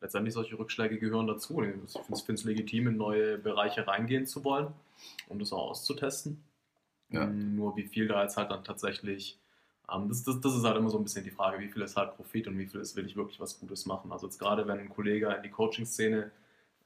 letztendlich 0.00 0.34
solche 0.34 0.58
Rückschläge 0.58 0.98
gehören 0.98 1.26
dazu. 1.26 1.62
Ich 1.62 2.22
finde 2.22 2.34
es 2.34 2.44
legitim, 2.44 2.88
in 2.88 2.96
neue 2.96 3.38
Bereiche 3.38 3.86
reingehen 3.86 4.26
zu 4.26 4.44
wollen, 4.44 4.68
um 5.28 5.38
das 5.38 5.52
auch 5.52 5.70
auszutesten. 5.70 6.42
Ja. 7.10 7.26
Nur 7.26 7.76
wie 7.76 7.84
viel 7.84 8.06
da 8.06 8.22
jetzt 8.22 8.36
halt 8.36 8.50
dann 8.50 8.64
tatsächlich, 8.64 9.38
ähm, 9.92 10.08
das, 10.08 10.22
das, 10.22 10.40
das, 10.40 10.54
ist 10.54 10.64
halt 10.64 10.76
immer 10.76 10.90
so 10.90 10.98
ein 10.98 11.04
bisschen 11.04 11.24
die 11.24 11.30
Frage, 11.30 11.58
wie 11.58 11.68
viel 11.68 11.82
ist 11.82 11.96
halt 11.96 12.16
Profit 12.16 12.48
und 12.48 12.58
wie 12.58 12.66
viel 12.66 12.80
ist, 12.80 12.96
will 12.96 13.06
ich 13.06 13.16
wirklich 13.16 13.40
was 13.40 13.58
Gutes 13.58 13.86
machen. 13.86 14.12
Also 14.12 14.26
jetzt 14.26 14.38
gerade, 14.38 14.66
wenn 14.66 14.78
ein 14.78 14.90
Kollege 14.90 15.32
in 15.34 15.42
die 15.42 15.50
Coaching-Szene 15.50 16.30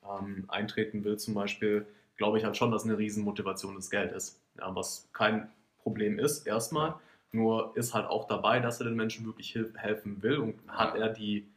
ähm, 0.09 0.45
eintreten 0.49 1.05
will 1.05 1.19
zum 1.19 1.35
Beispiel, 1.35 1.87
glaube 2.17 2.39
ich 2.39 2.45
halt 2.45 2.57
schon, 2.57 2.71
dass 2.71 2.85
eine 2.85 2.99
Riesenmotivation 2.99 3.75
das 3.75 3.91
Geld 3.91 4.13
ist. 4.13 4.41
Ja, 4.59 4.75
was 4.75 5.09
kein 5.13 5.51
Problem 5.83 6.19
ist, 6.19 6.47
erstmal. 6.47 6.95
Nur 7.33 7.77
ist 7.77 7.95
halt 7.95 8.07
auch 8.07 8.27
dabei, 8.27 8.61
dass 8.61 8.81
er 8.81 8.87
den 8.87 8.97
Menschen 8.97 9.25
wirklich 9.25 9.55
helfen 9.55 10.23
will 10.23 10.39
und 10.39 10.55
hat 10.69 10.97
er 10.97 11.09
die 11.09 11.49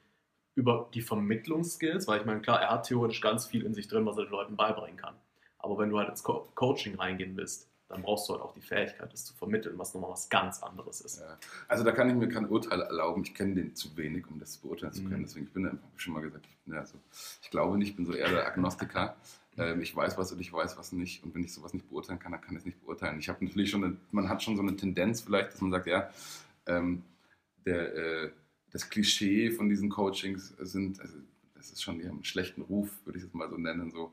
über 0.56 0.90
die 0.94 1.02
Vermittlungsskills, 1.02 2.08
weil 2.08 2.22
ich 2.22 2.26
meine, 2.26 2.40
klar, 2.40 2.62
er 2.62 2.70
hat 2.70 2.88
theoretisch 2.88 3.20
ganz 3.20 3.46
viel 3.46 3.66
in 3.66 3.74
sich 3.74 3.90
drin, 3.90 4.06
was 4.06 4.18
er 4.18 4.24
den 4.24 4.32
Leuten 4.32 4.56
beibringen 4.56 4.96
kann. 4.96 5.16
Aber 5.60 5.78
wenn 5.78 5.90
du 5.90 6.00
halt 6.00 6.10
ins 6.10 6.24
Co 6.24 6.48
Coaching 6.56 6.96
reingehen 6.96 7.36
willst, 7.36 7.68
dann 7.90 8.02
brauchst 8.02 8.28
du 8.28 8.34
halt 8.34 8.42
auch 8.42 8.54
die 8.54 8.62
Fähigkeit, 8.62 9.12
das 9.12 9.26
zu 9.26 9.34
vermitteln, 9.36 9.78
was 9.78 9.94
nochmal 9.94 10.12
was 10.12 10.30
ganz 10.30 10.64
anderes 10.64 11.02
ist. 11.02 11.20
Ja. 11.20 11.38
Also 11.68 11.84
da 11.84 11.92
kann 11.92 12.10
ich 12.10 12.16
mir 12.16 12.30
kein 12.30 12.48
Urteil 12.48 12.82
erlauben. 12.82 13.24
Ich 13.24 13.34
kenne 13.36 13.56
den 13.56 13.76
zu 13.76 13.96
wenig, 13.96 14.26
um 14.28 14.40
das 14.40 14.58
beurteilen 14.58 14.94
zu 14.94 15.04
können. 15.04 15.20
Mhm. 15.20 15.26
Deswegen, 15.26 15.46
ich 15.46 15.54
bin 15.54 15.66
einfach 15.68 15.88
schon 15.98 16.14
mal 16.14 16.22
gesagt, 16.22 16.46
ich, 16.50 16.58
bin 16.66 16.74
ja 16.74 16.86
so, 16.86 16.98
ich 17.42 17.50
glaube 17.52 17.78
nicht, 17.78 17.90
ich 17.90 17.96
bin 17.96 18.06
so 18.06 18.14
eher 18.14 18.30
der 18.30 18.48
Agnostiker. 18.48 19.16
Ähm, 19.58 19.82
ich 19.82 19.96
weiß 19.96 20.18
was 20.18 20.32
und 20.32 20.40
ich 20.40 20.52
weiß 20.52 20.78
was 20.78 20.92
nicht. 20.92 21.24
Und 21.24 21.34
wenn 21.36 21.44
ich 21.44 21.54
sowas 21.54 21.74
nicht 21.74 21.90
beurteilen 21.90 22.20
kann, 22.20 22.32
dann 22.32 22.42
kann 22.42 22.56
ich 22.56 22.60
es 22.60 22.66
nicht 22.66 22.82
beurteilen. 22.82 23.20
Ich 23.20 23.30
habe 23.30 23.44
natürlich 23.44 23.70
schon, 23.70 23.84
eine, 23.84 23.98
man 24.12 24.30
hat 24.30 24.44
schon 24.44 24.56
so 24.56 24.62
eine 24.62 24.76
Tendenz 24.76 25.22
vielleicht, 25.22 25.54
dass 25.54 25.62
man 25.62 25.72
sagt, 25.72 25.88
ja, 25.88 26.10
ähm, 26.68 27.04
der 27.66 27.96
äh, 27.96 28.32
das 28.72 28.90
Klischee 28.90 29.52
von 29.52 29.70
diesen 29.70 29.90
Coachings 29.90 30.54
sind, 30.60 31.00
also 31.00 31.18
das 31.56 31.72
ist 31.72 31.82
schon, 31.82 31.98
die 32.00 32.06
haben 32.06 32.16
einen 32.16 32.26
schlechten 32.26 32.62
Ruf, 32.62 32.90
würde 33.06 33.18
ich 33.20 33.26
es 33.26 33.34
mal 33.34 33.50
so 33.50 33.58
nennen. 33.58 33.90
So, 33.92 34.12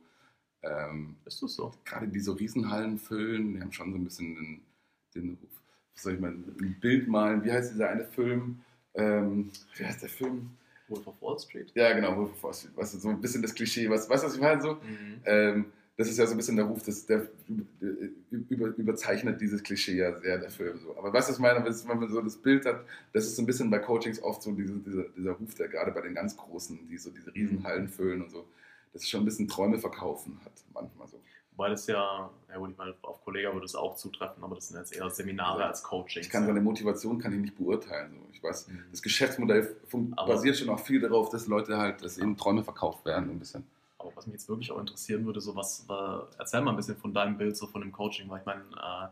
ähm, 0.62 1.16
ist 1.24 1.42
das 1.42 1.54
so? 1.54 1.72
Gerade 1.84 2.06
die 2.06 2.20
so 2.20 2.32
Riesenhallen 2.32 2.98
füllen, 2.98 3.54
die 3.54 3.60
haben 3.60 3.72
schon 3.72 3.92
so 3.92 3.98
ein 3.98 4.04
bisschen 4.04 4.34
den, 4.34 4.60
den 5.14 5.38
Ruf. 5.42 5.62
Was 5.94 6.04
soll 6.04 6.14
ich 6.14 6.20
mal, 6.20 6.30
ein 6.30 6.76
Bild 6.80 7.08
malen? 7.08 7.44
Wie 7.44 7.50
heißt 7.50 7.72
dieser 7.72 7.90
eine 7.90 8.04
Film? 8.04 8.60
Ähm, 8.94 9.50
wie 9.76 9.84
heißt 9.84 10.02
der 10.02 10.08
Film? 10.08 10.50
Wolf 10.92 11.06
of 11.06 11.20
Wall 11.20 11.38
Street? 11.38 11.72
Ja, 11.74 11.92
genau, 11.92 12.16
Wolf 12.16 12.32
of 12.32 12.42
Wall 12.42 12.54
Street. 12.54 12.76
Weißt 12.76 12.94
du, 12.94 12.98
so 12.98 13.08
ein 13.08 13.20
bisschen 13.20 13.42
das 13.42 13.54
Klischee. 13.54 13.88
Was, 13.90 14.08
weißt 14.08 14.22
du, 14.22 14.28
was 14.28 14.34
ich 14.34 14.40
meine? 14.40 14.60
So? 14.60 14.74
Mhm. 14.74 15.20
Ähm, 15.24 15.64
das 15.96 16.08
ist 16.08 16.18
ja 16.18 16.26
so 16.26 16.32
ein 16.32 16.38
bisschen 16.38 16.56
der 16.56 16.64
Ruf, 16.64 16.82
das, 16.82 17.06
der, 17.06 17.28
über, 18.30 18.68
überzeichnet 18.68 19.40
dieses 19.40 19.62
Klischee 19.62 19.96
ja 19.96 20.18
sehr, 20.18 20.38
der 20.38 20.50
Film. 20.50 20.78
So. 20.78 20.96
Aber 20.96 21.12
was 21.12 21.28
ich 21.30 21.38
meine, 21.38 21.64
wenn 21.64 21.98
man 21.98 22.08
so 22.08 22.20
das 22.22 22.38
Bild 22.38 22.64
hat, 22.64 22.84
das 23.12 23.26
ist 23.26 23.36
so 23.36 23.42
ein 23.42 23.46
bisschen 23.46 23.70
bei 23.70 23.78
Coachings 23.78 24.22
oft 24.22 24.42
so 24.42 24.52
diese, 24.52 24.78
dieser, 24.78 25.04
dieser 25.10 25.32
Ruf, 25.32 25.54
der 25.54 25.68
gerade 25.68 25.92
bei 25.92 26.00
den 26.00 26.14
ganz 26.14 26.36
Großen, 26.36 26.88
die 26.88 26.96
so 26.96 27.10
diese 27.10 27.34
Riesenhallen 27.34 27.88
füllen 27.88 28.22
und 28.22 28.30
so, 28.30 28.46
das 28.92 29.02
ist 29.02 29.10
schon 29.10 29.22
ein 29.22 29.26
bisschen 29.26 29.48
Träume 29.48 29.78
verkaufen 29.78 30.40
hat, 30.44 30.52
manchmal 30.72 31.08
so. 31.08 31.20
Wobei 31.54 31.68
das 31.68 31.86
ja, 31.86 32.30
ja 32.48 32.56
gut, 32.56 32.70
ich 32.70 32.78
meine, 32.78 32.94
auf 33.02 33.22
Kollega 33.22 33.52
würde 33.52 33.66
es 33.66 33.74
auch 33.74 33.94
zutreffen, 33.96 34.42
aber 34.42 34.54
das 34.54 34.68
sind 34.68 34.78
jetzt 34.78 34.96
eher 34.96 35.10
Seminare 35.10 35.66
als 35.66 35.82
Coaching. 35.82 36.22
Ich 36.22 36.30
kann 36.30 36.46
seine 36.46 36.60
Motivation 36.60 37.18
kann 37.18 37.32
ich 37.32 37.40
nicht 37.40 37.56
beurteilen. 37.56 38.14
So. 38.14 38.28
Ich 38.32 38.42
weiß, 38.42 38.68
mhm. 38.68 38.84
das 38.90 39.02
Geschäftsmodell 39.02 39.76
basiert 40.16 40.56
schon 40.56 40.70
auch 40.70 40.80
viel 40.80 41.00
darauf, 41.00 41.28
dass 41.28 41.46
Leute 41.46 41.76
halt, 41.76 42.02
dass 42.02 42.16
ihnen 42.16 42.36
Träume 42.36 42.64
verkauft 42.64 43.04
werden, 43.04 43.30
ein 43.30 43.38
bisschen. 43.38 43.66
Aber 43.98 44.16
was 44.16 44.26
mich 44.26 44.34
jetzt 44.34 44.48
wirklich 44.48 44.72
auch 44.72 44.80
interessieren 44.80 45.26
würde, 45.26 45.40
so 45.40 45.54
was, 45.54 45.86
äh, 45.88 46.38
erzähl 46.38 46.62
mal 46.62 46.70
ein 46.70 46.76
bisschen 46.76 46.96
von 46.96 47.12
deinem 47.12 47.36
Bild, 47.36 47.56
so 47.56 47.66
von 47.66 47.82
dem 47.82 47.92
Coaching, 47.92 48.30
weil 48.30 48.40
ich 48.40 48.46
meine, 48.46 48.62
äh, 48.62 49.08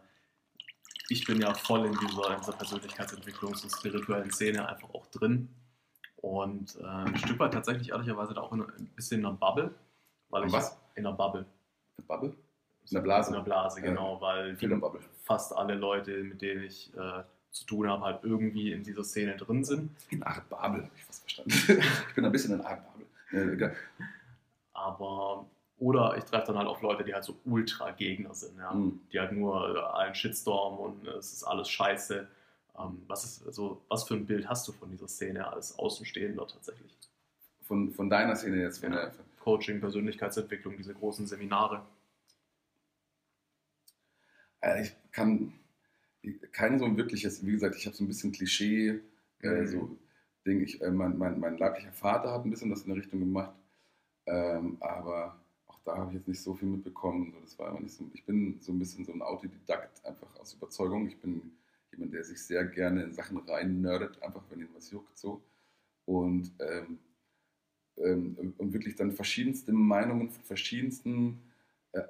ich 1.10 1.24
bin 1.26 1.40
ja 1.40 1.52
voll 1.52 1.86
in 1.86 1.92
dieser, 1.92 2.34
in 2.34 2.40
dieser 2.40 2.52
Persönlichkeitsentwicklungs- 2.52 3.64
und 3.64 3.70
spirituellen 3.70 4.30
Szene 4.30 4.66
einfach 4.66 4.88
auch 4.94 5.06
drin. 5.08 5.48
Und 6.16 6.76
äh, 6.80 6.84
ein 6.84 7.18
Stück 7.18 7.38
weit 7.38 7.52
tatsächlich 7.52 7.90
ehrlicherweise 7.90 8.32
da 8.32 8.40
auch 8.40 8.52
in, 8.52 8.62
ein 8.62 8.92
bisschen 8.94 9.20
in 9.20 9.26
einer 9.26 9.36
Bubble. 9.36 9.74
Weil 10.30 10.46
ich, 10.46 10.52
was? 10.52 10.78
In 10.94 11.06
einer 11.06 11.16
Bubble. 11.16 11.46
Eine 12.00 12.06
Bubble? 12.06 12.30
In 12.30 12.94
der 12.94 13.00
Blase? 13.00 13.30
In 13.30 13.34
der 13.34 13.42
Blase, 13.42 13.80
genau, 13.80 14.14
ja. 14.16 14.20
weil 14.20 14.56
fast 15.22 15.56
alle 15.56 15.74
Leute, 15.74 16.24
mit 16.24 16.42
denen 16.42 16.64
ich 16.64 16.92
äh, 16.96 17.22
zu 17.50 17.64
tun 17.66 17.88
habe, 17.88 18.04
halt 18.04 18.24
irgendwie 18.24 18.72
in 18.72 18.82
dieser 18.82 19.04
Szene 19.04 19.36
drin 19.36 19.64
sind. 19.64 19.90
In 20.10 20.22
Art 20.22 20.48
Babel, 20.48 20.82
habe 20.82 20.90
ich 20.96 21.04
fast 21.04 21.20
verstanden. 21.22 21.52
ich 22.08 22.14
bin 22.14 22.24
ein 22.24 22.32
bisschen 22.32 22.54
in 22.54 22.60
Art 22.62 22.80
Babel. 22.84 23.60
Ja, 23.60 23.70
aber, 24.72 25.46
oder 25.78 26.16
ich 26.16 26.24
treffe 26.24 26.48
dann 26.48 26.58
halt 26.58 26.68
auf 26.68 26.80
Leute, 26.82 27.04
die 27.04 27.14
halt 27.14 27.24
so 27.24 27.36
Ultra-Gegner 27.44 28.34
sind, 28.34 28.58
ja? 28.58 28.72
Mhm. 28.72 29.00
die 29.12 29.20
halt 29.20 29.32
nur 29.32 29.76
äh, 29.76 29.98
einen 29.98 30.14
Shitstorm 30.14 30.78
und 30.78 31.06
äh, 31.06 31.10
es 31.12 31.32
ist 31.32 31.44
alles 31.44 31.68
scheiße. 31.68 32.26
Ähm, 32.78 33.02
was, 33.06 33.24
ist, 33.24 33.46
also, 33.46 33.82
was 33.88 34.04
für 34.04 34.14
ein 34.14 34.26
Bild 34.26 34.48
hast 34.48 34.66
du 34.66 34.72
von 34.72 34.90
dieser 34.90 35.06
Szene 35.06 35.46
als 35.52 35.78
Außenstehender 35.78 36.46
tatsächlich? 36.46 36.96
Von, 37.62 37.92
von 37.92 38.10
deiner 38.10 38.34
Szene 38.36 38.56
jetzt? 38.62 38.78
Von 38.78 38.92
ja. 38.92 39.06
der, 39.06 39.12
Coaching, 39.40 39.80
Persönlichkeitsentwicklung, 39.80 40.76
diese 40.76 40.94
großen 40.94 41.26
Seminare. 41.26 41.84
Äh, 44.60 44.82
ich 44.82 44.96
kann 45.10 45.52
kein 46.52 46.78
so 46.78 46.84
ein 46.84 46.96
wirkliches, 46.96 47.44
wie 47.44 47.52
gesagt, 47.52 47.74
ich 47.76 47.86
habe 47.86 47.96
so 47.96 48.04
ein 48.04 48.08
bisschen 48.08 48.32
Klischee, 48.32 49.00
äh, 49.42 49.48
mhm. 49.48 49.66
so 49.66 49.98
Ding. 50.46 50.60
Ich, 50.60 50.80
äh, 50.82 50.90
mein, 50.90 51.18
mein, 51.18 51.40
mein 51.40 51.58
leiblicher 51.58 51.92
Vater 51.92 52.32
hat 52.32 52.44
ein 52.44 52.50
bisschen 52.50 52.70
das 52.70 52.82
in 52.82 52.88
der 52.88 52.98
Richtung 52.98 53.20
gemacht. 53.20 53.54
Ähm, 54.26 54.76
aber 54.80 55.40
auch 55.66 55.80
da 55.84 55.96
habe 55.96 56.10
ich 56.10 56.18
jetzt 56.18 56.28
nicht 56.28 56.42
so 56.42 56.54
viel 56.54 56.68
mitbekommen. 56.68 57.32
So, 57.32 57.40
das 57.40 57.58
war 57.58 57.68
einfach 57.68 57.80
nicht 57.80 57.94
so, 57.94 58.08
ich 58.12 58.24
bin 58.24 58.60
so 58.60 58.72
ein 58.72 58.78
bisschen 58.78 59.04
so 59.04 59.12
ein 59.12 59.22
Autodidakt, 59.22 60.04
einfach 60.04 60.36
aus 60.36 60.52
Überzeugung. 60.52 61.08
Ich 61.08 61.18
bin 61.18 61.52
jemand, 61.92 62.12
der 62.12 62.24
sich 62.24 62.42
sehr 62.42 62.64
gerne 62.64 63.02
in 63.02 63.14
Sachen 63.14 63.38
rein 63.38 63.80
nerdet, 63.80 64.22
einfach 64.22 64.42
wenn 64.50 64.60
ihn 64.60 64.68
was 64.74 64.90
juckt. 64.90 65.18
So. 65.18 65.42
Und, 66.04 66.52
ähm, 66.60 66.98
ähm, 68.04 68.54
und 68.58 68.72
wirklich 68.72 68.96
dann 68.96 69.12
verschiedenste 69.12 69.72
Meinungen 69.72 70.30
von 70.30 70.42
verschiedensten 70.44 71.38
äh, 71.92 72.02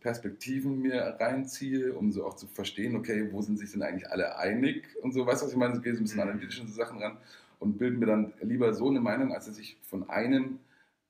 Perspektiven 0.00 0.80
mir 0.80 1.16
reinziehe, 1.20 1.92
um 1.94 2.12
so 2.12 2.24
auch 2.26 2.34
zu 2.34 2.46
verstehen, 2.46 2.96
okay, 2.96 3.28
wo 3.32 3.42
sind 3.42 3.58
sich 3.58 3.72
denn 3.72 3.82
eigentlich 3.82 4.08
alle 4.10 4.38
einig 4.38 4.84
und 5.02 5.12
so, 5.12 5.26
weißt 5.26 5.42
du, 5.42 5.46
was 5.46 5.52
ich 5.52 5.58
meine? 5.58 5.76
Ich 5.76 5.82
gehe 5.82 5.94
so 5.94 6.00
ein 6.00 6.04
bisschen 6.04 6.20
Mhm. 6.20 6.28
analytisch 6.30 6.60
an 6.60 6.68
so 6.68 6.74
Sachen 6.74 6.98
ran 7.02 7.18
und 7.60 7.78
bilde 7.78 7.98
mir 7.98 8.06
dann 8.06 8.32
lieber 8.42 8.72
so 8.74 8.88
eine 8.88 9.00
Meinung, 9.00 9.32
als 9.32 9.46
dass 9.46 9.58
ich 9.58 9.76
von 9.82 10.08
einem 10.08 10.58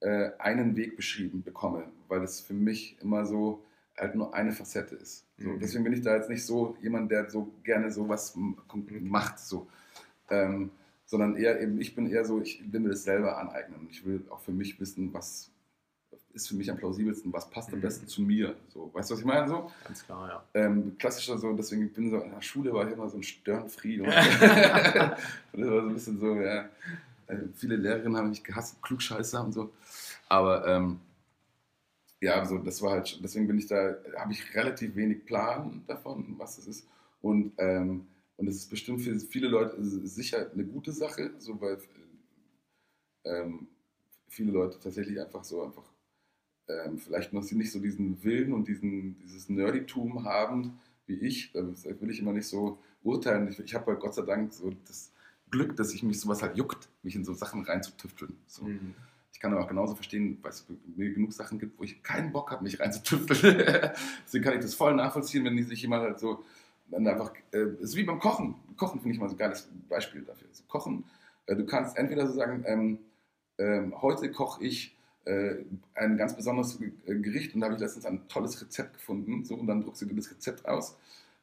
äh, 0.01 0.30
einen 0.39 0.76
Weg 0.76 0.97
beschrieben 0.97 1.43
bekomme, 1.43 1.84
weil 2.09 2.22
es 2.22 2.41
für 2.41 2.55
mich 2.55 2.97
immer 3.01 3.24
so 3.26 3.62
halt 3.97 4.14
nur 4.14 4.34
eine 4.34 4.53
Facette 4.53 4.95
ist. 4.97 5.24
So, 5.39 5.51
Mhm. 5.51 5.61
Deswegen 5.61 5.84
bin 5.84 5.93
ich 5.95 6.03
da 6.03 6.14
jetzt 6.16 6.28
nicht 6.28 6.45
so 6.45 6.76
jemand, 6.82 7.11
der 7.11 7.30
so 7.30 7.51
gerne 7.64 7.91
sowas 7.91 8.34
m- 8.37 8.57
macht, 9.03 9.39
so. 9.39 9.66
Ähm, 10.30 10.70
sondern 11.07 11.36
eher 11.36 11.61
eben, 11.61 11.80
ich 11.80 11.94
bin 11.94 12.11
eher 12.11 12.24
so, 12.24 12.40
ich 12.40 12.61
will 12.72 12.80
mir 12.80 12.90
das 12.90 13.04
selber 13.04 13.38
aneignen. 13.38 13.88
Ich 13.90 14.04
will 14.04 14.24
auch 14.30 14.40
für 14.40 14.52
mich 14.52 14.78
wissen, 14.80 15.12
was 15.14 15.50
ist 16.34 16.48
für 16.48 16.54
mich 16.57 16.70
am 16.70 16.76
plausibelsten, 16.76 17.32
was 17.32 17.48
passt 17.48 17.70
am 17.72 17.78
Mhm. 17.78 17.82
besten 17.82 18.07
zu 18.09 18.20
mir. 18.20 18.54
So, 18.68 18.90
weißt 18.92 19.09
du, 19.11 19.14
was 19.14 19.20
ich 19.20 19.26
meine? 19.26 19.48
So? 19.48 19.70
Ganz 19.84 20.04
klar, 20.04 20.28
ja. 20.28 20.44
Ähm, 20.61 20.96
klassischer 20.98 21.38
so, 21.38 21.52
deswegen 21.54 21.90
bin 21.92 22.04
ich 22.04 22.11
so 22.11 22.20
in 22.20 22.30
der 22.30 22.42
Schule 22.42 22.72
war 22.74 22.86
ich 22.86 22.92
immer 22.92 23.09
so 23.09 23.16
ein 23.16 23.22
Störenfried. 23.22 24.00
Und, 24.02 24.07
und 25.52 25.61
das 25.62 25.70
war 25.70 25.80
so 25.82 25.88
ein 25.88 25.94
bisschen 25.94 26.20
so, 26.20 26.34
ja. 26.34 26.68
äh, 27.28 27.36
Viele 27.54 27.76
Lehrerinnen 27.76 28.16
haben 28.18 28.28
mich 28.28 28.44
gehasst, 28.44 28.82
Klugscheißer 28.82 29.42
und 29.44 29.52
so. 29.52 29.70
Aber 30.28 30.66
ähm, 30.66 31.00
ja, 32.20 32.34
also 32.40 32.59
das 32.59 32.82
war 32.82 32.92
halt, 32.92 33.18
deswegen 33.22 33.46
bin 33.46 33.59
ich 33.59 33.66
da, 33.66 33.96
habe 34.18 34.32
ich 34.32 34.54
relativ 34.54 34.94
wenig 34.96 35.24
Plan 35.24 35.82
davon, 35.86 36.34
was 36.36 36.59
es 36.59 36.66
ist. 36.66 36.88
Und, 37.22 37.52
ähm, 37.59 38.07
und 38.37 38.49
es 38.49 38.57
ist 38.57 38.70
bestimmt 38.70 39.01
für 39.01 39.18
viele 39.18 39.49
Leute 39.49 39.82
sicher 39.82 40.51
eine 40.53 40.64
gute 40.64 40.93
Sache, 40.93 41.32
so 41.39 41.61
weil 41.61 41.78
ähm, 43.24 43.68
viele 44.28 44.53
Leute 44.53 44.78
tatsächlich 44.78 45.20
einfach 45.20 45.45
so 45.45 45.62
einfach 45.62 45.84
ähm, 46.68 46.99
vielleicht 46.99 47.32
noch 47.32 47.51
nicht 47.51 47.72
so 47.72 47.80
diesen 47.80 48.22
Willen 48.24 48.53
und 48.53 48.68
diesen, 48.68 49.18
dieses 49.20 49.49
Nerditum 49.49 50.24
haben 50.24 50.78
wie 51.07 51.14
ich. 51.14 51.53
Das 51.53 51.84
will 51.84 52.11
ich 52.11 52.20
immer 52.20 52.32
nicht 52.32 52.49
so 52.49 52.78
urteilen. 53.03 53.49
Ich, 53.49 53.59
ich 53.59 53.74
habe 53.74 53.87
halt 53.87 54.01
Gott 54.01 54.14
sei 54.14 54.22
Dank 54.22 54.53
so 54.53 54.72
das 54.87 55.12
Glück, 55.51 55.76
dass 55.76 55.95
ich 55.95 56.03
mich 56.03 56.20
sowas 56.20 56.43
halt 56.43 56.57
juckt, 56.57 56.89
mich 57.03 57.14
in 57.14 57.24
so 57.24 57.32
Sachen 57.32 57.62
reinzutüfteln. 57.62 58.37
So. 58.47 58.64
Mhm. 58.64 58.95
Ich 59.32 59.41
kann 59.41 59.53
aber 59.53 59.62
auch 59.62 59.68
genauso 59.68 59.95
verstehen, 59.95 60.39
weil 60.43 60.51
es 60.51 60.66
mir 60.97 61.12
genug 61.12 61.32
Sachen 61.32 61.59
gibt, 61.59 61.78
wo 61.78 61.84
ich 61.84 62.03
keinen 62.03 62.32
Bock 62.32 62.51
habe, 62.51 62.64
mich 62.64 62.80
reinzutüfteln. 62.80 63.59
Deswegen 64.24 64.45
kann 64.45 64.55
ich 64.55 64.61
das 64.61 64.74
voll 64.74 64.95
nachvollziehen, 64.95 65.45
wenn 65.45 65.62
sich 65.62 65.82
jemand 65.82 66.05
halt 66.05 66.18
so 66.18 66.45
dann 66.91 67.07
einfach, 67.07 67.32
äh, 67.53 67.66
ist 67.80 67.97
wie 67.97 68.05
beim 68.05 68.18
Kochen. 68.18 68.55
Kochen 68.76 69.01
finde 69.01 69.14
ich 69.14 69.20
mal 69.20 69.28
so 69.28 69.34
ein 69.34 69.39
geiles 69.39 69.68
Beispiel 69.89 70.22
dafür. 70.22 70.49
So 70.53 70.64
Kochen, 70.68 71.05
äh, 71.47 71.57
du 71.57 71.66
kannst 71.66 71.97
entweder 71.97 72.26
so 72.26 72.34
sagen, 72.34 72.64
ähm, 72.66 72.99
ähm, 73.59 74.01
heute 74.03 74.30
koche 74.30 74.64
ich 74.64 74.97
äh, 75.24 75.64
ein 75.95 76.16
ganz 76.16 76.37
besonderes 76.37 76.78
äh, 76.80 77.14
Gericht 77.16 77.55
und 77.55 77.61
da 77.61 77.66
habe 77.66 77.74
ich 77.74 77.80
letztens 77.80 78.07
ein 78.07 78.28
tolles 78.28 78.61
Rezept 78.61 78.95
gefunden. 78.95 79.45
So, 79.45 79.55
und 79.55 79.66
dann 79.66 79.82
druckst 79.82 80.03
du 80.03 80.07
dir 80.07 80.14
das 80.14 80.30
Rezept 80.30 80.66
aus 80.66 80.97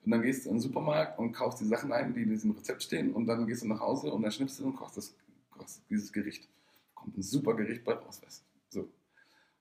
und 0.06 0.12
dann 0.12 0.22
gehst 0.22 0.46
du 0.46 0.50
in 0.50 0.56
den 0.56 0.62
Supermarkt 0.62 1.18
und 1.20 1.32
kaufst 1.34 1.62
die 1.62 1.66
Sachen 1.66 1.92
ein, 1.92 2.14
die 2.14 2.24
in 2.24 2.30
diesem 2.30 2.52
Rezept 2.52 2.84
stehen 2.84 3.14
und 3.14 3.26
dann 3.26 3.48
gehst 3.48 3.64
du 3.64 3.68
nach 3.68 3.80
Hause 3.80 4.12
und 4.12 4.22
dann 4.22 4.32
schnippst 4.32 4.60
du 4.60 4.66
und 4.66 4.76
kochst, 4.76 4.98
das, 4.98 5.16
kochst 5.52 5.82
dieses 5.90 6.12
Gericht. 6.12 6.48
Kommt 6.94 7.18
ein 7.18 7.22
super 7.22 7.56
Gericht 7.56 7.84
bei 7.84 7.94
raus. 7.94 8.22
So. 8.70 8.88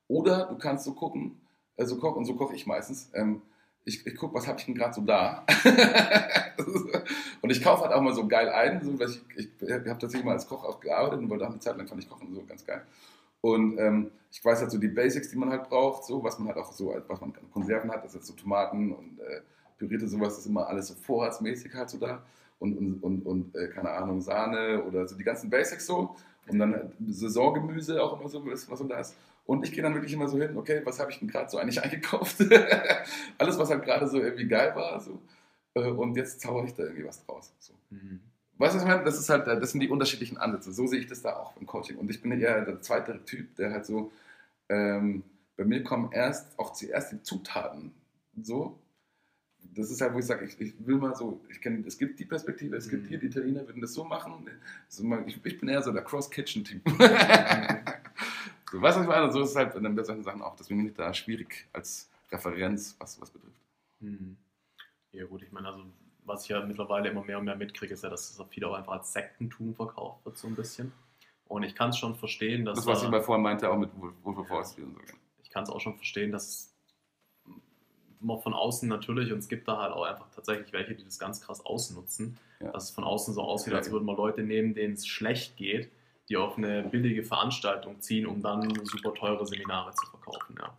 Oder 0.08 0.46
du 0.46 0.58
kannst 0.58 0.84
so 0.84 0.94
gucken, 0.94 1.40
äh, 1.76 1.84
so 1.84 1.96
kochen, 1.98 2.18
und 2.18 2.24
so 2.24 2.34
koche 2.34 2.54
ich 2.54 2.66
meistens. 2.66 3.10
Ähm, 3.14 3.42
ich, 3.84 4.06
ich 4.06 4.16
gucke, 4.16 4.34
was 4.34 4.46
habe 4.46 4.58
ich 4.58 4.66
denn 4.66 4.74
gerade 4.74 4.94
so 4.94 5.00
da? 5.00 5.44
und 7.42 7.50
ich 7.50 7.62
kaufe 7.62 7.82
halt 7.82 7.92
auch 7.92 8.00
mal 8.00 8.14
so 8.14 8.26
geil 8.26 8.48
ein. 8.48 8.82
So, 8.82 8.98
weil 8.98 9.08
ich 9.08 9.20
ich, 9.36 9.48
ich 9.60 9.70
habe 9.70 9.84
tatsächlich 9.84 10.24
mal 10.24 10.32
als 10.32 10.46
Koch 10.46 10.64
auch 10.64 10.80
gearbeitet 10.80 11.18
und 11.18 11.30
wollte 11.30 11.44
auch 11.44 11.50
eine 11.50 11.58
Zeit 11.58 11.76
lang 11.76 11.88
fand 11.88 12.02
ich 12.02 12.08
Kochen 12.08 12.32
so 12.34 12.44
ganz 12.44 12.64
geil. 12.64 12.82
Und 13.40 13.78
ähm, 13.78 14.10
ich 14.30 14.44
weiß 14.44 14.60
halt 14.60 14.70
so 14.70 14.78
die 14.78 14.88
Basics, 14.88 15.30
die 15.30 15.36
man 15.36 15.50
halt 15.50 15.68
braucht, 15.68 16.04
so 16.04 16.22
was 16.22 16.38
man 16.38 16.48
halt 16.48 16.58
auch 16.58 16.72
so, 16.72 16.94
was 17.08 17.20
man 17.20 17.34
an 17.34 17.50
Konserven 17.50 17.90
hat, 17.90 18.04
das 18.04 18.14
ist 18.14 18.26
so 18.26 18.34
Tomaten 18.34 18.92
und 18.92 19.18
äh, 19.18 19.40
pürierte 19.78 20.06
sowas, 20.06 20.38
ist 20.38 20.46
immer 20.46 20.68
alles 20.68 20.88
so 20.88 20.94
vorratsmäßig 20.94 21.74
halt 21.74 21.90
so 21.90 21.98
da. 21.98 22.22
Und, 22.60 22.78
und, 22.78 23.02
und, 23.02 23.26
und 23.26 23.56
äh, 23.56 23.66
keine 23.68 23.90
Ahnung, 23.90 24.20
Sahne 24.20 24.84
oder 24.84 25.08
so 25.08 25.16
die 25.16 25.24
ganzen 25.24 25.50
Basics 25.50 25.86
so. 25.86 26.14
Und 26.46 26.58
dann 26.60 26.72
äh, 26.72 26.84
Saisongemüse 27.08 28.00
auch 28.00 28.20
immer 28.20 28.28
so, 28.28 28.46
was 28.46 28.62
so 28.66 28.84
da 28.84 29.00
ist. 29.00 29.16
Und 29.44 29.64
ich 29.64 29.72
gehe 29.72 29.82
dann 29.82 29.94
wirklich 29.94 30.12
immer 30.12 30.28
so 30.28 30.38
hin, 30.40 30.56
okay, 30.56 30.80
was 30.84 31.00
habe 31.00 31.10
ich 31.10 31.18
denn 31.18 31.28
gerade 31.28 31.50
so 31.50 31.58
eigentlich 31.58 31.80
eingekauft? 31.82 32.36
Alles, 33.38 33.58
was 33.58 33.70
halt 33.70 33.84
gerade 33.84 34.08
so 34.08 34.20
irgendwie 34.20 34.46
geil 34.46 34.74
war. 34.74 35.00
So. 35.00 35.20
Äh, 35.74 35.88
Und 35.90 36.16
jetzt 36.16 36.40
zaubere 36.40 36.66
ich 36.66 36.74
da 36.74 36.84
irgendwie 36.84 37.04
was 37.04 37.24
draus. 37.26 37.52
So. 37.58 37.72
Mhm. 37.90 38.20
Weißt 38.58 38.74
du, 38.74 38.76
was 38.78 38.84
ich 38.84 38.88
meine? 38.88 39.04
Das, 39.04 39.18
ist 39.18 39.28
halt, 39.28 39.46
das 39.46 39.72
sind 39.72 39.80
die 39.80 39.88
unterschiedlichen 39.88 40.36
Ansätze. 40.38 40.72
So 40.72 40.86
sehe 40.86 41.00
ich 41.00 41.06
das 41.06 41.22
da 41.22 41.34
auch 41.36 41.56
im 41.56 41.66
Coaching. 41.66 41.96
Und 41.96 42.10
ich 42.10 42.22
bin 42.22 42.30
eher 42.32 42.64
der 42.64 42.80
zweite 42.80 43.24
Typ, 43.24 43.56
der 43.56 43.72
halt 43.72 43.84
so, 43.86 44.12
ähm, 44.68 45.24
bei 45.56 45.64
mir 45.64 45.82
kommen 45.82 46.12
erst 46.12 46.58
auch 46.58 46.72
zuerst 46.72 47.12
die 47.12 47.22
Zutaten. 47.22 47.92
So. 48.42 48.78
Das 49.74 49.90
ist 49.90 50.00
halt, 50.00 50.12
wo 50.14 50.18
ich 50.18 50.24
sage, 50.26 50.44
ich, 50.44 50.60
ich 50.60 50.74
will 50.86 50.96
mal 50.96 51.14
so, 51.16 51.40
ich 51.48 51.60
kenne, 51.60 51.82
es 51.86 51.96
gibt 51.96 52.18
die 52.20 52.24
Perspektive, 52.24 52.76
es 52.76 52.88
gibt 52.88 53.04
Mhm. 53.04 53.08
hier, 53.08 53.18
die 53.18 53.26
Italiener 53.26 53.66
würden 53.66 53.80
das 53.80 53.92
so 53.94 54.04
machen. 54.04 54.48
So 54.88 55.02
mal, 55.04 55.22
ich, 55.26 55.40
ich 55.44 55.58
bin 55.58 55.68
eher 55.68 55.82
so 55.82 55.92
der 55.92 56.02
Cross-Kitchen-Typ. 56.02 56.82
so, 58.72 58.80
weißt 58.82 58.96
du, 58.96 59.00
was 59.00 59.06
ich 59.06 59.14
meine? 59.14 59.32
So 59.32 59.40
ist 59.42 59.50
es 59.50 59.56
halt 59.56 59.74
in 59.74 59.84
den 59.84 60.04
solchen 60.04 60.22
Sachen 60.24 60.42
auch. 60.42 60.56
Deswegen 60.56 60.80
bin 60.80 60.88
ich 60.88 60.96
da 60.96 61.12
schwierig 61.14 61.68
als 61.72 62.10
Referenz, 62.30 62.96
was 62.98 63.20
was 63.20 63.30
betrifft. 63.30 63.60
Mhm. 64.00 64.36
Ja 65.12 65.26
gut, 65.26 65.42
ich 65.42 65.52
meine, 65.52 65.68
also 65.68 65.84
was 66.24 66.44
ich 66.44 66.48
ja 66.48 66.64
mittlerweile 66.64 67.10
immer 67.10 67.22
mehr 67.22 67.38
und 67.38 67.44
mehr 67.44 67.56
mitkriege, 67.56 67.92
ist 67.94 68.02
ja, 68.02 68.08
dass 68.10 68.34
das 68.36 68.46
viel 68.48 68.64
auch 68.64 68.74
einfach 68.74 68.92
als 68.92 69.12
Sektentum 69.12 69.74
verkauft 69.74 70.24
wird, 70.24 70.38
so 70.38 70.46
ein 70.48 70.54
bisschen. 70.54 70.92
Und 71.46 71.64
ich 71.64 71.74
kann 71.74 71.90
es 71.90 71.98
schon 71.98 72.14
verstehen, 72.14 72.64
dass 72.64 72.76
Das, 72.78 72.86
was 72.86 73.02
ich 73.02 73.08
mal 73.10 73.20
vorhin 73.22 73.42
meinte, 73.42 73.70
auch 73.70 73.76
mit 73.76 73.90
Wolf-of-Wall-Street 74.22 74.84
und 74.86 74.94
so. 75.06 75.14
ich 75.42 75.50
kann 75.50 75.64
es 75.64 75.68
auch 75.70 75.80
schon 75.80 75.96
verstehen, 75.96 76.32
dass 76.32 76.72
man 78.20 78.40
von 78.40 78.54
außen 78.54 78.88
natürlich, 78.88 79.32
und 79.32 79.40
es 79.40 79.48
gibt 79.48 79.66
da 79.68 79.78
halt 79.78 79.92
auch 79.92 80.04
einfach 80.04 80.30
tatsächlich 80.30 80.72
welche, 80.72 80.94
die 80.94 81.04
das 81.04 81.18
ganz 81.18 81.40
krass 81.40 81.60
ausnutzen, 81.66 82.38
Ja. 82.60 82.70
dass 82.70 82.84
es 82.84 82.90
von 82.92 83.04
außen 83.04 83.34
so 83.34 83.42
aussieht, 83.42 83.74
als 83.74 83.90
würden 83.90 84.06
wir 84.06 84.14
Leute 84.16 84.42
nehmen, 84.44 84.74
denen 84.74 84.94
es 84.94 85.06
schlecht 85.06 85.56
geht, 85.56 85.90
die 86.32 86.38
auf 86.38 86.56
eine 86.56 86.82
billige 86.84 87.22
Veranstaltung 87.22 88.00
ziehen, 88.00 88.26
um 88.26 88.40
dann 88.40 88.72
super 88.84 89.12
teure 89.12 89.46
Seminare 89.46 89.92
zu 89.92 90.06
verkaufen. 90.06 90.56
Ja. 90.58 90.74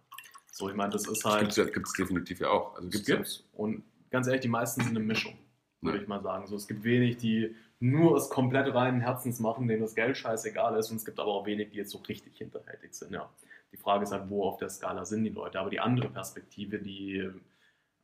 So, 0.52 0.68
ich 0.68 0.76
meine, 0.76 0.92
das 0.92 1.08
ist 1.08 1.24
halt. 1.24 1.54
Gibt 1.54 1.88
es 1.88 1.94
definitiv 1.94 2.40
ja 2.40 2.50
auch. 2.50 2.76
Also 2.76 2.88
Es 2.88 2.94
gibt's 2.94 3.08
ja. 3.08 3.16
gibt's. 3.18 3.44
Und 3.54 3.84
ganz 4.10 4.26
ehrlich, 4.26 4.42
die 4.42 4.48
meisten 4.48 4.82
sind 4.82 4.98
eine 4.98 5.06
Mischung, 5.06 5.36
würde 5.82 5.98
Ja. 5.98 6.02
ich 6.02 6.08
mal 6.10 6.24
sagen. 6.24 6.48
So, 6.48 6.56
es 6.56 6.68
gibt 6.68 6.84
wenig, 6.84 7.18
die 7.18 7.56
nur 7.80 8.16
aus 8.16 8.32
komplett 8.32 8.74
reinen 8.74 9.00
Herzens 9.00 9.40
machen, 9.40 9.68
denen 9.68 9.82
das 9.84 9.94
Geld 9.94 10.18
scheißegal 10.18 10.76
ist. 10.80 10.90
Und 10.90 10.98
es 10.98 11.06
gibt 11.06 11.20
aber 11.20 11.32
auch 11.32 11.46
wenig, 11.46 11.70
die 11.70 11.78
jetzt 11.78 11.92
so 11.92 12.00
richtig 12.00 12.36
hinterhältig 12.36 12.96
sind. 12.96 13.12
Ja. 13.14 13.30
Die 13.72 13.78
Frage 13.78 14.06
ist 14.06 14.12
halt, 14.12 14.30
wo 14.30 14.46
auf 14.46 14.58
der 14.58 14.70
Skala 14.70 15.06
sind 15.06 15.24
die 15.24 15.30
Leute. 15.30 15.60
Aber 15.60 15.70
die 15.70 15.80
andere 15.80 16.10
Perspektive, 16.10 16.80
die, 16.80 17.30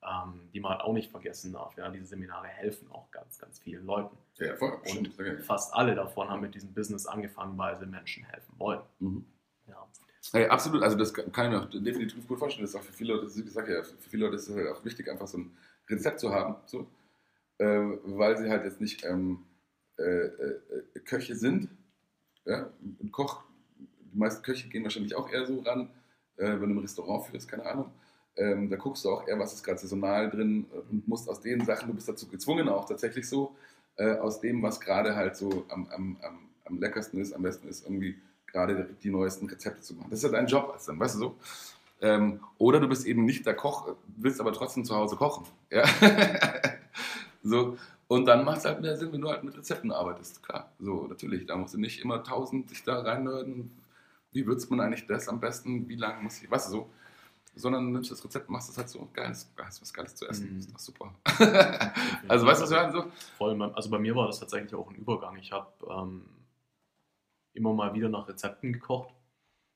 ähm, 0.03 0.49
die 0.53 0.59
man 0.59 0.73
halt 0.73 0.81
auch 0.81 0.93
nicht 0.93 1.11
vergessen 1.11 1.53
darf, 1.53 1.75
ja, 1.77 1.89
diese 1.89 2.05
Seminare 2.05 2.47
helfen 2.47 2.89
auch 2.91 3.11
ganz, 3.11 3.37
ganz 3.37 3.59
vielen 3.59 3.85
Leuten. 3.85 4.17
Ja, 4.35 4.55
voll. 4.55 4.71
Und 4.71 4.89
Stimmt. 4.89 5.15
sehr 5.15 5.25
gerne. 5.25 5.39
fast 5.39 5.73
alle 5.73 5.95
davon 5.95 6.29
haben 6.29 6.41
mit 6.41 6.55
diesem 6.55 6.73
Business 6.73 7.05
angefangen, 7.05 7.57
weil 7.57 7.77
sie 7.77 7.85
Menschen 7.85 8.23
helfen 8.25 8.53
wollen. 8.57 8.81
Mhm. 8.99 9.25
Ja. 9.67 9.87
Hey, 10.31 10.47
absolut, 10.47 10.83
also 10.83 10.97
das 10.97 11.13
kann 11.13 11.27
ich 11.27 11.51
mir 11.51 11.61
auch 11.61 11.69
definitiv 11.69 12.27
gut 12.27 12.39
vorstellen. 12.39 12.63
Das 12.63 12.71
ist 12.71 12.75
auch 12.79 12.83
für 12.83 12.93
viele 12.93 13.13
Leute, 13.13 13.25
ich 13.25 13.51
sage 13.51 13.73
ja, 13.73 13.83
für 13.83 14.09
viele 14.09 14.25
Leute 14.25 14.35
ist 14.37 14.47
es 14.47 14.55
halt 14.55 14.67
auch 14.67 14.83
wichtig, 14.85 15.09
einfach 15.09 15.27
so 15.27 15.39
ein 15.39 15.57
Rezept 15.89 16.19
zu 16.19 16.31
haben, 16.31 16.55
so, 16.65 16.87
äh, 17.57 17.65
weil 17.65 18.37
sie 18.37 18.49
halt 18.49 18.63
jetzt 18.63 18.79
nicht 18.79 19.03
ähm, 19.05 19.45
äh, 19.97 20.01
äh, 20.03 20.99
Köche 21.03 21.35
sind. 21.35 21.69
Ja? 22.45 22.71
Ein 23.01 23.11
Koch, 23.11 23.43
die 23.77 24.17
meisten 24.17 24.43
Köche 24.43 24.69
gehen 24.69 24.83
wahrscheinlich 24.83 25.15
auch 25.15 25.29
eher 25.29 25.45
so 25.45 25.59
ran, 25.59 25.89
äh, 26.37 26.59
wenn 26.59 26.69
du 26.69 26.75
ein 26.75 26.79
Restaurant 26.79 27.25
führst, 27.25 27.49
keine 27.49 27.65
Ahnung. 27.65 27.91
Ähm, 28.35 28.69
da 28.69 28.77
guckst 28.77 29.03
du 29.03 29.09
auch 29.09 29.27
eher, 29.27 29.37
was 29.39 29.53
ist 29.53 29.63
gerade 29.63 29.79
saisonal 29.79 30.29
drin 30.29 30.65
äh, 30.73 30.77
und 30.91 31.07
musst 31.07 31.29
aus 31.29 31.41
den 31.41 31.65
Sachen, 31.65 31.87
du 31.87 31.93
bist 31.93 32.07
dazu 32.07 32.27
gezwungen, 32.27 32.69
auch 32.69 32.85
tatsächlich 32.85 33.27
so, 33.27 33.55
äh, 33.97 34.15
aus 34.17 34.39
dem, 34.39 34.61
was 34.63 34.79
gerade 34.79 35.15
halt 35.15 35.35
so 35.35 35.65
am, 35.69 35.87
am, 35.87 36.17
am, 36.21 36.39
am 36.65 36.79
leckersten 36.79 37.19
ist, 37.19 37.33
am 37.33 37.41
besten 37.41 37.67
ist, 37.67 37.83
irgendwie 37.83 38.17
gerade 38.47 38.89
die 39.03 39.09
neuesten 39.09 39.47
Rezepte 39.47 39.81
zu 39.81 39.95
machen. 39.95 40.07
Das 40.09 40.19
ist 40.19 40.23
ja 40.23 40.29
dein 40.29 40.47
Job 40.47 40.71
als 40.73 40.85
dann, 40.85 40.99
weißt 40.99 41.15
du 41.15 41.19
so? 41.19 41.35
Ähm, 42.01 42.39
oder 42.57 42.79
du 42.79 42.87
bist 42.87 43.05
eben 43.05 43.25
nicht 43.25 43.45
der 43.45 43.55
Koch, 43.55 43.95
willst 44.17 44.39
aber 44.39 44.53
trotzdem 44.53 44.85
zu 44.85 44.95
Hause 44.95 45.15
kochen. 45.15 45.45
Ja? 45.69 45.85
so. 47.43 47.77
Und 48.07 48.25
dann 48.25 48.43
macht 48.43 48.59
es 48.59 48.65
halt 48.65 48.81
mehr 48.81 48.97
Sinn, 48.97 49.11
wenn 49.13 49.21
du 49.21 49.29
halt 49.29 49.43
mit 49.43 49.55
Rezepten 49.55 49.91
arbeitest. 49.91 50.41
Klar, 50.41 50.71
so 50.79 51.05
natürlich. 51.07 51.45
Da 51.45 51.55
musst 51.57 51.75
du 51.75 51.77
nicht 51.77 52.01
immer 52.01 52.23
tausend 52.23 52.69
sich 52.69 52.83
da 52.83 53.01
reinhören. 53.01 53.69
Wie 54.31 54.47
würzt 54.47 54.71
man 54.71 54.79
eigentlich 54.79 55.05
das 55.05 55.29
am 55.29 55.39
besten? 55.39 55.87
Wie 55.87 55.95
lange 55.95 56.23
muss 56.23 56.41
ich, 56.41 56.49
weißt 56.49 56.69
du 56.69 56.71
so? 56.71 56.89
Sondern 57.59 57.91
nimmst 57.91 58.11
das 58.11 58.23
Rezept, 58.23 58.49
machst 58.49 58.69
es 58.69 58.77
halt 58.77 58.89
so 58.89 59.07
geil, 59.13 59.29
hast 59.29 59.81
was 59.81 59.93
Geiles 59.93 60.15
zu 60.15 60.27
essen. 60.27 60.53
Mhm. 60.53 60.59
Ist 60.59 60.73
doch 60.73 60.79
super. 60.79 61.13
also 62.27 62.45
weißt 62.45 62.61
du, 62.61 62.63
was 62.63 62.69
wir 62.71 62.77
sagen? 62.77 62.91
So? 62.91 63.05
Voll, 63.37 63.61
also 63.73 63.89
bei 63.89 63.99
mir 63.99 64.15
war 64.15 64.27
das 64.27 64.39
tatsächlich 64.39 64.73
auch 64.73 64.89
ein 64.89 64.95
Übergang. 64.95 65.37
Ich 65.37 65.51
habe 65.51 65.67
ähm, 65.89 66.25
immer 67.53 67.73
mal 67.73 67.93
wieder 67.93 68.09
nach 68.09 68.27
Rezepten 68.27 68.73
gekocht. 68.73 69.13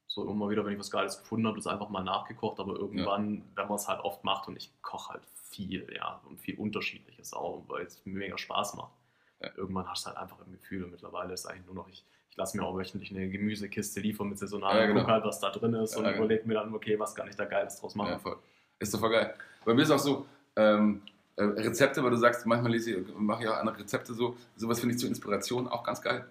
So 0.07 0.29
immer 0.29 0.49
wieder, 0.49 0.63
wenn 0.63 0.73
ich 0.73 0.79
was 0.79 0.91
Geiles 0.91 1.19
gefunden 1.19 1.47
habe, 1.47 1.57
das 1.57 1.67
einfach 1.67 1.89
mal 1.89 2.03
nachgekocht. 2.03 2.59
Aber 2.59 2.75
irgendwann, 2.75 3.43
wenn 3.55 3.67
man 3.67 3.75
es 3.75 3.87
halt 3.87 4.01
oft 4.01 4.23
macht 4.23 4.47
und 4.47 4.55
ich 4.55 4.71
koche 4.81 5.13
halt 5.13 5.23
viel, 5.33 5.87
ja, 5.93 6.21
und 6.25 6.39
viel 6.39 6.57
Unterschiedliches 6.57 7.33
auch, 7.33 7.63
weil 7.67 7.85
es 7.85 8.05
mir 8.05 8.17
mega 8.17 8.37
Spaß 8.37 8.75
macht. 8.75 8.93
Ja. 9.39 9.49
Irgendwann 9.55 9.89
hast 9.89 10.05
du 10.05 10.09
halt 10.09 10.17
einfach 10.17 10.39
im 10.45 10.51
Gefühl 10.51 10.83
und 10.83 10.91
mittlerweile 10.91 11.33
ist 11.33 11.45
eigentlich 11.45 11.65
nur 11.65 11.75
noch, 11.75 11.87
ich, 11.89 12.05
ich 12.33 12.37
lasse 12.37 12.57
mir 12.57 12.63
auch 12.63 12.75
wöchentlich 12.75 13.11
eine 13.11 13.29
Gemüsekiste 13.29 13.99
liefern 13.99 14.27
mit 14.27 14.39
saisonalen, 14.39 14.79
Ja, 14.79 14.87
genau. 14.87 15.01
gucke 15.01 15.11
halt, 15.13 15.23
was 15.23 15.39
da 15.39 15.51
drin 15.51 15.75
ist 15.75 15.95
und 15.95 16.03
Ja, 16.03 16.13
genau. 16.13 16.23
überlege 16.25 16.47
mir 16.47 16.55
dann, 16.55 16.73
okay, 16.73 16.97
was 16.97 17.13
kann 17.13 17.27
ich 17.27 17.35
da 17.35 17.45
Geiles 17.45 17.79
draus 17.79 17.93
machen. 17.93 18.09
Ja, 18.13 18.17
voll. 18.17 18.37
Ist 18.79 18.91
doch 18.91 18.99
voll 18.99 19.11
geil. 19.11 19.35
Bei 19.63 19.75
mir 19.75 19.83
ist 19.83 19.91
auch 19.91 19.99
so, 19.99 20.25
ähm, 20.55 21.03
äh, 21.35 21.43
Rezepte, 21.43 22.03
weil 22.03 22.09
du 22.09 22.17
sagst, 22.17 22.43
manchmal 22.47 22.71
lese 22.71 22.89
ich, 22.95 23.07
mache 23.15 23.43
ich 23.43 23.49
auch 23.49 23.57
andere 23.57 23.77
Rezepte 23.77 24.15
so. 24.15 24.35
Sowas 24.55 24.79
finde 24.79 24.95
ich 24.95 24.99
zur 24.99 25.09
Inspiration 25.09 25.67
auch 25.67 25.83
ganz 25.83 26.01
geil. 26.01 26.25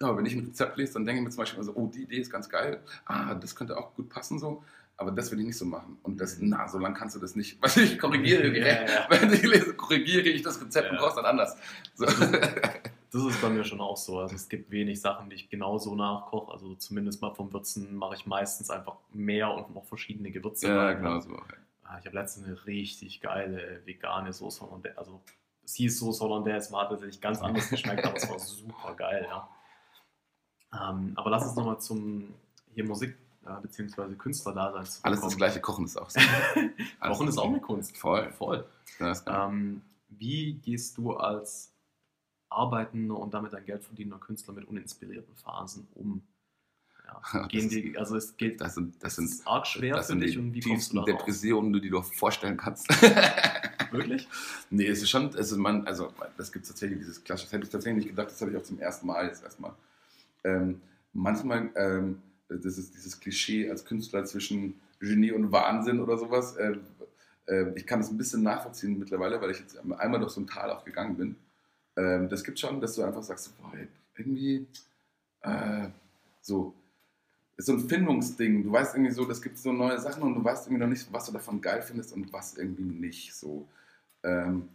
Aber 0.00 0.18
wenn 0.18 0.26
ich 0.26 0.34
ein 0.34 0.44
Rezept 0.44 0.76
lese, 0.76 0.92
dann 0.92 1.06
denke 1.06 1.20
ich 1.22 1.24
mir 1.24 1.30
zum 1.30 1.38
Beispiel 1.38 1.64
so, 1.64 1.72
oh, 1.74 1.86
die 1.94 2.02
Idee 2.02 2.18
ist 2.18 2.30
ganz 2.30 2.50
geil. 2.50 2.80
Ah, 3.06 3.34
das 3.34 3.56
könnte 3.56 3.78
auch 3.78 3.94
gut 3.94 4.10
passen 4.10 4.38
so. 4.38 4.62
Aber 4.98 5.12
das 5.12 5.30
will 5.32 5.40
ich 5.40 5.46
nicht 5.46 5.56
so 5.56 5.64
machen. 5.64 5.96
Und 6.02 6.20
das, 6.20 6.38
Mhm. 6.38 6.50
na, 6.50 6.68
so 6.68 6.78
lange 6.78 6.94
kannst 6.94 7.16
du 7.16 7.20
das 7.20 7.34
nicht. 7.36 7.56
Weil 7.62 7.84
ich 7.84 7.98
korrigiere 7.98 8.48
Ja, 8.58 8.66
ja. 8.86 9.06
Wenn 9.08 9.32
ich 9.32 9.42
lese, 9.44 9.72
korrigiere 9.72 10.28
ich 10.28 10.42
das 10.42 10.60
Rezept 10.60 10.90
und 10.90 10.96
Ja. 10.96 11.00
brauchst 11.02 11.16
dann 11.16 11.24
anders. 11.24 11.56
So. 11.94 12.04
Das 13.10 13.24
ist 13.24 13.40
bei 13.40 13.48
mir 13.48 13.64
schon 13.64 13.80
auch 13.80 13.96
so. 13.96 14.18
Also 14.18 14.34
es 14.34 14.48
gibt 14.48 14.70
wenig 14.70 15.00
Sachen, 15.00 15.30
die 15.30 15.36
ich 15.36 15.48
genau 15.48 15.78
so 15.78 15.94
nachkoche. 15.94 16.52
Also 16.52 16.74
zumindest 16.74 17.22
mal 17.22 17.34
vom 17.34 17.52
Würzen 17.52 17.94
mache 17.96 18.14
ich 18.16 18.26
meistens 18.26 18.68
einfach 18.70 18.96
mehr 19.12 19.50
und 19.54 19.74
noch 19.74 19.84
verschiedene 19.84 20.30
Gewürze. 20.30 20.68
ja, 20.68 20.92
genau 20.92 21.18
so. 21.20 21.34
Ah, 21.84 21.98
Ich 21.98 22.06
habe 22.06 22.16
letztens 22.16 22.46
eine 22.46 22.66
richtig 22.66 23.20
geile 23.22 23.80
vegane 23.86 24.32
Soße 24.32 24.60
Hollandaise. 24.60 24.98
Also 24.98 25.20
es 25.64 25.74
hieß 25.74 25.98
Soße 26.00 26.22
Hollandaise, 26.22 26.70
war 26.72 26.88
tatsächlich 26.88 27.20
ganz 27.20 27.40
anders 27.40 27.70
geschmeckt, 27.70 28.04
aber 28.04 28.16
es 28.16 28.28
war 28.28 28.38
super 28.38 28.94
geil, 28.94 29.26
ja. 29.28 29.48
Ähm, 30.72 31.12
aber 31.16 31.30
lass 31.30 31.44
uns 31.46 31.56
nochmal 31.56 31.80
zum 31.80 32.34
hier 32.74 32.84
Musik 32.84 33.16
äh, 33.46 33.60
bzw. 33.62 34.14
Künstlerdasein 34.16 34.80
Alles 34.80 35.00
zurückkommen. 35.00 35.22
das 35.22 35.36
gleiche 35.36 35.60
Kochen 35.60 35.84
ist 35.86 35.96
auch 35.96 36.10
so. 36.10 36.20
Alles 37.00 37.16
Kochen 37.18 37.28
ist 37.28 37.38
auch 37.38 37.48
eine. 37.48 37.60
Kunst. 37.60 37.96
Voll. 37.96 38.30
Voll. 38.32 38.66
Ja, 39.00 39.46
Ähm, 39.46 39.80
wie 40.10 40.54
gehst 40.54 40.98
du 40.98 41.14
als 41.16 41.72
arbeitender 42.50 43.16
und 43.16 43.34
damit 43.34 43.54
ein 43.54 43.64
Geld 43.64 43.84
verdienender 43.84 44.18
Künstler 44.18 44.54
mit 44.54 44.66
uninspirierten 44.66 45.34
Phasen 45.36 45.88
um? 45.94 46.22
Ja, 47.32 47.46
gehen 47.48 47.68
die, 47.68 47.96
also 47.96 48.16
es 48.16 48.36
geht 48.36 48.60
Das 48.60 48.74
sind, 48.74 49.02
das 49.02 49.16
sind, 49.16 49.30
arg 49.46 49.66
schwer 49.66 49.96
das 49.96 50.08
für 50.08 50.16
dich 50.16 50.32
die 50.32 50.38
und 50.38 50.54
wie 50.54 50.60
kommst 50.60 50.92
du 50.92 50.96
da? 50.96 51.04
Depressionen, 51.04 51.72
die 51.72 51.80
du 51.80 51.88
dir 51.88 52.02
vorstellen 52.02 52.56
kannst. 52.56 52.88
Wirklich? 53.90 54.28
nee, 54.70 54.86
es 54.86 55.02
ist 55.02 55.10
schon, 55.10 55.28
es 55.28 55.50
ist 55.52 55.56
man, 55.56 55.86
also 55.86 56.12
das 56.36 56.52
gibt 56.52 56.64
es 56.64 56.70
tatsächlich, 56.70 56.98
dieses 56.98 57.24
Klasse, 57.24 57.44
das 57.44 57.52
hätte 57.52 57.64
ich 57.64 57.70
tatsächlich 57.70 58.04
nicht 58.04 58.16
gedacht, 58.16 58.30
das 58.30 58.40
hatte 58.40 58.50
ich 58.50 58.56
auch 58.56 58.62
zum 58.62 58.78
ersten 58.78 59.06
Mal 59.06 59.26
jetzt 59.26 59.42
erstmal. 59.42 59.72
Ähm, 60.44 60.80
manchmal, 61.12 61.70
ähm, 61.76 62.22
das 62.48 62.78
ist 62.78 62.94
dieses 62.94 63.18
Klischee 63.18 63.70
als 63.70 63.84
Künstler 63.84 64.24
zwischen 64.24 64.80
Genie 65.00 65.32
und 65.32 65.52
Wahnsinn 65.52 66.00
oder 66.00 66.18
sowas. 66.18 66.56
Äh, 66.56 66.78
äh, 67.46 67.72
ich 67.74 67.86
kann 67.86 68.00
das 68.00 68.10
ein 68.10 68.18
bisschen 68.18 68.42
nachvollziehen 68.42 68.98
mittlerweile, 68.98 69.40
weil 69.40 69.50
ich 69.50 69.60
jetzt 69.60 69.78
einmal 69.78 70.20
durch 70.20 70.32
so 70.32 70.40
ein 70.40 70.46
Tal 70.46 70.70
auch 70.70 70.84
gegangen 70.84 71.16
bin. 71.16 71.36
Ähm, 71.98 72.28
das 72.28 72.44
gibt 72.44 72.60
schon, 72.60 72.80
dass 72.80 72.94
du 72.94 73.02
einfach 73.02 73.22
sagst, 73.22 73.58
boah, 73.58 73.72
irgendwie 74.16 74.66
äh, 75.42 75.88
so, 76.40 76.72
ist 77.56 77.66
so 77.66 77.72
ein 77.72 77.88
Findungsding. 77.88 78.62
Du 78.62 78.72
weißt 78.72 78.94
irgendwie 78.94 79.12
so, 79.12 79.24
das 79.24 79.42
gibt 79.42 79.58
so 79.58 79.72
neue 79.72 79.98
Sachen 79.98 80.22
und 80.22 80.34
du 80.34 80.44
weißt 80.44 80.66
irgendwie 80.66 80.82
noch 80.82 80.88
nicht, 80.88 81.12
was 81.12 81.26
du 81.26 81.32
davon 81.32 81.60
geil 81.60 81.82
findest 81.82 82.12
und 82.12 82.32
was 82.32 82.56
irgendwie 82.56 82.84
nicht. 82.84 83.34
So 83.34 83.66
ähm, 84.22 84.68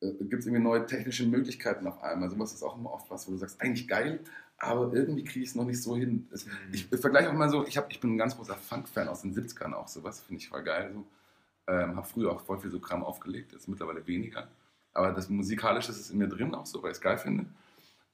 äh, 0.00 0.12
gibt 0.20 0.40
es 0.40 0.46
irgendwie 0.46 0.62
neue 0.62 0.86
technische 0.86 1.26
Möglichkeiten 1.26 1.86
auf 1.86 2.02
einmal. 2.02 2.30
Sowas 2.30 2.54
ist 2.54 2.62
auch 2.62 2.78
immer 2.78 2.92
oft 2.92 3.10
was, 3.10 3.28
wo 3.28 3.32
du 3.32 3.36
sagst, 3.36 3.60
eigentlich 3.60 3.86
geil, 3.86 4.20
aber 4.56 4.94
irgendwie 4.94 5.24
kriege 5.24 5.42
ich 5.42 5.50
es 5.50 5.54
noch 5.54 5.66
nicht 5.66 5.82
so 5.82 5.96
hin. 5.96 6.26
Es, 6.32 6.46
ich, 6.72 6.90
ich 6.90 7.00
vergleiche 7.00 7.28
auch 7.28 7.34
mal 7.34 7.50
so, 7.50 7.66
ich, 7.66 7.76
hab, 7.76 7.90
ich 7.92 8.00
bin 8.00 8.14
ein 8.14 8.18
ganz 8.18 8.36
großer 8.36 8.56
Funk-Fan 8.56 9.08
aus 9.08 9.20
den 9.20 9.34
70ern 9.34 9.74
auch, 9.74 9.88
sowas 9.88 10.20
finde 10.20 10.40
ich 10.40 10.48
voll 10.48 10.62
geil. 10.62 10.92
So. 10.94 11.04
Ähm, 11.66 11.96
habe 11.96 12.06
früher 12.06 12.32
auch 12.32 12.40
voll 12.40 12.58
viel 12.58 12.70
so 12.70 12.78
Kram 12.78 13.04
aufgelegt, 13.04 13.52
jetzt 13.52 13.68
mittlerweile 13.68 14.06
weniger. 14.06 14.48
Aber 14.94 15.12
das 15.12 15.28
Musikalische 15.28 15.90
ist 15.90 16.10
in 16.10 16.18
mir 16.18 16.28
drin 16.28 16.54
auch 16.54 16.66
so, 16.66 16.82
weil 16.82 16.92
ich 16.92 16.96
es 16.96 17.00
geil 17.00 17.18
finde. 17.18 17.46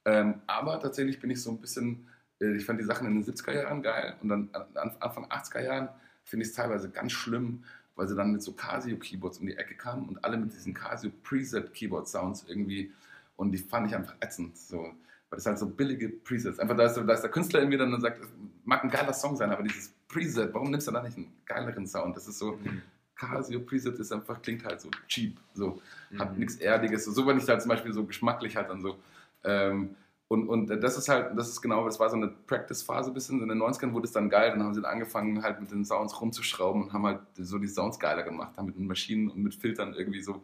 Ähm, 0.05 0.41
aber 0.47 0.79
tatsächlich 0.79 1.19
bin 1.19 1.29
ich 1.29 1.41
so 1.41 1.51
ein 1.51 1.61
bisschen, 1.61 2.07
äh, 2.41 2.55
ich 2.55 2.65
fand 2.65 2.79
die 2.79 2.83
Sachen 2.83 3.07
in 3.07 3.13
den 3.13 3.23
70er 3.23 3.53
Jahren 3.53 3.83
geil 3.83 4.15
und 4.21 4.29
dann 4.29 4.49
an, 4.53 4.65
an 4.73 4.95
Anfang 4.99 5.25
80er 5.25 5.61
Jahren 5.63 5.89
finde 6.23 6.43
ich 6.43 6.49
es 6.49 6.55
teilweise 6.55 6.89
ganz 6.89 7.11
schlimm, 7.11 7.63
weil 7.95 8.07
sie 8.07 8.15
dann 8.15 8.31
mit 8.31 8.41
so 8.41 8.53
Casio-Keyboards 8.53 9.37
um 9.37 9.45
die 9.45 9.57
Ecke 9.57 9.75
kamen 9.75 10.09
und 10.09 10.23
alle 10.25 10.37
mit 10.37 10.53
diesen 10.53 10.73
Casio 10.73 11.11
Preset-Keyboard-Sounds 11.23 12.45
irgendwie 12.47 12.91
und 13.35 13.51
die 13.51 13.59
fand 13.59 13.87
ich 13.87 13.95
einfach 13.95 14.15
ätzend. 14.19 14.57
So. 14.57 14.77
Weil 14.77 15.37
das 15.37 15.45
halt 15.45 15.59
so 15.59 15.67
billige 15.67 16.09
Presets. 16.09 16.59
Einfach 16.59 16.75
da 16.75 16.85
ist, 16.85 16.95
da 16.95 17.13
ist 17.13 17.21
der 17.21 17.31
Künstler 17.31 17.61
in 17.61 17.69
mir 17.69 17.77
dann 17.77 17.93
und 17.93 18.01
sagt, 18.01 18.19
mag 18.65 18.83
ein 18.83 18.89
geiler 18.89 19.13
Song 19.13 19.35
sein, 19.35 19.51
aber 19.51 19.63
dieses 19.63 19.93
Preset, 20.07 20.53
warum 20.53 20.71
nimmst 20.71 20.87
du 20.87 20.91
da 20.91 21.03
nicht 21.03 21.15
einen 21.15 21.31
geileren 21.45 21.85
Sound? 21.85 22.17
Das 22.17 22.27
ist 22.27 22.39
so, 22.39 22.53
Mhm. 22.53 22.81
Casio 23.21 23.59
Preset 23.61 23.97
ist 23.99 24.11
einfach, 24.11 24.41
klingt 24.41 24.65
halt 24.65 24.81
so 24.81 24.89
cheap. 25.07 25.37
So 25.53 25.81
hat 26.17 26.33
Mhm. 26.33 26.39
nichts 26.39 26.55
Erdiges. 26.55 27.05
So, 27.05 27.25
wenn 27.27 27.37
ich 27.37 27.45
da 27.45 27.59
zum 27.59 27.69
Beispiel 27.69 27.93
so 27.93 28.03
geschmacklich 28.05 28.55
halt 28.55 28.69
dann 28.69 28.81
so. 28.81 28.97
Ähm, 29.43 29.95
und, 30.27 30.47
und 30.47 30.67
das 30.67 30.97
ist 30.97 31.09
halt, 31.09 31.37
das 31.37 31.49
ist 31.49 31.61
genau, 31.61 31.83
das 31.85 31.99
war 31.99 32.09
so 32.09 32.15
eine 32.15 32.29
Practice-Phase 32.47 33.11
ein 33.11 33.13
bisschen. 33.13 33.41
In 33.41 33.49
den 33.49 33.61
90ern 33.61 33.91
wurde 33.93 34.05
es 34.05 34.13
dann 34.13 34.29
geil, 34.29 34.51
dann 34.51 34.63
haben 34.63 34.73
sie 34.73 34.81
dann 34.81 34.91
angefangen, 34.91 35.43
halt 35.43 35.59
mit 35.59 35.71
den 35.71 35.83
Sounds 35.83 36.19
rumzuschrauben 36.21 36.83
und 36.83 36.93
haben 36.93 37.05
halt 37.05 37.19
so 37.37 37.57
die 37.59 37.67
Sounds 37.67 37.99
geiler 37.99 38.23
gemacht, 38.23 38.57
haben 38.57 38.67
mit 38.67 38.77
den 38.77 38.87
Maschinen 38.87 39.29
und 39.29 39.43
mit 39.43 39.53
Filtern 39.53 39.93
irgendwie 39.93 40.21
so. 40.21 40.41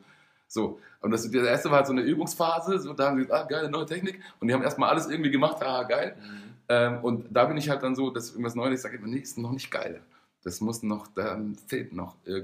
So, 0.49 0.79
und 1.01 1.11
das, 1.11 1.29
der 1.31 1.43
erste 1.43 1.69
war 1.69 1.77
halt 1.77 1.87
so 1.87 1.93
eine 1.93 2.01
Übungsphase, 2.01 2.79
so, 2.79 2.93
da 2.93 3.07
haben 3.07 3.17
sie 3.17 3.23
gesagt, 3.23 3.45
ah, 3.45 3.47
geile 3.47 3.69
neue 3.69 3.85
Technik. 3.85 4.21
Und 4.39 4.47
die 4.47 4.53
haben 4.53 4.63
erstmal 4.63 4.89
alles 4.89 5.07
irgendwie 5.09 5.31
gemacht, 5.31 5.57
ah, 5.61 5.83
geil. 5.83 6.15
Mhm. 6.21 6.53
Ähm, 6.69 6.97
und 7.03 7.25
da 7.31 7.45
bin 7.45 7.57
ich 7.57 7.69
halt 7.69 7.81
dann 7.83 7.95
so, 7.95 8.09
dass 8.11 8.31
irgendwas 8.31 8.55
Neues, 8.55 8.75
ich 8.75 8.81
sage 8.81 8.97
immer, 8.97 9.07
nee, 9.07 9.19
ist 9.19 9.37
noch 9.37 9.51
nicht 9.51 9.71
geil. 9.71 10.01
Das 10.43 10.61
muss 10.61 10.83
noch, 10.83 11.07
da 11.07 11.39
fehlt 11.67 11.93
noch, 11.93 12.15
äh, 12.25 12.43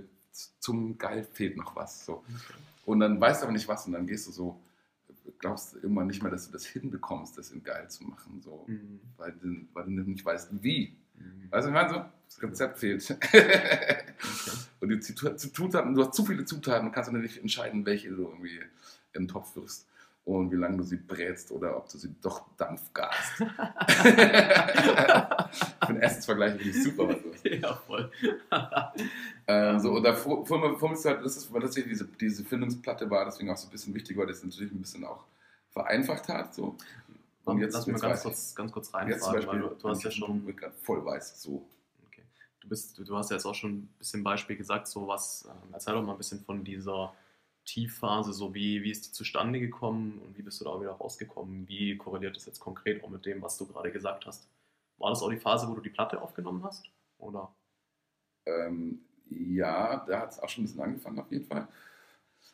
zum 0.60 0.98
Geil 0.98 1.28
fehlt 1.32 1.58
noch 1.58 1.76
was. 1.76 2.06
So. 2.06 2.24
Und 2.86 3.00
dann 3.00 3.20
weißt 3.20 3.42
du 3.42 3.46
aber 3.46 3.54
nicht 3.54 3.68
was 3.68 3.86
und 3.86 3.94
dann 3.94 4.08
gehst 4.08 4.28
du 4.28 4.32
so, 4.32 4.60
glaubst 5.40 5.74
du 5.74 5.78
irgendwann 5.80 6.08
nicht 6.08 6.22
mehr, 6.22 6.32
dass 6.32 6.48
du 6.48 6.52
das 6.52 6.66
hinbekommst, 6.66 7.38
das 7.38 7.52
in 7.52 7.64
geil 7.64 7.90
zu 7.90 8.04
machen, 8.04 8.42
so, 8.44 8.66
Mhm. 8.68 9.00
weil, 9.18 9.32
du, 9.34 9.56
weil 9.74 9.86
du 9.86 9.92
nicht 9.92 10.26
weißt, 10.26 10.50
wie. 10.62 10.96
Mhm. 11.16 11.48
Weißt 11.52 11.66
du, 11.66 11.70
ich 11.70 11.74
meine 11.74 11.90
so, 11.94 12.06
das 12.28 12.42
Rezept 12.44 12.80
fehlt. 12.80 13.10
Okay. 13.12 13.98
und 14.82 14.90
die 14.90 15.00
Zut- 15.00 15.40
Zutaten, 15.40 15.94
du 15.94 16.04
hast 16.06 16.16
zu 16.16 16.26
viele 16.26 16.46
Zutaten, 16.46 16.92
kannst 16.92 17.12
du 17.12 17.18
nicht 17.18 17.38
entscheiden, 17.38 17.86
welche 17.86 18.10
du 18.10 18.24
irgendwie 18.28 18.60
in 19.14 19.24
den 19.24 19.28
Topf 19.28 19.56
wirfst 19.56 19.88
und 20.26 20.52
wie 20.52 20.56
lange 20.56 20.78
du 20.78 20.84
sie 20.84 20.98
brätst 20.98 21.52
oder 21.52 21.78
ob 21.78 21.90
du 21.90 21.98
sie 21.98 22.14
doch 22.22 22.46
dampfgast. 22.58 23.34
Für 23.38 23.46
den 25.94 26.02
Essensvergleich 26.02 26.56
finde 26.58 26.70
ich 26.70 26.84
super. 26.84 27.10
Ist. 27.12 27.24
ja, 27.62 27.76
voll. 27.76 28.12
Ähm, 29.46 29.78
so, 29.82 29.92
und 29.92 30.04
da 30.04 30.14
mir 30.14 30.94
ist 30.94 31.04
halt, 31.04 31.26
das 31.26 31.36
ist, 31.36 31.52
weil 31.52 31.60
tatsächlich 31.60 31.92
diese, 31.92 32.06
diese 32.06 32.46
Findungsplatte 32.46 33.10
war, 33.10 33.26
deswegen 33.26 33.50
auch 33.50 33.58
so 33.58 33.68
ein 33.68 33.72
bisschen 33.72 33.94
wichtig, 33.94 34.16
weil 34.16 34.26
das 34.26 34.42
natürlich 34.42 34.72
ein 34.72 34.80
bisschen 34.80 35.04
auch 35.04 35.26
vereinfacht 35.70 36.30
hat. 36.30 36.56
So. 36.56 36.78
Und 37.44 37.58
jetzt, 37.60 37.74
Lass 37.74 37.86
mich 37.86 38.02
mal 38.02 38.08
ganz 38.08 38.24
kurz, 38.24 38.56
ganz 38.56 38.72
kurz 38.72 38.92
Jetzt 39.08 39.24
zum 39.24 39.34
Beispiel, 39.34 39.60
du, 39.60 39.76
du 39.76 39.90
hast 39.90 40.04
ja 40.04 40.12
schon 40.12 40.56
voll 40.82 41.04
weiß, 41.04 41.42
so. 41.42 41.66
Okay. 42.08 42.24
Du, 42.62 42.70
bist, 42.70 42.98
du, 42.98 43.04
du 43.04 43.18
hast 43.18 43.32
ja 43.32 43.36
jetzt 43.36 43.46
auch 43.46 43.54
schon 43.54 43.72
ein 43.72 43.90
bisschen 44.00 44.24
Beispiel 44.24 44.56
gesagt, 44.56 44.88
so 44.88 45.08
was, 45.10 45.46
ähm, 45.50 45.74
erzähl 45.74 45.94
doch 45.94 46.04
mal 46.04 46.14
ein 46.14 46.18
bisschen 46.18 46.40
von 46.46 46.64
dieser 46.64 47.14
Tiefphase, 47.66 48.34
so 48.34 48.54
wie, 48.54 48.84
wie 48.84 48.92
ist 48.92 49.08
die 49.08 49.12
zustande 49.12 49.60
gekommen 49.60 50.20
und 50.20 50.38
wie 50.38 50.42
bist 50.42 50.60
du 50.62 50.66
da 50.66 50.72
auch 50.72 50.82
wieder 50.82 50.92
rausgekommen? 50.92 51.68
Wie 51.68 51.98
korreliert 51.98 52.36
das 52.36 52.46
jetzt 52.46 52.60
konkret 52.60 53.04
auch 53.04 53.10
mit 53.10 53.26
dem, 53.26 53.42
was 53.42 53.58
du 53.58 53.66
gerade 53.66 53.92
gesagt 53.92 54.26
hast? 54.26 54.48
War 54.98 55.10
das 55.10 55.22
auch 55.22 55.30
die 55.30 55.38
Phase, 55.38 55.68
wo 55.68 55.76
du 55.76 55.82
die 55.82 55.90
Platte 55.90 56.22
aufgenommen 56.22 56.64
hast? 56.64 56.90
Oder? 57.24 57.56
Ähm, 58.46 59.00
ja, 59.30 60.04
da 60.06 60.20
hat 60.22 60.32
es 60.32 60.40
auch 60.40 60.50
schon 60.50 60.64
ein 60.64 60.68
bisschen 60.68 60.82
angefangen 60.82 61.20
auf 61.20 61.32
jeden 61.32 61.46
Fall. 61.46 61.68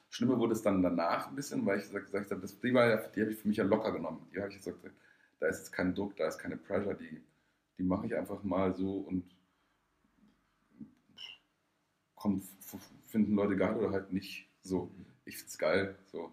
Schlimmer 0.09 0.37
wurde 0.39 0.53
es 0.53 0.61
dann 0.61 0.81
danach 0.81 1.27
ein 1.27 1.35
bisschen, 1.35 1.65
weil 1.65 1.79
ich 1.79 1.89
gesagt, 1.91 2.31
habe, 2.31 2.41
das, 2.41 2.59
die, 2.59 2.73
war 2.73 2.87
ja, 2.87 2.97
die 2.97 3.21
habe 3.21 3.31
ich 3.31 3.39
für 3.39 3.47
mich 3.47 3.57
ja 3.57 3.63
locker 3.63 3.91
genommen. 3.91 4.27
Die 4.33 4.39
habe 4.39 4.49
ich 4.49 4.57
gesagt, 4.57 4.77
da 5.39 5.47
ist 5.47 5.59
jetzt 5.59 5.71
kein 5.71 5.93
Druck, 5.95 6.15
da 6.15 6.27
ist 6.27 6.37
keine 6.37 6.57
Pressure, 6.57 6.93
die, 6.93 7.21
die 7.77 7.83
mache 7.83 8.05
ich 8.07 8.15
einfach 8.15 8.43
mal 8.43 8.73
so 8.75 8.97
und 8.99 9.23
kommt, 12.15 12.43
finden 13.07 13.35
Leute 13.35 13.55
geil 13.55 13.75
oder 13.77 13.91
halt 13.91 14.11
nicht 14.11 14.49
so. 14.61 14.91
Ich 15.25 15.37
finde 15.37 15.47
es 15.49 15.57
geil. 15.57 15.95
So. 16.11 16.31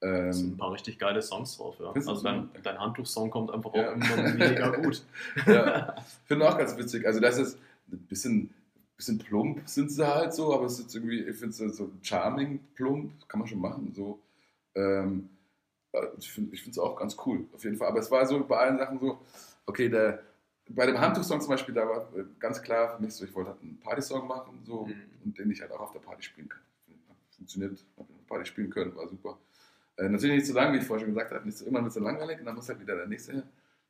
Da 0.00 0.32
sind 0.32 0.46
ein 0.46 0.52
Ähm, 0.52 0.56
paar 0.56 0.72
richtig 0.72 0.98
geile 0.98 1.20
Songs 1.22 1.56
drauf, 1.56 1.76
ja. 1.80 1.92
Also 1.92 2.14
so? 2.14 2.22
dein, 2.22 2.50
dein 2.62 2.78
Handtuch-Song 2.78 3.30
kommt 3.30 3.50
einfach 3.50 3.74
Ja. 3.74 3.90
auch 3.90 3.94
immer 3.94 4.32
mega 4.34 4.70
gut. 4.76 5.04
ja, 5.46 5.94
finde 6.26 6.48
auch 6.48 6.56
ganz 6.56 6.76
witzig. 6.76 7.04
Also 7.06 7.20
das 7.20 7.36
ist 7.38 7.58
ein 7.90 7.98
bisschen, 8.06 8.54
bisschen 8.96 9.18
plump 9.18 9.68
sind 9.68 9.90
sie 9.90 10.06
halt 10.06 10.34
so, 10.34 10.52
aber 10.54 10.66
es 10.66 10.78
ist 10.78 10.94
irgendwie, 10.94 11.20
ich 11.20 11.36
finde 11.36 11.64
es 11.64 11.76
so 11.76 11.90
charming, 12.02 12.60
plump, 12.74 13.28
kann 13.28 13.40
man 13.40 13.48
schon 13.48 13.60
machen. 13.60 13.92
So. 13.94 14.18
Ähm, 14.74 15.28
äh, 15.92 16.06
ich 16.18 16.30
finde 16.30 16.56
es 16.70 16.78
auch 16.78 16.96
ganz 16.96 17.16
cool, 17.26 17.46
auf 17.52 17.64
jeden 17.64 17.76
Fall. 17.76 17.88
Aber 17.88 18.00
es 18.00 18.10
war 18.10 18.26
so 18.26 18.44
bei 18.44 18.56
allen 18.58 18.78
Sachen 18.78 18.98
so, 18.98 19.18
okay, 19.66 19.88
der, 19.88 20.22
bei 20.70 20.84
dem 20.86 21.00
Handtuch-Song 21.00 21.40
zum 21.40 21.50
Beispiel, 21.50 21.74
da 21.74 21.88
war 21.88 22.02
äh, 22.16 22.24
ganz 22.38 22.60
klar 22.60 22.96
für 22.96 23.02
mich 23.02 23.14
so, 23.14 23.24
ich 23.24 23.34
wollte 23.34 23.50
halt 23.50 23.62
einen 23.62 23.78
Party-Song 23.80 24.26
machen 24.26 24.60
so, 24.64 24.86
Mhm. 24.86 24.94
und 25.24 25.38
den 25.38 25.50
ich 25.50 25.60
halt 25.60 25.72
auch 25.72 25.80
auf 25.80 25.92
der 25.92 26.00
Party 26.00 26.22
spielen 26.22 26.48
kann. 26.48 26.60
Funktioniert, 27.36 27.84
hab 27.96 28.00
auf 28.02 28.06
der 28.08 28.26
Party 28.28 28.46
spielen 28.46 28.68
können, 28.70 28.94
war 28.96 29.08
super. 29.08 29.38
Äh, 29.96 30.08
natürlich 30.08 30.36
nicht 30.36 30.46
zu 30.46 30.52
lang, 30.52 30.72
wie 30.72 30.78
ich 30.78 30.84
vorher 30.84 31.04
schon 31.06 31.14
gesagt 31.14 31.32
habe, 31.32 31.44
nicht 31.46 31.56
so 31.56 31.64
immer 31.66 31.78
ein 31.78 31.84
bisschen 31.84 32.02
langweilig 32.04 32.40
und 32.40 32.46
dann 32.46 32.54
muss 32.56 32.68
halt 32.68 32.80
wieder 32.80 32.96
der 32.96 33.06
nächste 33.06 33.32
her. 33.32 33.42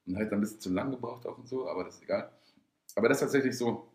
Und 0.07 0.17
halt 0.17 0.31
dann 0.31 0.39
ein 0.39 0.41
bisschen 0.43 0.61
zu 0.61 0.71
lang 0.71 0.91
gebraucht 0.91 1.27
auch 1.27 1.37
und 1.39 1.49
so, 1.49 1.69
aber 1.69 1.85
das 1.85 1.97
ist 1.97 2.03
egal. 2.05 2.31
Aber 2.95 3.09
das 3.09 3.19
ist 3.19 3.23
tatsächlich 3.23 3.57
so, 3.57 3.89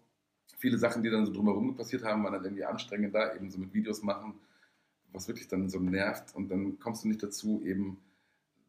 viele 0.64 0.78
Sachen, 0.78 1.04
die 1.04 1.10
dann 1.10 1.26
so 1.26 1.34
drumherum 1.34 1.76
passiert 1.76 2.06
haben, 2.06 2.24
waren 2.24 2.34
dann 2.34 2.46
irgendwie 2.46 2.64
anstrengender, 2.64 3.36
eben 3.36 3.52
so 3.52 3.58
mit 3.58 3.74
Videos 3.74 4.02
machen, 4.02 4.36
was 5.12 5.28
wirklich 5.28 5.50
dann 5.50 5.70
so 5.70 5.78
nervt 5.78 6.34
und 6.36 6.50
dann 6.50 6.80
kommst 6.80 7.04
du 7.04 7.10
nicht 7.10 7.22
dazu, 7.22 7.62
eben, 7.66 7.98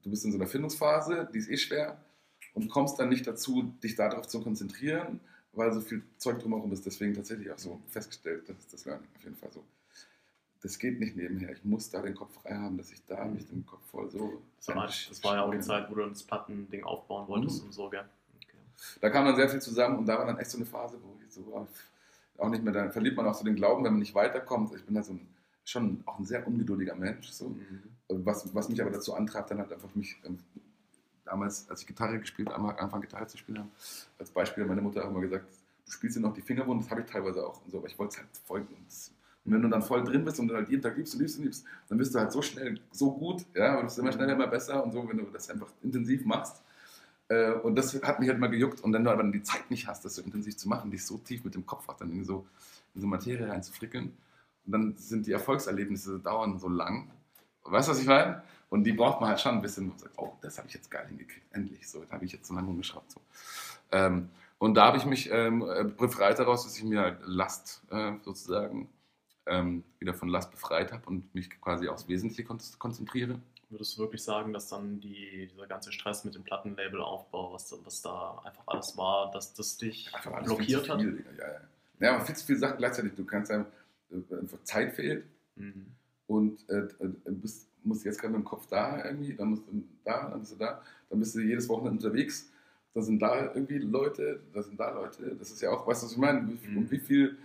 du 0.02 0.10
bist 0.10 0.24
in 0.24 0.32
so 0.32 0.38
einer 0.38 0.48
Findungsphase, 0.48 1.28
die 1.32 1.38
ist 1.38 1.48
eh 1.48 1.56
schwer 1.56 2.04
und 2.52 2.68
kommst 2.68 2.98
dann 2.98 3.10
nicht 3.10 3.26
dazu, 3.28 3.74
dich 3.80 3.94
darauf 3.94 4.26
zu 4.26 4.42
konzentrieren, 4.42 5.20
weil 5.52 5.72
so 5.72 5.80
viel 5.80 6.02
Zeug 6.18 6.40
drumherum 6.40 6.72
ist. 6.72 6.84
Deswegen 6.84 7.14
tatsächlich 7.14 7.50
auch 7.52 7.58
so 7.58 7.80
festgestellt, 7.86 8.48
das 8.48 8.58
ist 8.58 8.72
das 8.72 8.84
Learning 8.86 9.08
auf 9.16 9.22
jeden 9.22 9.36
Fall 9.36 9.52
so. 9.52 9.62
Das 10.62 10.78
geht 10.78 10.98
nicht 10.98 11.14
nebenher. 11.14 11.52
Ich 11.52 11.62
muss 11.62 11.90
da 11.90 12.02
den 12.02 12.14
Kopf 12.14 12.34
frei 12.42 12.56
haben, 12.56 12.76
dass 12.76 12.90
ich 12.90 13.04
da 13.06 13.24
mich 13.26 13.46
den 13.46 13.64
Kopf 13.64 13.84
voll 13.86 14.10
so. 14.10 14.42
Das 14.56 14.74
war, 14.74 14.86
das 14.86 15.22
war 15.22 15.36
ja 15.36 15.42
auch 15.44 15.50
die 15.52 15.60
Zeit, 15.60 15.88
wo 15.90 15.94
du 15.94 16.08
das 16.08 16.24
Plattending 16.24 16.82
aufbauen 16.82 17.28
wolltest 17.28 17.60
mhm. 17.60 17.66
und 17.66 17.72
so, 17.72 17.88
gell? 17.88 18.04
Da 19.00 19.10
kam 19.10 19.24
dann 19.24 19.36
sehr 19.36 19.48
viel 19.48 19.60
zusammen 19.60 19.98
und 19.98 20.06
da 20.06 20.18
war 20.18 20.26
dann 20.26 20.38
echt 20.38 20.50
so 20.50 20.58
eine 20.58 20.66
Phase, 20.66 20.98
wo 21.02 21.16
ich 21.26 21.32
so 21.32 21.66
auch 22.38 22.48
nicht 22.48 22.64
mehr, 22.64 22.72
dann 22.72 22.90
verliert 22.90 23.16
man 23.16 23.26
auch 23.26 23.34
so 23.34 23.44
den 23.44 23.54
Glauben, 23.54 23.84
wenn 23.84 23.92
man 23.92 24.00
nicht 24.00 24.14
weiterkommt. 24.14 24.74
Ich 24.74 24.84
bin 24.84 24.94
da 24.94 25.02
so 25.02 25.12
ein, 25.12 25.26
schon 25.64 26.02
auch 26.06 26.18
ein 26.18 26.24
sehr 26.24 26.46
ungeduldiger 26.46 26.94
Mensch. 26.94 27.30
So. 27.30 27.48
Mhm. 27.48 27.82
Was, 28.08 28.54
was 28.54 28.68
mich 28.68 28.80
aber 28.82 28.90
dazu 28.90 29.14
antreibt, 29.14 29.50
dann 29.50 29.58
halt 29.58 29.72
einfach 29.72 29.94
mich 29.94 30.16
ähm, 30.24 30.38
damals, 31.24 31.68
als 31.70 31.82
ich 31.82 31.86
Gitarre 31.86 32.18
gespielt 32.18 32.50
habe, 32.50 32.78
angefangen 32.78 33.02
Gitarre 33.02 33.26
zu 33.26 33.38
spielen 33.38 33.70
als 34.18 34.30
Beispiel 34.30 34.64
meine 34.64 34.82
Mutter 34.82 35.04
auch 35.04 35.10
immer 35.10 35.20
gesagt, 35.20 35.46
du 35.86 35.92
spielst 35.92 36.16
dir 36.16 36.20
noch 36.20 36.34
die 36.34 36.42
Finger 36.42 36.66
wund, 36.66 36.82
das 36.82 36.90
habe 36.90 37.02
ich 37.02 37.06
teilweise 37.06 37.46
auch 37.46 37.62
und 37.64 37.70
so, 37.70 37.78
aber 37.78 37.86
ich 37.86 37.98
wollte 37.98 38.14
es 38.14 38.18
halt 38.18 38.28
voll. 38.44 38.60
Und 38.60 39.52
wenn 39.52 39.62
du 39.62 39.68
dann 39.68 39.82
voll 39.82 40.02
drin 40.04 40.24
bist 40.24 40.40
und 40.40 40.50
halt 40.52 40.68
jeden 40.68 40.82
Tag 40.82 40.96
liebst 40.96 41.14
und 41.14 41.20
liebst 41.20 41.38
und 41.38 41.44
liebst, 41.44 41.64
dann 41.88 41.98
bist 41.98 42.14
du 42.14 42.18
halt 42.18 42.32
so 42.32 42.40
schnell, 42.42 42.80
so 42.92 43.12
gut, 43.12 43.44
ja, 43.54 43.74
und 43.74 43.80
du 43.80 43.84
bist 43.84 43.98
immer 43.98 44.12
schneller, 44.12 44.32
immer 44.32 44.46
besser 44.46 44.82
und 44.82 44.92
so, 44.92 45.06
wenn 45.08 45.18
du 45.18 45.24
das 45.24 45.50
einfach 45.50 45.68
intensiv 45.82 46.24
machst. 46.24 46.62
Äh, 47.28 47.52
und 47.52 47.76
das 47.76 47.94
hat 48.02 48.20
mich 48.20 48.28
halt 48.28 48.38
mal 48.38 48.48
gejuckt. 48.48 48.80
Und 48.80 48.92
wenn 48.92 49.04
du 49.04 49.10
aber 49.10 49.22
die 49.24 49.42
Zeit 49.42 49.70
nicht 49.70 49.86
hast, 49.86 50.04
das 50.04 50.16
so 50.16 50.22
intensiv 50.22 50.56
zu 50.56 50.68
machen, 50.68 50.90
dich 50.90 51.04
so 51.04 51.18
tief 51.18 51.44
mit 51.44 51.54
dem 51.54 51.66
Kopf 51.66 51.88
auch 51.88 51.96
dann 51.96 52.10
in 52.10 52.24
so, 52.24 52.46
in 52.94 53.00
so 53.00 53.06
Materie 53.06 53.48
reinzufrickeln, 53.48 54.16
und 54.66 54.72
dann 54.72 54.96
sind 54.96 55.26
die 55.26 55.32
Erfolgserlebnisse 55.32 56.18
dauern 56.20 56.58
so 56.58 56.68
lang. 56.68 57.10
Weißt 57.64 57.88
du, 57.88 57.92
was 57.92 58.00
ich 58.00 58.06
meine? 58.06 58.42
Und 58.70 58.84
die 58.84 58.92
braucht 58.92 59.20
man 59.20 59.30
halt 59.30 59.40
schon 59.40 59.54
ein 59.54 59.62
bisschen, 59.62 59.86
wo 59.86 59.90
man 59.90 59.98
sagt, 59.98 60.14
oh, 60.16 60.32
das 60.40 60.58
habe 60.58 60.68
ich 60.68 60.74
jetzt 60.74 60.90
geil 60.90 61.06
hingekriegt, 61.06 61.46
endlich. 61.52 61.88
So, 61.88 62.04
da 62.04 62.14
habe 62.14 62.24
ich 62.24 62.32
jetzt 62.32 62.48
so 62.48 62.54
lange 62.54 62.68
umgeschraubt. 62.68 63.10
So. 63.10 63.20
Ähm, 63.92 64.30
und 64.58 64.74
da 64.74 64.86
habe 64.86 64.96
ich 64.96 65.04
mich 65.04 65.30
ähm, 65.30 65.62
äh, 65.62 65.84
befreit 65.84 66.38
daraus, 66.38 66.64
dass 66.64 66.76
ich 66.76 66.84
mir 66.84 67.00
halt 67.00 67.18
Last 67.24 67.82
äh, 67.90 68.12
sozusagen 68.22 68.88
ähm, 69.46 69.84
wieder 69.98 70.14
von 70.14 70.28
Last 70.28 70.50
befreit 70.50 70.92
habe 70.92 71.06
und 71.06 71.34
mich 71.34 71.50
quasi 71.60 71.88
aufs 71.88 72.08
Wesentliche 72.08 72.44
kon 72.44 72.58
konzentriere. 72.78 73.38
Würdest 73.74 73.96
du 73.96 74.02
wirklich 74.02 74.22
sagen, 74.22 74.52
dass 74.52 74.68
dann 74.68 75.00
die, 75.00 75.48
dieser 75.52 75.66
ganze 75.66 75.90
Stress 75.90 76.24
mit 76.24 76.36
dem 76.36 76.44
Plattenlabel-Aufbau, 76.44 77.52
was, 77.52 77.76
was 77.84 78.02
da 78.02 78.40
einfach 78.44 78.62
alles 78.66 78.96
war, 78.96 79.32
dass 79.32 79.52
das 79.52 79.78
dich 79.78 80.12
blockiert 80.44 80.88
hat? 80.88 81.00
Viel, 81.00 81.24
ja, 81.36 81.44
ja. 81.44 81.60
ja, 81.98 82.14
aber 82.14 82.24
viel 82.24 82.36
zu 82.36 82.46
viele 82.46 82.58
Sachen 82.60 82.76
gleichzeitig. 82.76 83.14
Du 83.16 83.24
kannst 83.24 83.50
einfach, 83.50 83.66
äh, 84.12 84.62
Zeit 84.62 84.92
fehlt 84.92 85.24
mhm. 85.56 85.86
und 86.28 86.70
äh, 86.70 86.82
äh 86.82 87.32
bist, 87.32 87.68
musst 87.82 88.04
jetzt 88.04 88.20
gerade 88.20 88.34
mit 88.34 88.42
dem 88.42 88.44
Kopf 88.44 88.68
da 88.68 89.04
irgendwie, 89.04 89.34
dann 89.34 89.48
musst 89.48 89.66
du 89.66 89.82
da, 90.04 90.30
dann 90.30 90.38
bist 90.38 90.52
du 90.52 90.56
da, 90.56 90.80
dann 91.10 91.18
bist 91.18 91.34
du 91.34 91.40
jedes 91.40 91.68
Wochenende 91.68 92.06
unterwegs. 92.06 92.52
Da 92.92 93.02
sind 93.02 93.20
da 93.20 93.52
irgendwie 93.54 93.78
Leute, 93.78 94.40
da 94.52 94.62
sind 94.62 94.78
da 94.78 94.92
Leute. 94.92 95.34
Das 95.36 95.50
ist 95.50 95.60
ja 95.60 95.70
auch, 95.70 95.84
weißt 95.84 96.02
du, 96.02 96.06
was 96.06 96.12
ich 96.12 96.18
meine? 96.18 96.48
Wie, 96.48 96.68
mhm. 96.68 96.90
wie 96.92 96.98
viel 97.00 97.38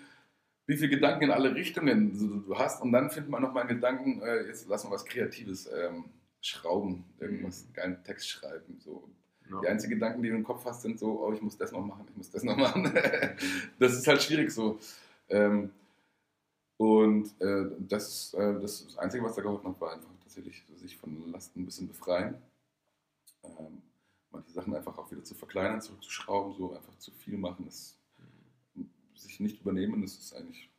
wie 0.69 0.77
viele 0.77 0.89
Gedanken 0.89 1.23
in 1.23 1.31
alle 1.31 1.55
Richtungen 1.55 2.45
du, 2.45 2.55
hast 2.55 2.79
und 2.83 2.91
dann 2.91 3.09
findet 3.09 3.31
man 3.31 3.41
nochmal 3.41 3.63
einen 3.63 3.75
Gedanken, 3.75 4.21
äh, 4.21 4.43
jetzt 4.43 4.67
lass 4.69 4.83
mal 4.83 4.91
was 4.91 5.03
Kreatives 5.03 5.67
ähm, 5.75 6.05
schrauben, 6.41 7.05
irgendwas, 7.19 7.63
einen 7.63 7.73
geilen 7.73 8.03
Text 8.03 8.29
schreiben. 8.29 8.79
So. 8.79 9.09
Ja. 9.49 9.61
Die 9.61 9.67
einzigen 9.67 9.93
Gedanken, 9.93 10.21
die 10.21 10.29
du 10.29 10.35
im 10.35 10.43
Kopf 10.43 10.65
hast, 10.65 10.81
sind 10.81 10.99
so, 10.99 11.25
oh, 11.25 11.33
ich 11.33 11.41
muss 11.41 11.57
das 11.57 11.71
noch 11.71 11.85
machen, 11.85 12.05
ich 12.09 12.15
muss 12.15 12.29
das 12.31 12.43
noch 12.43 12.57
machen. 12.57 12.83
das 13.79 13.93
ist 13.93 14.07
halt 14.07 14.21
schwierig 14.21 14.51
so. 14.51 14.79
Ähm, 15.27 15.71
und 16.77 17.29
äh, 17.41 17.65
das, 17.79 18.33
äh, 18.35 18.59
das, 18.59 18.97
Einzige, 18.97 19.23
was 19.23 19.35
da 19.35 19.41
geholfen 19.41 19.69
hat, 19.69 19.81
war 19.81 19.93
einfach 19.93 20.09
tatsächlich 20.23 20.63
sich 20.75 20.97
von 20.97 21.31
Lasten 21.31 21.61
ein 21.61 21.65
bisschen 21.65 21.87
befreien. 21.87 22.35
Ähm, 23.43 23.81
manche 24.31 24.51
Sachen 24.51 24.75
einfach 24.75 24.97
auch 24.97 25.11
wieder 25.11 25.23
zu 25.23 25.35
verkleinern, 25.35 25.81
zurückzuschrauben, 25.81 26.53
so 26.55 26.73
einfach 26.73 26.97
zu 26.99 27.11
viel 27.11 27.37
machen, 27.37 27.65
das 27.65 27.99
sich 29.15 29.39
nicht 29.39 29.61
übernehmen, 29.61 30.01
das 30.01 30.17
ist 30.17 30.33
eigentlich, 30.33 30.69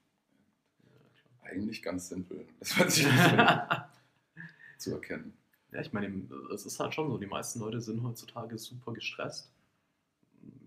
ja, 0.82 1.50
eigentlich 1.50 1.82
ganz 1.82 2.08
simpel. 2.08 2.46
Das 2.58 2.78
wird 2.78 2.90
sich 2.90 3.06
zu 4.78 4.94
erkennen. 4.94 5.34
Ja, 5.72 5.80
ich 5.80 5.92
meine, 5.92 6.22
es 6.52 6.66
ist 6.66 6.80
halt 6.80 6.94
schon 6.94 7.08
so, 7.10 7.18
die 7.18 7.26
meisten 7.26 7.60
Leute 7.60 7.80
sind 7.80 8.02
heutzutage 8.02 8.58
super 8.58 8.92
gestresst. 8.92 9.50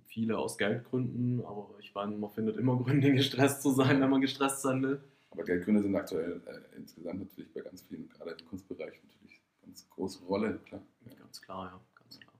Viele 0.06 0.38
aus 0.38 0.58
Geldgründen, 0.58 1.43
aber 1.45 1.72
ich 1.80 1.93
meine, 1.93 2.16
man 2.16 2.32
findet 2.32 2.58
immer 2.58 2.78
Gründe, 2.84 3.12
gestresst 3.14 3.62
zu 3.62 3.72
sein, 3.72 4.01
wenn 4.01 4.10
man 4.10 4.22
gestresst 4.22 4.62
sein 4.62 4.82
will. 4.82 5.01
Aber 5.32 5.43
Geldgründe 5.43 5.82
sind 5.82 5.95
aktuell 5.95 6.41
äh, 6.45 6.78
insgesamt 6.78 7.20
natürlich 7.20 7.51
bei 7.54 7.62
ganz 7.62 7.82
vielen, 7.82 8.08
gerade 8.10 8.32
im 8.32 8.45
Kunstbereich, 8.47 8.93
natürlich 9.04 9.41
eine 9.62 9.68
ganz 9.72 9.89
große 9.89 10.24
Rolle, 10.26 10.60
klar. 10.66 10.82
Ja. 11.06 11.16
Ganz 11.16 11.41
klar, 11.41 11.66
ja, 11.66 11.82
ganz 12.01 12.20
klar. 12.20 12.34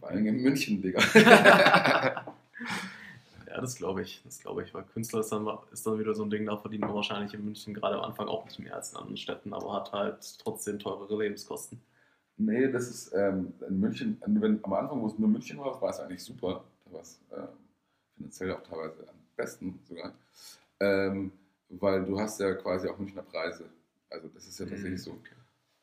Vor 0.00 0.08
allem 0.08 0.26
in 0.26 0.42
München, 0.42 0.80
Digga. 0.80 1.00
Ja, 3.56 3.62
das 3.62 3.74
glaube 3.76 4.02
ich. 4.02 4.20
Das 4.22 4.38
glaube 4.38 4.64
ich, 4.64 4.74
weil 4.74 4.84
Künstler 4.84 5.20
ist 5.20 5.32
dann, 5.32 5.48
ist 5.72 5.86
dann 5.86 5.98
wieder 5.98 6.14
so 6.14 6.22
ein 6.24 6.28
Ding, 6.28 6.44
da 6.44 6.58
verdient 6.58 6.82
man 6.82 6.94
wahrscheinlich 6.94 7.32
in 7.32 7.42
München 7.42 7.72
gerade 7.72 7.96
am 7.96 8.02
Anfang 8.02 8.28
auch 8.28 8.44
nicht 8.44 8.58
mehr 8.58 8.74
als 8.74 8.90
in 8.90 8.98
anderen 8.98 9.16
Städten, 9.16 9.54
aber 9.54 9.72
hat 9.72 9.92
halt 9.92 10.38
trotzdem 10.38 10.78
teurere 10.78 11.22
Lebenskosten. 11.22 11.80
Nee, 12.36 12.70
das 12.70 12.90
ist 12.90 13.14
ähm, 13.14 13.54
in 13.66 13.80
München, 13.80 14.20
wenn, 14.26 14.62
am 14.62 14.72
Anfang, 14.74 15.00
wo 15.00 15.06
es 15.06 15.18
nur 15.18 15.30
München 15.30 15.58
war, 15.58 15.80
war 15.80 15.88
es 15.88 16.00
eigentlich 16.00 16.22
super. 16.22 16.64
Da 16.84 16.92
war 16.92 17.00
es 17.00 17.18
äh, 17.30 17.46
finanziell 18.14 18.52
auch 18.52 18.62
teilweise 18.62 19.08
am 19.08 19.16
besten 19.36 19.80
sogar. 19.88 20.12
Ähm, 20.78 21.32
weil 21.70 22.04
du 22.04 22.20
hast 22.20 22.38
ja 22.38 22.52
quasi 22.56 22.88
auch 22.88 22.98
Münchner 22.98 23.22
Preise. 23.22 23.70
Also 24.10 24.28
das 24.34 24.46
ist 24.46 24.60
ja 24.60 24.66
tatsächlich 24.66 25.00
mhm, 25.06 25.18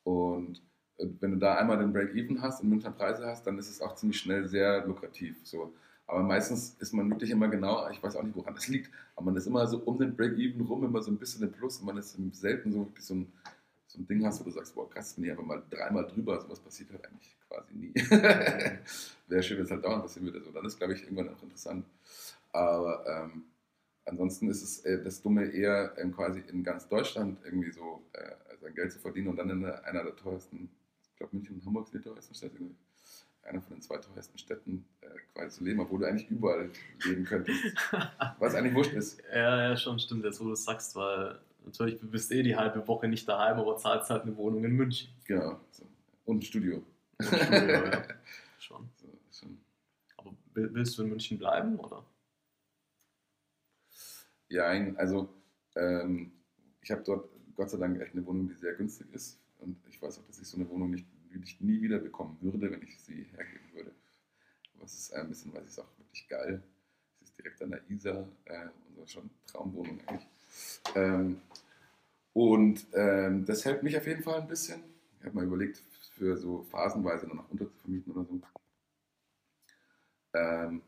so. 0.03 0.11
Und 0.11 0.61
äh, 0.99 1.07
wenn 1.21 1.31
du 1.31 1.37
da 1.37 1.55
einmal 1.55 1.79
den 1.79 1.91
Break-Even 1.91 2.39
hast 2.39 2.61
und 2.61 2.69
Münchner 2.69 2.91
Preise 2.91 3.25
hast, 3.25 3.47
dann 3.47 3.57
ist 3.57 3.71
es 3.71 3.81
auch 3.81 3.95
ziemlich 3.95 4.19
schnell 4.19 4.47
sehr 4.47 4.85
lukrativ. 4.85 5.37
So. 5.43 5.73
Aber 6.13 6.21
meistens 6.21 6.75
ist 6.79 6.93
man 6.93 7.09
wirklich 7.09 7.31
immer 7.31 7.47
genau, 7.47 7.89
ich 7.89 8.03
weiß 8.03 8.15
auch 8.17 8.21
nicht, 8.21 8.35
woran 8.35 8.53
das 8.53 8.67
liegt, 8.67 8.91
aber 9.15 9.25
man 9.25 9.35
ist 9.35 9.47
immer 9.47 9.65
so 9.65 9.79
um 9.79 9.97
den 9.97 10.15
Break-Even 10.15 10.61
rum, 10.61 10.83
immer 10.83 11.01
so 11.01 11.09
ein 11.09 11.17
bisschen 11.17 11.41
im 11.41 11.51
Plus 11.51 11.79
und 11.79 11.87
man 11.87 11.97
ist 11.97 12.15
selten 12.33 12.71
so 12.71 12.85
wirklich 12.85 13.03
so 13.03 13.15
ein, 13.15 13.33
so 13.87 13.99
ein 13.99 14.05
Ding 14.05 14.23
hast, 14.23 14.39
wo 14.39 14.43
du 14.43 14.51
sagst, 14.51 14.75
boah, 14.75 14.87
krass, 14.87 15.15
bin 15.15 15.23
ich 15.23 15.31
einfach 15.31 15.43
mal 15.43 15.63
dreimal 15.71 16.05
drüber, 16.05 16.39
sowas 16.39 16.59
passiert 16.59 16.91
halt 16.91 17.03
eigentlich 17.07 17.35
quasi 17.47 17.73
nie. 17.73 17.93
Wäre 19.27 19.41
schön, 19.41 19.57
wenn 19.57 19.65
es 19.65 19.71
halt 19.71 19.83
dauernd 19.83 20.03
passieren 20.03 20.27
würde. 20.27 20.43
So, 20.43 20.51
dann 20.51 20.65
ist, 20.65 20.77
glaube 20.77 20.93
ich, 20.93 21.01
irgendwann 21.01 21.29
auch 21.29 21.41
interessant. 21.41 21.87
Aber 22.51 23.03
ähm, 23.07 23.45
ansonsten 24.05 24.51
ist 24.51 24.61
es 24.61 24.85
äh, 24.85 25.03
das 25.03 25.19
Dumme 25.19 25.45
eher 25.45 25.95
ähm, 25.97 26.13
quasi 26.13 26.43
in 26.47 26.63
ganz 26.63 26.87
Deutschland 26.87 27.39
irgendwie 27.43 27.71
so 27.71 28.03
äh, 28.13 28.35
sein 28.61 28.75
Geld 28.75 28.91
zu 28.91 28.99
verdienen 28.99 29.29
und 29.29 29.37
dann 29.37 29.49
in 29.49 29.65
einer 29.65 30.03
der 30.03 30.15
teuersten, 30.15 30.69
ich 31.09 31.15
glaube 31.17 31.35
München 31.35 31.55
und 31.55 31.65
Hamburg 31.65 31.87
sind 31.87 32.05
die 32.05 32.07
teuersten 32.07 32.35
Städte, 32.35 32.59
einer 33.43 33.61
von 33.61 33.75
den 33.75 33.81
zwei 33.81 33.97
teuersten 33.97 34.37
Städten 34.37 34.85
äh, 35.01 35.07
quasi 35.33 35.57
zu 35.57 35.63
leben, 35.63 35.79
obwohl 35.79 35.99
du 35.99 36.05
eigentlich 36.05 36.29
überall 36.29 36.69
leben 37.03 37.25
könntest. 37.25 37.61
was 38.39 38.55
eigentlich 38.55 38.73
wurscht 38.73 38.93
ist. 38.93 39.21
Ja, 39.33 39.69
ja, 39.69 39.77
schon 39.77 39.99
stimmt, 39.99 40.23
jetzt 40.25 40.39
wo 40.39 40.45
du 40.45 40.53
es 40.53 40.63
sagst, 40.63 40.95
weil 40.95 41.39
natürlich 41.65 41.99
du 41.99 42.09
bist 42.09 42.31
eh 42.31 42.43
die 42.43 42.55
halbe 42.55 42.87
Woche 42.87 43.07
nicht 43.07 43.27
daheim, 43.27 43.57
aber 43.57 43.77
zahlst 43.77 44.09
halt 44.09 44.23
eine 44.23 44.35
Wohnung 44.37 44.63
in 44.63 44.71
München. 44.71 45.09
Genau. 45.25 45.59
So. 45.71 45.85
Und 46.25 46.37
ein 46.37 46.41
Studio. 46.41 46.83
Und 47.17 47.33
ein 47.33 47.45
Studio, 47.45 47.85
ja. 47.85 48.03
Schon. 48.59 48.89
So, 48.95 49.07
schon. 49.29 49.57
Aber 50.17 50.33
willst 50.53 50.97
du 50.97 51.03
in 51.03 51.09
München 51.09 51.37
bleiben, 51.37 51.77
oder? 51.79 52.05
Ja, 54.47 54.67
also 54.95 55.27
ähm, 55.75 56.31
ich 56.81 56.91
habe 56.91 57.03
dort 57.03 57.29
Gott 57.55 57.69
sei 57.69 57.77
Dank 57.77 57.99
echt 57.99 58.13
eine 58.13 58.25
Wohnung, 58.25 58.47
die 58.47 58.55
sehr 58.55 58.73
günstig 58.73 59.11
ist. 59.11 59.39
Und 59.59 59.77
ich 59.89 60.01
weiß 60.01 60.19
auch, 60.19 60.25
dass 60.25 60.39
ich 60.39 60.47
so 60.47 60.57
eine 60.57 60.69
Wohnung 60.69 60.91
nicht 60.91 61.05
ich 61.41 61.61
nie 61.61 61.81
wieder 61.81 61.99
bekommen 61.99 62.37
würde, 62.41 62.71
wenn 62.71 62.81
ich 62.81 62.99
sie 62.99 63.23
hergeben 63.35 63.73
würde. 63.73 63.91
Aber 64.75 64.85
es 64.85 64.93
ist 64.93 65.13
ein 65.13 65.29
bisschen, 65.29 65.53
weil 65.53 65.63
es 65.63 65.71
ist 65.71 65.79
auch 65.79 65.97
wirklich 65.97 66.27
geil. 66.27 66.61
Es 67.21 67.29
ist 67.29 67.39
direkt 67.39 67.61
an 67.61 67.71
der 67.71 67.89
Isar, 67.89 68.27
äh, 68.45 68.67
unsere 68.89 69.07
schon 69.07 69.29
Traumwohnung 69.47 69.99
eigentlich. 70.07 70.27
Ähm, 70.95 71.41
und 72.33 72.85
ähm, 72.93 73.45
das 73.45 73.65
hält 73.65 73.83
mich 73.83 73.97
auf 73.97 74.07
jeden 74.07 74.23
Fall 74.23 74.41
ein 74.41 74.47
bisschen. 74.47 74.83
Ich 75.19 75.25
habe 75.25 75.35
mal 75.35 75.45
überlegt, 75.45 75.81
für 76.15 76.37
so 76.37 76.63
phasenweise 76.63 77.27
noch 77.27 77.49
unterzuvermieten 77.49 78.13
oder 78.13 78.25
so. 78.25 78.41
Ähm, 80.33 80.81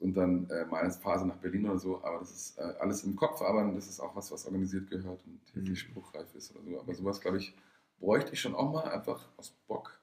und 0.00 0.14
dann 0.14 0.50
äh, 0.50 0.64
mal 0.66 0.82
eine 0.82 0.92
Phase 0.92 1.26
nach 1.26 1.36
Berlin 1.36 1.66
oder 1.66 1.78
so, 1.78 2.02
aber 2.02 2.18
das 2.18 2.32
ist 2.32 2.58
äh, 2.58 2.74
alles 2.80 3.04
im 3.04 3.14
Kopf, 3.14 3.40
aber 3.40 3.70
das 3.72 3.88
ist 3.88 4.00
auch 4.00 4.16
was, 4.16 4.32
was 4.32 4.44
organisiert 4.46 4.90
gehört 4.90 5.22
und 5.24 5.68
mhm. 5.68 5.76
spruchreif 5.76 6.34
ist 6.34 6.54
oder 6.54 6.64
so. 6.64 6.80
Aber 6.80 6.94
sowas, 6.94 7.20
glaube 7.20 7.38
ich, 7.38 7.54
bräuchte 7.98 8.32
ich 8.32 8.40
schon 8.40 8.54
auch 8.54 8.72
mal, 8.72 8.88
einfach 8.90 9.28
aus 9.36 9.50
Bock. 9.66 10.00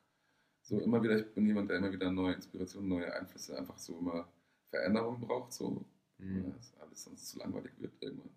So 0.61 0.79
immer 0.79 1.03
wieder, 1.03 1.19
ich 1.19 1.33
bin 1.33 1.45
jemand, 1.45 1.69
der 1.69 1.77
immer 1.77 1.91
wieder 1.91 2.11
neue 2.11 2.35
Inspirationen, 2.35 2.89
neue 2.89 3.13
Einflüsse, 3.13 3.57
einfach 3.57 3.77
so 3.77 3.97
immer 3.97 4.27
Veränderung 4.69 5.19
braucht, 5.19 5.53
so. 5.53 5.85
Mhm. 6.17 6.53
Dass 6.55 6.73
alles 6.79 7.03
sonst 7.03 7.27
zu 7.27 7.39
langweilig 7.39 7.73
wird 7.77 7.93
irgendwann. 8.01 8.29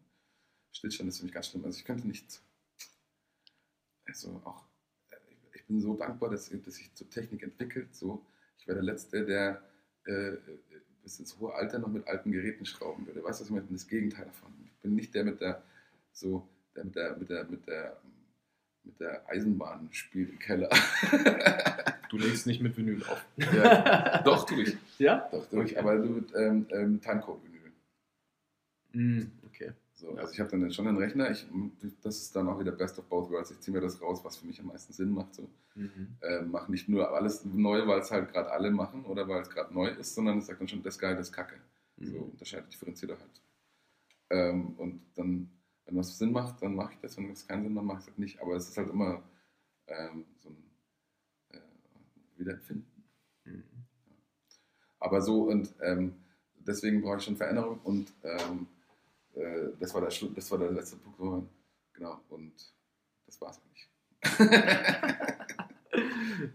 Stillstand 0.73 1.09
ist 1.09 1.19
für 1.19 1.25
mich 1.25 1.33
ganz 1.33 1.49
schlimm. 1.49 1.65
Also 1.65 1.79
ich 1.79 1.85
könnte 1.85 2.07
nicht, 2.07 2.43
also 4.07 4.41
auch, 4.45 4.65
ich 5.55 5.65
bin 5.67 5.81
so 5.81 5.95
dankbar, 5.95 6.31
dass, 6.31 6.51
dass 6.51 6.75
sich 6.75 6.93
zur 6.95 7.09
Technik 7.09 7.43
entwickelt. 7.43 7.95
So, 7.95 8.27
ich 8.59 8.67
wäre 8.67 8.77
der 8.77 8.85
Letzte, 8.85 9.25
der 9.25 9.63
äh, 10.05 10.37
bis 11.03 11.19
ins 11.21 11.39
hohe 11.39 11.55
Alter 11.55 11.79
noch 11.79 11.89
mit 11.89 12.07
alten 12.09 12.33
Geräten 12.33 12.67
schrauben 12.67 13.07
würde. 13.07 13.23
Weißt 13.23 13.41
du, 13.41 13.45
was 13.45 13.49
ich 13.49 13.55
meine? 13.55 13.67
Das 13.71 13.87
Gegenteil 13.87 14.27
davon. 14.27 14.53
Ich 14.65 14.77
bin 14.81 14.95
nicht 14.95 15.15
der 15.15 15.25
mit 15.25 15.41
der, 15.41 15.63
so, 16.13 16.49
der 16.75 16.85
mit 16.85 16.97
der, 16.97 17.17
mit 17.17 17.31
der, 17.31 17.45
mit 17.45 17.67
der 17.67 18.01
mit 18.87 19.01
der 19.01 19.29
Eisenbahn 19.29 19.89
spielt 19.91 20.31
im 20.31 20.39
Keller. 20.39 20.71
du 22.11 22.17
legst 22.19 22.47
nicht 22.47 22.63
mit 22.63 22.77
Vinyl 22.77 23.03
auf. 23.05 23.25
Ja. 23.37 24.23
Doch, 24.23 24.47
tue 24.47 24.63
ich. 24.63 24.77
Ja? 24.99 25.29
Doch, 25.31 25.47
tue 25.49 25.65
ich. 25.65 25.73
Okay. 25.73 25.81
Aber 25.81 25.97
mit 25.97 26.33
ähm, 26.35 26.67
ähm, 26.71 27.01
Timecode-Vinyl. 27.01 27.73
Mm, 28.93 29.31
okay. 29.45 29.73
So, 29.95 30.15
also 30.15 30.33
ich 30.33 30.41
habe 30.41 30.51
dann 30.51 30.71
schon 30.73 30.87
einen 30.87 30.99
Rechner. 30.99 31.31
Ich, 31.31 31.47
das 32.03 32.17
ist 32.19 32.37
dann 32.37 32.49
auch 32.49 32.59
wieder 32.59 32.73
Best 32.73 32.99
of 32.99 33.07
both 33.07 33.31
worlds. 33.31 33.51
Ich 33.51 33.61
ziehe 33.61 33.75
mir 33.75 33.81
das 33.81 34.01
raus, 34.01 34.21
was 34.23 34.37
für 34.37 34.47
mich 34.47 34.61
am 34.61 34.67
meisten 34.67 34.93
Sinn 34.93 35.11
macht. 35.11 35.35
So. 35.35 35.49
Mhm. 35.75 36.17
äh, 36.23 36.41
mache 36.41 36.71
nicht 36.71 36.89
nur 36.89 37.15
alles 37.15 37.45
neu, 37.45 37.87
weil 37.87 38.01
es 38.01 38.11
halt 38.11 38.33
gerade 38.33 38.51
alle 38.51 38.71
machen 38.71 39.05
oder 39.05 39.29
weil 39.29 39.43
es 39.43 39.51
gerade 39.51 39.73
neu 39.75 39.89
ist, 39.89 40.15
sondern 40.15 40.39
es 40.39 40.47
sagt 40.47 40.61
dann 40.61 40.69
schon, 40.69 40.83
das 40.83 40.99
geil, 40.99 41.17
das 41.17 41.33
kacke. 41.33 41.57
Mhm. 41.97 42.07
So 42.07 42.19
unterscheidet, 42.19 42.73
differenziert 42.73 43.13
er 43.13 43.19
halt. 43.19 43.41
Ähm, 44.31 44.75
und 44.79 45.03
dann, 45.15 45.51
wenn 45.87 45.97
was 45.97 46.19
Sinn 46.19 46.33
macht, 46.33 46.63
dann 46.63 46.75
mache 46.75 46.93
ich 46.95 47.01
das. 47.01 47.17
Wenn 47.17 47.31
es 47.31 47.47
keinen 47.47 47.65
Sinn 47.65 47.75
macht, 47.75 47.85
mache 47.87 47.99
ich 47.99 48.03
es 48.05 48.09
halt 48.09 48.19
nicht. 48.19 48.41
Aber 48.41 48.57
es 48.57 48.69
ist 48.69 48.77
halt 48.77 48.91
immer 48.91 49.23
ähm, 49.87 50.27
so 50.41 50.51
ein 50.51 50.71
äh, 51.51 51.61
Wiederempfinden. 52.37 52.87
Mhm. 53.45 53.65
Aber 54.99 55.21
so 55.21 55.45
und 55.45 55.75
ähm, 55.83 56.15
deswegen 56.57 57.03
brauche 57.03 57.19
ich 57.19 57.25
schon 57.25 57.37
Veränderung 57.37 57.79
und 57.85 58.13
ähm, 58.25 58.67
äh, 59.35 59.69
das, 59.79 59.95
war 59.95 60.01
der 60.01 60.11
das 60.35 60.51
war 60.51 60.59
der 60.59 60.73
letzte 60.73 60.97
Punkt. 60.97 61.19
wo 61.19 61.25
man- 61.27 61.49
Genau, 61.93 62.21
und 62.29 62.53
das 63.25 63.41
war 63.41 63.51
es 63.51 63.61
eigentlich. 63.63 63.89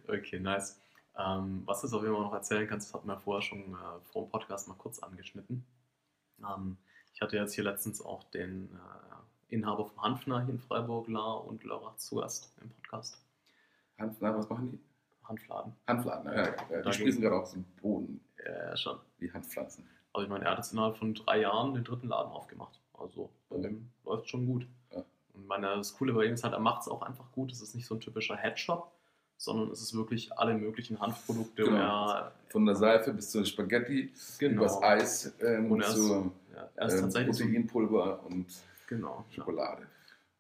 Okay, 0.08 0.40
nice. 0.40 0.80
Ähm, 1.18 1.64
was 1.66 1.82
du 1.82 1.88
auf 1.88 2.04
jeden 2.04 2.14
Fall 2.16 2.24
noch 2.24 2.34
erzählen 2.34 2.68
kannst, 2.68 2.88
das 2.90 2.94
hatten 2.94 3.08
wir 3.08 3.18
vorher 3.18 3.42
schon 3.42 3.74
äh, 3.74 4.00
vor 4.12 4.24
dem 4.26 4.30
Podcast 4.30 4.68
mal 4.68 4.76
kurz 4.76 5.00
angeschnitten. 5.00 5.66
Ähm, 6.40 6.78
ich 7.14 7.22
hatte 7.22 7.38
jetzt 7.38 7.54
hier 7.54 7.64
letztens 7.64 8.04
auch 8.04 8.24
den 8.32 8.70
äh, 8.74 9.54
Inhaber 9.56 9.86
von 9.86 10.02
Hanfner 10.02 10.42
hier 10.46 10.54
in 10.54 10.60
Freiburg, 10.60 11.08
La 11.08 11.34
und 11.34 11.64
Laura, 11.64 11.96
zu 11.98 12.16
Gast 12.16 12.52
im 12.62 12.70
Podcast. 12.70 13.18
Hanf, 14.00 14.18
na, 14.20 14.36
was 14.38 14.50
machen 14.50 14.72
die? 14.72 14.80
Hanfladen. 15.28 15.74
Handfladen, 15.88 16.26
ja, 16.32 16.36
ja. 16.36 16.46
ja. 16.70 16.82
Da 16.82 16.90
Die 16.90 16.94
sprießen 16.98 17.22
gerade 17.22 17.36
aus 17.38 17.52
dem 17.52 17.64
Boden 17.82 18.20
Ja, 18.46 18.76
schon. 18.76 18.98
wie 19.20 19.32
Handpflanzen. 19.32 19.88
Also 20.14 20.26
ich 20.26 20.30
meine, 20.30 20.44
er 20.46 20.52
hat 20.52 20.58
jetzt 20.58 20.74
innerhalb 20.74 20.98
von 20.98 21.14
drei 21.14 21.40
Jahren 21.42 21.74
den 21.74 21.84
dritten 21.84 22.08
Laden 22.10 22.32
aufgemacht. 22.32 22.80
Also 22.94 23.30
bei 23.50 23.56
Okay. 23.58 23.68
dem 23.68 23.90
läuft 24.04 24.30
schon 24.30 24.46
gut. 24.46 24.66
Ja. 24.94 25.04
Und 25.34 25.48
meine, 25.48 25.68
das 25.76 25.94
Coole 25.96 26.12
bei 26.14 26.26
ihm 26.26 26.34
ist 26.34 26.44
halt, 26.44 26.54
er 26.54 26.60
macht 26.60 26.82
es 26.82 26.88
auch 26.90 27.02
einfach 27.02 27.32
gut. 27.32 27.52
Es 27.52 27.62
ist 27.62 27.76
nicht 27.76 27.86
so 27.86 27.96
ein 27.96 28.02
typischer 28.02 28.36
Headshop, 28.36 28.92
sondern 29.38 29.70
es 29.72 29.82
ist 29.82 29.96
wirklich 29.96 30.38
alle 30.38 30.54
möglichen 30.54 31.00
Hanfprodukte. 31.00 31.64
Genau. 31.64 32.12
Er, 32.12 32.34
Von 32.50 32.66
der 32.66 32.76
Seife 32.76 33.14
bis 33.14 33.32
zur 33.32 33.46
Spaghetti, 33.46 34.12
genau. 34.40 34.64
übers 34.64 34.82
Eis 34.84 35.34
ähm, 35.42 35.72
Und 35.72 35.84
zur 35.86 36.32
ja, 36.54 36.70
er 36.76 36.88
ist 36.88 36.96
ähm, 36.96 37.02
tatsächlich 37.02 37.36
so, 37.36 37.44
Proteinpulver 37.44 38.26
und 38.26 38.48
genau. 38.88 39.26
Ja. 39.30 39.36
Schokolade. 39.36 39.88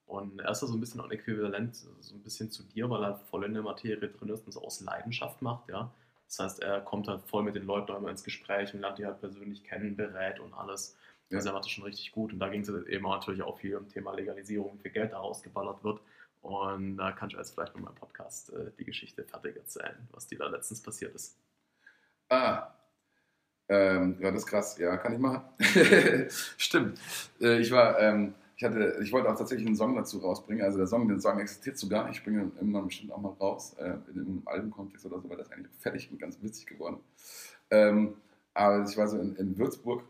Und 0.05 0.39
er 0.39 0.51
ist 0.51 0.61
da 0.61 0.67
so 0.67 0.73
ein 0.73 0.79
bisschen 0.79 0.99
auch 0.99 1.09
äquivalent, 1.09 1.75
so 1.75 2.15
ein 2.15 2.21
bisschen 2.21 2.51
zu 2.51 2.63
dir, 2.63 2.89
weil 2.89 3.03
er 3.03 3.15
voll 3.15 3.45
in 3.45 3.53
der 3.53 3.63
Materie 3.63 4.09
drin 4.09 4.29
ist 4.29 4.41
und 4.41 4.49
es 4.49 4.57
aus 4.57 4.81
Leidenschaft 4.81 5.41
macht, 5.41 5.69
ja. 5.69 5.91
Das 6.27 6.39
heißt, 6.39 6.61
er 6.61 6.79
kommt 6.79 7.09
halt 7.09 7.23
voll 7.23 7.43
mit 7.43 7.55
den 7.55 7.65
Leuten 7.65 7.93
immer 7.93 8.09
ins 8.09 8.23
Gespräch 8.23 8.73
und 8.73 8.79
lernt 8.79 8.97
die 8.97 9.05
halt 9.05 9.19
persönlich 9.19 9.65
kennen, 9.65 9.97
berät 9.97 10.39
und 10.39 10.53
alles. 10.53 10.97
Ja. 11.29 11.37
Also 11.37 11.49
er 11.49 11.53
macht 11.53 11.65
das 11.65 11.71
schon 11.71 11.83
richtig 11.83 12.13
gut. 12.13 12.31
Und 12.31 12.39
da 12.39 12.47
ging 12.47 12.61
es 12.61 12.69
eben 12.69 13.03
natürlich 13.03 13.41
auch 13.41 13.57
viel 13.57 13.75
um 13.75 13.89
Thema 13.89 14.13
Legalisierung, 14.13 14.77
wie 14.77 14.81
viel 14.81 14.91
Geld 14.91 15.11
da 15.11 15.19
rausgeballert 15.19 15.83
wird. 15.83 15.99
Und 16.41 16.95
da 16.95 17.11
kann 17.11 17.29
ich 17.29 17.35
jetzt 17.35 17.53
vielleicht 17.53 17.75
mit 17.75 17.83
meinem 17.83 17.95
Podcast 17.95 18.51
äh, 18.53 18.71
die 18.79 18.85
Geschichte 18.85 19.25
fertig 19.25 19.57
erzählen, 19.57 20.07
was 20.11 20.27
dir 20.27 20.39
da 20.39 20.47
letztens 20.47 20.81
passiert 20.81 21.13
ist. 21.13 21.37
Ah, 22.29 22.73
ähm, 23.71 24.17
ja, 24.19 24.31
das 24.31 24.41
ist 24.41 24.47
krass. 24.47 24.77
Ja, 24.77 24.97
kann 24.97 25.13
ich 25.13 25.19
machen. 25.19 25.43
Stimmt. 26.57 26.99
Äh, 27.39 27.59
ich 27.59 27.71
war, 27.71 27.97
ähm, 28.01 28.33
ich 28.57 28.65
hatte, 28.65 28.99
ich 29.01 29.13
wollte 29.13 29.29
auch 29.29 29.37
tatsächlich 29.37 29.65
einen 29.65 29.77
Song 29.77 29.95
dazu 29.95 30.17
rausbringen. 30.17 30.61
Also 30.65 30.77
der 30.77 30.87
Song, 30.87 31.07
den 31.07 31.21
Song 31.21 31.39
existiert 31.39 31.77
sogar. 31.77 32.09
Ich 32.09 32.21
bringe 32.21 32.41
ihn 32.41 32.51
irgendwann 32.57 32.87
bestimmt 32.87 33.13
auch 33.13 33.21
mal 33.21 33.31
raus, 33.39 33.73
äh, 33.79 33.93
in 34.13 34.19
einem 34.19 34.41
Albumkontext 34.43 35.05
oder 35.05 35.21
so, 35.21 35.29
weil 35.29 35.37
das 35.37 35.49
eigentlich 35.53 35.71
fertig 35.79 36.11
und 36.11 36.19
ganz 36.19 36.37
witzig 36.41 36.67
geworden. 36.67 36.97
Ähm, 37.69 38.15
aber 38.53 38.83
ich 38.83 38.97
war 38.97 39.07
so 39.07 39.17
in, 39.17 39.37
in 39.37 39.57
Würzburg 39.57 40.03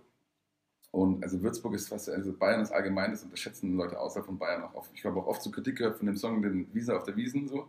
und 0.89 1.23
also 1.23 1.39
Würzburg 1.43 1.75
ist 1.75 1.91
was, 1.91 2.09
also 2.09 2.33
Bayern 2.33 2.61
ist 2.61 2.71
allgemein, 2.71 3.11
das 3.11 3.21
unterschätzen 3.23 3.77
Leute 3.77 3.99
außerhalb 3.99 4.25
von 4.25 4.39
Bayern 4.39 4.63
auch 4.63 4.73
oft. 4.73 4.89
Ich 4.95 5.05
habe 5.05 5.19
auch 5.19 5.27
oft 5.27 5.43
so 5.43 5.51
Kritik 5.51 5.77
gehört 5.77 5.97
von 5.97 6.07
dem 6.07 6.17
Song, 6.17 6.41
den 6.41 6.67
Wiese 6.73 6.97
auf 6.97 7.03
der 7.03 7.15
Wiesen, 7.15 7.47
so, 7.47 7.67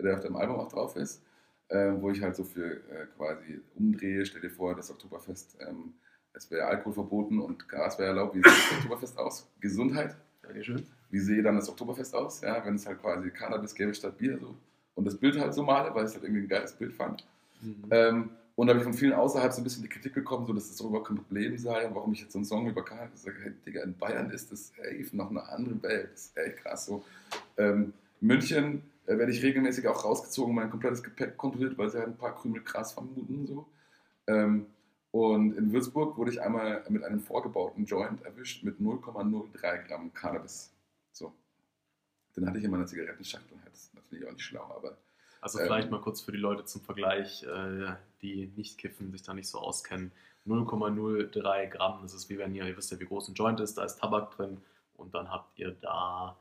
der 0.00 0.14
auf 0.14 0.20
dem 0.20 0.36
Album 0.36 0.60
auch 0.60 0.68
drauf 0.68 0.94
ist, 0.94 1.22
äh, 1.68 1.92
wo 1.98 2.10
ich 2.10 2.22
halt 2.22 2.36
so 2.36 2.44
für 2.44 2.76
äh, 2.76 3.06
quasi 3.16 3.60
umdrehe. 3.76 4.24
Stell 4.26 4.40
dir 4.40 4.50
vor, 4.50 4.74
das 4.74 4.90
Oktoberfest, 4.90 5.56
ähm, 5.60 5.94
es 6.32 6.50
wäre 6.50 6.66
Alkohol 6.66 6.92
verboten 6.92 7.38
und 7.38 7.68
Gras 7.68 7.98
wäre 7.98 8.08
erlaubt. 8.08 8.34
Wie 8.34 8.38
sieht 8.38 8.46
das 8.46 8.78
Oktoberfest 8.78 9.18
aus? 9.18 9.48
Gesundheit. 9.60 10.16
Dankeschön. 10.42 10.86
Wie 11.10 11.20
sehe 11.20 11.42
dann 11.42 11.56
das 11.56 11.68
Oktoberfest 11.68 12.14
aus? 12.14 12.40
Ja, 12.40 12.64
wenn 12.64 12.74
es 12.74 12.86
halt 12.86 13.00
quasi 13.00 13.30
Cannabis 13.30 13.74
gäbe 13.74 13.94
statt 13.94 14.18
Bier 14.18 14.38
so. 14.38 14.56
Und 14.94 15.04
das 15.04 15.16
Bild 15.16 15.38
halt 15.38 15.54
so 15.54 15.62
male, 15.62 15.94
weil 15.94 16.04
ich 16.04 16.10
es 16.10 16.14
halt 16.14 16.24
irgendwie 16.24 16.42
ein 16.42 16.48
geiles 16.48 16.72
Bild 16.72 16.92
fand. 16.92 17.24
Mhm. 17.62 17.84
Ähm, 17.90 18.30
und 18.56 18.66
da 18.66 18.72
habe 18.72 18.78
ich 18.78 18.84
von 18.84 18.94
vielen 18.94 19.12
außerhalb 19.12 19.52
so 19.52 19.60
ein 19.60 19.64
bisschen 19.64 19.82
die 19.82 19.88
Kritik 19.88 20.14
bekommen, 20.14 20.46
so 20.46 20.52
dass 20.52 20.68
das 20.68 20.80
überhaupt 20.80 21.08
kein 21.08 21.16
Problem 21.16 21.58
sei, 21.58 21.90
warum 21.92 22.12
ich 22.12 22.20
jetzt 22.20 22.32
so 22.32 22.38
einen 22.38 22.44
Song 22.44 22.68
über 22.68 22.84
Cannabis 22.84 23.22
sage, 23.22 23.36
hey, 23.42 23.52
Digga, 23.66 23.82
in 23.82 23.96
Bayern 23.96 24.30
ist 24.30 24.52
das 24.52 24.72
ey, 24.82 25.04
noch 25.12 25.30
eine 25.30 25.48
andere 25.48 25.82
Welt. 25.82 26.10
Das 26.12 26.26
ist 26.26 26.36
echt 26.36 26.58
krass 26.58 26.86
so. 26.86 27.04
Ähm, 27.56 27.92
München 28.20 28.82
äh, 29.06 29.18
werde 29.18 29.32
ich 29.32 29.42
regelmäßig 29.42 29.86
auch 29.88 30.04
rausgezogen, 30.04 30.54
mein 30.54 30.70
komplettes 30.70 31.02
Gepäck 31.02 31.36
kontrolliert, 31.36 31.76
weil 31.78 31.90
sie 31.90 31.98
halt 31.98 32.08
ein 32.08 32.16
paar 32.16 32.34
Krümel 32.34 32.62
Gras 32.62 32.92
vermuten. 32.92 33.46
So. 33.46 33.66
Ähm, 34.26 34.66
und 35.10 35.56
in 35.56 35.72
Würzburg 35.72 36.16
wurde 36.16 36.32
ich 36.32 36.42
einmal 36.42 36.84
mit 36.88 37.04
einem 37.04 37.20
vorgebauten 37.20 37.84
Joint 37.84 38.22
erwischt 38.24 38.64
mit 38.64 38.80
0,03 38.80 39.86
Gramm 39.86 40.12
Cannabis. 40.12 40.72
So. 41.12 41.32
Den 42.36 42.48
hatte 42.48 42.58
ich 42.58 42.64
in 42.64 42.70
meiner 42.70 42.86
Zigarettenschachtel. 42.86 43.56
Das 43.64 43.84
ist 43.84 43.94
natürlich 43.94 44.26
auch 44.26 44.32
nicht 44.32 44.42
schlau, 44.42 44.64
aber 44.76 44.96
Also 45.40 45.60
Ähm, 45.60 45.66
vielleicht 45.66 45.90
mal 45.90 46.00
kurz 46.00 46.20
für 46.20 46.32
die 46.32 46.38
Leute 46.38 46.64
zum 46.64 46.80
Vergleich, 46.82 47.44
äh, 47.44 47.94
die 48.22 48.52
nicht 48.56 48.78
kiffen, 48.78 49.12
sich 49.12 49.22
da 49.22 49.34
nicht 49.34 49.48
so 49.48 49.58
auskennen. 49.58 50.10
0,03 50.46 51.68
Gramm, 51.68 52.00
das 52.02 52.12
ist 52.12 52.28
wie 52.28 52.38
wenn 52.38 52.54
ihr, 52.54 52.66
ihr 52.66 52.76
wisst 52.76 52.90
ja, 52.90 52.98
wie 53.00 53.06
groß 53.06 53.28
ein 53.28 53.34
Joint 53.34 53.60
ist, 53.60 53.78
da 53.78 53.84
ist 53.84 54.00
Tabak 54.00 54.32
drin 54.32 54.60
und 54.96 55.14
dann 55.14 55.30
habt 55.30 55.58
ihr 55.58 55.70
da, 55.70 56.36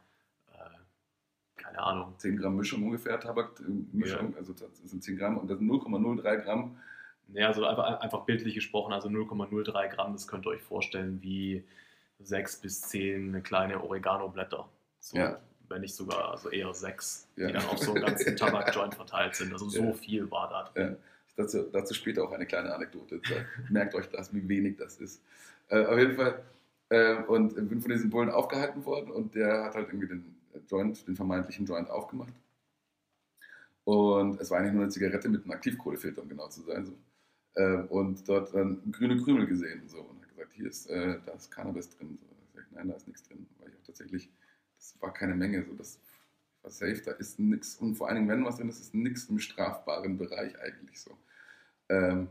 keine 1.63 1.79
Ahnung, 1.79 2.13
10 2.17 2.37
Gramm 2.37 2.55
Mischung 2.57 2.83
ungefähr, 2.83 3.19
Tabakmischung, 3.19 4.35
also 4.37 4.53
das 4.53 4.69
sind 4.83 5.03
10 5.03 5.17
Gramm 5.17 5.37
und 5.37 5.49
das 5.49 5.57
sind 5.59 5.67
0,03 5.69 6.37
Gramm. 6.43 6.77
ne, 7.29 7.45
also 7.47 7.65
einfach, 7.65 7.99
einfach 8.01 8.25
bildlich 8.25 8.53
gesprochen, 8.55 8.93
also 8.93 9.07
0,03 9.09 9.87
Gramm, 9.89 10.13
das 10.13 10.27
könnt 10.27 10.45
ihr 10.45 10.51
euch 10.51 10.61
vorstellen 10.61 11.19
wie 11.21 11.63
6 12.19 12.57
bis 12.61 12.81
10 12.81 13.43
kleine 13.43 13.83
Oregano-Blätter. 13.83 14.67
So, 14.99 15.17
Ja. 15.17 15.39
Wenn 15.69 15.81
nicht 15.81 15.95
sogar, 15.95 16.31
also 16.31 16.49
eher 16.49 16.73
6, 16.73 17.27
Ja. 17.37 17.47
die 17.47 17.53
dann 17.53 17.65
auf 17.65 17.79
so 17.79 17.93
einem 17.93 18.05
ganzen 18.05 18.35
Tabak-Joint 18.37 18.93
verteilt 18.95 19.33
sind. 19.35 19.51
Also 19.53 19.69
so 19.69 19.81
Ja. 19.83 19.93
viel 19.93 20.29
war 20.29 20.49
da 20.49 20.63
drin. 20.69 20.91
Ja. 20.91 20.97
Dazu, 21.35 21.63
dazu 21.71 21.93
später 21.95 22.23
auch 22.23 22.31
eine 22.31 22.45
kleine 22.45 22.75
Anekdote. 22.75 23.19
Merkt 23.69 23.95
euch 23.95 24.07
das, 24.09 24.31
wie 24.33 24.47
wenig 24.47 24.77
das 24.77 24.97
ist. 24.97 25.21
Äh, 25.69 25.85
auf 25.85 25.97
jeden 25.97 26.15
Fall. 26.15 26.43
Äh, 26.89 27.23
und 27.23 27.55
bin 27.55 27.81
von 27.81 27.89
diesem 27.91 28.09
Bullen 28.11 28.29
aufgehalten 28.29 28.85
worden 28.85 29.09
und 29.09 29.33
der 29.33 29.63
hat 29.63 29.73
halt 29.75 29.87
irgendwie 29.87 30.07
den 30.09 30.35
Joint, 30.67 31.07
den 31.07 31.15
vermeintlichen 31.15 31.65
Joint 31.65 31.89
aufgemacht. 31.89 32.33
Und 33.85 34.39
es 34.39 34.49
war 34.49 34.59
eigentlich 34.59 34.73
nur 34.73 34.83
eine 34.83 34.91
Zigarette 34.91 35.29
mit 35.29 35.43
einem 35.43 35.51
Aktivkohlefilter, 35.51 36.21
um 36.21 36.29
genau 36.29 36.47
zu 36.47 36.61
sein. 36.61 36.85
So. 36.85 36.93
Äh, 37.55 37.83
und 37.89 38.27
dort 38.27 38.53
dann 38.53 38.91
grüne 38.91 39.21
Krümel 39.21 39.45
gesehen 39.45 39.87
so, 39.87 39.99
und 39.99 40.21
hat 40.21 40.29
gesagt, 40.29 40.53
hier 40.53 40.67
ist, 40.67 40.89
äh, 40.89 41.19
da 41.25 41.33
ist 41.33 41.51
Cannabis 41.51 41.89
drin. 41.89 42.17
So. 42.21 42.27
Ich 42.45 42.53
sag, 42.53 42.71
nein, 42.71 42.87
da 42.87 42.95
ist 42.95 43.07
nichts 43.07 43.23
drin. 43.23 43.45
Weil 43.59 43.69
ich 43.69 43.75
auch 43.77 43.83
tatsächlich, 43.83 44.29
das 44.77 44.95
war 45.01 45.13
keine 45.13 45.35
Menge, 45.35 45.63
so, 45.63 45.73
das 45.73 45.99
war 46.61 46.71
safe, 46.71 47.01
da 47.03 47.11
ist 47.11 47.39
nichts. 47.39 47.75
Und 47.75 47.95
vor 47.95 48.07
allen 48.07 48.15
Dingen, 48.15 48.29
wenn 48.29 48.45
was 48.45 48.57
drin 48.57 48.69
ist, 48.69 48.79
ist 48.79 48.93
nichts 48.93 49.25
im 49.25 49.39
strafbaren 49.39 50.17
Bereich 50.17 50.57
eigentlich 50.59 50.99
so. 50.99 51.17
Ähm, 51.89 52.29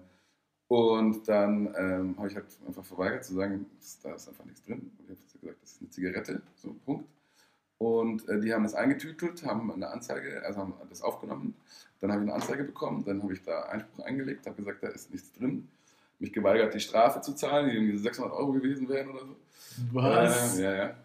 und 0.68 1.28
dann 1.28 1.74
ähm, 1.76 2.16
habe 2.16 2.28
ich 2.28 2.34
halt 2.34 2.46
einfach 2.66 2.84
verweigert 2.84 3.26
zu 3.26 3.34
sagen, 3.34 3.66
da 4.02 4.14
ist 4.14 4.26
einfach 4.26 4.46
nichts 4.46 4.62
drin. 4.62 4.90
Und 4.98 5.04
ich 5.04 5.10
habe 5.10 5.40
gesagt, 5.40 5.62
das 5.62 5.72
ist 5.72 5.80
eine 5.82 5.90
Zigarette, 5.90 6.42
so 6.54 6.72
Punkt. 6.86 7.06
Und 7.82 8.28
äh, 8.28 8.38
die 8.38 8.54
haben 8.54 8.62
das 8.62 8.74
eingetütelt, 8.74 9.44
haben 9.44 9.72
eine 9.72 9.88
Anzeige, 9.88 10.40
also 10.44 10.60
haben 10.60 10.74
das 10.88 11.02
aufgenommen. 11.02 11.56
Dann 12.00 12.12
habe 12.12 12.22
ich 12.22 12.28
eine 12.28 12.34
Anzeige 12.40 12.62
bekommen, 12.62 13.04
dann 13.04 13.20
habe 13.20 13.32
ich 13.32 13.42
da 13.42 13.62
Einspruch 13.62 14.04
eingelegt, 14.04 14.46
habe 14.46 14.54
gesagt, 14.54 14.84
da 14.84 14.88
ist 14.88 15.10
nichts 15.10 15.32
drin. 15.32 15.68
Mich 16.20 16.32
geweigert, 16.32 16.72
die 16.74 16.78
Strafe 16.78 17.22
zu 17.22 17.34
zahlen, 17.34 17.68
die 17.68 17.74
irgendwie 17.74 17.96
600 17.96 18.32
Euro 18.32 18.52
gewesen 18.52 18.88
wären 18.88 19.10
oder 19.10 19.26
so. 19.26 19.36
Was? 19.90 20.60
Äh, 20.60 20.62
ja, 20.62 20.74
ja. 20.74 20.96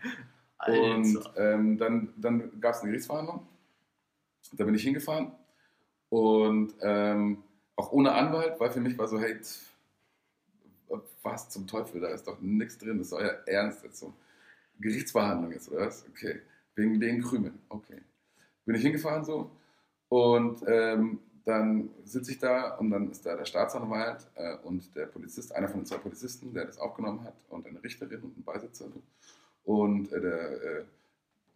Und 0.67 1.19
ähm, 1.35 1.79
dann, 1.79 2.13
dann 2.15 2.61
gab 2.61 2.75
es 2.75 2.81
eine 2.81 2.91
Gerichtsverhandlung. 2.91 3.47
Da 4.53 4.63
bin 4.63 4.75
ich 4.75 4.83
hingefahren. 4.83 5.31
Und 6.09 6.75
ähm, 6.81 7.41
auch 7.75 7.91
ohne 7.91 8.11
Anwalt, 8.11 8.59
weil 8.59 8.69
für 8.69 8.81
mich 8.81 8.95
war 8.99 9.07
so, 9.07 9.19
hey, 9.19 9.35
was 11.23 11.49
zum 11.49 11.65
Teufel, 11.65 12.01
da 12.01 12.09
ist 12.09 12.27
doch 12.27 12.39
nichts 12.39 12.77
drin, 12.77 12.99
das 12.99 13.07
ist 13.07 13.13
euer 13.13 13.35
Ernst 13.47 13.83
jetzt 13.83 13.97
so. 13.97 14.13
Gerichtsverhandlung 14.79 15.53
jetzt, 15.53 15.71
oder 15.71 15.87
was? 15.87 16.05
Okay. 16.09 16.39
Wegen 16.77 16.99
den 16.99 17.21
Krümeln. 17.23 17.59
Okay. 17.69 18.01
Bin 18.65 18.75
ich 18.75 18.83
hingefahren 18.83 19.25
so. 19.25 19.49
Und 20.09 20.63
ähm, 20.67 21.19
dann 21.43 21.89
sitze 22.03 22.31
ich 22.31 22.39
da 22.39 22.75
und 22.75 22.91
dann 22.91 23.09
ist 23.09 23.25
da 23.25 23.35
der 23.35 23.45
Staatsanwalt 23.45 24.27
äh, 24.35 24.57
und 24.63 24.95
der 24.95 25.07
Polizist, 25.07 25.55
einer 25.55 25.67
von 25.67 25.79
den 25.79 25.85
zwei 25.85 25.97
Polizisten, 25.97 26.53
der 26.53 26.65
das 26.65 26.77
aufgenommen 26.77 27.23
hat, 27.23 27.33
und 27.49 27.65
eine 27.65 27.83
Richterin 27.83 28.21
und 28.21 28.37
ein 28.37 28.43
Beisitzer. 28.43 28.85
So. 28.89 29.01
Und 29.63 30.11
äh, 30.11 30.21
der, 30.21 30.61
äh, 30.61 30.83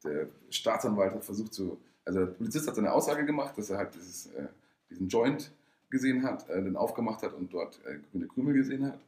der 0.04 0.28
Staatsanwalt 0.50 1.14
hat 1.14 1.24
versucht 1.24 1.54
zu, 1.54 1.78
also 2.04 2.26
der 2.26 2.34
Polizist 2.34 2.68
hat 2.68 2.76
seine 2.76 2.92
Aussage 2.92 3.24
gemacht, 3.26 3.58
dass 3.58 3.70
er 3.70 3.78
halt 3.78 3.94
dieses, 3.94 4.28
äh, 4.34 4.48
diesen 4.90 5.08
Joint 5.08 5.52
gesehen 5.92 6.24
hat, 6.24 6.50
äh, 6.50 6.64
den 6.64 6.76
aufgemacht 6.76 7.22
hat 7.22 7.34
und 7.34 7.54
dort 7.54 7.80
äh, 7.86 8.00
grüne 8.12 8.28
Krümel 8.28 8.54
gesehen 8.56 8.88
hat. 8.88 9.00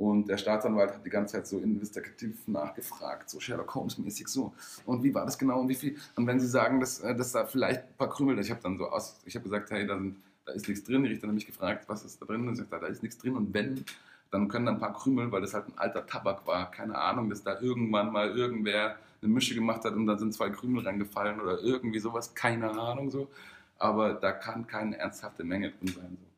Und 0.00 0.30
der 0.30 0.38
Staatsanwalt 0.38 0.94
hat 0.94 1.04
die 1.04 1.10
ganze 1.10 1.34
Zeit 1.34 1.46
so 1.46 1.58
investigativ 1.58 2.48
nachgefragt, 2.48 3.28
so 3.28 3.38
Sherlock 3.38 3.74
Holmes-mäßig 3.74 4.28
so. 4.28 4.54
Und 4.86 5.02
wie 5.02 5.12
war 5.12 5.26
das 5.26 5.36
genau 5.36 5.60
und 5.60 5.68
wie 5.68 5.74
viel? 5.74 5.98
Und 6.16 6.26
wenn 6.26 6.40
Sie 6.40 6.46
sagen, 6.46 6.80
dass, 6.80 7.00
äh, 7.00 7.14
dass 7.14 7.32
da 7.32 7.44
vielleicht 7.44 7.80
ein 7.82 7.96
paar 7.98 8.08
Krümel, 8.08 8.38
ich 8.38 8.50
habe 8.50 8.62
dann 8.62 8.78
so 8.78 8.88
aus, 8.88 9.20
ich 9.26 9.34
habe 9.34 9.42
gesagt, 9.42 9.70
hey, 9.70 9.86
da, 9.86 9.98
sind, 9.98 10.16
da 10.46 10.52
ist 10.52 10.66
nichts 10.66 10.84
drin. 10.84 11.02
Die 11.02 11.10
Richter 11.10 11.28
haben 11.28 11.34
mich 11.34 11.46
gefragt, 11.46 11.86
was 11.86 12.02
ist 12.02 12.18
da 12.18 12.24
drin? 12.24 12.48
Und 12.48 12.54
ich 12.54 12.60
sagte, 12.60 12.78
da 12.80 12.86
ist 12.86 13.02
nichts 13.02 13.18
drin. 13.18 13.36
Und 13.36 13.52
wenn, 13.52 13.84
dann 14.30 14.48
können 14.48 14.64
da 14.64 14.72
ein 14.72 14.78
paar 14.78 14.94
Krümel, 14.94 15.30
weil 15.32 15.42
das 15.42 15.52
halt 15.52 15.68
ein 15.68 15.76
alter 15.76 16.06
Tabak 16.06 16.46
war, 16.46 16.70
keine 16.70 16.96
Ahnung, 16.96 17.28
dass 17.28 17.42
da 17.42 17.60
irgendwann 17.60 18.10
mal 18.10 18.34
irgendwer 18.34 18.96
eine 19.20 19.30
Mische 19.30 19.54
gemacht 19.54 19.84
hat 19.84 19.92
und 19.92 20.06
da 20.06 20.16
sind 20.16 20.32
zwei 20.32 20.48
Krümel 20.48 20.82
reingefallen 20.82 21.42
oder 21.42 21.60
irgendwie 21.60 21.98
sowas, 21.98 22.34
keine 22.34 22.70
Ahnung 22.70 23.10
so. 23.10 23.28
Aber 23.76 24.14
da 24.14 24.32
kann 24.32 24.66
keine 24.66 24.96
ernsthafte 24.96 25.44
Menge 25.44 25.72
drin 25.72 25.88
sein. 25.88 26.16
So. 26.18 26.29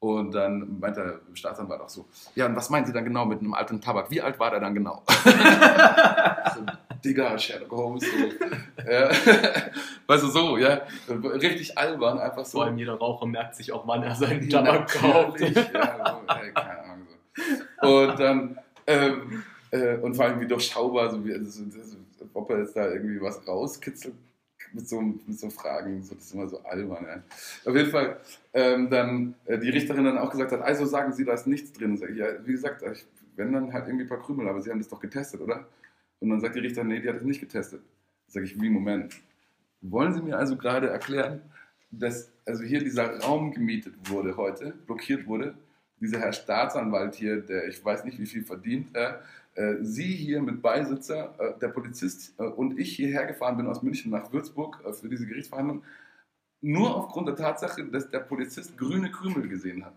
Und 0.00 0.32
dann 0.34 0.80
meint 0.80 0.96
der 0.96 1.20
Staatsanwalt 1.34 1.82
auch 1.82 1.88
so, 1.90 2.06
ja, 2.34 2.46
und 2.46 2.56
was 2.56 2.70
meinen 2.70 2.86
Sie 2.86 2.92
dann 2.92 3.04
genau 3.04 3.26
mit 3.26 3.40
einem 3.40 3.52
alten 3.52 3.82
Tabak? 3.82 4.10
Wie 4.10 4.22
alt 4.22 4.40
war 4.40 4.50
der 4.50 4.58
dann 4.58 4.74
genau? 4.74 5.02
so, 6.54 6.64
Digga, 7.04 7.38
Sherlock 7.38 7.70
Holmes. 7.70 8.02
So. 8.04 8.90
Ja. 8.90 9.10
Weißt 10.06 10.22
du, 10.22 10.28
so, 10.28 10.56
ja. 10.56 10.80
Richtig 11.06 11.76
albern, 11.76 12.18
einfach 12.18 12.46
so. 12.46 12.58
Vor 12.58 12.64
allem 12.64 12.78
jeder 12.78 12.94
Raucher 12.94 13.26
merkt 13.26 13.56
sich 13.56 13.72
auch, 13.72 13.86
wann 13.86 14.02
er 14.02 14.14
seinen 14.14 14.48
Tabak 14.48 14.88
kauft. 14.88 15.40
ja, 15.40 15.52
so, 15.52 16.34
ey, 16.34 16.52
keine 16.54 16.82
Ahnung. 16.82 17.06
So. 17.82 17.98
Und 17.98 18.18
dann, 18.18 18.58
ähm, 18.86 19.42
äh, 19.70 19.96
und 19.98 20.14
vor 20.14 20.24
allem 20.24 20.40
wie 20.40 20.48
durchschaubar, 20.48 21.10
so 21.10 21.22
wie, 21.26 21.34
also, 21.34 21.62
ob 22.32 22.48
er 22.48 22.60
jetzt 22.60 22.74
da 22.74 22.88
irgendwie 22.88 23.20
was 23.20 23.46
rauskitzelt 23.46 24.14
mit 24.72 24.88
so, 24.88 25.00
mit 25.00 25.38
so 25.38 25.50
Fragen. 25.50 26.02
So, 26.02 26.14
das 26.14 26.24
ist 26.24 26.34
immer 26.34 26.48
so 26.48 26.62
albern. 26.62 27.04
Ja. 27.04 27.70
Auf 27.70 27.76
jeden 27.76 27.90
Fall, 27.90 28.20
ähm, 28.52 28.90
dann 28.90 29.34
äh, 29.46 29.58
die 29.58 29.70
Richterin 29.70 30.04
dann 30.04 30.18
auch 30.18 30.30
gesagt 30.30 30.52
hat, 30.52 30.62
also 30.62 30.84
sagen 30.86 31.12
Sie, 31.12 31.24
da 31.24 31.34
ist 31.34 31.46
nichts 31.46 31.72
drin. 31.72 31.96
Sag 31.96 32.10
ich, 32.10 32.18
ja, 32.18 32.26
wie 32.44 32.52
gesagt, 32.52 32.82
ich, 32.82 33.06
wenn 33.36 33.52
dann 33.52 33.72
halt 33.72 33.86
irgendwie 33.86 34.04
ein 34.04 34.08
paar 34.08 34.22
Krümel, 34.22 34.48
aber 34.48 34.62
Sie 34.62 34.70
haben 34.70 34.78
das 34.78 34.88
doch 34.88 35.00
getestet, 35.00 35.40
oder? 35.40 35.66
Und 36.20 36.30
dann 36.30 36.40
sagt 36.40 36.54
die 36.54 36.60
Richterin, 36.60 36.88
nee, 36.88 37.00
die 37.00 37.08
hat 37.08 37.16
das 37.16 37.24
nicht 37.24 37.40
getestet. 37.40 37.82
Sag 38.26 38.42
ich, 38.44 38.60
wie, 38.60 38.68
Moment. 38.68 39.14
Wollen 39.80 40.12
Sie 40.12 40.20
mir 40.20 40.36
also 40.36 40.56
gerade 40.56 40.88
erklären, 40.88 41.40
dass 41.90 42.30
also 42.46 42.62
hier 42.62 42.80
dieser 42.80 43.20
Raum 43.20 43.52
gemietet 43.52 43.94
wurde 44.10 44.36
heute, 44.36 44.74
blockiert 44.86 45.26
wurde, 45.26 45.54
dieser 46.00 46.20
Herr 46.20 46.32
Staatsanwalt 46.32 47.14
hier, 47.14 47.40
der 47.40 47.68
ich 47.68 47.84
weiß 47.84 48.04
nicht 48.04 48.18
wie 48.18 48.26
viel 48.26 48.42
verdient, 48.42 48.94
äh, 48.94 49.14
Sie 49.82 50.14
hier 50.14 50.42
mit 50.42 50.62
Beisitzer, 50.62 51.34
äh, 51.38 51.58
der 51.58 51.68
Polizist 51.68 52.34
äh, 52.38 52.44
und 52.44 52.78
ich 52.78 52.94
hierher 52.96 53.26
gefahren 53.26 53.56
bin 53.56 53.66
aus 53.66 53.82
München 53.82 54.10
nach 54.10 54.32
Würzburg 54.32 54.82
für 55.00 55.08
diese 55.08 55.26
Gerichtsverhandlung, 55.26 55.82
nur 56.60 56.94
aufgrund 56.94 57.28
der 57.28 57.36
Tatsache, 57.36 57.84
dass 57.86 58.08
der 58.08 58.20
Polizist 58.20 58.76
grüne 58.76 59.10
Krümel 59.10 59.48
gesehen 59.48 59.84
hat. 59.84 59.94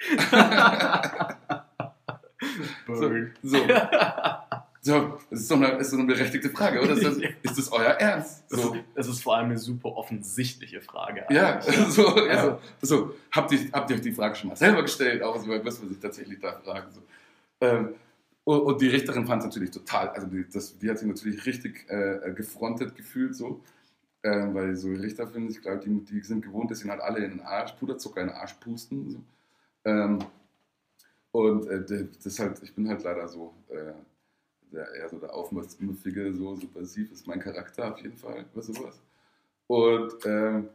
so, 2.86 3.10
so. 3.42 3.58
So, 4.86 5.18
das 5.30 5.40
ist 5.40 5.48
so 5.48 5.54
eine, 5.54 5.68
ist 5.78 5.90
so 5.92 5.96
eine 5.96 6.06
berechtigte 6.06 6.50
Frage, 6.50 6.78
oder? 6.82 6.92
Ist 6.92 7.04
das, 7.04 7.16
ist 7.42 7.56
das 7.56 7.72
euer 7.72 7.92
Ernst? 7.92 8.50
So. 8.50 8.76
Das 8.94 9.08
ist 9.08 9.22
vor 9.22 9.34
allem 9.34 9.46
eine 9.46 9.56
super 9.56 9.96
offensichtliche 9.96 10.82
Frage. 10.82 11.24
Ja, 11.30 11.62
so, 11.62 12.18
ja. 12.18 12.34
Also, 12.34 12.60
so, 12.82 13.14
habt, 13.32 13.50
ihr, 13.52 13.60
habt 13.72 13.88
ihr 13.88 13.96
euch 13.96 14.02
die 14.02 14.12
Frage 14.12 14.36
schon 14.36 14.50
mal 14.50 14.56
selber 14.56 14.82
gestellt? 14.82 15.22
Auch 15.22 15.38
so, 15.38 15.48
was 15.48 15.78
man 15.80 15.88
sich 15.88 15.98
tatsächlich 15.98 16.38
da 16.38 16.52
fragen. 16.62 16.92
So. 16.92 17.00
Ähm, 17.62 17.94
und 18.44 18.80
die 18.80 18.88
Richterin 18.88 19.26
fand 19.26 19.42
es 19.42 19.46
natürlich 19.46 19.70
total, 19.70 20.08
also 20.10 20.26
die, 20.26 20.46
das, 20.50 20.76
die 20.78 20.90
hat 20.90 20.98
sich 20.98 21.08
natürlich 21.08 21.46
richtig 21.46 21.88
äh, 21.88 22.32
gefrontet 22.34 22.94
gefühlt 22.94 23.34
so, 23.34 23.62
äh, 24.22 24.54
weil 24.54 24.76
so 24.76 24.88
Richter 24.88 25.26
finden, 25.26 25.50
ich 25.50 25.62
glaube, 25.62 25.80
die, 25.84 26.04
die 26.04 26.20
sind 26.20 26.44
gewohnt, 26.44 26.70
dass 26.70 26.80
sie 26.80 26.90
halt 26.90 27.00
alle 27.00 27.24
in 27.24 27.30
den 27.30 27.40
Arsch, 27.40 27.72
Puderzucker 27.72 28.20
in 28.20 28.28
den 28.28 28.36
Arsch 28.36 28.54
pusten. 28.54 29.10
So. 29.10 29.18
Ähm, 29.84 30.18
und 31.32 31.66
äh, 31.68 32.06
das 32.22 32.38
halt, 32.38 32.62
ich 32.62 32.74
bin 32.74 32.88
halt 32.88 33.02
leider 33.02 33.26
so, 33.28 33.54
äh, 33.68 33.92
der, 34.72 34.92
eher 34.94 35.08
so 35.08 35.18
der 35.18 35.34
aufmüffige, 35.34 36.34
so 36.34 36.54
subversiv 36.56 37.12
ist 37.12 37.26
mein 37.26 37.40
Charakter 37.40 37.92
auf 37.92 37.98
jeden 38.00 38.16
Fall, 38.16 38.44
oder 38.52 38.62
sowas. 38.62 39.00
Und 39.66 40.12
ähm, 40.26 40.68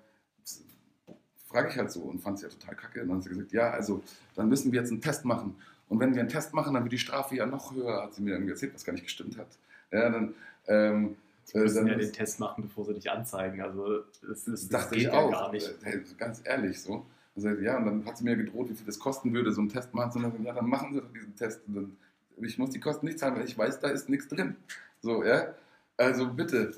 frage 1.50 1.70
ich 1.70 1.78
halt 1.78 1.92
so 1.92 2.02
und 2.02 2.20
fand 2.20 2.40
sie 2.40 2.46
ja 2.46 2.52
total 2.52 2.76
kacke. 2.76 3.02
Und 3.02 3.10
dann 3.10 3.18
hat 3.18 3.24
sie 3.24 3.30
gesagt, 3.30 3.52
ja, 3.52 3.72
also 3.72 4.04
dann 4.36 4.50
müssen 4.50 4.72
wir 4.72 4.80
jetzt 4.80 4.92
einen 4.92 5.02
Test 5.02 5.26
machen. 5.26 5.56
Und 5.90 6.00
wenn 6.00 6.14
wir 6.14 6.22
einen 6.22 6.30
Test 6.30 6.54
machen, 6.54 6.74
dann 6.74 6.84
wird 6.84 6.94
die 6.94 7.00
Strafe 7.00 7.36
ja 7.36 7.46
noch 7.46 7.74
höher, 7.74 8.04
hat 8.04 8.14
sie 8.14 8.22
mir 8.22 8.32
irgendwie 8.32 8.52
erzählt, 8.52 8.74
was 8.74 8.86
gar 8.86 8.94
nicht 8.94 9.04
gestimmt 9.04 9.38
hat. 9.38 9.48
Ja, 9.92 10.10
dann, 10.10 10.36
ähm, 10.68 11.16
Sie 11.52 11.58
müssen 11.58 11.78
dann 11.78 11.88
ja 11.88 11.96
den 11.96 12.14
Test 12.14 12.40
machen, 12.40 12.64
bevor 12.64 12.86
sie 12.86 12.94
dich 12.94 13.10
anzeigen. 13.10 13.60
Also 13.62 14.04
das, 14.22 14.46
das, 14.46 14.46
das 14.46 14.70
dachte 14.70 14.96
geht 14.96 15.06
ich 15.06 15.10
auch. 15.10 15.32
gar 15.32 15.52
nicht. 15.52 15.68
Hey, 15.82 16.02
ganz 16.18 16.42
ehrlich 16.44 16.80
so. 16.80 17.06
Also, 17.36 17.50
ja, 17.50 17.78
und 17.78 17.86
dann 17.86 18.06
hat 18.06 18.18
sie 18.18 18.24
mir 18.24 18.36
gedroht, 18.36 18.70
wie 18.70 18.76
viel 18.76 18.86
das 18.86 19.00
kosten 19.00 19.34
würde, 19.34 19.52
so 19.52 19.62
einen 19.62 19.70
Test 19.70 19.94
machen. 19.96 20.24
Und 20.24 20.36
dann, 20.36 20.44
ja, 20.44 20.54
dann 20.54 20.70
machen 20.70 20.94
sie 20.94 21.02
doch 21.02 21.12
diesen 21.12 21.36
Test. 21.36 21.62
Dann, 21.66 21.98
ich 22.38 22.60
muss 22.60 22.70
die 22.70 22.80
Kosten 22.80 23.08
nicht 23.08 23.18
zahlen, 23.18 23.36
weil 23.36 23.46
ich 23.46 23.58
weiß, 23.58 23.80
da 23.80 23.90
ist 23.90 24.10
nichts 24.10 24.28
drin. 24.28 24.58
So, 25.02 25.24
ja. 25.24 25.56
Also 25.98 26.32
bitte, 26.32 26.74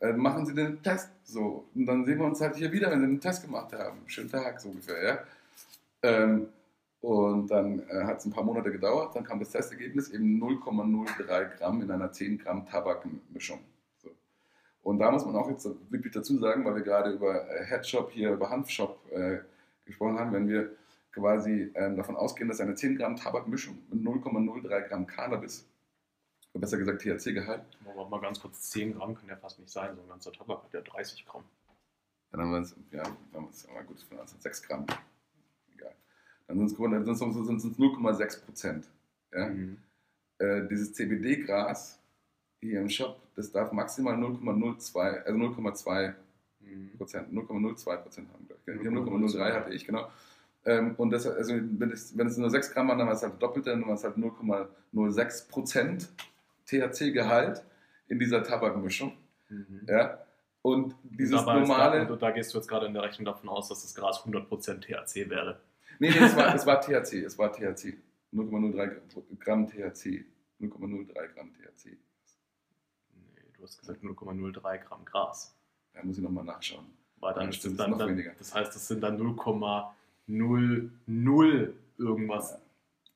äh, 0.00 0.12
machen 0.12 0.46
Sie 0.46 0.54
den 0.54 0.82
Test. 0.82 1.10
So. 1.24 1.66
Und 1.74 1.86
dann 1.86 2.06
sehen 2.06 2.18
wir 2.18 2.26
uns 2.26 2.40
halt 2.40 2.56
hier 2.56 2.72
wieder, 2.72 2.90
wenn 2.90 3.00
Sie 3.00 3.06
den 3.06 3.20
Test 3.20 3.42
gemacht 3.42 3.72
haben. 3.72 3.98
Schönen 4.06 4.30
Tag, 4.30 4.60
so 4.60 4.70
ungefähr, 4.70 5.02
ja. 5.04 5.18
Ähm, 6.02 6.48
und 7.04 7.48
dann 7.48 7.80
äh, 7.90 8.04
hat 8.04 8.20
es 8.20 8.24
ein 8.24 8.32
paar 8.32 8.44
Monate 8.44 8.72
gedauert, 8.72 9.14
dann 9.14 9.24
kam 9.24 9.38
das 9.38 9.50
Testergebnis 9.50 10.08
eben 10.08 10.42
0,03 10.42 11.58
Gramm 11.58 11.82
in 11.82 11.90
einer 11.90 12.10
10 12.10 12.38
Gramm 12.38 12.64
Tabakmischung. 12.64 13.60
So. 13.98 14.08
Und 14.82 15.00
da 15.00 15.10
muss 15.10 15.26
man 15.26 15.36
auch 15.36 15.50
jetzt 15.50 15.68
wirklich 15.90 16.14
dazu 16.14 16.38
sagen, 16.38 16.64
weil 16.64 16.76
wir 16.76 16.82
gerade 16.82 17.10
über 17.10 17.46
äh, 17.50 17.62
Headshop 17.66 18.10
hier, 18.10 18.32
über 18.32 18.48
Hanfshop 18.48 18.98
äh, 19.12 19.40
gesprochen 19.84 20.18
haben, 20.18 20.32
wenn 20.32 20.48
wir 20.48 20.70
quasi 21.12 21.70
ähm, 21.74 21.94
davon 21.94 22.16
ausgehen, 22.16 22.48
dass 22.48 22.60
eine 22.60 22.74
10 22.74 22.96
Gramm 22.96 23.16
Tabakmischung 23.16 23.76
mit 23.90 24.00
0,03 24.02 24.88
Gramm 24.88 25.06
Cannabis, 25.06 25.68
besser 26.54 26.78
gesagt 26.78 27.02
THC-Gehalt. 27.02 27.64
Aber 27.84 28.08
mal 28.08 28.22
ganz 28.22 28.40
kurz, 28.40 28.70
10 28.70 28.94
Gramm 28.94 29.14
kann 29.14 29.28
ja 29.28 29.36
fast 29.36 29.58
nicht 29.58 29.70
sein, 29.70 29.94
so 29.94 30.00
ein 30.00 30.08
ganzer 30.08 30.32
Tabak 30.32 30.64
hat 30.64 30.72
ja 30.72 30.80
30 30.80 31.26
Gramm. 31.26 31.44
Dann 32.32 32.50
waren 32.50 32.62
es, 32.62 32.74
ja, 32.92 33.02
dann 33.30 33.44
es, 33.50 33.68
aber 33.68 33.82
gut, 33.82 33.98
6 34.40 34.62
Gramm 34.62 34.86
dann 36.46 36.68
sind 36.68 36.72
es 36.72 36.78
0,6 36.78 38.44
Prozent. 38.44 38.86
Ja? 39.32 39.48
Mhm. 39.48 39.78
Äh, 40.38 40.66
dieses 40.68 40.92
CBD-Gras 40.92 42.00
hier 42.60 42.80
im 42.80 42.88
Shop, 42.88 43.20
das 43.36 43.52
darf 43.52 43.72
maximal 43.72 44.14
0,02, 44.14 45.22
also 45.24 45.38
0,2 45.38 46.14
mhm. 46.60 46.90
Prozent, 46.96 47.32
0,02 47.32 47.96
Prozent 47.96 48.28
haben. 48.32 48.48
Hier 48.64 48.90
0,03 48.90 49.52
hatte 49.52 49.74
ich, 49.74 49.86
genau. 49.86 50.08
Ähm, 50.66 50.94
und 50.96 51.10
das, 51.10 51.26
also 51.26 51.54
wenn, 51.54 51.90
es, 51.90 52.16
wenn 52.16 52.26
es 52.26 52.36
nur 52.38 52.50
6 52.50 52.72
Gramm 52.72 52.88
waren, 52.88 52.98
dann 52.98 53.06
war 53.06 53.14
es 53.14 53.22
halt 53.22 53.40
doppelte, 53.40 53.70
dann 53.70 53.86
war 53.86 53.94
es 53.94 54.04
halt 54.04 54.16
0,06 54.16 55.48
Prozent 55.48 56.08
THC-Gehalt 56.66 57.62
in 58.08 58.18
dieser 58.18 58.42
Tabakmischung. 58.42 59.12
Mhm. 59.48 59.82
Ja? 59.86 60.18
Und 60.62 60.94
dieses 61.02 61.40
und 61.40 61.46
normale. 61.46 62.06
Da, 62.06 62.12
und 62.12 62.22
da 62.22 62.30
gehst 62.30 62.54
du 62.54 62.58
jetzt 62.58 62.68
gerade 62.68 62.86
in 62.86 62.94
der 62.94 63.02
Rechnung 63.02 63.26
davon 63.26 63.50
aus, 63.50 63.68
dass 63.68 63.82
das 63.82 63.94
Gras 63.94 64.24
100% 64.24 64.80
THC 64.80 65.28
wäre. 65.28 65.60
Nee, 65.98 66.10
nee, 66.10 66.18
es 66.18 66.36
war, 66.36 66.54
es 66.54 66.66
war 66.66 66.80
THC, 66.80 67.24
es 67.24 67.38
war 67.38 67.50
THC. 67.52 67.96
0,03 68.32 69.38
Gramm 69.38 69.66
THC. 69.66 70.24
0,03 70.60 71.34
Gramm 71.34 71.52
THC. 71.52 71.96
Nee, 73.14 73.42
du 73.56 73.62
hast 73.62 73.78
gesagt 73.78 74.02
0,03 74.02 74.78
Gramm 74.78 75.04
Gras. 75.04 75.54
Da 75.92 76.02
muss 76.02 76.18
ich 76.18 76.22
nochmal 76.22 76.44
nachschauen. 76.44 76.86
War 77.20 77.34
dann, 77.34 77.46
das, 77.46 77.60
dann, 77.60 77.90
noch 77.90 77.98
dann, 77.98 78.10
weniger. 78.10 78.32
das 78.38 78.54
heißt, 78.54 78.74
das 78.74 78.88
sind 78.88 79.00
dann 79.00 79.18
0,00 79.18 81.72
irgendwas 81.98 82.58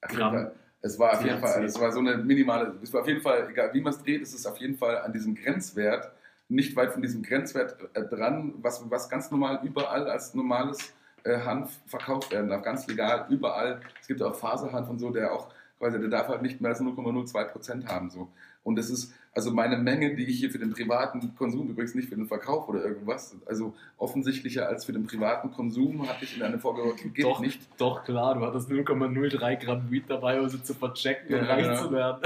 ja. 0.03 0.09
Gramm. 0.09 0.51
Es 0.81 0.99
war 0.99 1.15
auf 1.15 1.25
jeden 1.25 1.41
Fall, 1.41 1.65
es 1.65 1.81
war 1.81 1.91
so 1.91 1.99
eine 1.99 2.19
minimale, 2.19 2.79
es 2.83 2.93
war 2.93 3.01
auf 3.01 3.09
jeden 3.09 3.21
Fall, 3.21 3.49
egal 3.51 3.75
wie 3.75 3.81
man 3.81 3.93
es 3.93 3.99
dreht, 3.99 4.23
es 4.23 4.33
ist 4.33 4.47
auf 4.47 4.59
jeden 4.59 4.77
Fall 4.77 4.99
an 4.99 5.13
diesem 5.13 5.35
Grenzwert, 5.35 6.13
nicht 6.49 6.77
weit 6.77 6.93
von 6.93 7.03
diesem 7.03 7.21
Grenzwert 7.23 7.77
äh, 7.95 8.05
dran, 8.05 8.55
was, 8.59 8.89
was 8.89 9.09
ganz 9.09 9.33
normal 9.33 9.59
überall 9.65 10.09
als 10.09 10.35
normales 10.35 10.95
Hanf 11.25 11.79
verkauft 11.87 12.31
werden 12.33 12.49
darf, 12.51 12.63
ganz 12.63 12.87
legal, 12.87 13.27
überall. 13.31 13.81
Es 14.01 14.07
gibt 14.07 14.23
auch 14.23 14.35
Faserhanf 14.35 14.89
und 14.89 14.99
so, 14.99 15.11
der 15.11 15.33
auch 15.33 15.49
quasi, 15.79 15.99
der 15.99 16.09
darf 16.09 16.29
halt 16.29 16.43
nicht 16.43 16.61
mehr 16.61 16.71
als 16.71 16.81
0,02 16.81 17.45
Prozent 17.45 17.89
haben. 17.89 18.11
So. 18.11 18.29
Und 18.63 18.77
das 18.77 18.91
ist 18.91 19.13
also 19.33 19.53
meine 19.53 19.77
Menge, 19.77 20.17
die 20.17 20.25
ich 20.25 20.41
hier 20.41 20.51
für 20.51 20.59
den 20.59 20.73
privaten 20.73 21.35
Konsum, 21.37 21.69
übrigens 21.69 21.95
nicht 21.95 22.09
für 22.09 22.17
den 22.17 22.27
Verkauf 22.27 22.69
oder 22.69 22.85
irgendwas, 22.85 23.37
also 23.47 23.75
offensichtlicher 23.97 24.67
als 24.69 24.85
für 24.85 24.93
den 24.93 25.07
privaten 25.07 25.53
Konsum, 25.53 26.09
hatte 26.09 26.25
ich 26.25 26.37
in 26.37 26.43
einer 26.43 26.59
Folge 26.59 26.95
geht 27.13 27.25
doch, 27.25 27.39
nicht. 27.41 27.61
Doch, 27.79 28.03
klar, 28.05 28.35
du 28.35 28.41
hattest 28.41 28.69
0,03 28.69 29.65
Gramm 29.65 29.91
Weed 29.91 30.05
dabei, 30.09 30.41
um 30.41 30.49
sie 30.49 30.63
zu 30.63 30.75
verchecken 30.75 31.31
ja, 31.31 31.39
und 31.39 31.45
reich 31.45 31.67
ja. 31.67 31.77
zu 31.77 31.93
werden. 31.93 32.23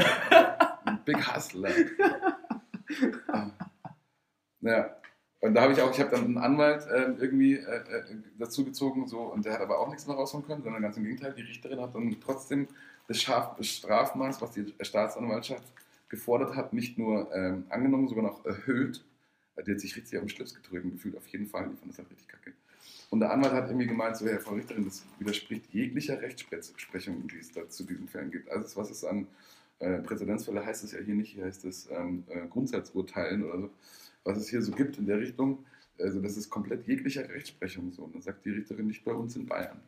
Big 1.04 1.34
Hustler. 1.34 1.70
ja. 4.62 4.96
Und 5.42 5.54
da 5.54 5.62
habe 5.62 5.72
ich 5.72 5.82
auch, 5.82 5.90
ich 5.90 5.98
habe 5.98 6.10
dann 6.10 6.24
einen 6.24 6.38
Anwalt 6.38 6.86
äh, 6.86 7.14
irgendwie 7.18 7.54
äh, 7.54 8.04
dazu 8.38 8.64
gezogen, 8.64 9.08
so, 9.08 9.22
und 9.22 9.44
der 9.44 9.54
hat 9.54 9.60
aber 9.60 9.80
auch 9.80 9.88
nichts 9.88 10.06
mehr 10.06 10.14
rausholen 10.14 10.46
können, 10.46 10.62
sondern 10.62 10.80
ganz 10.80 10.96
im 10.96 11.02
Gegenteil, 11.02 11.34
die 11.36 11.42
Richterin 11.42 11.80
hat 11.80 11.96
dann 11.96 12.16
trotzdem 12.24 12.68
das, 13.08 13.20
Schaf, 13.20 13.56
das 13.56 13.66
Strafmaß, 13.66 14.40
was 14.40 14.52
die 14.52 14.72
Staatsanwaltschaft 14.80 15.64
gefordert 16.08 16.54
hat, 16.54 16.72
nicht 16.72 16.96
nur 16.96 17.28
ähm, 17.34 17.64
angenommen, 17.70 18.06
sogar 18.06 18.22
noch 18.22 18.44
erhöht. 18.44 19.04
Die 19.66 19.72
hat 19.72 19.80
sich 19.80 19.96
richtig 19.96 20.16
auf 20.16 20.24
den 20.24 20.28
Schlips 20.28 20.54
getreten 20.54 20.92
gefühlt, 20.92 21.16
auf 21.16 21.26
jeden 21.26 21.48
Fall. 21.48 21.68
Ich 21.72 21.78
fand 21.80 21.90
das 21.90 21.98
halt 21.98 22.10
richtig 22.10 22.28
kacke. 22.28 22.52
Und 23.10 23.18
der 23.18 23.32
Anwalt 23.32 23.52
hat 23.52 23.66
irgendwie 23.66 23.88
gemeint, 23.88 24.16
so, 24.16 24.26
Herr 24.26 24.38
Frau 24.38 24.54
Richterin, 24.54 24.84
das 24.84 25.04
widerspricht 25.18 25.74
jeglicher 25.74 26.20
Rechtsprechung, 26.20 27.26
die 27.26 27.38
es 27.38 27.50
da 27.50 27.68
zu 27.68 27.82
diesen 27.82 28.06
Fällen 28.06 28.30
gibt. 28.30 28.48
Also 28.48 28.80
was 28.80 28.90
es 28.90 29.04
an 29.04 29.26
äh, 29.80 29.98
Präzedenzfälle 29.98 30.64
heißt 30.64 30.84
es 30.84 30.92
ja 30.92 31.00
hier 31.00 31.14
nicht, 31.14 31.34
hier 31.34 31.46
heißt 31.46 31.64
es 31.64 31.88
ähm, 31.90 32.22
äh, 32.28 32.46
Grundsatzurteilen 32.46 33.44
oder 33.44 33.58
so, 33.58 33.70
was 34.24 34.38
es 34.38 34.48
hier 34.48 34.62
so 34.62 34.72
gibt 34.72 34.98
in 34.98 35.06
der 35.06 35.18
Richtung, 35.18 35.64
also 35.98 36.20
das 36.20 36.36
ist 36.36 36.50
komplett 36.50 36.86
jeglicher 36.86 37.28
Rechtsprechung 37.28 37.92
so. 37.92 38.04
Und 38.04 38.14
dann 38.14 38.22
sagt 38.22 38.44
die 38.44 38.50
Richterin 38.50 38.86
nicht 38.86 39.04
bei 39.04 39.12
uns 39.12 39.36
in 39.36 39.46
Bayern. 39.46 39.80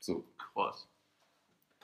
So. 0.00 0.24
Krass. 0.36 0.88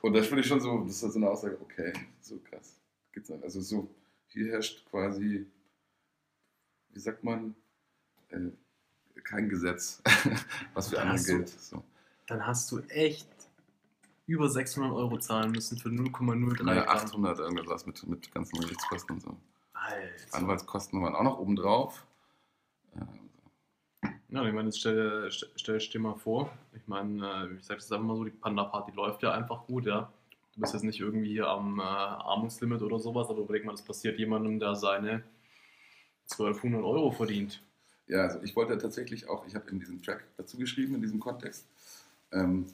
Und 0.02 0.12
das 0.12 0.26
finde 0.26 0.42
ich 0.42 0.46
schon 0.46 0.60
so, 0.60 0.84
das 0.84 1.02
ist 1.02 1.12
so 1.12 1.18
eine 1.18 1.30
Aussage, 1.30 1.58
okay, 1.60 1.92
so 2.20 2.38
krass. 2.38 2.78
Gibt's 3.12 3.30
halt. 3.30 3.42
Also 3.42 3.60
so, 3.60 3.88
hier 4.26 4.52
herrscht 4.52 4.84
quasi, 4.90 5.46
wie 6.90 6.98
sagt 6.98 7.24
man, 7.24 7.54
äh, 8.28 8.50
kein 9.22 9.48
Gesetz, 9.48 10.02
was 10.74 10.90
für 10.90 11.00
andere 11.00 11.24
gilt. 11.24 11.48
So. 11.48 11.82
Dann 12.26 12.46
hast 12.46 12.70
du 12.70 12.80
echt 12.88 13.28
über 14.26 14.48
600 14.48 14.92
Euro 14.92 15.18
zahlen 15.18 15.52
müssen 15.52 15.78
für 15.78 15.88
0,03 15.88 16.62
Naja, 16.64 16.84
Gramm. 16.84 16.96
800 16.98 17.38
irgendwas 17.38 17.86
mit, 17.86 18.06
mit 18.06 18.32
ganzen 18.32 18.58
Gerichtskosten 18.60 19.16
und 19.16 19.22
so. 19.22 19.36
Alter. 19.84 20.36
Anwaltskosten 20.36 21.02
waren 21.02 21.14
auch 21.14 21.22
noch 21.22 21.38
oben 21.38 21.56
drauf. 21.56 22.06
Ja, 24.28 24.44
ich 24.44 24.52
meine, 24.52 24.68
jetzt 24.68 24.80
stell, 24.80 25.30
stell, 25.30 25.78
stell 25.80 26.00
dir 26.00 26.00
mal 26.00 26.16
vor, 26.16 26.50
ich 26.72 26.86
meine, 26.88 27.56
ich 27.58 27.64
sag 27.64 27.76
das 27.76 27.92
einfach 27.92 28.04
mal 28.04 28.16
so, 28.16 28.24
die 28.24 28.30
Panda-Party 28.30 28.92
läuft 28.92 29.22
ja 29.22 29.32
einfach 29.32 29.64
gut, 29.66 29.86
ja. 29.86 30.12
Du 30.54 30.60
bist 30.60 30.72
jetzt 30.72 30.82
nicht 30.82 31.00
irgendwie 31.00 31.30
hier 31.30 31.48
am 31.48 31.78
äh, 31.78 31.82
Armutslimit 31.82 32.82
oder 32.82 32.98
sowas, 32.98 33.28
aber 33.28 33.40
überleg 33.40 33.64
mal, 33.64 33.72
das 33.72 33.82
passiert 33.82 34.18
jemandem, 34.18 34.58
der 34.58 34.74
seine 34.74 35.22
1200 36.30 36.82
Euro 36.82 37.10
verdient. 37.10 37.62
Ja, 38.06 38.22
also 38.22 38.40
ich 38.42 38.54
wollte 38.54 38.76
tatsächlich 38.78 39.28
auch, 39.28 39.46
ich 39.46 39.54
habe 39.54 39.70
in 39.70 39.78
diesem 39.78 40.02
Track 40.02 40.24
dazu 40.36 40.56
geschrieben, 40.56 40.94
in 40.94 41.00
diesem 41.00 41.20
Kontext. 41.20 41.66
Ähm, 42.32 42.66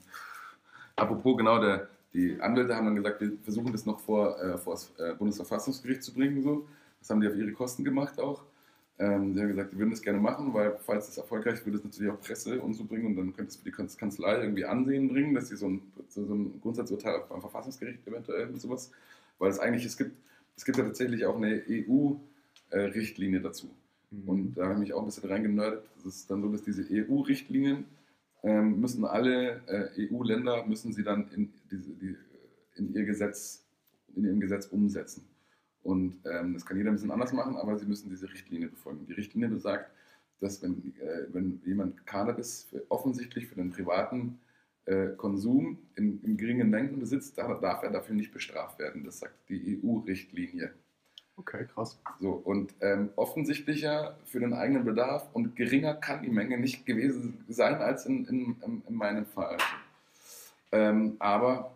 apropos, 0.97 1.37
genau, 1.37 1.61
der, 1.61 1.89
die 2.13 2.41
Anwälte 2.41 2.75
haben 2.75 2.87
dann 2.87 2.97
gesagt, 2.97 3.21
wir 3.21 3.39
versuchen 3.43 3.73
das 3.73 3.87
noch 3.87 4.01
vor, 4.01 4.39
äh, 4.43 4.59
vor 4.59 4.75
das 4.75 4.93
äh, 4.99 5.15
Bundesverfassungsgericht 5.15 6.03
zu 6.03 6.13
bringen. 6.13 6.43
So. 6.43 6.67
Das 7.01 7.11
haben 7.11 7.21
die 7.21 7.29
auf 7.29 7.37
ihre 7.37 7.53
Kosten 7.53 7.85
gemacht 7.85 8.21
auch. 8.21 8.45
Ähm, 8.99 9.33
die 9.35 9.41
haben 9.41 9.49
gesagt, 9.49 9.73
die 9.73 9.79
würden 9.79 9.91
das 9.91 10.03
gerne 10.03 10.21
machen, 10.21 10.53
weil 10.53 10.77
falls 10.79 11.07
das 11.07 11.17
erfolgreich 11.17 11.55
ist, 11.55 11.67
würde 11.67 11.79
es 11.79 11.85
natürlich 11.85 12.13
auch 12.13 12.21
Presse 12.21 12.61
und 12.61 12.75
so 12.75 12.85
bringen 12.85 13.07
und 13.07 13.17
dann 13.17 13.35
könnte 13.35 13.51
es 13.51 13.57
für 13.57 13.65
die 13.65 13.71
Kanz- 13.73 13.97
Kanzlei 13.97 14.43
irgendwie 14.43 14.67
Ansehen 14.67 15.09
bringen, 15.09 15.35
dass 15.35 15.49
sie 15.49 15.57
so 15.57 15.69
ein, 15.69 15.83
so 16.09 16.21
ein 16.23 16.61
Grundsatzurteil 16.61 17.23
beim 17.29 17.41
Verfassungsgericht 17.41 18.07
eventuell 18.07 18.49
und 18.49 18.61
sowas, 18.61 18.91
weil 19.39 19.51
es 19.51 19.59
eigentlich, 19.59 19.87
es 19.87 19.97
gibt, 19.97 20.13
es 20.55 20.67
gibt 20.67 20.77
ja 20.77 20.85
tatsächlich 20.85 21.25
auch 21.25 21.37
eine 21.37 21.63
EU-Richtlinie 21.67 23.41
dazu. 23.41 23.71
Und 24.27 24.55
da 24.55 24.65
habe 24.65 24.75
ich 24.75 24.81
mich 24.81 24.93
auch 24.93 25.01
ein 25.01 25.07
bisschen 25.07 25.31
reingenördet. 25.31 25.85
Es 26.01 26.17
ist 26.17 26.31
dann 26.31 26.43
so, 26.43 26.49
dass 26.51 26.63
diese 26.63 26.85
EU-Richtlinien 26.91 27.85
ähm, 28.43 28.81
müssen 28.81 29.05
alle 29.05 29.63
äh, 29.67 30.09
EU-Länder 30.13 30.67
müssen 30.67 30.93
sie 30.93 31.05
dann 31.05 31.31
in, 31.35 31.53
diese, 31.71 31.91
die, 31.91 32.17
in 32.77 32.93
ihr 32.95 33.05
Gesetz, 33.05 33.65
in 34.17 34.25
ihrem 34.25 34.41
Gesetz 34.41 34.67
umsetzen. 34.67 35.25
Und 35.83 36.19
ähm, 36.27 36.55
das 36.55 36.67
kann 36.67 36.77
jeder 36.77 36.91
ein 36.91 36.95
bisschen 36.95 37.11
anders 37.11 37.33
machen, 37.33 37.57
aber 37.57 37.79
sie 37.79 37.87
müssen 37.87 38.11
diese 38.11 38.31
Richtlinie 38.31 38.69
befolgen. 38.69 39.07
Die 39.07 39.15
Richtlinie 39.15 39.49
besagt, 39.49 39.91
dass 40.41 40.63
wenn, 40.63 40.95
äh, 41.01 41.27
wenn 41.33 41.61
jemand 41.65 42.07
Cannabis 42.07 42.67
für, 42.71 42.83
offensichtlich 42.91 43.47
für 43.47 43.55
den 43.55 43.71
privaten 43.71 44.39
äh, 44.87 45.09
Konsum 45.17 45.79
in, 45.97 46.23
in 46.23 46.37
geringen 46.37 46.71
Mengen 46.71 46.99
besitzt, 46.99 47.39
da, 47.39 47.55
darf 47.55 47.83
er 47.83 47.91
dafür 47.91 48.15
nicht 48.15 48.33
bestraft 48.33 48.79
werden. 48.79 49.05
Das 49.05 49.21
sagt 49.21 49.35
die 49.49 49.81
EU-Richtlinie. 49.83 50.73
Okay, 51.37 51.67
krass. 51.73 51.99
So, 52.21 52.33
und 52.33 52.75
ähm, 52.81 53.11
offensichtlicher 53.17 54.19
für 54.27 54.41
den 54.41 54.53
eigenen 54.53 54.85
Bedarf 54.85 55.27
und 55.33 55.57
geringer 55.57 55.95
kann 55.95 56.23
die 56.23 56.29
Menge 56.29 56.59
nicht 56.59 56.85
gewesen 56.85 57.45
sein 57.49 57.77
als 57.77 58.05
in, 58.05 58.27
in, 58.27 58.57
in, 58.63 58.83
in 58.87 58.95
meinem 58.95 59.25
Fall. 59.25 59.57
Ähm, 60.71 61.17
aber, 61.19 61.73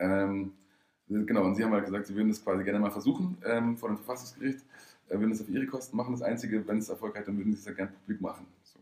ähm, 0.00 0.52
genau, 1.08 1.44
und 1.44 1.54
Sie 1.54 1.64
haben 1.64 1.72
halt 1.72 1.84
gesagt, 1.84 2.06
Sie 2.06 2.14
würden 2.14 2.28
das 2.28 2.42
quasi 2.42 2.64
gerne 2.64 2.78
mal 2.78 2.90
versuchen 2.90 3.38
ähm, 3.44 3.76
vor 3.76 3.88
dem 3.88 3.96
Verfassungsgericht, 3.96 4.60
äh, 5.08 5.18
würden 5.18 5.32
es 5.32 5.40
auf 5.40 5.48
Ihre 5.48 5.66
Kosten 5.66 5.96
machen. 5.96 6.12
Das 6.12 6.22
Einzige, 6.22 6.66
wenn 6.66 6.78
es 6.78 6.88
erfolgreich 6.88 7.24
dann 7.24 7.36
würden 7.36 7.52
Sie 7.52 7.58
es 7.58 7.64
ja 7.64 7.72
gerne 7.72 7.92
publik 7.92 8.20
machen. 8.20 8.46
So. 8.62 8.78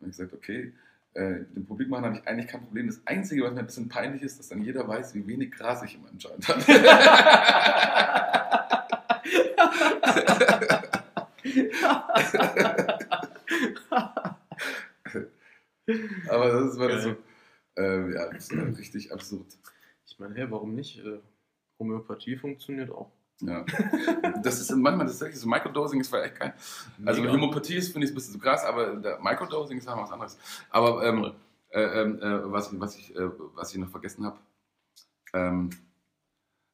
Und 0.00 0.08
ich 0.08 0.16
gesagt, 0.16 0.32
okay, 0.34 0.72
äh, 1.14 1.30
mit 1.30 1.56
dem 1.56 1.66
Publik 1.66 1.88
machen 1.88 2.04
habe 2.04 2.16
ich 2.16 2.28
eigentlich 2.28 2.48
kein 2.48 2.62
Problem. 2.62 2.86
Das 2.88 3.00
Einzige, 3.06 3.42
was 3.44 3.52
mir 3.52 3.60
ein 3.60 3.66
bisschen 3.66 3.88
peinlich 3.88 4.22
ist, 4.22 4.38
dass 4.38 4.48
dann 4.48 4.62
jeder 4.62 4.86
weiß, 4.86 5.14
wie 5.14 5.26
wenig 5.26 5.52
Gras 5.52 5.82
ich 5.82 5.94
in 5.94 6.02
meinem 6.02 6.18
Joint 6.18 6.46
habe. 6.48 6.60
Aber 16.28 16.64
das 16.64 16.78
war 16.78 16.88
das 16.88 17.04
so, 17.04 17.16
äh, 17.76 18.12
ja, 18.12 18.30
das 18.32 18.50
ist 18.50 18.56
halt 18.56 18.78
richtig 18.78 19.12
absurd. 19.12 19.46
Ich 20.06 20.18
meine, 20.18 20.34
hey, 20.34 20.50
warum 20.50 20.74
nicht? 20.74 21.02
Homöopathie 21.78 22.36
funktioniert 22.36 22.90
auch. 22.90 23.10
Ja. 23.40 23.64
Das 24.42 24.60
ist 24.60 24.70
manchmal 24.76 25.06
tatsächlich 25.06 25.40
so, 25.40 25.48
Microdosing 25.48 26.00
ist 26.00 26.08
vielleicht 26.08 26.32
echt 26.32 26.40
geil. 26.40 26.54
Also 27.04 27.20
Mega. 27.20 27.32
Homöopathie 27.32 27.76
ist, 27.76 27.92
finde 27.92 28.06
ich, 28.06 28.12
ein 28.12 28.14
bisschen 28.14 28.34
zu 28.34 28.38
krass, 28.38 28.64
aber 28.64 28.94
Microdosing 29.20 29.78
ist 29.78 29.88
halt 29.88 29.98
was 29.98 30.12
anderes. 30.12 30.38
Aber 30.70 31.04
ähm, 31.04 31.32
äh, 31.70 31.80
ähm, 31.80 32.18
äh, 32.20 32.52
was, 32.52 32.78
was, 32.78 32.96
ich, 32.96 33.14
äh, 33.16 33.28
was 33.54 33.72
ich 33.72 33.78
noch 33.78 33.88
vergessen 33.88 34.24
habe, 34.24 34.38
ähm, 35.32 35.70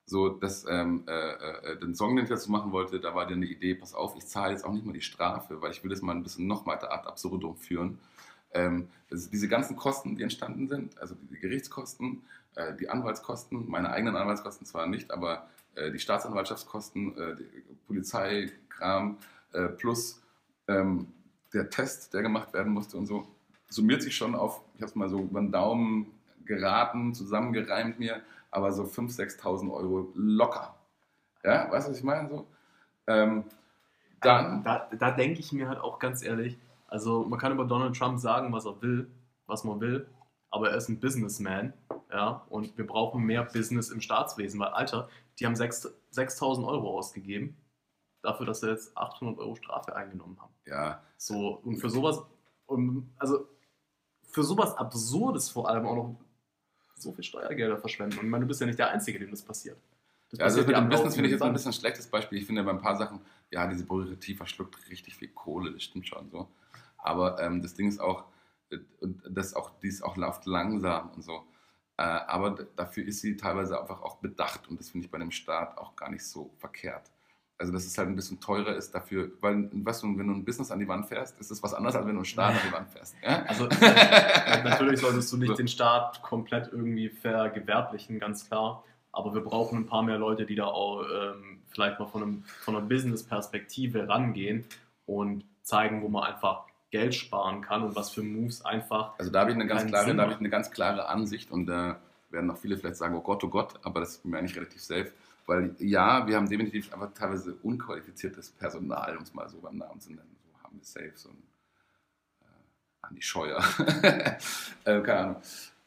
so, 0.07 0.29
dass 0.29 0.67
ähm, 0.69 1.05
äh, 1.07 1.73
äh, 1.73 1.79
den 1.79 1.95
Song, 1.95 2.15
den 2.15 2.25
ich 2.25 2.31
dazu 2.31 2.51
machen 2.51 2.73
wollte, 2.73 3.01
da 3.01 3.15
war 3.15 3.25
dann 3.25 3.35
eine 3.35 3.47
Idee, 3.47 3.75
pass 3.75 3.95
auf, 3.95 4.15
ich 4.17 4.27
zahle 4.27 4.53
jetzt 4.53 4.65
auch 4.65 4.73
nicht 4.73 4.85
mal 4.85 4.93
die 4.93 5.01
Strafe, 5.01 5.63
weil 5.63 5.71
ich 5.71 5.83
will 5.83 5.91
das 5.91 6.03
mal 6.03 6.15
ein 6.15 6.23
bisschen 6.23 6.47
noch 6.47 6.67
weiter 6.67 6.93
ad 6.93 7.07
absurdum 7.07 7.57
führen. 7.57 7.99
Ähm, 8.53 8.89
also 9.11 9.31
diese 9.31 9.49
ganzen 9.49 9.77
Kosten, 9.77 10.17
die 10.17 10.23
entstanden 10.23 10.69
sind, 10.69 10.99
also 10.99 11.15
die 11.15 11.39
Gerichtskosten, 11.39 12.23
äh, 12.57 12.75
die 12.75 12.89
Anwaltskosten, 12.89 13.69
meine 13.69 13.91
eigenen 13.91 14.17
Anwaltskosten 14.17 14.67
zwar 14.67 14.87
nicht, 14.87 15.11
aber 15.11 15.47
äh, 15.75 15.91
die 15.91 15.99
Staatsanwaltschaftskosten, 15.99 17.19
äh, 17.19 17.37
Polizeikram 17.87 19.19
äh, 19.53 19.69
plus 19.69 20.23
ähm, 20.69 21.09
der 21.53 21.71
Test, 21.71 22.15
der 22.15 22.23
gemacht 22.23 22.53
werden 22.53 22.73
musste 22.73 22.97
und 22.97 23.07
so, 23.07 23.27
summiert 23.69 24.03
sich 24.03 24.17
schon 24.17 24.35
auf, 24.35 24.61
ich 24.75 24.83
habe 24.83 24.91
es 24.91 24.95
mal 24.95 25.09
so 25.09 25.21
über 25.21 25.41
den 25.41 25.53
Daumen 25.53 26.07
geraten, 26.45 27.15
zusammengereimt 27.15 27.99
mir, 27.99 28.21
aber 28.51 28.73
so 28.73 28.85
5.000, 28.85 29.41
6.000 29.41 29.73
Euro 29.73 30.13
locker. 30.15 30.75
Ja, 31.45 31.71
weißt 31.71 31.87
du, 31.87 31.93
was 31.93 31.99
ich 31.99 32.05
meine? 32.05 32.29
So? 32.29 32.47
Ähm, 33.07 33.45
dann, 34.21 34.63
Da, 34.63 34.89
da 34.97 35.11
denke 35.11 35.41
ich 35.41 35.53
mir 35.53 35.69
halt 35.69 35.81
auch 35.81 35.99
ganz 35.99 36.23
ehrlich, 36.23 36.59
also 36.87 37.25
man 37.25 37.39
kann 37.39 37.53
über 37.53 37.65
Donald 37.65 37.97
Trump 37.97 38.19
sagen, 38.19 38.53
was 38.53 38.67
er 38.67 38.81
will, 38.83 39.11
was 39.47 39.65
man 39.65 39.81
will, 39.81 40.07
aber 40.51 40.71
er 40.71 40.77
ist 40.77 40.89
ein 40.89 41.01
Businessman, 41.01 41.73
ja, 42.13 42.45
und 42.51 42.77
wir 42.77 42.87
brauchen 42.87 43.25
mehr 43.25 43.45
Business 43.45 43.91
im 43.91 44.01
Staatswesen, 44.01 44.61
weil, 44.61 44.69
Alter, 44.69 45.09
die 45.39 45.47
haben 45.47 45.57
6 45.57 45.95
6.000 46.13 46.67
Euro 46.67 46.99
ausgegeben, 46.99 47.57
dafür, 48.21 48.47
dass 48.47 48.61
sie 48.61 48.69
jetzt 48.69 48.97
800 48.97 49.39
Euro 49.39 49.57
Strafe 49.57 49.97
eingenommen 49.97 50.39
haben. 50.41 50.53
ja, 50.67 51.03
So, 51.17 51.61
und 51.65 51.79
für 51.79 51.89
sowas, 51.89 52.23
und, 52.67 53.11
also 53.19 53.49
für 54.29 54.43
sowas 54.43 54.77
Absurdes 54.77 55.49
vor 55.49 55.69
allem 55.69 55.87
auch 55.87 55.97
noch 55.97 56.17
so 56.95 57.13
viel 57.13 57.25
Steuergelder 57.25 57.79
verschwenden. 57.79 58.19
Und 58.19 58.27
ich 58.27 58.31
meine, 58.31 58.45
du 58.45 58.49
bist 58.49 58.61
ja 58.61 58.67
nicht 58.67 58.79
der 58.79 58.91
Einzige, 58.91 59.19
dem 59.19 59.31
das 59.31 59.43
passiert. 59.43 59.79
Das 60.31 60.39
Ja, 60.39 60.45
also 60.47 60.63
mit 60.65 60.77
dem 60.77 60.89
Business 60.89 61.15
finde 61.15 61.29
ich 61.29 61.33
jetzt 61.33 61.43
ein 61.43 61.53
bisschen 61.53 61.71
ein 61.71 61.75
schlechtes 61.75 62.07
Beispiel. 62.07 62.39
Ich 62.39 62.47
finde 62.47 62.63
bei 62.63 62.71
ein 62.71 62.81
paar 62.81 62.97
Sachen, 62.97 63.21
ja, 63.51 63.67
diese 63.67 63.85
Bürokratie 63.85 64.35
verschluckt 64.35 64.89
richtig 64.89 65.17
viel 65.17 65.29
Kohle, 65.29 65.73
das 65.73 65.83
stimmt 65.83 66.07
schon 66.07 66.31
so. 66.31 66.49
Aber 66.97 67.41
ähm, 67.41 67.61
das 67.61 67.75
Ding 67.75 67.89
ist 67.89 68.01
auch, 68.01 68.25
äh, 68.71 68.79
und 69.01 69.23
das 69.29 69.55
auch, 69.55 69.79
die 69.81 69.89
ist 69.89 70.03
auch 70.03 70.17
läuft 70.17 70.47
langsam 70.47 71.11
und 71.11 71.23
so. 71.23 71.45
Äh, 71.99 72.03
aber 72.03 72.67
dafür 72.77 73.07
ist 73.07 73.21
sie 73.21 73.37
teilweise 73.37 73.79
einfach 73.81 74.03
auch 74.03 74.17
bedacht 74.17 74.69
und 74.69 74.81
das 74.81 74.91
finde 74.91 75.07
ich 75.07 75.11
bei 75.11 75.19
dem 75.19 75.31
Staat 75.31 75.77
auch 75.79 75.95
gar 75.95 76.11
nicht 76.11 76.25
so 76.25 76.53
verkehrt. 76.59 77.11
Also 77.59 77.73
dass 77.73 77.85
es 77.85 77.97
halt 77.97 78.09
ein 78.09 78.17
bisschen 78.17 78.41
teurer 78.41 78.75
ist 78.75 78.93
dafür, 78.93 79.31
weil 79.41 79.71
weißt 79.73 80.03
du, 80.03 80.19
wenn 80.19 80.27
du 80.27 80.35
ein 80.35 80.45
Business 80.45 80.71
an 80.71 80.81
die 80.81 80.89
Wand 80.89 81.07
fährst, 81.07 81.39
ist 81.39 81.51
es 81.51 81.63
was 81.63 81.75
anderes, 81.75 81.95
als 81.95 82.07
wenn 82.07 82.15
du 82.15 82.21
einen 82.21 82.25
Staat 82.25 82.55
an 82.55 82.61
die 82.67 82.73
Wand 82.73 82.91
fährst. 82.91 83.15
Ja? 83.23 83.45
Also 83.45 83.67
äh, 83.69 84.63
natürlich 84.65 85.01
solltest 85.01 85.33
du 85.33 85.37
nicht 85.37 85.51
So. 85.51 85.55
den 85.55 85.69
Staat 85.69 86.23
komplett 86.23 86.73
irgendwie 86.73 87.09
vergewerblichen, 87.09 88.19
ganz 88.19 88.49
klar. 88.49 88.83
Aber 89.13 89.35
wir 89.35 89.43
brauchen 89.43 89.79
ein 89.79 89.87
paar 89.87 90.03
mehr 90.03 90.19
Leute, 90.19 90.47
die 90.47 90.55
da 90.57 90.65
auch 90.65 91.03
ähm, 91.03 91.63
vielleicht 91.69 92.01
mal 92.01 92.07
von, 92.07 92.23
einem, 92.23 92.43
von 92.63 92.75
einer 92.75 92.85
Business-Perspektive 92.87 94.09
rangehen 94.09 94.65
und 95.07 95.45
zeigen, 95.63 96.03
wo 96.03 96.09
man 96.09 96.25
einfach 96.25 96.65
Geld 96.93 97.15
sparen 97.15 97.63
kann 97.63 97.83
und 97.83 97.97
was 97.97 98.11
für 98.11 98.23
Moves 98.23 98.65
einfach. 98.65 99.19
Also 99.19 99.33
da 99.33 99.41
habe 99.41 99.51
ich 99.51 99.57
eine 99.57 99.67
ganz 99.67 99.87
klare, 99.87 100.05
Sinn 100.05 100.19
da 100.19 100.25
habe 100.25 100.35
ich 100.35 100.39
eine 100.39 100.51
ganz 100.51 100.71
klare 100.71 101.09
Ansicht 101.09 101.51
und 101.51 101.67
da 101.67 101.99
werden 102.31 102.51
auch 102.51 102.59
viele 102.59 102.77
vielleicht 102.77 102.97
sagen, 102.97 103.17
oh 103.17 103.23
Gott, 103.23 103.43
oh 103.43 103.49
Gott, 103.49 103.81
aber 103.83 104.01
das 104.01 104.17
ist 104.17 104.25
mir 104.27 104.39
eigentlich 104.39 104.57
relativ 104.57 104.83
safe. 104.83 105.11
Weil 105.47 105.75
ja, 105.79 106.27
wir 106.27 106.37
haben 106.37 106.49
definitiv 106.49 106.93
einfach 106.93 107.13
teilweise 107.15 107.55
unqualifiziertes 107.63 108.51
Personal, 108.51 109.17
um 109.17 109.23
es 109.23 109.33
mal 109.33 109.49
so 109.49 109.59
beim 109.59 109.79
Namen 109.79 110.01
zu 110.01 110.11
nennen. 110.11 110.37
So 110.45 110.63
haben 110.63 110.77
wir 110.77 110.85
safe 110.85 111.13
so 111.15 111.31
ein 111.31 111.43
äh, 112.43 113.07
Andi 113.07 113.23
Scheuer. 113.23 113.65
äh, 114.85 115.01
keine 115.01 115.15
Ahnung. 115.15 115.37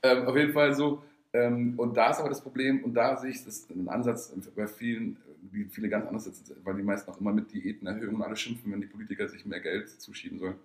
Ähm, 0.01 0.27
auf 0.27 0.35
jeden 0.35 0.53
Fall 0.53 0.73
so. 0.73 1.03
Ähm, 1.33 1.75
und 1.77 1.95
da 1.95 2.09
ist 2.09 2.19
aber 2.19 2.29
das 2.29 2.41
Problem, 2.41 2.83
und 2.83 2.95
da 2.95 3.15
sehe 3.15 3.29
ich 3.29 3.45
das 3.45 3.69
einen 3.69 3.89
Ansatz 3.89 4.33
bei 4.55 4.67
vielen, 4.67 5.17
wie 5.51 5.65
viele 5.65 5.87
ganz 5.87 6.07
anders 6.07 6.23
sitzen, 6.23 6.55
weil 6.63 6.75
die 6.75 6.83
meisten 6.83 7.11
auch 7.11 7.21
immer 7.21 7.31
mit 7.31 7.53
Diätenerhöhungen 7.53 8.15
und 8.15 8.23
alle 8.23 8.35
schimpfen, 8.35 8.71
wenn 8.71 8.81
die 8.81 8.87
Politiker 8.87 9.27
sich 9.27 9.45
mehr 9.45 9.59
Geld 9.59 9.89
zuschieben 10.01 10.39
sollen. 10.39 10.55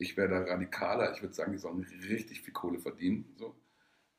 Ich 0.00 0.16
wäre 0.16 0.28
da 0.28 0.40
radikaler. 0.40 1.12
Ich 1.12 1.22
würde 1.22 1.34
sagen, 1.34 1.52
die 1.52 1.58
sollen 1.58 1.86
richtig 2.08 2.40
viel 2.40 2.54
Kohle 2.54 2.78
verdienen. 2.78 3.26
So. 3.36 3.54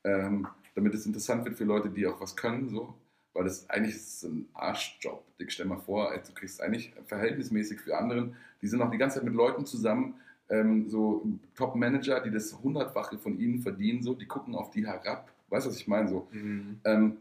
Ähm, 0.04 0.48
damit 0.76 0.94
es 0.94 1.06
interessant 1.06 1.44
wird 1.44 1.58
für 1.58 1.64
Leute, 1.64 1.90
die 1.90 2.06
auch 2.08 2.22
was 2.22 2.36
können. 2.36 2.70
So. 2.70 2.94
Weil 3.34 3.46
das 3.46 3.70
eigentlich 3.70 3.96
ist 3.96 4.24
ein 4.24 4.48
Arschjob. 4.54 5.24
Ich 5.40 5.52
stell 5.52 5.66
mal 5.66 5.80
vor, 5.80 6.14
du 6.16 6.34
kriegst 6.34 6.62
eigentlich 6.62 6.94
verhältnismäßig 7.06 7.82
für 7.82 7.98
anderen. 7.98 8.36
Die 8.62 8.68
sind 8.68 8.82
auch 8.82 8.92
die 8.92 8.98
ganze 8.98 9.16
Zeit 9.16 9.26
mit 9.26 9.34
Leuten 9.34 9.66
zusammen, 9.66 10.16
ähm, 10.50 10.88
so 10.90 11.26
Top-Manager, 11.56 12.20
die 12.20 12.32
das 12.32 12.62
hundertfache 12.62 13.18
von 13.18 13.40
ihnen 13.40 13.60
verdienen. 13.60 14.04
So. 14.04 14.14
Die 14.14 14.28
gucken 14.28 14.54
auf 14.54 14.70
die 14.70 14.86
herab. 14.86 15.32
Weißt 15.50 15.66
du, 15.66 15.72
was 15.72 15.78
ich 15.78 15.88
meine? 15.88 16.10
So. 16.10 16.28
Mhm. 16.32 16.80
Ähm, 16.84 17.18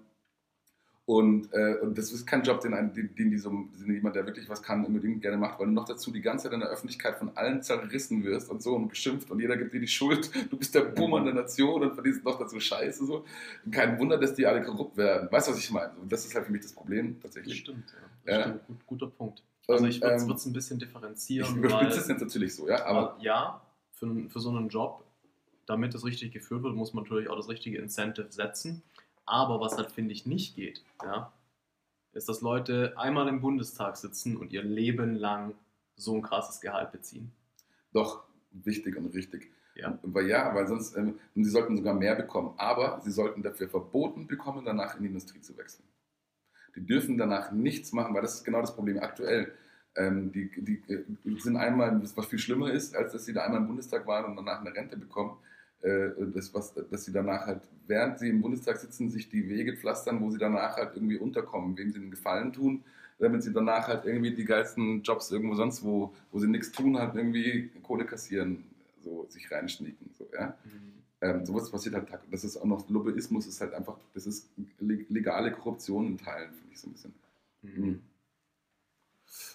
und, 1.16 1.52
äh, 1.52 1.74
und 1.82 1.98
das 1.98 2.12
ist 2.12 2.24
kein 2.24 2.42
Job, 2.44 2.60
den, 2.60 2.70
den, 2.94 3.14
den 3.16 3.30
die 3.32 3.36
so, 3.38 3.50
den 3.50 3.92
jemand, 3.94 4.14
der 4.14 4.26
wirklich 4.26 4.48
was 4.48 4.62
kann, 4.62 4.84
unbedingt 4.84 5.20
gerne 5.22 5.38
macht, 5.38 5.58
weil 5.58 5.66
du 5.66 5.72
noch 5.72 5.84
dazu 5.84 6.12
die 6.12 6.20
ganze 6.20 6.44
Zeit 6.44 6.52
in 6.52 6.60
der 6.60 6.68
Öffentlichkeit 6.68 7.16
von 7.18 7.36
allen 7.36 7.62
zerrissen 7.62 8.22
wirst 8.22 8.48
und 8.48 8.62
so 8.62 8.76
und 8.76 8.86
beschimpft 8.88 9.28
und 9.30 9.40
jeder 9.40 9.56
gibt 9.56 9.72
dir 9.72 9.80
die 9.80 9.88
Schuld. 9.88 10.30
Du 10.50 10.56
bist 10.56 10.72
der 10.74 10.82
Boomer 10.82 11.24
der 11.24 11.34
Nation 11.34 11.82
und 11.82 11.94
verdienst 11.94 12.24
noch 12.24 12.38
dazu 12.38 12.60
Scheiße. 12.60 13.04
So. 13.06 13.24
Und 13.64 13.72
kein 13.74 13.98
Wunder, 13.98 14.18
dass 14.18 14.34
die 14.34 14.46
alle 14.46 14.62
korrupt 14.62 14.96
werden. 14.96 15.28
Weißt 15.32 15.48
du, 15.48 15.52
was 15.52 15.58
ich 15.58 15.70
meine? 15.72 15.92
Und 16.00 16.12
das 16.12 16.24
ist 16.24 16.34
halt 16.34 16.46
für 16.46 16.52
mich 16.52 16.62
das 16.62 16.72
Problem 16.72 17.14
Das 17.14 17.22
tatsächlich. 17.32 17.58
stimmt, 17.58 17.84
ja. 17.90 17.98
Das 18.24 18.36
Ja. 18.36 18.42
stimmt. 18.42 18.66
Gut, 18.68 18.86
guter 18.86 19.06
Punkt. 19.08 19.42
Also 19.66 19.86
ich 19.86 20.00
würde 20.00 20.14
ähm, 20.14 20.30
es 20.30 20.46
ein 20.46 20.52
bisschen 20.52 20.76
Ich 20.78 20.84
differenzieren. 20.86 21.56
überspitze 21.58 21.98
es 22.00 22.08
jetzt 22.08 22.20
natürlich 22.20 22.54
so, 22.54 22.68
ja, 22.68 22.84
aber 22.86 23.14
Aber 23.14 23.22
ja, 23.22 23.60
für, 23.92 24.06
für 24.28 24.38
so 24.40 24.50
einen 24.50 24.68
Job, 24.68 25.04
damit 25.66 25.94
es 25.94 26.04
richtig 26.04 26.32
geführt 26.32 26.62
wird, 26.62 26.74
muss 26.76 26.92
man 26.94 27.02
natürlich 27.04 27.28
auch 27.28 27.36
das 27.36 27.48
richtige 27.48 27.78
Incentive 27.78 28.26
setzen. 28.30 28.82
Aber 29.30 29.60
was 29.60 29.76
halt, 29.76 29.92
finde 29.92 30.12
ich, 30.12 30.26
nicht 30.26 30.56
geht, 30.56 30.82
ja, 31.04 31.32
ist, 32.12 32.28
dass 32.28 32.40
Leute 32.40 32.94
einmal 32.96 33.28
im 33.28 33.40
Bundestag 33.40 33.96
sitzen 33.96 34.36
und 34.36 34.52
ihr 34.52 34.64
Leben 34.64 35.14
lang 35.14 35.54
so 35.94 36.16
ein 36.16 36.22
krasses 36.22 36.60
Gehalt 36.60 36.90
beziehen. 36.90 37.30
doch 37.92 38.24
wichtig 38.50 38.96
und 38.96 39.14
richtig. 39.14 39.52
Ja. 39.76 39.96
Weil 40.02 40.26
ja, 40.26 40.52
weil 40.52 40.66
sonst, 40.66 40.96
ähm, 40.96 41.20
sie 41.36 41.44
sollten 41.44 41.76
sogar 41.76 41.94
mehr 41.94 42.16
bekommen, 42.16 42.54
aber 42.56 43.00
sie 43.04 43.12
sollten 43.12 43.44
dafür 43.44 43.68
verboten 43.68 44.26
bekommen, 44.26 44.64
danach 44.64 44.96
in 44.96 45.02
die 45.02 45.08
Industrie 45.08 45.40
zu 45.40 45.56
wechseln. 45.56 45.86
Die 46.74 46.84
dürfen 46.84 47.16
danach 47.16 47.52
nichts 47.52 47.92
machen, 47.92 48.12
weil 48.12 48.22
das 48.22 48.34
ist 48.34 48.44
genau 48.44 48.60
das 48.60 48.74
Problem 48.74 48.98
aktuell. 48.98 49.52
Ähm, 49.94 50.32
die, 50.32 50.50
die 50.60 50.82
äh, 50.92 51.04
sind 51.38 51.56
einmal, 51.56 52.02
was 52.16 52.26
viel 52.26 52.40
schlimmer 52.40 52.72
ist, 52.72 52.96
als 52.96 53.12
dass 53.12 53.24
sie 53.24 53.32
da 53.32 53.44
einmal 53.44 53.60
im 53.60 53.68
Bundestag 53.68 54.08
waren 54.08 54.24
und 54.24 54.36
danach 54.36 54.60
eine 54.60 54.74
Rente 54.74 54.96
bekommen. 54.96 55.36
Äh, 55.82 56.10
das, 56.34 56.52
was, 56.52 56.74
dass 56.74 57.04
sie 57.04 57.12
danach 57.12 57.46
halt, 57.46 57.62
während 57.86 58.18
sie 58.18 58.28
im 58.28 58.42
Bundestag 58.42 58.76
sitzen, 58.76 59.08
sich 59.08 59.28
die 59.30 59.48
Wege 59.48 59.76
pflastern, 59.76 60.20
wo 60.20 60.30
sie 60.30 60.38
danach 60.38 60.76
halt 60.76 60.94
irgendwie 60.94 61.16
unterkommen, 61.16 61.76
wem 61.78 61.90
sie 61.90 61.98
einen 61.98 62.10
Gefallen 62.10 62.52
tun, 62.52 62.84
damit 63.18 63.42
sie 63.42 63.52
danach 63.52 63.88
halt 63.88 64.04
irgendwie 64.04 64.34
die 64.34 64.44
geilsten 64.44 65.02
Jobs 65.02 65.30
irgendwo 65.30 65.54
sonst, 65.54 65.82
wo, 65.82 66.12
wo 66.32 66.38
sie 66.38 66.48
nichts 66.48 66.70
tun, 66.72 66.98
halt 66.98 67.14
irgendwie 67.14 67.70
Kohle 67.82 68.04
kassieren, 68.04 68.64
so 69.02 69.26
sich 69.30 69.50
reinschnieken. 69.50 70.10
So, 70.18 70.28
ja? 70.34 70.54
Ähm, 71.22 71.44
sowas 71.44 71.70
passiert 71.70 71.94
halt, 71.94 72.08
das 72.30 72.44
ist 72.44 72.56
auch 72.56 72.64
noch 72.64 72.88
Lobbyismus, 72.88 73.46
ist 73.46 73.60
halt 73.60 73.74
einfach, 73.74 73.96
das 74.14 74.26
ist 74.26 74.48
le- 74.78 75.04
legale 75.08 75.52
Korruption 75.52 76.06
in 76.06 76.18
Teilen, 76.18 76.52
finde 76.52 76.72
ich 76.72 76.80
so 76.80 76.88
ein 76.88 76.92
bisschen. 76.92 77.14
Mhm. 77.62 78.00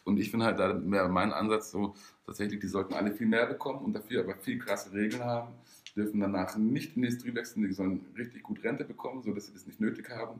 Und 0.03 0.17
ich 0.17 0.29
finde 0.31 0.45
halt, 0.45 0.59
da 0.59 0.79
wäre 0.89 1.09
mein 1.09 1.33
Ansatz 1.33 1.71
so, 1.71 1.95
tatsächlich, 2.25 2.59
die 2.59 2.67
sollten 2.67 2.93
alle 2.93 3.11
viel 3.11 3.27
mehr 3.27 3.47
bekommen 3.47 3.83
und 3.83 3.93
dafür 3.93 4.23
aber 4.23 4.35
viel 4.35 4.59
krasse 4.59 4.93
Regeln 4.93 5.23
haben, 5.23 5.53
dürfen 5.95 6.19
danach 6.19 6.57
nicht 6.57 6.95
in 6.95 7.01
die 7.01 7.07
Industrie 7.07 7.33
wechseln, 7.33 7.63
die 7.63 7.73
sollen 7.73 8.05
richtig 8.17 8.43
gut 8.43 8.63
Rente 8.63 8.83
bekommen, 8.83 9.23
sodass 9.23 9.47
sie 9.47 9.53
das 9.53 9.65
nicht 9.65 9.79
nötig 9.79 10.09
haben, 10.09 10.39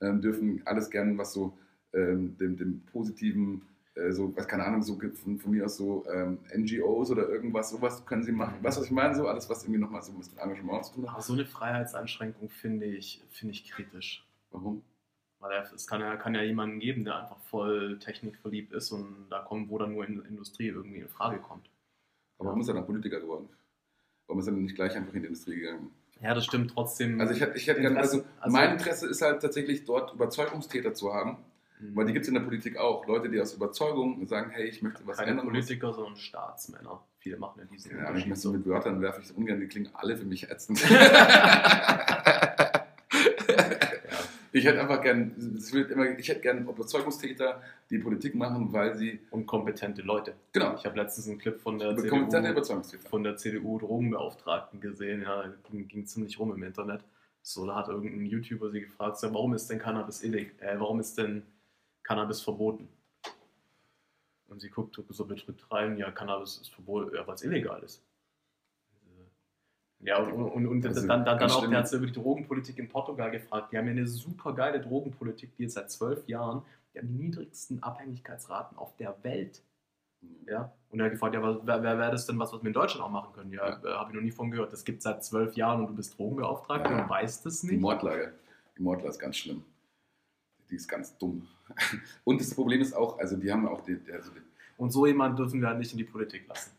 ähm, 0.00 0.20
dürfen 0.20 0.62
alles 0.64 0.90
gerne, 0.90 1.16
was 1.18 1.32
so 1.32 1.56
ähm, 1.92 2.36
dem, 2.38 2.56
dem 2.56 2.80
positiven, 2.92 3.62
äh, 3.94 4.12
so, 4.12 4.34
was 4.36 4.46
keine 4.46 4.64
Ahnung, 4.64 4.82
so 4.82 4.98
von, 4.98 5.38
von 5.38 5.50
mir 5.50 5.64
aus 5.64 5.76
so 5.76 6.06
ähm, 6.12 6.38
NGOs 6.54 7.10
oder 7.10 7.28
irgendwas, 7.28 7.70
sowas 7.70 8.04
können 8.06 8.22
sie 8.22 8.32
machen. 8.32 8.62
Weißt 8.62 8.76
du, 8.76 8.80
was 8.82 8.86
ich 8.86 8.92
meine? 8.92 9.14
So 9.14 9.26
alles, 9.26 9.48
was 9.50 9.64
irgendwie 9.64 9.80
nochmal 9.80 10.02
so 10.02 10.12
mit 10.12 10.26
Engagement 10.36 10.84
zu 10.84 10.94
tun 10.94 11.06
hat. 11.06 11.14
Aber 11.14 11.22
so 11.22 11.32
eine 11.32 11.46
Freiheitseinschränkung 11.46 12.48
finde 12.48 12.86
ich, 12.86 13.24
finde 13.30 13.54
ich 13.54 13.68
kritisch. 13.68 14.24
Warum? 14.50 14.82
Weil 15.40 15.68
es 15.74 15.86
kann 15.86 16.00
ja, 16.00 16.16
kann 16.16 16.34
ja 16.34 16.42
jemanden 16.42 16.80
geben, 16.80 17.04
der 17.04 17.22
einfach 17.22 17.38
voll 17.42 17.98
technikverliebt 18.00 18.72
ist 18.72 18.90
und 18.90 19.28
da 19.30 19.40
kommt, 19.40 19.70
wo 19.70 19.78
dann 19.78 19.92
nur 19.92 20.06
in 20.06 20.20
Industrie 20.24 20.66
irgendwie 20.68 20.98
in 20.98 21.08
Frage 21.08 21.38
kommt. 21.38 21.70
Aber 22.38 22.48
warum 22.48 22.60
ist 22.60 22.68
er 22.68 22.74
dann 22.74 22.86
Politiker 22.86 23.20
geworden? 23.20 23.48
Warum 24.28 24.38
ist 24.40 24.46
er 24.46 24.52
denn 24.52 24.62
nicht 24.62 24.76
gleich 24.76 24.94
einfach 24.94 25.12
in 25.14 25.22
die 25.22 25.26
Industrie 25.26 25.56
gegangen? 25.56 25.90
Ja, 26.20 26.34
das 26.34 26.44
stimmt 26.44 26.72
trotzdem. 26.72 27.20
Also 27.20 27.32
ich 27.32 27.40
hätte, 27.40 27.56
ich 27.56 27.66
hätte 27.66 27.80
gerne, 27.80 27.98
also, 27.98 28.22
also- 28.40 28.56
mein 28.56 28.72
Interesse 28.72 29.08
ist 29.08 29.22
halt 29.22 29.40
tatsächlich 29.42 29.84
dort 29.84 30.12
Überzeugungstäter 30.14 30.92
zu 30.94 31.12
haben, 31.14 31.38
Mhm. 31.80 31.94
weil 31.96 32.06
die 32.06 32.12
gibt 32.12 32.24
es 32.24 32.28
in 32.28 32.34
der 32.34 32.40
Politik 32.42 32.76
auch. 32.76 33.06
Leute, 33.06 33.28
die 33.30 33.40
aus 33.40 33.54
Überzeugung 33.54 34.26
sagen, 34.26 34.50
hey, 34.50 34.66
ich 34.66 34.82
möchte 34.82 35.06
was 35.06 35.16
keine 35.16 35.30
ändern. 35.30 35.46
Politiker, 35.46 35.92
sondern 35.92 36.16
Staatsmänner. 36.16 37.00
Viele 37.20 37.36
machen 37.38 37.60
ja 37.60 37.64
diesen 37.66 37.96
Ja, 37.96 38.14
ich 38.14 38.34
so 38.34 38.52
mit 38.52 38.66
Wörtern 38.66 39.00
werfe 39.00 39.22
ich 39.22 39.34
ungern, 39.36 39.60
die 39.60 39.66
klingen 39.68 39.88
alle 39.94 40.16
für 40.16 40.24
mich 40.26 40.50
ätzend. 40.50 40.80
Ja. 44.52 44.58
ich 44.58 44.64
hätte 44.64 44.80
einfach 44.80 45.02
gern, 45.02 45.34
immer, 45.90 46.18
ich 46.18 46.28
hätte 46.28 46.40
gern 46.40 46.66
Überzeugungstäter, 46.66 47.62
die 47.90 47.98
Politik 47.98 48.34
machen, 48.34 48.72
weil 48.72 48.96
sie, 48.96 49.20
Und 49.30 49.46
kompetente 49.46 50.02
Leute. 50.02 50.34
genau, 50.52 50.74
Ich 50.76 50.84
habe 50.84 50.96
letztens 50.96 51.28
einen 51.28 51.38
Clip 51.38 51.60
von 51.60 51.78
der 51.78 51.96
CDU, 51.96 52.28
von 53.08 53.22
der 53.24 53.36
CDU 53.36 53.78
Drogenbeauftragten 53.78 54.80
gesehen. 54.80 55.22
Ja, 55.22 55.44
ging, 55.70 56.06
ziemlich 56.06 56.38
rum 56.38 56.52
im 56.52 56.62
Internet. 56.62 57.02
So, 57.42 57.66
da 57.66 57.76
hat 57.76 57.88
irgendein 57.88 58.26
YouTuber 58.26 58.70
sie 58.70 58.80
gefragt, 58.82 59.18
so, 59.18 59.32
warum 59.32 59.54
ist 59.54 59.68
denn 59.70 59.78
Cannabis 59.78 60.22
illeg 60.22 60.54
äh, 60.60 60.78
warum 60.78 61.00
ist 61.00 61.16
denn 61.16 61.42
Cannabis 62.02 62.40
verboten? 62.40 62.88
Und 64.48 64.60
sie 64.60 64.70
guckt 64.70 65.00
so 65.08 65.24
bedrückt 65.24 65.70
rein, 65.70 65.96
ja, 65.98 66.10
Cannabis 66.10 66.58
ist 66.58 66.70
verboten, 66.74 67.14
ja, 67.14 67.26
weil 67.26 67.34
es 67.34 67.42
illegal 67.42 67.82
ist. 67.82 68.02
Ja, 70.00 70.18
und, 70.22 70.32
und, 70.32 70.66
und 70.66 70.86
Also, 70.86 71.06
dann, 71.06 71.24
dann, 71.24 71.38
dann 71.38 71.50
auch, 71.50 71.66
der 71.68 71.78
hat 71.78 71.92
über 71.92 72.06
die 72.06 72.12
Drogenpolitik 72.12 72.78
in 72.78 72.88
Portugal 72.88 73.30
gefragt. 73.30 73.72
Die 73.72 73.78
haben 73.78 73.86
ja 73.86 73.92
eine 73.92 74.06
super 74.06 74.52
geile 74.54 74.80
Drogenpolitik, 74.80 75.56
die 75.56 75.64
jetzt 75.64 75.74
seit 75.74 75.90
zwölf 75.90 76.26
Jahren, 76.28 76.62
die 76.94 76.98
haben 77.00 77.08
die 77.08 77.14
niedrigsten 77.24 77.82
Abhängigkeitsraten 77.82 78.78
auf 78.78 78.94
der 78.96 79.16
Welt. 79.24 79.62
Ja, 80.46 80.72
und 80.90 80.98
er 81.00 81.06
hat 81.06 81.12
gefragt, 81.12 81.34
ja, 81.34 81.42
was- 81.42 81.58
wer 81.64 81.82
wäre 81.82 81.98
wär 81.98 82.10
das 82.10 82.26
denn 82.26 82.38
was, 82.38 82.52
was 82.52 82.62
wir 82.62 82.68
in 82.68 82.72
Deutschland 82.74 83.04
auch 83.04 83.10
machen 83.10 83.32
können? 83.34 83.52
Ja, 83.52 83.68
äh, 83.84 83.88
habe 83.94 84.10
ich 84.10 84.14
noch 84.16 84.22
nie 84.22 84.30
von 84.30 84.50
gehört. 84.50 84.72
Das 84.72 84.84
gibt 84.84 84.98
es 84.98 85.04
seit 85.04 85.22
zwölf 85.24 85.54
Jahren 85.56 85.80
und 85.80 85.88
du 85.88 85.94
bist 85.94 86.18
Drogenbeauftragter 86.18 86.90
Ja. 86.90 87.02
und 87.02 87.08
weißt 87.10 87.46
es 87.46 87.60
Die 87.60 87.68
nicht. 87.68 87.80
Mordlage. 87.80 88.34
Die 88.76 88.82
Mordlage 88.82 89.10
ist 89.10 89.18
ganz 89.18 89.36
schlimm. 89.36 89.64
Die 90.70 90.74
ist 90.76 90.86
ganz 90.88 91.16
dumm. 91.18 91.46
Und 92.24 92.40
das 92.40 92.54
Problem 92.54 92.80
ist 92.82 92.92
auch, 92.94 93.18
also 93.18 93.36
die 93.36 93.50
haben 93.50 93.66
auch 93.66 93.80
die, 93.80 93.98
also 94.12 94.30
die, 94.32 94.40
Und 94.76 94.90
so 94.90 95.06
jemanden 95.06 95.36
dürfen 95.36 95.60
wir 95.62 95.68
halt 95.68 95.78
nicht 95.78 95.92
in 95.92 95.98
die 95.98 96.04
Politik 96.04 96.46
lassen. 96.46 96.72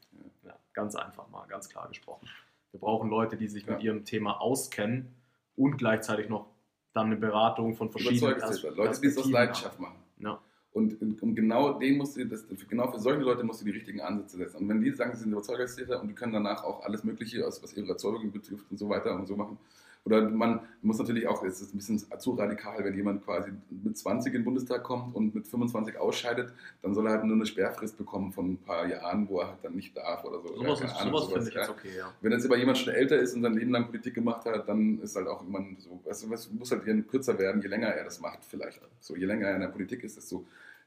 Ja, 0.44 0.56
ganz 0.74 0.96
einfach 0.96 1.28
mal, 1.30 1.46
ganz 1.48 1.68
klar 1.70 1.88
gesprochen. 1.88 2.28
Wir 2.72 2.80
brauchen 2.80 3.10
Leute, 3.10 3.38
die 3.38 3.48
sich 3.48 3.66
mit 3.66 3.80
Ja. 3.80 3.86
ihrem 3.86 4.06
Thema 4.06 4.40
auskennen 4.42 5.16
und 5.56 5.78
gleichzeitig 5.78 6.30
noch 6.30 6.48
dann 6.94 7.08
eine 7.08 7.18
Beratung 7.18 7.76
von 7.76 7.90
verschiedenen 7.90 8.32
Überzeugungstäter, 8.34 8.76
Leute, 8.76 9.02
die 9.02 9.08
es 9.08 9.18
aus 9.18 9.30
Leidenschaft 9.30 9.80
machen. 9.80 9.96
haben. 9.96 10.24
Ja. 10.26 10.42
Und, 10.72 11.02
und, 11.02 11.36
genau 11.36 11.74
den 11.80 11.98
musst 11.98 12.16
du, 12.16 12.26
das, 12.26 12.46
genau 12.68 12.92
für 12.92 13.00
solche 13.00 13.22
Leute 13.22 13.44
musst 13.44 13.62
du 13.62 13.66
die 13.66 13.72
richtigen 13.72 14.02
Ansätze 14.02 14.38
setzen. 14.38 14.58
Und 14.58 14.70
wenn 14.70 14.82
die 14.82 14.92
sagen, 14.92 15.14
sie 15.14 15.24
sind 15.24 15.32
Überzeugungstäter 15.32 16.00
und 16.00 16.08
die 16.10 16.14
können 16.14 16.34
danach 16.34 16.64
auch 16.64 16.84
alles 16.84 17.04
Mögliche, 17.04 17.46
aus, 17.46 17.62
was 17.64 17.74
ihre 17.74 17.86
Überzeugung 17.86 18.32
betrifft 18.32 18.66
und 18.70 18.78
so 18.78 18.88
weiter 18.88 19.16
und 19.16 19.26
so 19.28 19.36
machen. 19.36 19.58
Oder 20.06 20.30
man 20.30 20.62
muss 20.82 20.98
natürlich 20.98 21.28
auch, 21.28 21.44
es 21.44 21.62
ist 21.62 21.74
ein 21.74 21.78
bisschen 21.78 22.00
zu 22.20 22.32
radikal, 22.32 22.84
wenn 22.84 22.96
jemand 22.96 23.24
quasi 23.24 23.52
mit 23.70 23.98
20 23.98 24.34
in 24.34 24.40
den 24.40 24.46
Bundestag 24.46 24.84
kommt 24.84 25.16
und 25.16 25.36
mit 25.36 25.48
25 25.48 25.98
ausscheidet, 25.98 26.54
dann 26.82 26.94
soll 26.94 27.06
er 27.08 27.14
halt 27.14 27.26
nur 27.26 27.36
eine 27.36 27.46
Sperrfrist 27.46 27.98
bekommen 27.98 28.32
von 28.32 28.54
ein 28.54 28.58
paar 28.58 28.88
Jahren, 28.88 29.28
wo 29.28 29.42
er 29.42 29.50
halt 29.50 29.60
dann 29.64 29.76
nicht 29.76 29.96
darf 29.96 30.24
oder 30.24 30.40
so. 30.42 30.48
Sowas, 30.56 30.82
Ahnung, 30.82 30.92
sowas 30.92 31.02
sowas, 31.02 31.34
finde 31.34 31.50
ich 31.50 31.56
ja. 31.56 31.62
jetzt 31.62 31.70
okay, 31.70 31.98
ja. 31.98 32.14
Wenn 32.22 32.32
jetzt 32.32 32.46
aber 32.46 32.58
jemand 32.58 32.78
schon 32.78 32.94
älter 32.94 33.20
ist 33.20 33.36
und 33.36 33.44
sein 33.44 33.54
Leben 33.54 33.72
lang 33.72 33.88
Politik 33.88 34.14
gemacht 34.14 34.46
hat, 34.46 34.68
dann 34.68 35.00
ist 35.02 35.16
halt 35.16 35.28
auch 35.28 35.46
immer 35.46 35.64
so, 35.78 36.02
was 36.06 36.50
muss 36.52 36.72
halt 36.72 36.84
kürzer 37.08 37.38
werden, 37.38 37.62
je 37.62 37.68
länger 37.68 37.88
er 37.88 38.06
das 38.06 38.20
macht, 38.20 38.46
vielleicht. 38.46 38.82
So, 39.00 39.16
je 39.16 39.26
länger 39.26 39.48
er 39.48 39.56
in 39.56 39.62
der 39.62 39.68
Politik 39.68 40.04
ist, 40.04 40.18
desto 40.18 40.46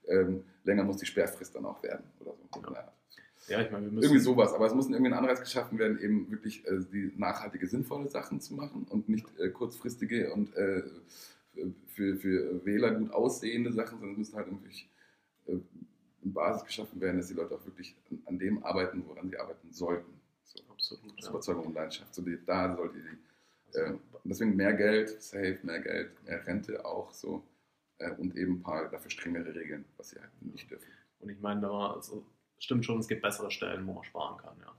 ähm, 0.08 0.42
länger 0.64 0.84
muss 0.84 0.96
die 0.96 1.06
Sperrfrist 1.06 1.54
dann 1.54 1.66
auch 1.66 1.82
werden 1.82 2.04
oder 2.20 2.32
so. 2.34 2.60
Ja. 2.72 2.92
Ja. 3.52 3.60
Ich 3.62 3.70
meine, 3.70 3.86
wir 3.86 3.92
müssen. 3.92 4.04
Irgendwie 4.04 4.22
sowas, 4.22 4.52
aber 4.52 4.66
es 4.66 4.74
muss 4.74 4.88
irgendwie 4.88 5.12
ein 5.12 5.18
Anreiz 5.18 5.40
geschaffen 5.40 5.78
werden, 5.78 5.98
eben 6.00 6.30
wirklich 6.30 6.66
äh, 6.66 6.80
die 6.92 7.12
nachhaltige, 7.16 7.66
sinnvolle 7.66 8.08
Sachen 8.08 8.40
zu 8.40 8.54
machen 8.54 8.86
und 8.88 9.08
nicht 9.08 9.26
äh, 9.38 9.50
kurzfristige 9.50 10.32
und 10.32 10.54
äh, 10.56 10.82
für, 11.88 12.16
für 12.16 12.64
Wähler 12.64 12.92
gut 12.94 13.10
aussehende 13.12 13.72
Sachen, 13.72 13.98
sondern 13.98 14.12
es 14.12 14.18
müssen 14.18 14.36
halt 14.36 14.46
irgendwie 14.48 14.84
äh, 15.46 15.52
eine 16.22 16.32
Basis 16.32 16.64
geschaffen 16.64 17.00
werden, 17.00 17.18
dass 17.18 17.28
die 17.28 17.34
Leute 17.34 17.54
auch 17.54 17.66
wirklich 17.66 17.94
an, 18.10 18.22
an 18.26 18.38
dem 18.38 18.62
arbeiten, 18.64 19.04
woran 19.06 19.28
sie 19.28 19.36
arbeiten 19.38 19.68
sollten. 19.72 20.12
So. 20.44 20.60
Absolut. 20.70 21.18
Das 21.18 21.26
Ja. 21.26 21.30
Überzeugung 21.30 21.66
und 21.66 21.74
Leidenschaft. 21.74 22.14
So 22.14 22.22
die, 22.22 22.38
da 22.44 22.74
sollte 22.76 22.98
die, 22.98 23.78
Also, 23.78 23.80
äh, 23.80 23.92
und 23.92 24.30
deswegen 24.30 24.56
mehr 24.56 24.72
Geld, 24.74 25.22
safe, 25.22 25.58
mehr 25.62 25.80
Geld, 25.80 26.10
mehr 26.24 26.46
Rente 26.46 26.84
auch 26.84 27.12
so. 27.12 27.42
Äh, 27.98 28.12
und 28.12 28.36
eben 28.36 28.54
ein 28.54 28.62
paar 28.62 28.88
dafür 28.88 29.10
strengere 29.10 29.54
Regeln, 29.54 29.84
was 29.96 30.10
sie 30.10 30.20
halt 30.20 30.30
nicht 30.40 30.70
dürfen. 30.70 30.86
Und 31.20 31.28
ich 31.28 31.40
meine, 31.40 31.60
da 31.60 31.70
war, 31.70 31.96
also, 31.96 32.24
stimmt 32.64 32.84
schon, 32.84 32.98
es 32.98 33.08
gibt 33.08 33.22
bessere 33.22 33.50
Stellen, 33.50 33.86
wo 33.86 33.92
man 33.92 34.04
sparen 34.04 34.38
kann, 34.38 34.54
ja. 34.60 34.72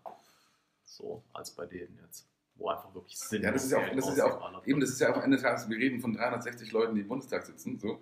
So, 0.84 1.24
als 1.34 1.52
bei 1.52 1.66
denen 1.66 2.00
jetzt. 2.06 2.28
Wo 2.56 2.70
einfach 2.70 2.94
wirklich 2.94 3.18
Sinn 3.18 3.42
Ja, 3.42 3.52
das 3.52 3.66
ist 3.66 3.72
ja 3.72 3.80
auch, 3.80 3.96
das 3.96 4.10
ist 4.10 4.18
ja 4.18 4.26
auch, 4.26 4.68
eben, 4.68 4.80
das 4.80 4.90
ist 4.92 5.00
ja 5.00 5.12
auch 5.12 5.24
Ende 5.24 5.38
des 5.38 5.44
Tages, 5.44 5.68
wir 5.68 5.78
reden 5.78 6.00
von 6.00 6.14
360 6.14 6.72
Leuten, 6.72 6.96
die 6.96 7.02
im 7.02 7.08
Bundestag 7.08 7.46
sitzen, 7.46 7.80
so. 7.80 8.00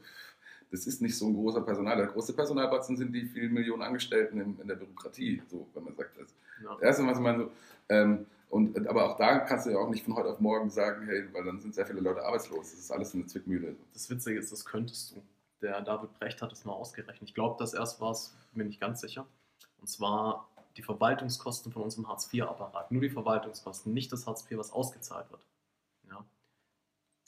das 0.72 0.86
ist 0.88 1.02
nicht 1.02 1.18
so 1.18 1.28
ein 1.28 1.34
großer 1.34 1.62
Personal. 1.62 1.96
Der 1.96 2.08
große 2.08 2.34
Personalbatzen 2.34 2.98
sind 2.98 3.14
die 3.14 3.26
vielen 3.26 3.54
Millionen 3.54 3.82
Angestellten 3.82 4.40
in, 4.42 4.60
in 4.60 4.68
der 4.68 4.76
Bürokratie, 4.76 5.42
so, 5.48 5.68
wenn 5.74 5.86
man 5.86 5.96
sagt 5.96 6.20
das. 6.20 6.36
Ja. 6.64 6.74
Das 6.74 6.82
erste, 6.82 7.08
was 7.08 7.18
ich 7.18 7.24
meine, 7.24 7.44
so, 7.44 7.52
ähm, 7.90 8.26
und, 8.50 8.86
aber 8.86 9.10
auch 9.10 9.18
da 9.18 9.40
kannst 9.40 9.66
du 9.66 9.70
ja 9.70 9.78
auch 9.78 9.90
nicht 9.90 10.04
von 10.04 10.16
heute 10.16 10.28
auf 10.28 10.42
morgen 10.42 10.70
sagen, 10.70 11.06
hey, 11.06 11.26
weil 11.32 11.46
dann 11.46 11.62
sind 11.62 11.74
sehr 11.74 11.86
viele 11.86 12.02
Leute 12.02 12.22
arbeitslos. 12.22 12.72
Das 12.72 12.80
ist 12.80 12.92
alles 12.92 13.16
eine 13.16 13.26
Zwickmühle. 13.26 13.78
Das 13.94 14.10
Witzige 14.10 14.38
ist, 14.40 14.52
das 14.52 14.66
könntest 14.66 15.12
du. 15.12 15.24
Der 15.62 15.80
David 15.82 16.12
Brecht 16.20 16.42
hat 16.42 16.52
es 16.52 16.66
mal 16.66 16.74
ausgerechnet. 16.74 17.30
Ich 17.30 17.34
glaube, 17.34 17.56
das 17.60 17.74
erst 17.74 18.02
war 18.02 18.12
es, 18.12 18.36
bin 18.54 18.68
ich 18.68 18.80
ganz 18.80 19.00
sicher. 19.00 19.26
Und 19.82 19.88
zwar 19.88 20.48
die 20.78 20.84
Verwaltungskosten 20.84 21.72
von 21.72 21.82
unserem 21.84 22.08
Hartz-IV-Apparat. 22.08 22.92
Nur 22.92 23.02
die 23.02 23.10
Verwaltungskosten, 23.10 23.94
nicht 23.94 24.12
das 24.12 24.26
Hartz 24.26 24.50
IV, 24.50 24.58
was 24.58 24.72
ausgezahlt 24.72 25.30
wird. 25.32 25.46
Ja. 26.10 26.26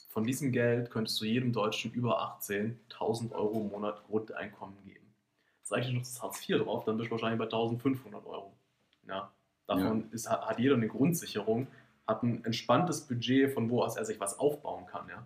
Von 0.09 0.23
diesem 0.23 0.51
Geld 0.51 0.91
könntest 0.91 1.19
du 1.19 1.25
jedem 1.25 1.51
Deutschen 1.51 1.91
über 1.91 2.21
18 2.21 2.80
1000 2.91 3.34
Euro 3.34 3.61
im 3.61 3.69
Monat 3.69 4.03
Grundeinkommen 4.05 4.81
geben. 4.85 5.13
Jetzt 5.59 5.71
rechne 5.71 5.93
noch 5.93 6.01
das 6.01 6.21
Hartz 6.21 6.47
IV 6.47 6.63
drauf, 6.63 6.85
dann 6.85 6.97
bist 6.97 7.07
du 7.07 7.11
wahrscheinlich 7.11 7.39
bei 7.39 7.45
1500 7.45 8.25
Euro. 8.25 8.53
Ja. 9.07 9.31
Davon 9.65 10.01
ja. 10.01 10.13
ist, 10.13 10.30
hat 10.30 10.59
jeder 10.59 10.75
eine 10.75 10.88
Grundsicherung, 10.88 11.67
hat 12.05 12.23
ein 12.23 12.43
entspanntes 12.45 13.01
Budget, 13.01 13.53
von 13.53 13.69
wo 13.69 13.81
aus 13.81 13.95
er 13.95 14.05
sich 14.05 14.19
was 14.19 14.38
aufbauen 14.38 14.85
kann. 14.85 15.07
Ja. 15.09 15.25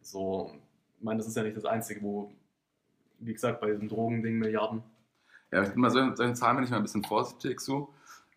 So, 0.00 0.52
ich 0.98 1.04
meine, 1.04 1.18
das 1.18 1.28
ist 1.28 1.36
ja 1.36 1.42
nicht 1.42 1.56
das 1.56 1.64
Einzige, 1.64 2.02
wo, 2.02 2.32
wie 3.18 3.32
gesagt, 3.32 3.60
bei 3.60 3.70
diesem 3.70 3.88
Drogending 3.88 4.38
Milliarden 4.38 4.82
ja, 5.54 5.62
ich 5.62 5.70
bin 5.70 5.80
mal 5.80 5.90
so, 5.90 5.98
solchen 6.16 6.34
Zahlen 6.34 6.56
bin 6.56 6.64
ich 6.64 6.70
mal 6.70 6.78
ein 6.78 6.82
bisschen 6.82 7.04
vorsichtig 7.04 7.60
so, 7.60 7.94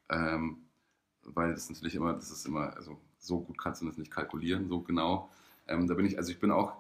ähm, 0.10 0.60
weil 1.24 1.52
das 1.52 1.68
natürlich 1.68 1.96
immer, 1.96 2.14
das 2.14 2.30
ist 2.30 2.46
immer, 2.46 2.76
also 2.76 2.96
so 3.18 3.40
gut 3.40 3.58
kannst 3.58 3.82
du 3.82 3.88
das 3.88 3.98
nicht 3.98 4.12
kalkulieren, 4.12 4.70
so 4.70 4.82
genau. 4.82 5.30
Ähm, 5.68 5.88
da 5.88 5.96
bin 5.96 6.06
ich, 6.06 6.18
also 6.18 6.32
ich 6.32 6.40
bin 6.40 6.52
auch, 6.52 6.78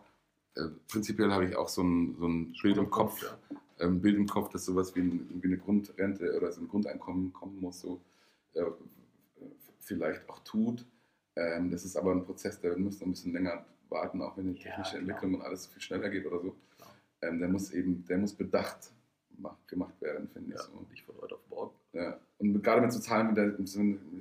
äh, 0.56 0.68
prinzipiell 0.88 1.32
habe 1.32 1.46
ich 1.46 1.56
auch 1.56 1.68
so 1.68 1.82
ein, 1.82 2.16
so 2.20 2.28
ein 2.28 2.54
Bild 2.62 2.78
im 2.78 2.92
Kopf, 2.92 3.24
ja. 3.24 3.58
ähm, 3.80 4.00
Bild 4.00 4.16
im 4.16 4.28
Kopf, 4.28 4.50
dass 4.50 4.66
sowas 4.66 4.96
wie, 4.96 5.02
ein, 5.02 5.42
wie, 5.42 5.48
eine 5.48 5.58
Grundrente 5.58 6.38
oder 6.38 6.52
so 6.52 6.62
ein 6.62 6.68
Grundeinkommen 6.68 7.34
kommen 7.34 7.60
muss, 7.60 7.82
so 7.82 8.00
äh, 8.54 8.64
vielleicht 9.80 10.30
auch 10.30 10.40
tut. 10.44 10.86
Ähm, 11.36 11.72
das 11.72 11.84
ist 11.84 11.98
aber 11.98 12.12
ein 12.12 12.24
Prozess, 12.24 12.62
der 12.62 12.78
muss 12.78 13.00
noch 13.00 13.08
ein 13.08 13.12
bisschen 13.12 13.34
länger 13.34 13.66
warten, 13.90 14.22
auch 14.22 14.38
wenn 14.38 14.54
die 14.54 14.60
technische 14.60 14.94
ja, 14.94 15.00
Entwicklung 15.00 15.34
und 15.34 15.42
alles 15.42 15.66
viel 15.66 15.82
schneller 15.82 16.10
geht 16.10 16.28
oder 16.28 16.42
so. 16.42 16.56
Ähm, 17.24 17.40
der 17.40 17.50
muss 17.50 17.72
eben, 17.72 18.06
der 18.06 18.20
muss 18.20 18.34
bedacht 18.34 18.92
gemacht 19.68 20.02
werden, 20.02 20.28
finde 20.30 20.54
ich. 20.54 20.56
Ja, 20.56 20.64
so. 20.64 20.86
Nicht 20.90 21.06
von 21.06 21.16
heute 21.22 21.36
auf 21.36 21.42
morgen. 21.50 21.76
Ja. 21.94 22.20
Und 22.40 22.62
gerade 22.64 22.82
mit 22.82 22.92
so 22.92 23.00
Zahlen, 23.00 23.36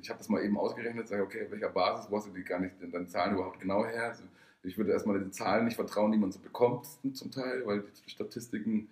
ich 0.00 0.08
habe 0.10 0.18
das 0.18 0.28
mal 0.28 0.42
eben 0.42 0.58
ausgerechnet, 0.58 1.08
sage, 1.08 1.22
okay, 1.22 1.44
auf 1.44 1.50
welcher 1.50 1.68
Basis, 1.68 2.10
hast 2.10 2.28
du 2.28 2.32
die 2.32 2.42
gar 2.42 2.60
nicht, 2.60 2.74
deine 2.80 3.06
Zahlen 3.06 3.34
überhaupt 3.34 3.60
genau 3.60 3.84
her? 3.84 4.04
Also 4.04 4.24
ich 4.62 4.76
würde 4.76 4.92
erstmal 4.92 5.18
den 5.18 5.32
Zahlen 5.32 5.66
nicht 5.66 5.76
vertrauen, 5.76 6.12
die 6.12 6.18
man 6.18 6.32
so 6.32 6.40
bekommt 6.40 6.86
zum 7.12 7.30
Teil, 7.30 7.64
weil 7.66 7.84
die 8.04 8.10
Statistiken 8.10 8.88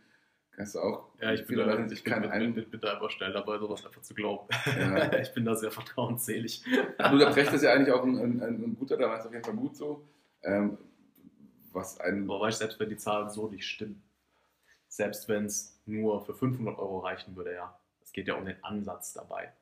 kannst 0.52 0.74
du 0.74 0.80
auch. 0.80 1.08
Ja, 1.20 1.32
ich 1.32 1.46
bin, 1.46 1.58
da, 1.58 1.64
ich 1.86 2.04
bin, 2.04 2.22
bin, 2.22 2.54
bin, 2.54 2.70
bin, 2.70 2.80
da 2.80 2.94
einfach 2.94 3.10
schnell 3.10 3.32
dabei, 3.32 3.58
sowas 3.58 3.84
einfach 3.84 4.02
zu 4.02 4.14
glauben. 4.14 4.48
Ja. 4.66 5.12
ich 5.20 5.32
bin 5.32 5.44
da 5.44 5.54
sehr 5.54 5.70
vertrauensselig. 5.70 6.62
du, 6.64 7.18
der 7.18 7.30
Brecht 7.30 7.52
ist 7.52 7.62
ja 7.62 7.72
eigentlich 7.72 7.92
auch 7.92 8.04
ein, 8.04 8.18
ein, 8.18 8.40
ein 8.40 8.76
guter, 8.78 8.96
da 8.96 9.08
war 9.08 9.18
es 9.18 9.26
auf 9.26 9.32
jeden 9.32 9.44
Fall 9.44 9.54
gut 9.54 9.76
so. 9.76 10.04
Ähm, 10.42 10.78
was 11.72 12.00
ein. 12.00 12.24
Aber 12.24 12.40
weißt 12.40 12.60
selbst 12.60 12.78
wenn 12.78 12.88
die 12.88 12.96
Zahlen 12.96 13.30
so 13.30 13.48
nicht 13.48 13.66
stimmen, 13.66 14.02
selbst 14.96 15.28
wenn 15.28 15.46
es 15.46 15.80
nur 15.86 16.24
für 16.24 16.34
500 16.34 16.78
Euro 16.78 17.00
reichen 17.00 17.34
würde, 17.34 17.54
ja. 17.54 17.76
Es 18.00 18.12
geht 18.12 18.28
ja 18.28 18.34
um 18.34 18.44
den 18.44 18.62
Ansatz 18.62 19.12
dabei, 19.12 19.52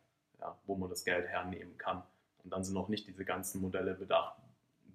ja, 0.41 0.59
wo 0.67 0.77
man 0.77 0.91
das 0.91 1.05
Geld 1.05 1.27
hernehmen 1.27 1.79
kann. 1.79 2.03
Und 2.45 2.53
dann 2.53 2.65
sind 2.65 2.75
noch 2.75 2.89
nicht 2.89 3.07
diese 3.07 3.25
ganzen 3.25 3.63
Modelle 3.63 3.95
bedacht, 3.95 4.37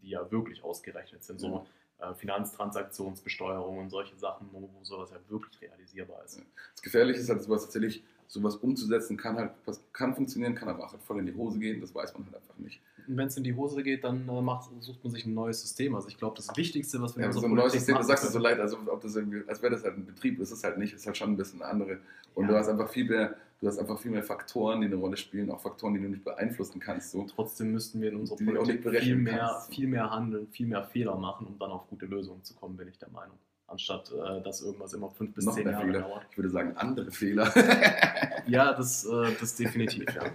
die 0.04 0.10
ja 0.10 0.30
wirklich 0.30 0.64
ausgerechnet 0.64 1.24
sind. 1.24 1.40
So 1.40 1.66
Finanztransaktionsbesteuerung 2.16 3.80
und 3.80 3.90
solche 3.90 4.16
Sachen, 4.16 4.48
wo, 4.52 4.62
wo 4.62 4.84
sowas 4.84 5.12
ja 5.12 5.18
wirklich 5.30 5.62
realisierbar 5.62 6.24
ist. 6.24 6.42
Das 6.74 6.82
Gefährliche 6.82 7.20
ist 7.20 7.30
halt 7.30 7.42
sowas 7.42 7.64
tatsächlich, 7.64 8.04
sowas 8.28 8.56
umzusetzen 8.56 9.18
kann 9.18 9.38
halt, 9.38 9.52
kann 9.94 10.14
funktionieren, 10.14 10.56
kann 10.56 10.70
aber 10.70 10.86
auch 10.86 10.92
halt 10.92 11.02
voll 11.04 11.20
in 11.20 11.26
die 11.26 11.34
Hose 11.34 11.60
gehen, 11.60 11.82
das 11.82 11.94
weiß 11.96 12.14
man 12.14 12.26
halt 12.26 12.36
einfach 12.36 12.58
nicht 12.58 12.82
wenn 13.08 13.28
es 13.28 13.38
in 13.38 13.44
die 13.44 13.54
Hose 13.56 13.82
geht, 13.84 14.04
dann 14.04 14.28
äh, 14.28 14.42
macht, 14.42 14.70
sucht 14.82 15.04
man 15.04 15.12
sich 15.12 15.26
ein 15.26 15.34
neues 15.34 15.62
System. 15.62 15.96
Also 15.96 16.10
ich 16.10 16.18
glaube, 16.18 16.36
das 16.36 16.56
Wichtigste, 16.56 17.02
was 17.02 17.16
wir 17.16 17.22
ja, 17.22 17.28
in 17.28 17.34
so 17.34 17.44
ein 17.44 17.54
neues 17.54 17.74
System, 17.74 17.96
du 17.96 18.04
sagst 18.04 18.26
es 18.26 18.34
so 18.34 18.40
leid, 18.40 18.60
also 18.60 18.78
ob 18.88 19.02
das 19.02 19.16
irgendwie, 19.16 19.44
als 19.48 19.62
wäre 19.62 19.74
das 19.74 19.84
halt 19.84 19.98
ein 19.98 20.06
Betrieb, 20.06 20.40
ist 20.40 20.52
es 20.52 20.64
halt 20.64 20.78
nicht, 20.78 20.94
ist 20.94 21.06
halt 21.06 21.18
schon 21.18 21.32
ein 21.32 21.38
bisschen 21.38 21.62
andere. 21.62 22.00
Und 22.36 22.46
ja. 22.46 22.52
du 22.52 22.58
hast 22.58 22.68
einfach 22.68 22.90
viel 22.90 23.06
mehr, 23.06 23.36
du 23.60 23.68
hast 23.68 23.80
einfach 23.80 24.00
viel 24.00 24.12
mehr 24.12 24.24
Faktoren, 24.24 24.82
die 24.82 24.88
eine 24.88 24.96
Rolle 24.96 25.18
spielen, 25.18 25.50
auch 25.52 25.60
Faktoren, 25.60 25.94
die 25.94 26.02
du 26.02 26.10
nicht 26.10 26.24
beeinflussen 26.24 26.80
kannst. 26.80 27.12
So. 27.12 27.24
Trotzdem 27.24 27.72
müssten 27.72 28.02
wir 28.02 28.10
in 28.10 28.18
unserer 28.18 28.38
Politik 28.38 28.88
viel 29.02 29.16
mehr, 29.16 29.38
kannst. 29.38 29.74
viel 29.74 29.88
mehr 29.88 30.10
handeln, 30.10 30.48
viel 30.48 30.68
mehr 30.68 30.84
Fehler 30.84 31.16
machen, 31.16 31.48
um 31.48 31.58
dann 31.60 31.72
auf 31.72 31.88
gute 31.88 32.06
Lösungen 32.06 32.44
zu 32.44 32.56
kommen, 32.56 32.78
bin 32.78 32.88
ich 32.88 32.98
der 32.98 33.10
Meinung. 33.10 33.38
Anstatt 33.68 34.12
äh, 34.14 34.42
dass 34.42 34.62
irgendwas 34.62 34.94
immer 34.94 35.10
fünf 35.10 35.34
bis 35.34 35.46
Noch 35.46 35.56
zehn 35.56 35.68
Jahre 35.68 35.86
Fehler. 35.86 36.02
dauert. 36.02 36.26
Ich 36.32 36.38
würde 36.38 36.50
sagen, 36.50 36.78
andere 36.78 37.12
Fehler. 37.12 37.52
ja, 38.48 38.74
das, 38.74 39.06
äh, 39.06 39.32
das 39.40 39.56
definitiv, 39.56 40.06
ja 40.16 40.32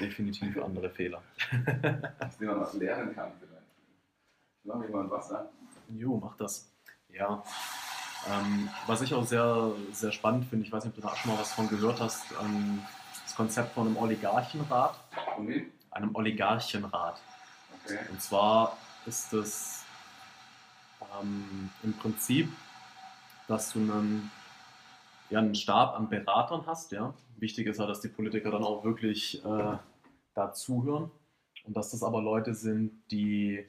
definitiv 0.00 0.56
andere 0.62 0.90
Fehler. 0.90 1.22
Dass 2.18 2.40
man 2.40 2.60
was 2.60 2.74
lernen 2.74 3.14
kann 3.14 3.32
vielleicht. 3.38 3.62
Ich 4.58 4.64
mache 4.64 4.78
mir 4.78 4.88
mal 4.88 5.04
ein 5.04 5.10
Wasser. 5.10 5.50
Jo, 5.88 6.16
mach 6.16 6.36
das. 6.36 6.72
Ja. 7.08 7.42
Ähm, 8.30 8.68
was 8.86 9.02
ich 9.02 9.14
auch 9.14 9.24
sehr, 9.26 9.72
sehr 9.92 10.12
spannend 10.12 10.46
finde, 10.46 10.64
ich 10.64 10.72
weiß 10.72 10.84
nicht, 10.84 10.96
ob 10.96 11.02
du 11.02 11.08
da 11.08 11.16
schon 11.16 11.32
mal 11.32 11.40
was 11.40 11.52
von 11.52 11.68
gehört 11.68 12.00
hast, 12.00 12.24
ähm, 12.42 12.80
das 13.24 13.34
Konzept 13.34 13.74
von 13.74 13.86
einem 13.86 13.96
Oligarchenrat. 13.96 14.94
Wie? 15.40 15.70
Einem 15.90 16.14
Oligarchenrat. 16.14 17.20
Okay. 17.84 17.98
Und 18.10 18.22
zwar 18.22 18.76
ist 19.06 19.32
es 19.32 19.84
ähm, 21.20 21.70
im 21.82 21.92
Prinzip, 21.94 22.52
dass 23.48 23.72
du 23.72 23.80
einen, 23.80 24.30
ja, 25.30 25.40
einen 25.40 25.54
Stab 25.54 25.96
an 25.96 26.08
Beratern 26.08 26.62
hast, 26.66 26.92
ja. 26.92 27.12
Wichtig 27.36 27.66
ist 27.66 27.80
halt, 27.80 27.90
dass 27.90 28.00
die 28.00 28.08
Politiker 28.08 28.52
dann 28.52 28.62
auch 28.62 28.84
wirklich 28.84 29.44
äh, 29.44 29.76
da 30.34 30.52
zuhören 30.52 31.10
und 31.64 31.76
dass 31.76 31.90
das 31.90 32.02
aber 32.02 32.22
Leute 32.22 32.54
sind, 32.54 32.92
die 33.10 33.66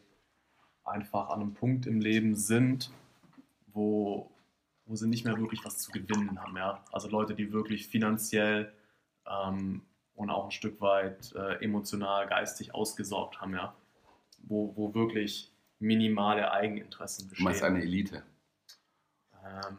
einfach 0.84 1.30
an 1.30 1.42
einem 1.42 1.54
Punkt 1.54 1.88
im 1.88 2.00
Leben 2.00 2.36
sind, 2.36 2.92
wo, 3.68 4.30
wo 4.86 4.96
sie 4.96 5.08
nicht 5.08 5.26
mehr 5.26 5.38
wirklich 5.38 5.64
was 5.64 5.80
zu 5.80 5.92
gewinnen 5.92 6.42
haben. 6.42 6.56
Ja? 6.58 6.84
Also 6.92 7.10
Leute, 7.10 7.36
die 7.36 7.52
wirklich 7.52 7.88
finanziell 7.88 8.74
ähm, 9.28 9.82
und 10.16 10.30
auch 10.30 10.46
ein 10.46 10.52
Stück 10.52 10.82
weit 10.82 11.34
äh, 11.36 11.64
emotional, 11.64 12.28
geistig 12.28 12.74
ausgesorgt 12.74 13.42
haben, 13.42 13.54
ja? 13.54 13.76
wo, 14.44 14.74
wo 14.76 14.94
wirklich 14.94 15.52
minimale 15.80 16.52
Eigeninteressen 16.52 17.30
bestehen. 17.30 17.44
Du 17.44 17.50
meinst 17.50 17.64
eine 17.64 17.82
Elite? 17.82 18.24
Ähm, 19.44 19.78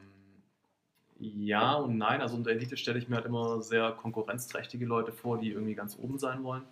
ja 1.18 1.74
und 1.74 1.96
nein. 1.96 2.20
Also 2.20 2.36
unter 2.36 2.50
Elite 2.50 2.76
stelle 2.76 2.98
ich 2.98 3.08
mir 3.08 3.16
halt 3.16 3.26
immer 3.26 3.62
sehr 3.62 3.92
konkurrenzträchtige 3.92 4.84
Leute 4.86 5.12
vor, 5.12 5.38
die 5.38 5.50
irgendwie 5.50 5.74
ganz 5.74 5.98
oben 5.98 6.18
sein 6.18 6.42
wollen. 6.42 6.62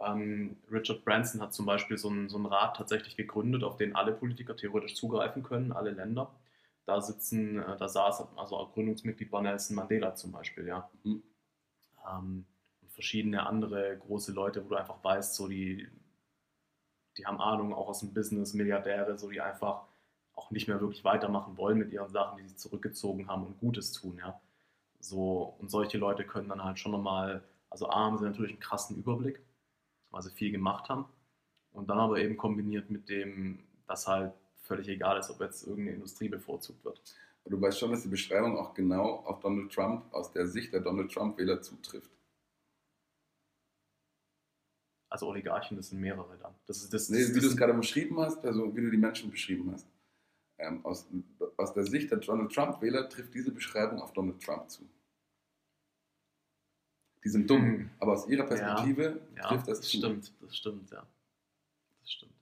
Ähm, 0.00 0.56
Richard 0.70 1.04
Branson 1.04 1.40
hat 1.40 1.54
zum 1.54 1.66
Beispiel 1.66 1.98
so 1.98 2.08
einen, 2.08 2.28
so 2.28 2.36
einen 2.36 2.46
Rat 2.46 2.76
tatsächlich 2.76 3.16
gegründet, 3.16 3.64
auf 3.64 3.76
den 3.76 3.96
alle 3.96 4.12
Politiker 4.12 4.56
theoretisch 4.56 4.94
zugreifen 4.94 5.42
können, 5.42 5.72
alle 5.72 5.90
Länder. 5.90 6.30
Da 6.88 7.02
sitzen, 7.02 7.58
äh, 7.58 7.76
da 7.76 7.86
saß, 7.86 8.28
also 8.36 8.56
auch 8.56 8.72
Gründungsmitglied 8.72 9.30
war 9.30 9.42
Nelson 9.42 9.76
Mandela 9.76 10.14
zum 10.14 10.32
Beispiel, 10.32 10.66
ja. 10.66 10.90
Mhm. 11.04 11.22
Ähm, 12.10 12.46
und 12.80 12.92
verschiedene 12.92 13.46
andere 13.46 13.98
große 13.98 14.32
Leute, 14.32 14.64
wo 14.64 14.70
du 14.70 14.76
einfach 14.76 15.04
weißt, 15.04 15.34
so 15.34 15.48
die, 15.48 15.86
die 17.18 17.26
haben 17.26 17.42
Ahnung 17.42 17.74
auch 17.74 17.88
aus 17.88 18.00
dem 18.00 18.14
Business, 18.14 18.54
Milliardäre, 18.54 19.18
so 19.18 19.28
die 19.28 19.42
einfach 19.42 19.84
auch 20.32 20.50
nicht 20.50 20.66
mehr 20.66 20.80
wirklich 20.80 21.04
weitermachen 21.04 21.58
wollen 21.58 21.76
mit 21.76 21.92
ihren 21.92 22.08
Sachen, 22.08 22.38
die 22.38 22.48
sie 22.48 22.56
zurückgezogen 22.56 23.28
haben 23.28 23.44
und 23.44 23.60
Gutes 23.60 23.92
tun, 23.92 24.16
ja. 24.16 24.40
So, 24.98 25.56
und 25.58 25.70
solche 25.70 25.98
Leute 25.98 26.24
können 26.24 26.48
dann 26.48 26.64
halt 26.64 26.78
schon 26.78 26.92
nochmal, 26.92 27.44
also 27.68 27.90
A 27.90 27.96
haben 27.96 28.16
sie 28.16 28.24
natürlich 28.24 28.52
einen 28.52 28.60
krassen 28.60 28.96
Überblick, 28.96 29.42
weil 30.10 30.22
sie 30.22 30.30
viel 30.30 30.52
gemacht 30.52 30.88
haben. 30.88 31.04
Und 31.70 31.90
dann 31.90 31.98
aber 31.98 32.18
eben 32.18 32.38
kombiniert 32.38 32.88
mit 32.88 33.10
dem, 33.10 33.62
dass 33.86 34.08
halt 34.08 34.32
völlig 34.68 34.88
egal 34.88 35.18
ist, 35.18 35.30
ob 35.30 35.40
jetzt 35.40 35.66
irgendeine 35.66 35.96
Industrie 35.96 36.28
bevorzugt 36.28 36.84
wird. 36.84 37.00
Aber 37.44 37.56
du 37.56 37.60
weißt 37.60 37.78
schon, 37.78 37.90
dass 37.90 38.02
die 38.02 38.08
Beschreibung 38.08 38.56
auch 38.56 38.74
genau 38.74 39.16
auf 39.24 39.40
Donald 39.40 39.72
Trump 39.72 40.12
aus 40.12 40.30
der 40.30 40.46
Sicht 40.46 40.72
der 40.72 40.80
Donald 40.80 41.10
Trump-Wähler 41.10 41.60
zutrifft. 41.62 42.10
Also 45.10 45.26
Oligarchen, 45.28 45.76
das 45.76 45.88
sind 45.88 46.00
mehrere 46.00 46.36
dann. 46.36 46.54
Das 46.66 46.82
ist, 46.82 46.92
das, 46.92 47.08
nee, 47.08 47.22
das, 47.22 47.34
wie 47.34 47.40
du 47.40 47.46
es 47.46 47.56
gerade 47.56 47.72
beschrieben 47.72 48.20
hast, 48.20 48.44
also 48.44 48.76
wie 48.76 48.82
du 48.82 48.90
die 48.90 48.98
Menschen 48.98 49.30
beschrieben 49.30 49.72
hast. 49.72 49.88
Ähm, 50.58 50.84
aus, 50.84 51.08
aus 51.56 51.72
der 51.72 51.84
Sicht 51.84 52.10
der 52.10 52.18
Donald 52.18 52.52
Trump-Wähler 52.52 53.08
trifft 53.08 53.32
diese 53.32 53.50
Beschreibung 53.50 54.02
auf 54.02 54.12
Donald 54.12 54.42
Trump 54.42 54.68
zu. 54.68 54.86
Die 57.24 57.30
sind 57.30 57.48
dumm, 57.48 57.62
mhm. 57.62 57.90
aber 57.98 58.12
aus 58.12 58.28
ihrer 58.28 58.44
Perspektive 58.44 59.20
ja, 59.36 59.48
trifft 59.48 59.68
das, 59.68 59.80
das 59.80 59.88
zu. 59.88 59.96
Stimmt, 59.96 60.32
das 60.40 60.56
stimmt, 60.56 60.90
ja. 60.90 61.06
Das 62.00 62.12
stimmt. 62.12 62.37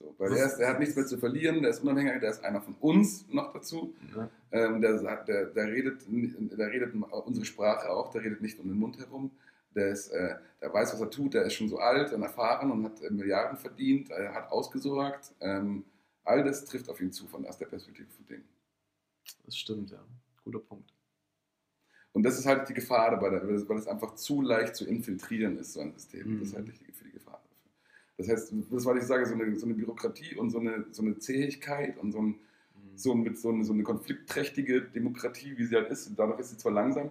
So, 0.00 0.14
weil 0.18 0.32
er, 0.32 0.46
ist, 0.46 0.58
er, 0.58 0.70
hat 0.70 0.80
nichts 0.80 0.96
mehr 0.96 1.06
zu 1.06 1.18
verlieren, 1.18 1.62
der 1.62 1.70
ist 1.70 1.82
unabhängig, 1.82 2.20
der 2.20 2.30
ist 2.30 2.42
einer 2.42 2.60
von 2.60 2.74
uns 2.80 3.28
noch 3.28 3.52
dazu. 3.52 3.94
Ja. 4.16 4.28
Ähm, 4.50 4.80
der, 4.80 4.98
der, 5.24 5.46
der, 5.46 5.66
redet, 5.66 6.02
der 6.08 6.72
redet 6.72 6.94
unsere 6.94 7.44
Sprache 7.44 7.88
auch, 7.90 8.10
der 8.10 8.22
redet 8.22 8.40
nicht 8.40 8.58
um 8.58 8.66
den 8.66 8.78
Mund 8.78 8.98
herum 8.98 9.30
der, 9.74 9.88
ist, 9.90 10.08
äh, 10.08 10.36
der 10.60 10.72
weiß, 10.72 10.94
was 10.94 11.00
er 11.00 11.10
tut, 11.10 11.34
der 11.34 11.44
ist 11.44 11.54
schon 11.54 11.68
so 11.68 11.78
alt 11.78 12.12
und 12.12 12.22
erfahren 12.22 12.70
und 12.70 12.84
hat 12.84 13.00
äh, 13.02 13.10
Milliarden 13.10 13.56
verdient, 13.56 14.10
er 14.10 14.34
hat 14.34 14.50
ausgesorgt. 14.50 15.32
Ähm, 15.40 15.84
All 16.22 16.44
das 16.44 16.64
trifft 16.64 16.88
auf 16.88 17.00
ihn 17.00 17.12
zu 17.12 17.26
von 17.26 17.46
aus 17.46 17.58
der 17.58 17.66
Perspektive 17.66 18.08
von 18.10 18.26
Dingen. 18.26 18.48
Das 19.44 19.56
stimmt, 19.56 19.90
ja. 19.90 20.04
Guter 20.44 20.58
Punkt. 20.58 20.92
Und 22.12 22.24
das 22.24 22.38
ist 22.38 22.46
halt 22.46 22.68
die 22.68 22.74
Gefahr 22.74 23.12
dabei, 23.12 23.30
weil 23.32 23.78
es 23.78 23.86
einfach 23.86 24.14
zu 24.16 24.42
leicht 24.42 24.76
zu 24.76 24.86
infiltrieren 24.86 25.58
ist, 25.58 25.72
so 25.72 25.80
ein 25.80 25.92
System. 25.92 26.34
Mhm. 26.34 26.38
Das 26.40 26.48
ist 26.48 26.56
halt 26.56 26.68
die, 26.68 26.92
für 26.92 27.04
die 27.04 27.12
Gefahr. 27.12 27.29
Das 28.20 28.28
heißt, 28.28 28.52
das 28.70 28.84
was 28.84 28.96
ich 28.98 29.04
sage, 29.04 29.24
so 29.24 29.34
eine, 29.34 29.58
so 29.58 29.64
eine 29.64 29.74
Bürokratie 29.74 30.36
und 30.36 30.50
so 30.50 30.58
eine, 30.58 30.84
so 30.90 31.02
eine 31.02 31.18
Zähigkeit 31.18 31.96
und 31.98 32.12
so, 32.12 32.20
ein, 32.20 32.38
Mhm. 32.74 32.98
so, 32.98 33.14
mit 33.14 33.38
so, 33.38 33.50
eine, 33.50 33.64
so 33.64 33.72
eine 33.72 33.82
konfliktträchtige 33.82 34.82
Demokratie, 34.82 35.56
wie 35.56 35.64
sie 35.64 35.76
halt 35.76 35.90
ist, 35.90 36.06
und 36.08 36.18
dadurch 36.18 36.40
ist 36.40 36.50
sie 36.50 36.58
zwar 36.58 36.72
langsam 36.72 37.10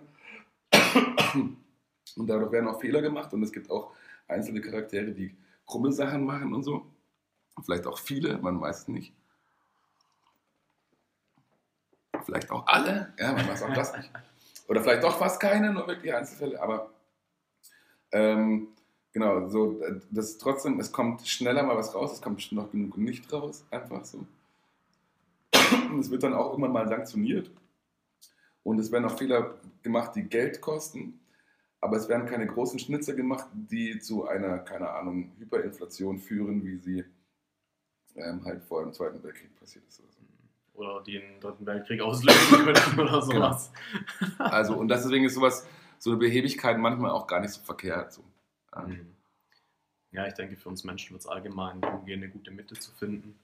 und 1.34 2.28
dadurch 2.28 2.52
werden 2.52 2.68
auch 2.68 2.80
Fehler 2.80 3.02
gemacht 3.02 3.34
und 3.34 3.44
es 3.44 3.52
gibt 3.52 3.70
auch 3.70 3.92
einzelne 4.28 4.62
Charaktere, 4.62 5.12
die 5.12 5.36
krumme 5.66 5.92
Sachen 5.92 6.26
machen 6.26 6.54
und 6.54 6.64
so. 6.64 6.86
Vielleicht 7.64 7.88
auch 7.88 8.00
viele, 8.00 8.38
man 8.38 8.62
weiß 8.62 8.82
es 8.82 8.88
nicht. 8.88 9.14
Vielleicht 12.24 12.52
auch 12.52 12.68
alle, 12.68 13.14
ja, 13.18 13.34
man 13.34 13.48
weiß 13.48 13.64
auch 13.64 13.74
das 13.74 13.96
nicht. 13.98 14.12
Oder 14.68 14.82
vielleicht 14.82 15.04
doch 15.04 15.18
fast 15.18 15.40
keine, 15.40 15.74
nur 15.74 15.88
wirklich 15.88 16.14
Einzelfälle, 16.14 16.62
aber 16.62 16.92
ähm, 18.12 18.68
genau, 19.14 19.48
so, 19.50 19.82
das 20.12 20.38
trotzdem, 20.38 20.80
es 20.80 20.92
kommt 20.92 21.28
schneller 21.28 21.64
mal 21.64 21.78
was 21.78 21.94
raus, 21.96 22.14
es 22.14 22.22
kommt 22.22 22.52
noch 22.52 22.72
genug 22.72 22.98
nicht 22.98 23.32
raus, 23.32 23.66
einfach 23.72 24.06
so. 24.06 24.26
Und 25.92 26.00
es 26.00 26.10
wird 26.10 26.24
dann 26.24 26.34
auch 26.34 26.52
irgendwann 26.52 26.74
mal 26.74 26.88
sanktioniert. 26.88 27.50
Und 28.64 28.80
es 28.80 28.92
werden 28.92 29.06
auch 29.06 29.18
Fehler 29.18 29.56
gemacht, 29.82 30.16
die 30.16 30.24
Geld 30.24 30.62
kosten, 30.62 31.20
aber 31.82 31.98
es 31.98 32.10
werden 32.10 32.28
keine 32.28 32.46
großen 32.46 32.78
Schnitzer 32.78 33.14
gemacht, 33.14 33.48
die 33.54 34.00
zu 34.00 34.28
einer, 34.28 34.60
keine 34.60 34.90
Ahnung, 34.90 35.32
Hyperinflation 35.40 36.20
führen, 36.20 36.64
wie 36.66 36.78
sie 36.78 37.06
ähm, 38.16 38.44
halt 38.44 38.64
vor 38.64 38.84
dem 38.84 38.94
Zweiten 38.94 39.24
Weltkrieg 39.24 39.56
passiert 39.60 39.86
ist. 39.88 40.02
Oder 40.02 40.12
so. 40.12 40.20
Oder 40.74 41.04
die 41.04 41.14
den 41.14 41.40
Dritten 41.40 41.66
Weltkrieg 41.66 42.02
auslösen 42.02 42.66
könnten 42.66 43.00
oder 43.00 43.22
sowas. 43.22 43.72
Also, 44.38 44.76
und 44.76 44.90
deswegen 44.90 45.26
ist 45.26 45.36
sowas, 45.36 45.66
so 45.98 46.12
eine 46.12 46.20
Behebigkeit 46.20 46.78
manchmal 46.78 47.12
auch 47.12 47.28
gar 47.28 47.40
nicht 47.42 47.52
so 47.52 47.62
verkehrt. 47.62 48.14
So. 48.14 48.24
Ja. 48.82 48.88
Mhm. 48.88 49.16
Ja, 50.12 50.26
ich 50.26 50.34
denke, 50.34 50.56
für 50.58 50.70
uns 50.70 50.84
Menschen 50.84 51.12
wird 51.12 51.22
es 51.22 51.28
allgemein 51.28 51.82
darum 51.82 52.06
gehen, 52.06 52.24
eine 52.24 52.32
gute 52.32 52.52
Mitte 52.52 52.76
zu 52.76 52.92
finden. 52.92 53.40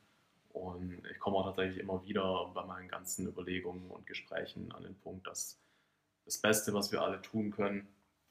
Und 0.51 1.03
ich 1.11 1.19
komme 1.19 1.37
auch 1.37 1.45
tatsächlich 1.45 1.79
immer 1.79 2.03
wieder 2.05 2.49
bei 2.53 2.63
meinen 2.63 2.87
ganzen 2.87 3.27
Überlegungen 3.27 3.91
und 3.91 4.07
Gesprächen 4.07 4.71
an 4.71 4.83
den 4.83 4.95
Punkt, 4.95 5.27
dass 5.27 5.59
das 6.25 6.37
Beste, 6.37 6.73
was 6.73 6.91
wir 6.91 7.01
alle 7.01 7.21
tun 7.21 7.51
können, 7.51 7.87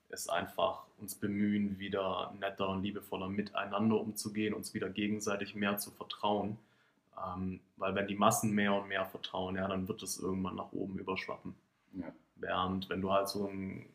ist 0.08 0.30
einfach 0.30 0.84
uns 0.98 1.14
bemühen, 1.14 1.78
wieder 1.78 2.32
netter 2.40 2.68
und 2.68 2.82
liebevoller 2.82 3.28
miteinander 3.28 4.00
umzugehen, 4.00 4.54
uns 4.54 4.74
wieder 4.74 4.88
gegenseitig 4.88 5.54
mehr 5.54 5.76
zu 5.76 5.90
vertrauen. 5.90 6.58
Ähm, 7.26 7.60
weil 7.76 7.94
wenn 7.94 8.06
die 8.06 8.14
Massen 8.14 8.52
mehr 8.52 8.74
und 8.74 8.88
mehr 8.88 9.04
vertrauen, 9.06 9.56
ja, 9.56 9.68
dann 9.68 9.86
wird 9.86 10.02
es 10.02 10.18
irgendwann 10.18 10.56
nach 10.56 10.72
oben 10.72 10.98
überschwappen. 10.98 11.54
Ja. 11.92 12.12
Während 12.36 12.88
wenn 12.88 13.00
du 13.00 13.12
halt 13.12 13.28
so 13.28 13.46
ein, 13.46 13.86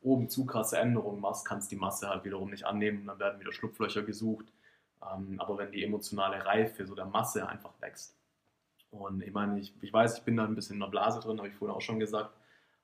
oben 0.00 0.28
zu 0.28 0.46
krasse 0.46 0.78
Änderungen 0.78 1.20
machst, 1.20 1.46
kannst 1.46 1.70
die 1.70 1.76
Masse 1.76 2.08
halt 2.08 2.24
wiederum 2.24 2.50
nicht 2.50 2.64
annehmen 2.64 3.02
und 3.02 3.06
dann 3.06 3.18
werden 3.18 3.40
wieder 3.40 3.52
Schlupflöcher 3.52 4.02
gesucht. 4.02 4.46
Ähm, 5.02 5.40
aber 5.40 5.58
wenn 5.58 5.72
die 5.72 5.84
emotionale 5.84 6.44
Reife 6.44 6.86
so 6.86 6.94
der 6.94 7.06
Masse 7.06 7.48
einfach 7.48 7.72
wächst. 7.80 8.16
Und 8.90 9.22
ich 9.22 9.32
meine, 9.32 9.58
ich, 9.58 9.72
ich 9.80 9.92
weiß, 9.92 10.18
ich 10.18 10.24
bin 10.24 10.36
da 10.36 10.44
ein 10.44 10.54
bisschen 10.54 10.74
in 10.74 10.80
der 10.80 10.88
Blase 10.88 11.20
drin, 11.20 11.38
habe 11.38 11.48
ich 11.48 11.54
vorhin 11.54 11.74
auch 11.74 11.80
schon 11.80 11.98
gesagt. 11.98 12.34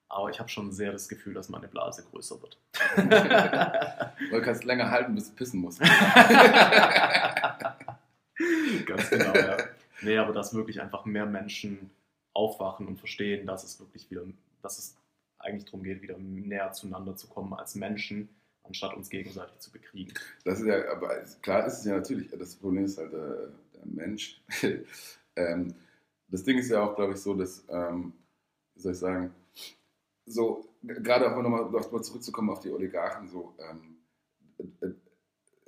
Aber 0.08 0.30
ich 0.30 0.40
habe 0.40 0.48
schon 0.48 0.72
sehr 0.72 0.90
das 0.90 1.06
Gefühl, 1.08 1.34
dass 1.34 1.50
meine 1.50 1.68
Blase 1.68 2.02
größer 2.10 2.40
wird. 2.40 2.58
Weil 2.96 4.40
du 4.40 4.42
kannst 4.42 4.64
länger 4.64 4.90
halten, 4.90 5.14
bis 5.14 5.28
du 5.28 5.34
pissen 5.36 5.60
musst. 5.60 5.80
Ganz 8.86 9.10
genau, 9.10 9.34
ja. 9.34 9.58
Nee, 10.00 10.16
aber 10.16 10.32
dass 10.32 10.54
wirklich 10.54 10.80
einfach 10.80 11.04
mehr 11.04 11.26
Menschen 11.26 11.90
aufwachen 12.32 12.86
und 12.86 12.98
verstehen, 12.98 13.46
dass 13.46 13.64
es 13.64 13.78
wirklich 13.80 14.10
wieder, 14.10 14.22
dass 14.62 14.78
es 14.78 14.96
eigentlich 15.48 15.64
darum 15.64 15.82
geht, 15.82 16.02
wieder 16.02 16.18
näher 16.18 16.72
zueinander 16.72 17.16
zu 17.16 17.28
kommen 17.28 17.52
als 17.54 17.74
Menschen, 17.74 18.28
anstatt 18.62 18.94
uns 18.94 19.10
gegenseitig 19.10 19.58
zu 19.58 19.72
bekriegen. 19.72 20.12
Das 20.44 20.60
ist 20.60 20.66
ja, 20.66 20.90
aber 20.92 21.08
klar 21.42 21.66
ist 21.66 21.78
es 21.78 21.84
ja 21.84 21.96
natürlich, 21.96 22.30
das 22.30 22.56
Problem 22.56 22.84
ist 22.84 22.98
halt 22.98 23.12
der, 23.12 23.52
der 23.74 23.86
Mensch. 23.86 24.42
ähm, 25.36 25.74
das 26.28 26.44
Ding 26.44 26.58
ist 26.58 26.70
ja 26.70 26.82
auch, 26.82 26.94
glaube 26.94 27.14
ich, 27.14 27.20
so, 27.20 27.34
dass, 27.34 27.64
ähm, 27.68 28.12
wie 28.74 28.80
soll 28.80 28.92
ich 28.92 28.98
sagen, 28.98 29.34
so, 30.26 30.68
gerade 30.82 31.30
auch 31.34 31.42
nochmal 31.42 31.70
noch 31.70 31.90
mal 31.90 32.02
zurückzukommen 32.02 32.50
auf 32.50 32.60
die 32.60 32.70
Oligarchen, 32.70 33.28
so, 33.28 33.54
ähm, 33.58 33.96
äh, 34.80 34.90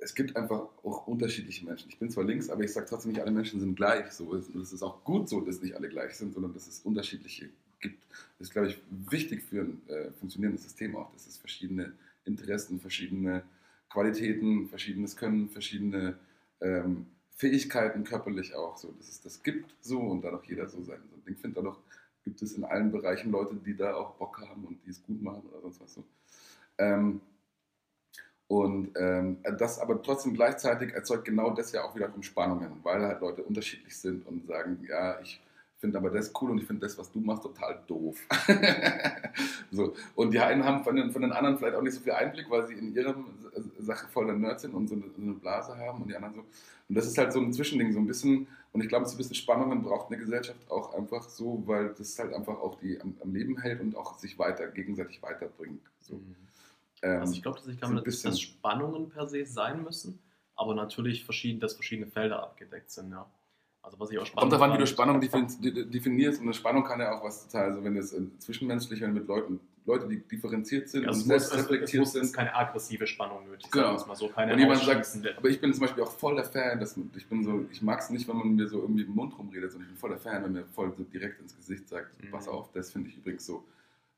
es 0.01 0.15
gibt 0.15 0.35
einfach 0.35 0.67
auch 0.83 1.07
unterschiedliche 1.07 1.63
Menschen. 1.63 1.89
Ich 1.89 1.99
bin 1.99 2.09
zwar 2.09 2.23
links, 2.23 2.49
aber 2.49 2.63
ich 2.63 2.73
sage 2.73 2.87
trotzdem, 2.87 3.11
nicht 3.11 3.21
alle 3.21 3.31
Menschen 3.31 3.59
sind 3.59 3.75
gleich. 3.75 4.11
So. 4.11 4.33
Es 4.35 4.49
ist 4.49 4.81
auch 4.81 5.03
gut 5.03 5.29
so, 5.29 5.41
dass 5.41 5.61
nicht 5.61 5.75
alle 5.75 5.89
gleich 5.89 6.15
sind, 6.15 6.33
sondern 6.33 6.53
dass 6.53 6.67
es 6.67 6.79
unterschiedliche 6.79 7.49
gibt. 7.81 8.05
Das 8.37 8.47
ist, 8.47 8.53
glaube 8.53 8.69
ich, 8.69 8.81
wichtig 8.89 9.43
für 9.43 9.61
ein 9.61 9.81
äh, 9.87 10.11
funktionierendes 10.11 10.63
System 10.63 10.95
auch, 10.95 11.11
dass 11.13 11.27
es 11.27 11.37
verschiedene 11.37 11.93
Interessen, 12.25 12.79
verschiedene 12.79 13.43
Qualitäten, 13.89 14.67
verschiedenes 14.69 15.17
Können, 15.17 15.49
verschiedene 15.49 16.17
ähm, 16.61 17.07
Fähigkeiten 17.35 18.03
körperlich 18.03 18.53
auch, 18.53 18.77
so, 18.77 18.91
dass 18.91 19.09
es 19.09 19.21
das 19.21 19.43
gibt 19.43 19.75
so 19.81 19.99
und 19.99 20.23
dadurch 20.23 20.45
jeder 20.45 20.67
so 20.67 20.81
sein. 20.83 20.99
So, 21.09 21.31
ich 21.31 21.37
finde 21.37 21.55
dadurch 21.55 21.77
gibt 22.23 22.41
es 22.41 22.53
in 22.53 22.63
allen 22.63 22.91
Bereichen 22.91 23.31
Leute, 23.31 23.55
die 23.55 23.75
da 23.75 23.95
auch 23.95 24.15
Bock 24.15 24.39
haben 24.47 24.63
und 24.65 24.79
die 24.85 24.91
es 24.91 25.03
gut 25.03 25.21
machen 25.21 25.41
oder 25.49 25.61
sonst 25.61 25.81
was 25.81 25.93
so. 25.95 26.03
Ähm, 26.77 27.19
und 28.47 28.91
ähm, 28.95 29.37
das 29.57 29.79
aber 29.79 30.01
trotzdem 30.03 30.33
gleichzeitig 30.33 30.93
erzeugt 30.93 31.25
genau 31.25 31.51
das 31.51 31.71
ja 31.71 31.83
auch 31.83 31.95
wiederum 31.95 32.21
Spannungen, 32.21 32.71
weil 32.83 33.01
halt 33.01 33.21
Leute 33.21 33.43
unterschiedlich 33.43 33.97
sind 33.97 34.27
und 34.27 34.45
sagen, 34.45 34.85
ja, 34.87 35.19
ich 35.21 35.41
finde 35.81 35.97
aber 35.97 36.09
das 36.11 36.31
cool 36.39 36.51
und 36.51 36.59
ich 36.59 36.65
finde 36.65 36.85
das, 36.85 36.97
was 36.97 37.11
du 37.11 37.19
machst, 37.19 37.43
total 37.43 37.81
doof. 37.87 38.17
so. 39.71 39.93
Und 40.15 40.31
die 40.33 40.39
einen 40.39 40.63
haben 40.63 40.83
von 40.83 40.95
den, 40.95 41.11
von 41.11 41.21
den 41.21 41.31
anderen 41.31 41.57
vielleicht 41.57 41.75
auch 41.75 41.81
nicht 41.81 41.93
so 41.95 41.99
viel 42.01 42.13
Einblick, 42.13 42.49
weil 42.49 42.65
sie 42.67 42.75
in 42.75 42.93
ihrer 42.95 43.15
Sache 43.79 44.07
voller 44.07 44.33
Nerd 44.33 44.59
sind 44.59 44.73
und 44.73 44.87
so 44.87 44.95
eine, 44.95 45.05
so 45.15 45.21
eine 45.21 45.33
Blase 45.33 45.75
haben 45.77 46.01
und 46.03 46.07
die 46.09 46.15
anderen 46.15 46.35
so. 46.35 46.41
Und 46.41 46.95
das 46.95 47.05
ist 47.07 47.17
halt 47.17 47.33
so 47.33 47.39
ein 47.39 47.51
Zwischending, 47.53 47.91
so 47.93 47.99
ein 47.99 48.05
bisschen, 48.07 48.47
und 48.73 48.81
ich 48.81 48.89
glaube, 48.89 49.05
so 49.05 49.13
ein 49.15 49.17
bisschen 49.17 49.35
Spannungen 49.35 49.81
braucht 49.81 50.07
eine 50.11 50.17
Gesellschaft 50.21 50.59
auch 50.69 50.93
einfach 50.93 51.27
so, 51.29 51.63
weil 51.65 51.93
das 51.97 52.17
halt 52.19 52.33
einfach 52.33 52.59
auch 52.59 52.79
die 52.79 52.99
am, 53.01 53.15
am 53.21 53.33
Leben 53.33 53.59
hält 53.59 53.81
und 53.81 53.95
auch 53.95 54.17
sich 54.19 54.37
weiter, 54.39 54.67
gegenseitig 54.67 55.21
weiterbringt. 55.21 55.81
So. 55.99 56.21
Ähm, 57.01 57.21
Also 57.21 57.33
ich 57.33 57.41
glaube, 57.41 57.57
dass 57.59 57.67
ich 57.67 57.75
so 57.75 57.79
kann 57.81 57.89
ein 57.91 57.95
nicht, 57.95 58.03
bisschen- 58.05 58.31
dass 58.31 58.39
Spannungen 58.39 59.09
per 59.09 59.27
se 59.27 59.45
sein 59.45 59.83
müssen, 59.83 60.19
aber 60.55 60.75
natürlich 60.75 61.25
verschieden, 61.25 61.59
dass 61.59 61.73
verschiedene 61.73 62.07
Felder 62.07 62.43
abgedeckt 62.43 62.91
sind, 62.91 63.11
ja. 63.11 63.25
Also 63.83 63.99
was 63.99 64.11
ich 64.11 64.19
auch 64.19 64.25
spannend 64.25 64.51
Kommt 64.51 64.61
davon, 64.61 64.73
wie 64.75 64.79
du 64.79 64.87
Spannung 64.87 65.19
defin- 65.19 65.59
de- 65.59 65.85
definierst. 65.85 66.39
Und 66.39 66.45
eine 66.47 66.53
Spannung 66.53 66.83
kann 66.83 66.99
ja 66.99 67.17
auch 67.17 67.23
was 67.23 67.47
total, 67.47 67.65
also 67.69 67.83
wenn 67.83 67.95
es 67.97 68.13
äh, 68.13 68.21
zwischenmenschlich, 68.37 69.01
wenn 69.01 69.13
mit 69.13 69.27
Leuten, 69.27 69.59
Leute, 69.85 70.07
die 70.07 70.19
differenziert 70.19 70.87
sind 70.89 71.03
Ja, 71.03 71.09
und 71.09 71.15
es, 71.17 71.25
muss, 71.25 71.35
es, 71.37 71.43
es 71.43 71.49
selbstreflektiert 71.49 72.01
muss 72.01 72.11
sind. 72.13 72.21
ist 72.23 72.33
keine 72.35 72.55
aggressive 72.55 73.07
Spannung 73.07 73.43
nötig, 73.47 73.71
Genau. 73.71 73.85
sagen 73.87 73.95
es 73.97 74.05
mal 74.05 74.15
so, 74.15 74.27
keine 74.29 74.53
Und 74.53 74.59
jemand 74.59 74.81
sagt, 74.83 75.07
aber 75.37 75.49
ich 75.49 75.59
bin 75.59 75.73
zum 75.73 75.81
Beispiel 75.81 76.03
auch 76.03 76.11
voll 76.11 76.35
der 76.35 76.43
Fan, 76.45 76.79
dass 76.79 76.95
ich 77.15 77.27
bin 77.27 77.43
so, 77.43 77.65
ich 77.71 77.81
mag 77.81 77.99
es 77.99 78.11
nicht, 78.11 78.27
wenn 78.27 78.37
man 78.37 78.53
mir 78.55 78.67
so 78.67 78.79
irgendwie 78.81 79.01
im 79.03 79.15
Mund 79.15 79.35
rumredet, 79.39 79.71
sondern 79.71 79.87
ich 79.89 79.93
bin 79.95 79.99
voll 79.99 80.11
der 80.11 80.19
Fan, 80.19 80.43
wenn 80.43 80.51
mir 80.51 80.65
voll 80.65 80.93
so 80.95 81.03
direkt 81.03 81.41
ins 81.41 81.55
Gesicht 81.57 81.89
sagt, 81.89 82.23
Mhm. 82.23 82.29
pass 82.29 82.47
auf, 82.47 82.71
das 82.73 82.91
finde 82.91 83.09
ich 83.09 83.17
übrigens 83.17 83.45
so. 83.47 83.63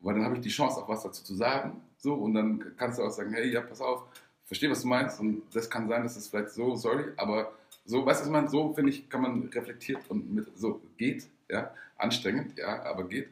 Weil 0.01 0.15
dann 0.15 0.25
habe 0.25 0.35
ich 0.35 0.41
die 0.41 0.49
Chance, 0.49 0.81
auch 0.81 0.89
was 0.89 1.03
dazu 1.03 1.23
zu 1.23 1.33
sagen. 1.35 1.79
So, 1.97 2.15
und 2.15 2.33
dann 2.33 2.75
kannst 2.75 2.99
du 2.99 3.03
auch 3.03 3.09
sagen, 3.11 3.31
hey, 3.31 3.49
ja, 3.49 3.61
pass 3.61 3.79
auf, 3.79 4.03
verstehe, 4.43 4.69
was 4.69 4.81
du 4.81 4.89
meinst. 4.89 5.21
Und 5.21 5.43
das 5.53 5.69
kann 5.69 5.87
sein, 5.87 6.03
dass 6.03 6.17
es 6.17 6.27
vielleicht 6.27 6.49
so, 6.49 6.75
sorry, 6.75 7.05
aber 7.15 7.53
so, 7.85 8.05
weißt 8.05 8.25
du, 8.25 8.31
meine? 8.31 8.49
So, 8.49 8.73
finde 8.73 8.91
ich, 8.91 9.09
kann 9.09 9.21
man 9.21 9.43
reflektiert 9.49 9.99
und 10.09 10.33
mit, 10.33 10.47
so, 10.57 10.81
geht, 10.97 11.27
ja, 11.49 11.73
anstrengend, 11.97 12.57
ja, 12.57 12.83
aber 12.83 13.07
geht. 13.07 13.29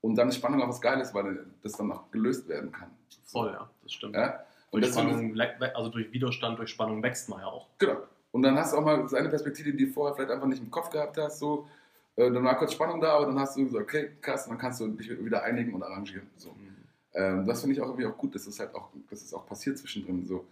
Und 0.00 0.16
dann 0.16 0.28
ist 0.28 0.36
Spannung 0.36 0.60
auch 0.62 0.68
was 0.68 0.80
Geiles, 0.80 1.14
weil 1.14 1.46
das 1.62 1.72
dann 1.72 1.92
auch 1.92 2.10
gelöst 2.10 2.48
werden 2.48 2.72
kann. 2.72 2.90
Voll, 3.24 3.52
ja, 3.52 3.70
das 3.82 3.92
stimmt. 3.92 4.16
Ja? 4.16 4.44
Und 4.70 4.80
Durch 4.80 4.92
Spannung, 4.92 5.38
also 5.74 5.90
durch 5.90 6.12
Widerstand, 6.12 6.58
durch 6.58 6.70
Spannung 6.70 7.02
wächst 7.02 7.28
man 7.28 7.40
ja 7.40 7.46
auch. 7.46 7.68
Genau. 7.78 7.98
Und 8.32 8.42
dann 8.42 8.56
hast 8.56 8.72
du 8.72 8.78
auch 8.78 8.84
mal 8.84 9.06
so 9.06 9.16
eine 9.16 9.28
Perspektive, 9.28 9.72
die 9.72 9.86
du 9.86 9.92
vorher 9.92 10.14
vielleicht 10.14 10.30
einfach 10.30 10.46
nicht 10.46 10.62
im 10.62 10.70
Kopf 10.70 10.88
gehabt 10.90 11.18
hast. 11.18 11.38
So, 11.38 11.68
äh, 12.16 12.30
dann 12.30 12.42
war 12.42 12.56
kurz 12.56 12.72
Spannung 12.72 13.00
da, 13.00 13.14
aber 13.14 13.26
dann 13.26 13.38
hast 13.38 13.56
du 13.56 13.68
so, 13.68 13.78
okay, 13.78 14.12
krass, 14.20 14.46
dann 14.46 14.58
kannst 14.58 14.80
du 14.80 14.88
dich 14.88 15.10
wieder 15.24 15.42
einigen 15.42 15.74
und 15.74 15.82
arrangieren. 15.82 16.28
So. 16.36 16.50
Mhm. 16.50 16.76
Ähm, 17.14 17.46
das 17.46 17.60
finde 17.60 17.74
ich 17.74 17.80
auch 17.82 17.86
irgendwie 17.86 18.06
auch 18.06 18.16
gut, 18.16 18.34
dass 18.34 18.46
es 18.46 18.58
halt 18.58 18.74
auch, 18.74 18.88
dass 19.10 19.22
es 19.22 19.34
auch 19.34 19.46
passiert 19.46 19.78
zwischendrin. 19.78 20.26
So. 20.26 20.46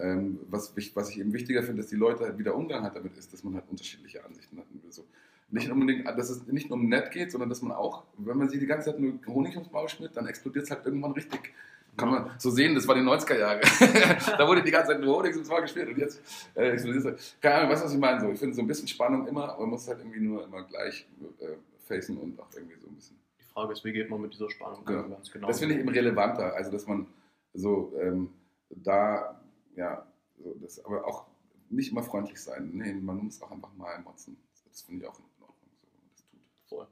Ähm, 0.00 0.40
was, 0.48 0.72
ich, 0.76 0.94
was 0.96 1.10
ich 1.10 1.18
eben 1.20 1.32
wichtiger 1.32 1.62
finde, 1.62 1.82
dass 1.82 1.90
die 1.90 1.96
Leute 1.96 2.24
halt 2.24 2.38
wieder 2.38 2.54
Umgang 2.54 2.82
hat 2.82 2.96
damit 2.96 3.16
ist, 3.16 3.32
dass 3.32 3.44
man 3.44 3.54
halt 3.54 3.64
unterschiedliche 3.70 4.24
Ansichten 4.24 4.58
hat. 4.58 4.64
So. 4.90 5.04
Nicht 5.50 5.70
unbedingt, 5.70 6.06
dass 6.06 6.30
es 6.30 6.46
nicht 6.46 6.70
nur 6.70 6.78
um 6.78 6.88
nett 6.88 7.10
geht, 7.12 7.30
sondern 7.30 7.48
dass 7.48 7.62
man 7.62 7.72
auch, 7.72 8.04
wenn 8.18 8.36
man 8.38 8.48
sich 8.48 8.58
die 8.58 8.66
ganze 8.66 8.90
Zeit 8.90 9.00
nur 9.00 9.14
Honig 9.26 9.54
ums 9.54 9.70
Maul 9.70 9.88
schmiert, 9.88 10.16
dann 10.16 10.26
explodiert 10.26 10.64
es 10.64 10.70
halt 10.70 10.84
irgendwann 10.86 11.12
richtig. 11.12 11.52
Kann 11.96 12.10
man 12.10 12.30
so 12.38 12.50
sehen, 12.50 12.74
das 12.74 12.86
war 12.88 12.94
die 12.94 13.00
90er 13.00 13.38
Jahre. 13.38 13.60
da 14.38 14.46
wurde 14.46 14.62
die 14.62 14.70
ganze 14.70 14.92
Zeit 14.92 15.00
nur 15.00 15.16
Honig 15.16 15.34
ins 15.36 15.48
Maul 15.48 15.62
gespielt 15.62 15.88
und 15.88 15.96
jetzt 15.98 16.20
äh, 16.54 16.70
explodiert 16.72 17.04
es. 17.04 17.06
halt. 17.06 17.36
Keine 17.40 17.54
Ahnung, 17.54 17.70
weißt 17.70 17.82
du, 17.82 17.86
was 17.86 17.92
ich 17.94 17.98
meine? 18.00 18.20
So, 18.20 18.30
ich 18.30 18.38
finde 18.38 18.54
so 18.54 18.60
ein 18.62 18.66
bisschen 18.66 18.88
Spannung 18.88 19.26
immer, 19.26 19.50
aber 19.50 19.60
man 19.62 19.70
muss 19.70 19.86
halt 19.88 20.00
irgendwie 20.00 20.20
nur 20.20 20.44
immer 20.44 20.62
gleich 20.64 21.06
äh, 21.40 21.46
facen 21.86 22.18
und 22.18 22.38
auch 22.40 22.48
irgendwie 22.54 22.76
so 22.80 22.88
ein 22.88 22.94
bisschen. 22.96 23.16
Die 23.40 23.44
Frage 23.44 23.72
ist, 23.72 23.84
wie 23.84 23.92
geht 23.92 24.10
man 24.10 24.20
mit 24.20 24.34
dieser 24.34 24.50
Spannung 24.50 24.84
Genau. 24.84 25.04
um, 25.04 25.10
ganz 25.10 25.30
genau. 25.30 25.46
Das 25.46 25.58
finde 25.60 25.74
ich 25.74 25.80
eben 25.80 25.88
relevanter, 25.88 26.54
also 26.54 26.70
dass 26.70 26.86
man 26.86 27.06
so 27.54 27.94
ähm, 27.98 28.28
da, 28.68 29.40
ja, 29.76 30.06
so 30.42 30.54
das, 30.60 30.84
aber 30.84 31.06
auch 31.06 31.26
nicht 31.70 31.92
immer 31.92 32.02
freundlich 32.02 32.40
sein. 32.42 32.70
Nee, 32.74 32.92
man 32.94 33.18
muss 33.18 33.40
auch 33.42 33.50
einfach 33.50 33.72
mal 33.74 33.98
motzen. 34.00 34.36
Das 34.68 34.82
finde 34.82 35.04
ich 35.04 35.10
auch 35.10 35.18
in 35.18 35.24
Ordnung, 35.40 35.70
so, 35.80 35.86
wenn 35.86 36.00
man 36.00 36.10
das 36.12 36.24
tut. 36.26 36.40
Voll. 36.68 36.86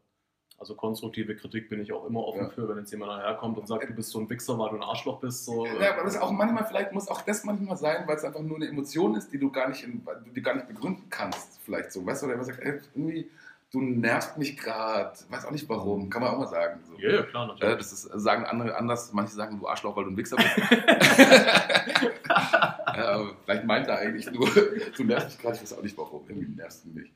Also 0.59 0.75
konstruktive 0.77 1.35
Kritik 1.37 1.69
bin 1.69 1.81
ich 1.81 1.93
auch 1.93 2.07
immer 2.07 2.21
offen 2.21 2.43
Ja. 2.43 2.49
für, 2.49 2.69
wenn 2.69 2.79
jetzt 2.79 2.91
jemand 2.93 3.11
daherkommt 3.11 3.59
und 3.59 3.67
sagt, 3.67 3.89
du 3.89 3.93
bist 3.95 4.11
so 4.11 4.21
ein 4.21 4.31
Wichser, 4.31 4.59
weil 4.59 4.71
du 4.71 4.77
ein 4.77 4.83
Arschloch 4.83 5.21
bist. 5.21 5.45
So, 5.45 5.67
Ja, 5.67 5.93
aber 5.95 6.05
das 6.05 6.17
auch 6.17 6.31
manchmal, 6.31 6.65
vielleicht 6.65 6.93
muss 6.93 7.09
auch 7.09 7.23
das 7.23 7.45
manchmal 7.45 7.77
sein, 7.77 8.07
weil 8.07 8.17
es 8.17 8.25
einfach 8.25 8.41
nur 8.41 8.57
eine 8.57 8.69
Emotion 8.69 9.15
ist, 9.17 9.33
die 9.33 9.39
du 9.39 9.51
gar 9.51 9.69
nicht, 9.69 9.83
in, 9.85 10.07
die 10.35 10.43
gar 10.43 10.55
nicht 10.55 10.69
begründen 10.69 11.09
kannst. 11.11 11.61
Vielleicht 11.63 11.93
so, 11.93 12.05
weißt 12.07 12.23
du, 12.23 12.27
oder 12.27 12.37
man 12.37 12.45
sagt, 12.47 12.61
ey, 12.61 12.81
irgendwie, 12.95 13.31
du 13.75 13.81
nervst 13.81 14.39
mich 14.39 14.57
gerade, 14.57 15.13
weiß 15.29 15.47
auch 15.47 15.51
nicht 15.51 15.69
warum, 15.69 16.09
kann 16.09 16.23
man 16.23 16.33
auch 16.33 16.39
mal 16.39 16.47
sagen. 16.47 16.81
So. 16.89 16.97
ja, 16.99 17.11
ja, 17.11 17.23
klar, 17.25 17.49
natürlich. 17.49 17.79
das 17.79 17.93
ist, 17.93 18.03
sagen 18.03 18.45
andere 18.45 18.77
anders, 18.77 19.13
manche 19.13 19.35
sagen, 19.35 19.59
du 19.59 19.67
Arschloch, 19.67 19.97
weil 19.97 20.05
du 20.05 20.11
ein 20.11 20.17
Wichser 20.17 20.37
bist. 20.37 20.57
ja, 22.29 23.31
vielleicht 23.45 23.65
meint 23.65 23.89
er 23.89 23.99
eigentlich 23.99 24.31
nur, 24.31 24.49
du 24.97 25.05
nervst 25.05 25.31
mich 25.31 25.39
gerade, 25.39 25.57
ich 25.57 25.63
weiß 25.63 25.73
auch 25.73 25.83
nicht 25.83 25.99
warum, 25.99 26.23
irgendwie 26.29 26.55
nervst 26.55 26.85
du 26.85 26.91
mich. 26.91 27.11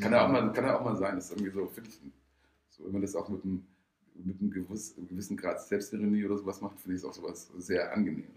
Kann 0.00 0.12
ja 0.12 0.26
auch 0.26 0.28
mal, 0.30 0.52
kann 0.52 0.64
ja 0.66 0.78
auch 0.78 0.84
mal 0.84 0.96
sein, 0.96 1.14
das 1.16 1.26
ist 1.26 1.32
irgendwie 1.32 1.50
so, 1.50 1.66
finde 1.66 1.88
ich, 1.88 1.98
so, 2.68 2.84
wenn 2.84 2.92
man 2.92 3.00
das 3.00 3.16
auch 3.16 3.28
mit 3.30 3.42
einem, 3.42 3.66
mit 4.14 4.38
einem 4.38 4.50
gewiss, 4.50 4.94
gewissen 5.08 5.38
Grad 5.38 5.62
Selbstironie 5.62 6.26
oder 6.26 6.36
sowas 6.36 6.60
macht, 6.60 6.78
finde 6.78 6.96
ich 6.96 7.02
es 7.02 7.08
auch 7.08 7.14
sowas 7.14 7.50
sehr 7.56 7.90
angenehm. 7.90 8.28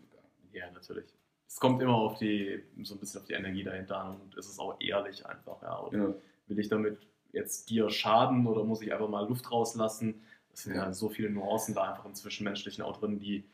Ja, 0.53 0.72
natürlich. 0.72 1.14
Es 1.45 1.60
kommt 1.60 1.81
immer 1.81 1.95
auf 1.95 2.18
die, 2.19 2.64
so 2.84 2.95
ein 2.95 2.99
bisschen 2.99 3.19
auf 3.19 3.27
die 3.27 3.34
Energie 3.34 3.64
dahinter 3.64 3.97
an 3.97 4.22
und 4.22 4.38
es 4.38 4.47
ist 4.47 4.60
auch 4.60 4.80
ehrlich 4.80 5.26
einfach, 5.26 5.61
ja. 5.61 5.89
Ja, 5.91 6.15
will 6.47 6.60
ich 6.60 6.69
damit 6.69 7.06
jetzt 7.35 7.69
dir 7.69 7.89
schaden 7.89 8.47
oder 8.47 8.63
muss 8.63 8.81
ich 8.81 8.91
einfach 8.93 9.09
mal 9.09 9.27
Luft 9.27 9.51
rauslassen? 9.51 10.23
Es 10.53 10.63
sind 10.63 10.75
Ja. 10.75 10.85
ja. 10.85 10.93
so 10.93 11.09
viele 11.09 11.29
Nuancen 11.29 11.75
da 11.75 11.83
einfach 11.83 12.05
im 12.05 12.15
Zwischenmenschlichen 12.15 12.83
auch 12.83 12.97
drin, 12.97 13.19
die, 13.19 13.45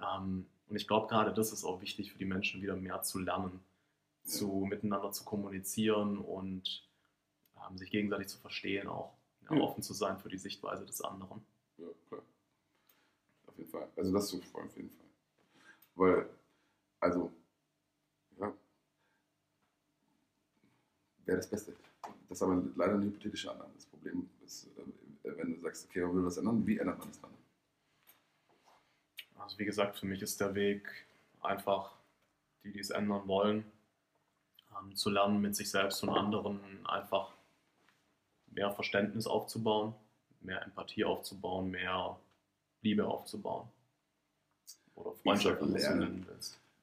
ähm, 0.00 0.46
und 0.68 0.76
ich 0.76 0.86
glaube 0.88 1.08
gerade 1.08 1.34
das 1.34 1.52
ist 1.52 1.64
auch 1.64 1.80
wichtig 1.82 2.12
für 2.12 2.18
die 2.18 2.24
Menschen, 2.24 2.62
wieder 2.62 2.76
mehr 2.76 3.02
zu 3.02 3.18
lernen, 3.18 3.60
Ja. 4.24 4.30
zu 4.30 4.66
miteinander 4.68 5.10
zu 5.12 5.24
kommunizieren 5.24 6.18
und 6.18 6.88
ähm, 7.68 7.76
sich 7.78 7.90
gegenseitig 7.90 8.28
zu 8.28 8.38
verstehen 8.38 8.88
auch, 8.88 9.14
ja, 9.50 9.56
offen 9.60 9.82
zu 9.82 9.92
sein 9.94 10.18
für 10.18 10.28
die 10.30 10.38
Sichtweise 10.38 10.86
des 10.86 11.00
anderen. 11.02 11.44
ja, 11.78 11.88
klar. 12.08 12.22
Auf 13.46 13.58
jeden 13.58 13.70
Fall. 13.70 13.88
Also 13.96 14.12
das 14.12 14.28
so 14.28 14.40
voll 14.40 14.64
auf 14.64 14.76
jeden 14.76 14.90
Fall. 14.90 15.06
Weil, 15.96 16.30
also, 17.00 17.32
ja, 18.38 18.52
wäre 21.26 21.36
das 21.38 21.48
Beste. 21.50 21.74
Das 22.34 22.40
ist 22.40 22.48
aber 22.48 22.64
leider 22.74 22.94
eine 22.94 23.04
hypothetische 23.04 23.48
Annahme. 23.48 23.70
Das 23.76 23.86
Problem 23.86 24.28
ist, 24.44 24.66
äh, 25.22 25.36
wenn 25.36 25.54
du 25.54 25.60
sagst, 25.60 25.86
okay, 25.88 26.00
man 26.00 26.16
will 26.16 26.24
was 26.24 26.36
ändern, 26.36 26.66
wie 26.66 26.78
ändert 26.78 26.98
man 26.98 27.06
das 27.06 27.20
dann? 27.20 27.30
Also 29.38 29.56
wie 29.60 29.64
gesagt, 29.64 29.96
für 29.96 30.06
mich 30.06 30.20
ist 30.20 30.40
der 30.40 30.52
Weg 30.56 31.06
einfach, 31.42 31.92
die, 32.64 32.72
die 32.72 32.80
es 32.80 32.90
ändern 32.90 33.28
wollen, 33.28 33.64
ähm, 34.76 34.96
zu 34.96 35.10
lernen, 35.10 35.42
mit 35.42 35.54
sich 35.54 35.70
selbst 35.70 36.02
und 36.02 36.08
anderen 36.08 36.58
einfach 36.88 37.30
mehr 38.50 38.72
Verständnis 38.72 39.28
aufzubauen, 39.28 39.94
mehr 40.40 40.60
Empathie 40.62 41.04
aufzubauen, 41.04 41.70
mehr 41.70 42.18
Liebe 42.82 43.06
aufzubauen. 43.06 43.68
Oder 44.96 45.12
Freundschaft, 45.12 45.60
sag 45.60 45.68
es 45.68 45.84
so 45.84 45.88
lernen. 45.88 46.26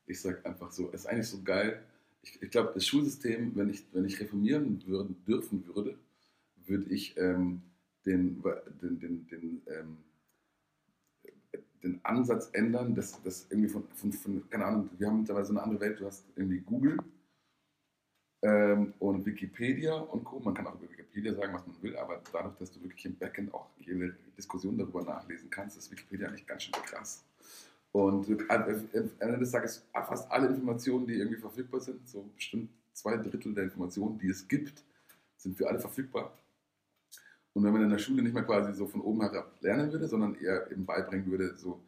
Ich 0.06 0.22
sag 0.22 0.46
einfach 0.46 0.72
so, 0.72 0.88
es 0.94 1.02
ist 1.02 1.08
eigentlich 1.08 1.28
so 1.28 1.42
geil. 1.44 1.84
Ich, 2.24 2.42
ich 2.42 2.50
glaube, 2.52 2.72
das 2.74 2.86
Schulsystem, 2.86 3.56
wenn 3.56 3.70
ich, 3.70 3.86
wenn 3.94 4.06
ich 4.06 4.20
reformieren 4.20 4.86
würden, 4.86 5.24
dürfen 5.26 5.66
würde, 5.68 5.98
würde 6.66 6.86
ich 6.94 7.18
ähm, 7.18 7.62
den, 8.06 8.42
den, 8.82 9.00
den, 9.00 9.28
den, 9.28 9.62
ähm, 9.68 9.98
den 11.84 12.00
Ansatz 12.04 12.50
ändern, 12.54 12.96
dass 12.96 13.22
das 13.24 13.48
irgendwie 13.50 13.70
von, 13.70 13.84
von, 13.96 14.14
von, 14.14 14.50
keine 14.50 14.66
Ahnung, 14.66 14.90
wir 14.98 15.08
haben 15.08 15.20
mittlerweile 15.20 15.46
so 15.46 15.54
eine 15.54 15.64
andere 15.64 15.80
Welt, 15.80 16.00
du 16.00 16.06
hast 16.06 16.26
irgendwie 16.36 16.60
Google 16.60 16.98
ähm, 18.44 18.94
und 19.00 19.26
Wikipedia 19.26 19.96
und 19.96 20.24
Co. 20.24 20.40
Man 20.40 20.54
kann 20.54 20.68
auch 20.68 20.76
über 20.76 20.90
Wikipedia 20.90 21.34
sagen, 21.34 21.54
was 21.54 21.66
man 21.66 21.82
will, 21.82 21.96
aber 21.98 22.22
dadurch, 22.32 22.56
dass 22.58 22.72
du 22.72 22.82
wirklich 22.82 23.06
im 23.06 23.16
Backend 23.18 23.54
auch 23.54 23.70
jede 23.80 24.16
Diskussion 24.38 24.78
darüber 24.78 25.04
nachlesen 25.04 25.50
kannst, 25.50 25.78
ist 25.78 25.92
Wikipedia 25.92 26.28
eigentlich 26.28 26.48
ganz 26.48 26.64
schön 26.64 26.74
krass. 26.74 27.24
Und 27.92 28.28
am 28.50 28.64
Ende 29.20 29.38
des 29.40 29.52
Tages 29.52 29.86
fast 29.94 30.32
alle 30.32 30.48
Informationen, 30.48 31.06
die 31.06 31.16
irgendwie 31.16 31.40
verfügbar 31.40 31.82
sind, 31.82 32.08
so 32.08 32.24
bestimmt 32.36 32.70
zwei 32.94 33.18
Drittel 33.18 33.54
der 33.54 33.66
Informationen, 33.66 34.18
die 34.18 34.30
es 34.30 34.48
gibt, 34.48 34.84
sind 35.38 35.58
für 35.58 35.68
alle 35.68 35.80
verfügbar. 35.80 36.32
Und 37.54 37.64
wenn 37.64 37.74
man 37.74 37.84
in 37.84 37.90
der 37.90 37.98
Schule 37.98 38.22
nicht 38.22 38.34
mehr 38.34 38.44
quasi 38.44 38.74
so 38.74 38.88
von 38.88 39.02
oben 39.02 39.22
herab 39.22 39.58
lernen 39.62 39.92
würde, 39.92 40.08
sondern 40.08 40.36
eher 40.36 40.72
eben 40.72 40.86
beibringen 40.86 41.30
würde, 41.30 41.58
so, 41.58 41.82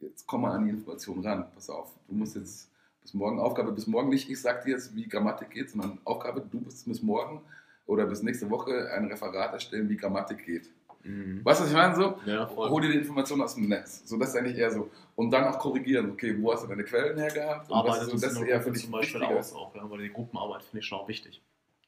jetzt 0.00 0.26
komm 0.26 0.42
mal 0.42 0.52
an 0.52 0.64
die 0.64 0.70
Informationen 0.70 1.24
ran, 1.24 1.46
pass 1.54 1.70
auf, 1.70 1.94
du 2.08 2.14
musst 2.14 2.36
jetzt 2.36 2.70
bis 3.00 3.14
morgen 3.14 3.38
Aufgabe, 3.38 3.72
bis 3.72 3.86
morgen 3.86 4.10
nicht, 4.10 4.28
ich 4.28 4.40
sag 4.40 4.64
dir 4.64 4.72
jetzt, 4.72 4.94
wie 4.94 5.08
Grammatik 5.08 5.50
geht, 5.50 5.70
sondern 5.70 5.98
Aufgabe, 6.04 6.42
du 6.42 6.60
musst 6.60 6.86
bis 6.86 7.02
morgen 7.02 7.40
oder 7.86 8.04
bis 8.04 8.22
nächste 8.22 8.50
Woche 8.50 8.90
ein 8.92 9.06
Referat 9.06 9.54
erstellen, 9.54 9.88
wie 9.88 9.96
Grammatik 9.96 10.44
geht. 10.44 10.68
Mhm. 11.04 11.44
Weißt 11.44 11.60
du, 11.60 11.64
was 11.64 11.70
ich 11.70 11.76
meine? 11.76 11.94
So, 11.94 12.18
Ja, 12.26 12.48
hol 12.54 12.82
dir 12.82 12.90
die 12.90 12.98
Informationen 12.98 13.42
aus 13.42 13.54
dem 13.54 13.68
Netz. 13.68 14.02
So, 14.04 14.16
das 14.18 14.30
ist 14.30 14.36
eigentlich 14.36 14.58
eher 14.58 14.70
so. 14.70 14.90
Und 15.16 15.30
dann 15.30 15.44
auch 15.44 15.58
korrigieren, 15.58 16.10
okay, 16.10 16.36
wo 16.40 16.52
hast 16.52 16.64
du 16.64 16.68
deine 16.68 16.84
Quellen 16.84 17.18
hergehabt? 17.18 17.68
So, 17.68 17.82
das 17.82 18.08
in 18.08 18.16
ist 18.16 18.40
eher 18.42 18.60
für 18.60 18.70
dich 18.72 18.82
zum 18.82 18.92
Beispiel 18.92 19.20
wichtiger. 19.20 19.38
aus 19.38 19.52
auch, 19.54 19.74
ja, 19.74 19.88
weil 19.90 19.98
die 20.00 20.12
Gruppenarbeit 20.12 20.62
finde 20.64 20.80
ich 20.80 20.86
schon 20.86 20.98
auch 20.98 21.08
wichtig. 21.08 21.40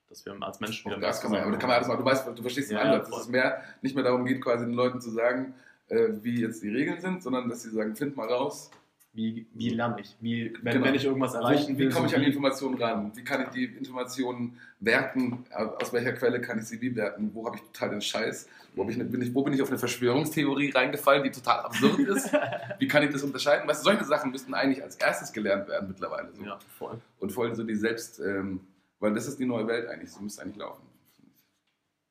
Dass 0.09 0.25
wir 0.27 0.35
als 0.41 0.59
Menschen 0.59 0.91
wieder 0.91 1.01
das 1.01 1.21
kann 1.21 1.31
man, 1.31 1.41
aber 1.43 1.53
da 1.53 1.57
kann 1.59 1.69
man 1.69 1.77
alles 1.77 1.89
machen. 1.89 2.01
Du 2.01 2.05
weißt, 2.05 2.27
du 2.27 2.43
verstehst 2.43 2.71
den 2.71 2.79
Ja, 2.79 2.83
Ansatz. 2.83 3.09
voll. 3.09 3.19
Dass 3.19 3.27
es 3.27 3.33
mehr, 3.33 3.63
nicht 3.83 3.95
mehr 3.95 4.03
darum 4.05 4.25
geht, 4.25 4.43
quasi 4.43 4.65
den 4.65 4.75
Leuten 4.75 5.01
zu 5.01 5.11
sagen, 5.11 5.55
äh, 5.89 6.09
wie 6.23 6.41
jetzt 6.41 6.63
die 6.63 6.69
Regeln 6.69 7.01
sind, 7.01 7.23
sondern 7.23 7.49
dass 7.49 7.63
sie 7.63 7.71
sagen, 7.71 7.95
find 7.95 8.17
mal 8.17 8.27
raus, 8.29 8.71
Wie, 9.13 9.47
wie 9.55 9.71
lerne 9.71 10.01
ich? 10.01 10.17
Wie, 10.21 10.53
wenn, 10.63 10.75
Genau. 10.75 10.87
wenn 10.87 10.95
ich 10.95 11.05
irgendwas 11.05 11.35
erreichen 11.35 11.77
will, 11.77 11.89
wie 11.89 11.93
komme 11.93 12.07
ich 12.07 12.15
an 12.15 12.21
die 12.21 12.29
Informationen 12.29 12.81
ran? 12.81 13.11
Wie 13.17 13.25
kann 13.25 13.43
ich 13.43 13.49
die 13.49 13.65
Informationen 13.65 14.61
werten? 14.79 15.45
Aus 15.53 15.93
welcher 15.93 16.13
Quelle 16.13 16.41
kann 16.41 16.59
ich 16.61 16.67
sie 16.67 16.81
wie 16.81 16.95
werten? 16.95 17.35
Wo 17.35 17.45
habe 17.45 17.57
ich 17.57 17.63
total 17.63 17.91
den 17.91 18.01
Scheiß? 18.01 18.49
Wo, 18.77 18.85
hab 18.85 18.91
ich, 18.91 18.99
bin 18.99 19.21
ich, 19.21 19.35
wo 19.35 19.43
bin 19.43 19.53
ich 19.53 19.63
auf 19.63 19.69
eine 19.69 19.79
Verschwörungstheorie 19.79 20.71
reingefallen, 20.71 21.25
die 21.25 21.33
total 21.33 21.59
absurd 21.61 21.99
ist? 22.09 22.33
Wie 22.79 22.87
kann 22.87 23.03
ich 23.03 23.11
das 23.11 23.25
unterscheiden? 23.25 23.69
Weißt 23.69 23.81
du, 23.81 23.85
solche 23.85 24.05
Sachen 24.05 24.31
müssten 24.31 24.55
eigentlich 24.55 24.81
als 24.81 24.95
erstes 24.95 25.33
gelernt 25.33 25.67
werden 25.67 25.89
mittlerweile. 25.89 26.33
So. 26.33 26.45
Ja, 26.45 26.59
voll. 26.79 27.01
Und 27.19 27.33
voll 27.33 27.53
so 27.57 27.65
die 27.65 27.75
Selbst, 27.75 28.21
ähm, 28.21 28.61
weil 29.01 29.13
das 29.13 29.27
ist 29.27 29.41
die 29.41 29.45
neue 29.45 29.67
Welt 29.67 29.89
eigentlich, 29.89 30.13
so 30.13 30.21
müsste 30.23 30.43
eigentlich 30.43 30.57
laufen. 30.59 30.87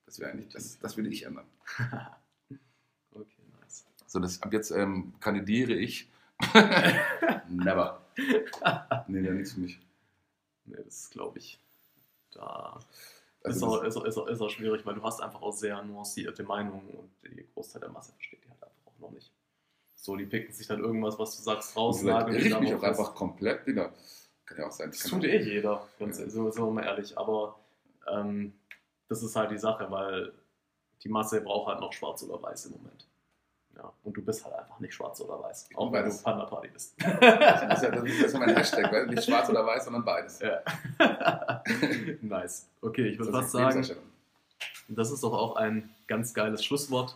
Das 0.05 0.19
wäre 0.19 0.31
eigentlich, 0.31 0.49
das, 0.49 0.77
das 0.79 0.97
würde 0.97 1.09
ich 1.09 1.25
ändern. 1.25 1.45
Okay, 3.11 3.41
nice. 3.59 3.85
So, 4.05 4.19
das, 4.19 4.41
ab 4.41 4.53
jetzt 4.53 4.71
ähm, 4.71 5.13
kandidiere 5.19 5.73
ich. 5.73 6.09
Never. 7.49 8.01
Nee, 9.07 9.21
da 9.23 9.31
nichts 9.31 9.53
für 9.53 9.59
mich. 9.61 9.79
Nee, 10.65 10.77
das 10.83 11.09
glaube 11.09 11.39
ich. 11.39 11.59
Da 12.31 12.79
ist, 13.43 13.63
Also 13.63 13.67
auch, 13.67 13.83
das, 13.83 13.95
ist, 13.95 13.97
auch, 14.01 14.05
ist, 14.05 14.17
auch, 14.17 14.27
ist 14.27 14.41
auch 14.41 14.49
schwierig, 14.49 14.85
weil 14.85 14.95
du 14.95 15.03
hast 15.03 15.21
einfach 15.21 15.41
auch 15.41 15.51
sehr 15.53 15.81
nuancierte 15.83 16.43
Meinungen 16.43 16.87
und 16.89 17.11
die 17.23 17.47
Großteil 17.53 17.81
der 17.81 17.89
Masse 17.89 18.13
versteht 18.13 18.43
die 18.43 18.49
halt 18.49 18.61
einfach 18.63 18.85
auch 18.85 18.99
noch 18.99 19.11
nicht. 19.11 19.31
So, 19.95 20.15
die 20.15 20.25
picken 20.25 20.53
sich 20.53 20.67
dann 20.67 20.79
irgendwas, 20.79 21.17
was 21.19 21.35
du 21.37 21.43
sagst, 21.43 21.75
raus, 21.75 22.03
ich 22.37 22.59
mich 22.59 22.73
auch 22.73 22.83
einfach 22.83 23.15
komplett 23.15 23.65
wieder. 23.67 23.93
Kann 24.45 24.57
ja 24.59 24.67
auch 24.67 24.71
sein. 24.71 24.91
Das 24.91 25.03
tut 25.03 25.19
auch- 25.19 25.23
eh 25.25 25.41
jeder, 25.41 25.87
ganz, 25.99 26.19
Ja. 26.19 26.29
so, 26.29 26.51
wir 26.69 26.71
mal 26.73 26.85
ehrlich. 26.85 27.17
Aber 27.17 27.59
ähm, 28.07 28.53
das 29.07 29.21
ist 29.23 29.35
halt 29.35 29.51
die 29.51 29.57
Sache, 29.57 29.89
weil 29.91 30.31
die 31.03 31.09
Masse 31.09 31.41
braucht 31.41 31.67
halt 31.69 31.79
noch 31.81 31.93
schwarz 31.93 32.23
oder 32.23 32.41
weiß 32.41 32.65
im 32.67 32.73
Moment. 32.73 33.07
Ja, 33.81 33.93
und 34.03 34.17
du 34.17 34.21
bist 34.21 34.43
halt 34.43 34.55
einfach 34.55 34.79
nicht 34.79 34.93
schwarz 34.93 35.21
oder 35.21 35.41
weiß. 35.41 35.69
Auch 35.75 35.91
wenn 35.91 36.03
du 36.03 36.09
Beides. 36.09 36.21
Panda 36.21 36.45
Party 36.45 36.67
bist. 36.67 36.95
Das 36.99 37.77
ist 37.77 37.83
ja, 37.83 37.91
das 37.91 38.03
ist, 38.03 38.37
mein 38.37 38.55
Hashtag, 38.55 38.91
weil 38.91 39.07
nicht 39.07 39.23
schwarz 39.23 39.49
oder 39.49 39.65
weiß, 39.65 39.85
sondern 39.85 40.03
beides. 40.03 40.39
Ja. 40.39 40.61
nice. 42.21 42.67
Okay, 42.81 43.07
ich 43.07 43.19
würde 43.19 43.31
fast 43.31 43.51
sagen, 43.51 43.87
das 44.89 45.11
ist 45.11 45.23
doch 45.23 45.33
auch 45.33 45.55
ein 45.55 45.89
ganz 46.07 46.33
geiles 46.33 46.65
Schlusswort. 46.65 47.15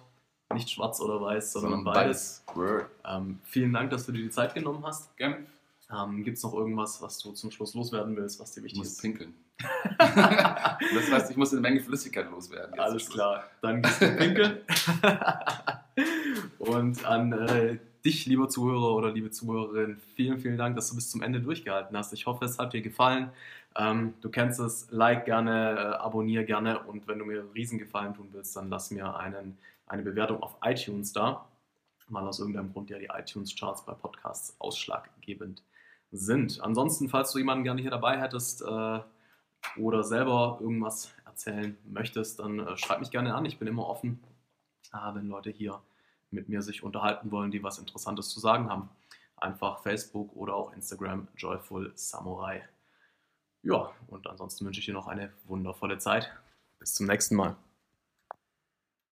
Nicht 0.53 0.69
schwarz 0.69 1.01
oder 1.01 1.19
weiß, 1.19 1.51
sondern, 1.51 1.71
Sondern 1.71 1.93
beides. 1.93 2.43
Word. 2.53 2.85
Ähm, 3.05 3.39
vielen 3.43 3.73
Dank, 3.73 3.89
dass 3.89 4.05
du 4.05 4.11
dir 4.11 4.21
die 4.21 4.29
Zeit 4.29 4.53
genommen 4.53 4.85
hast. 4.85 5.15
Gerne. 5.17 5.45
Ähm, 5.91 6.23
Gibt 6.23 6.37
es 6.37 6.43
noch 6.43 6.53
irgendwas, 6.53 7.01
was 7.01 7.19
du 7.19 7.31
zum 7.31 7.51
Schluss 7.51 7.73
loswerden 7.73 8.15
willst, 8.15 8.39
was 8.39 8.51
dir 8.51 8.61
Ich 8.61 8.65
wichtig 8.65 8.79
muss 8.79 8.87
ist? 8.93 9.01
pinkeln. 9.01 9.33
das 9.99 11.11
heißt, 11.11 11.31
ich 11.31 11.37
muss 11.37 11.51
eine 11.51 11.61
Menge 11.61 11.79
Flüssigkeit 11.81 12.29
loswerden. 12.31 12.79
Alles 12.79 13.09
klar, 13.09 13.43
dann 13.61 13.81
gehst 13.81 14.01
du 14.01 14.15
pinkeln. 14.15 14.59
Und 16.59 17.05
an 17.05 17.33
äh, 17.33 17.77
dich, 18.03 18.25
lieber 18.25 18.49
Zuhörer 18.49 18.95
oder 18.95 19.11
liebe 19.11 19.29
Zuhörerin, 19.31 19.99
vielen, 20.15 20.39
vielen 20.39 20.57
Dank, 20.57 20.75
dass 20.75 20.89
du 20.89 20.95
bis 20.95 21.11
zum 21.11 21.21
Ende 21.21 21.41
durchgehalten 21.41 21.95
hast. 21.95 22.13
Ich 22.13 22.25
hoffe, 22.25 22.45
es 22.45 22.57
hat 22.57 22.73
dir 22.73 22.81
gefallen. 22.81 23.29
Ähm, 23.75 24.13
du 24.21 24.29
kennst 24.29 24.59
es, 24.59 24.87
like 24.91 25.25
gerne, 25.25 25.71
äh, 25.71 25.95
abonniere 25.97 26.45
gerne 26.45 26.79
und 26.83 27.07
wenn 27.07 27.19
du 27.19 27.25
mir 27.25 27.41
einen 27.41 27.51
Riesengefallen 27.51 28.13
tun 28.13 28.29
willst, 28.31 28.55
dann 28.55 28.69
lass 28.69 28.91
mir 28.91 29.15
einen, 29.17 29.57
eine 29.87 30.03
Bewertung 30.03 30.41
auf 30.41 30.55
iTunes 30.63 31.11
da, 31.11 31.45
weil 32.09 32.23
aus 32.27 32.39
irgendeinem 32.39 32.71
Grund 32.71 32.89
ja 32.89 32.99
die 32.99 33.09
iTunes-Charts 33.13 33.85
bei 33.85 33.93
Podcasts 33.93 34.55
ausschlaggebend 34.59 35.63
sind. 36.13 36.61
Ansonsten, 36.61 37.09
falls 37.09 37.31
du 37.31 37.39
jemanden 37.39 37.63
gerne 37.63 37.81
hier 37.81 37.91
dabei 37.91 38.21
hättest, 38.21 38.61
äh, 38.61 38.99
oder 39.77 40.03
selber 40.03 40.59
irgendwas 40.61 41.13
erzählen 41.25 41.77
möchtest, 41.85 42.39
dann 42.39 42.59
äh, 42.59 42.77
schreib 42.77 42.99
mich 42.99 43.11
gerne 43.11 43.33
an. 43.33 43.45
Ich 43.45 43.59
bin 43.59 43.67
immer 43.67 43.87
offen, 43.87 44.23
äh, 44.93 45.15
wenn 45.15 45.27
Leute 45.27 45.49
hier 45.49 45.81
mit 46.31 46.49
mir 46.49 46.61
sich 46.61 46.83
unterhalten 46.83 47.31
wollen, 47.31 47.51
die 47.51 47.63
was 47.63 47.79
Interessantes 47.79 48.29
zu 48.29 48.39
sagen 48.39 48.69
haben. 48.69 48.89
Einfach 49.37 49.81
Facebook 49.81 50.35
oder 50.35 50.55
auch 50.55 50.73
Instagram 50.73 51.27
Joyful 51.35 51.91
Samurai. 51.95 52.67
Ja, 53.61 53.91
und 54.07 54.27
ansonsten 54.27 54.65
wünsche 54.65 54.79
ich 54.79 54.85
dir 54.85 54.93
noch 54.93 55.07
eine 55.07 55.31
wundervolle 55.45 55.97
Zeit. 55.97 56.31
Bis 56.79 56.93
zum 56.93 57.07
nächsten 57.07 57.35
Mal. 57.35 57.55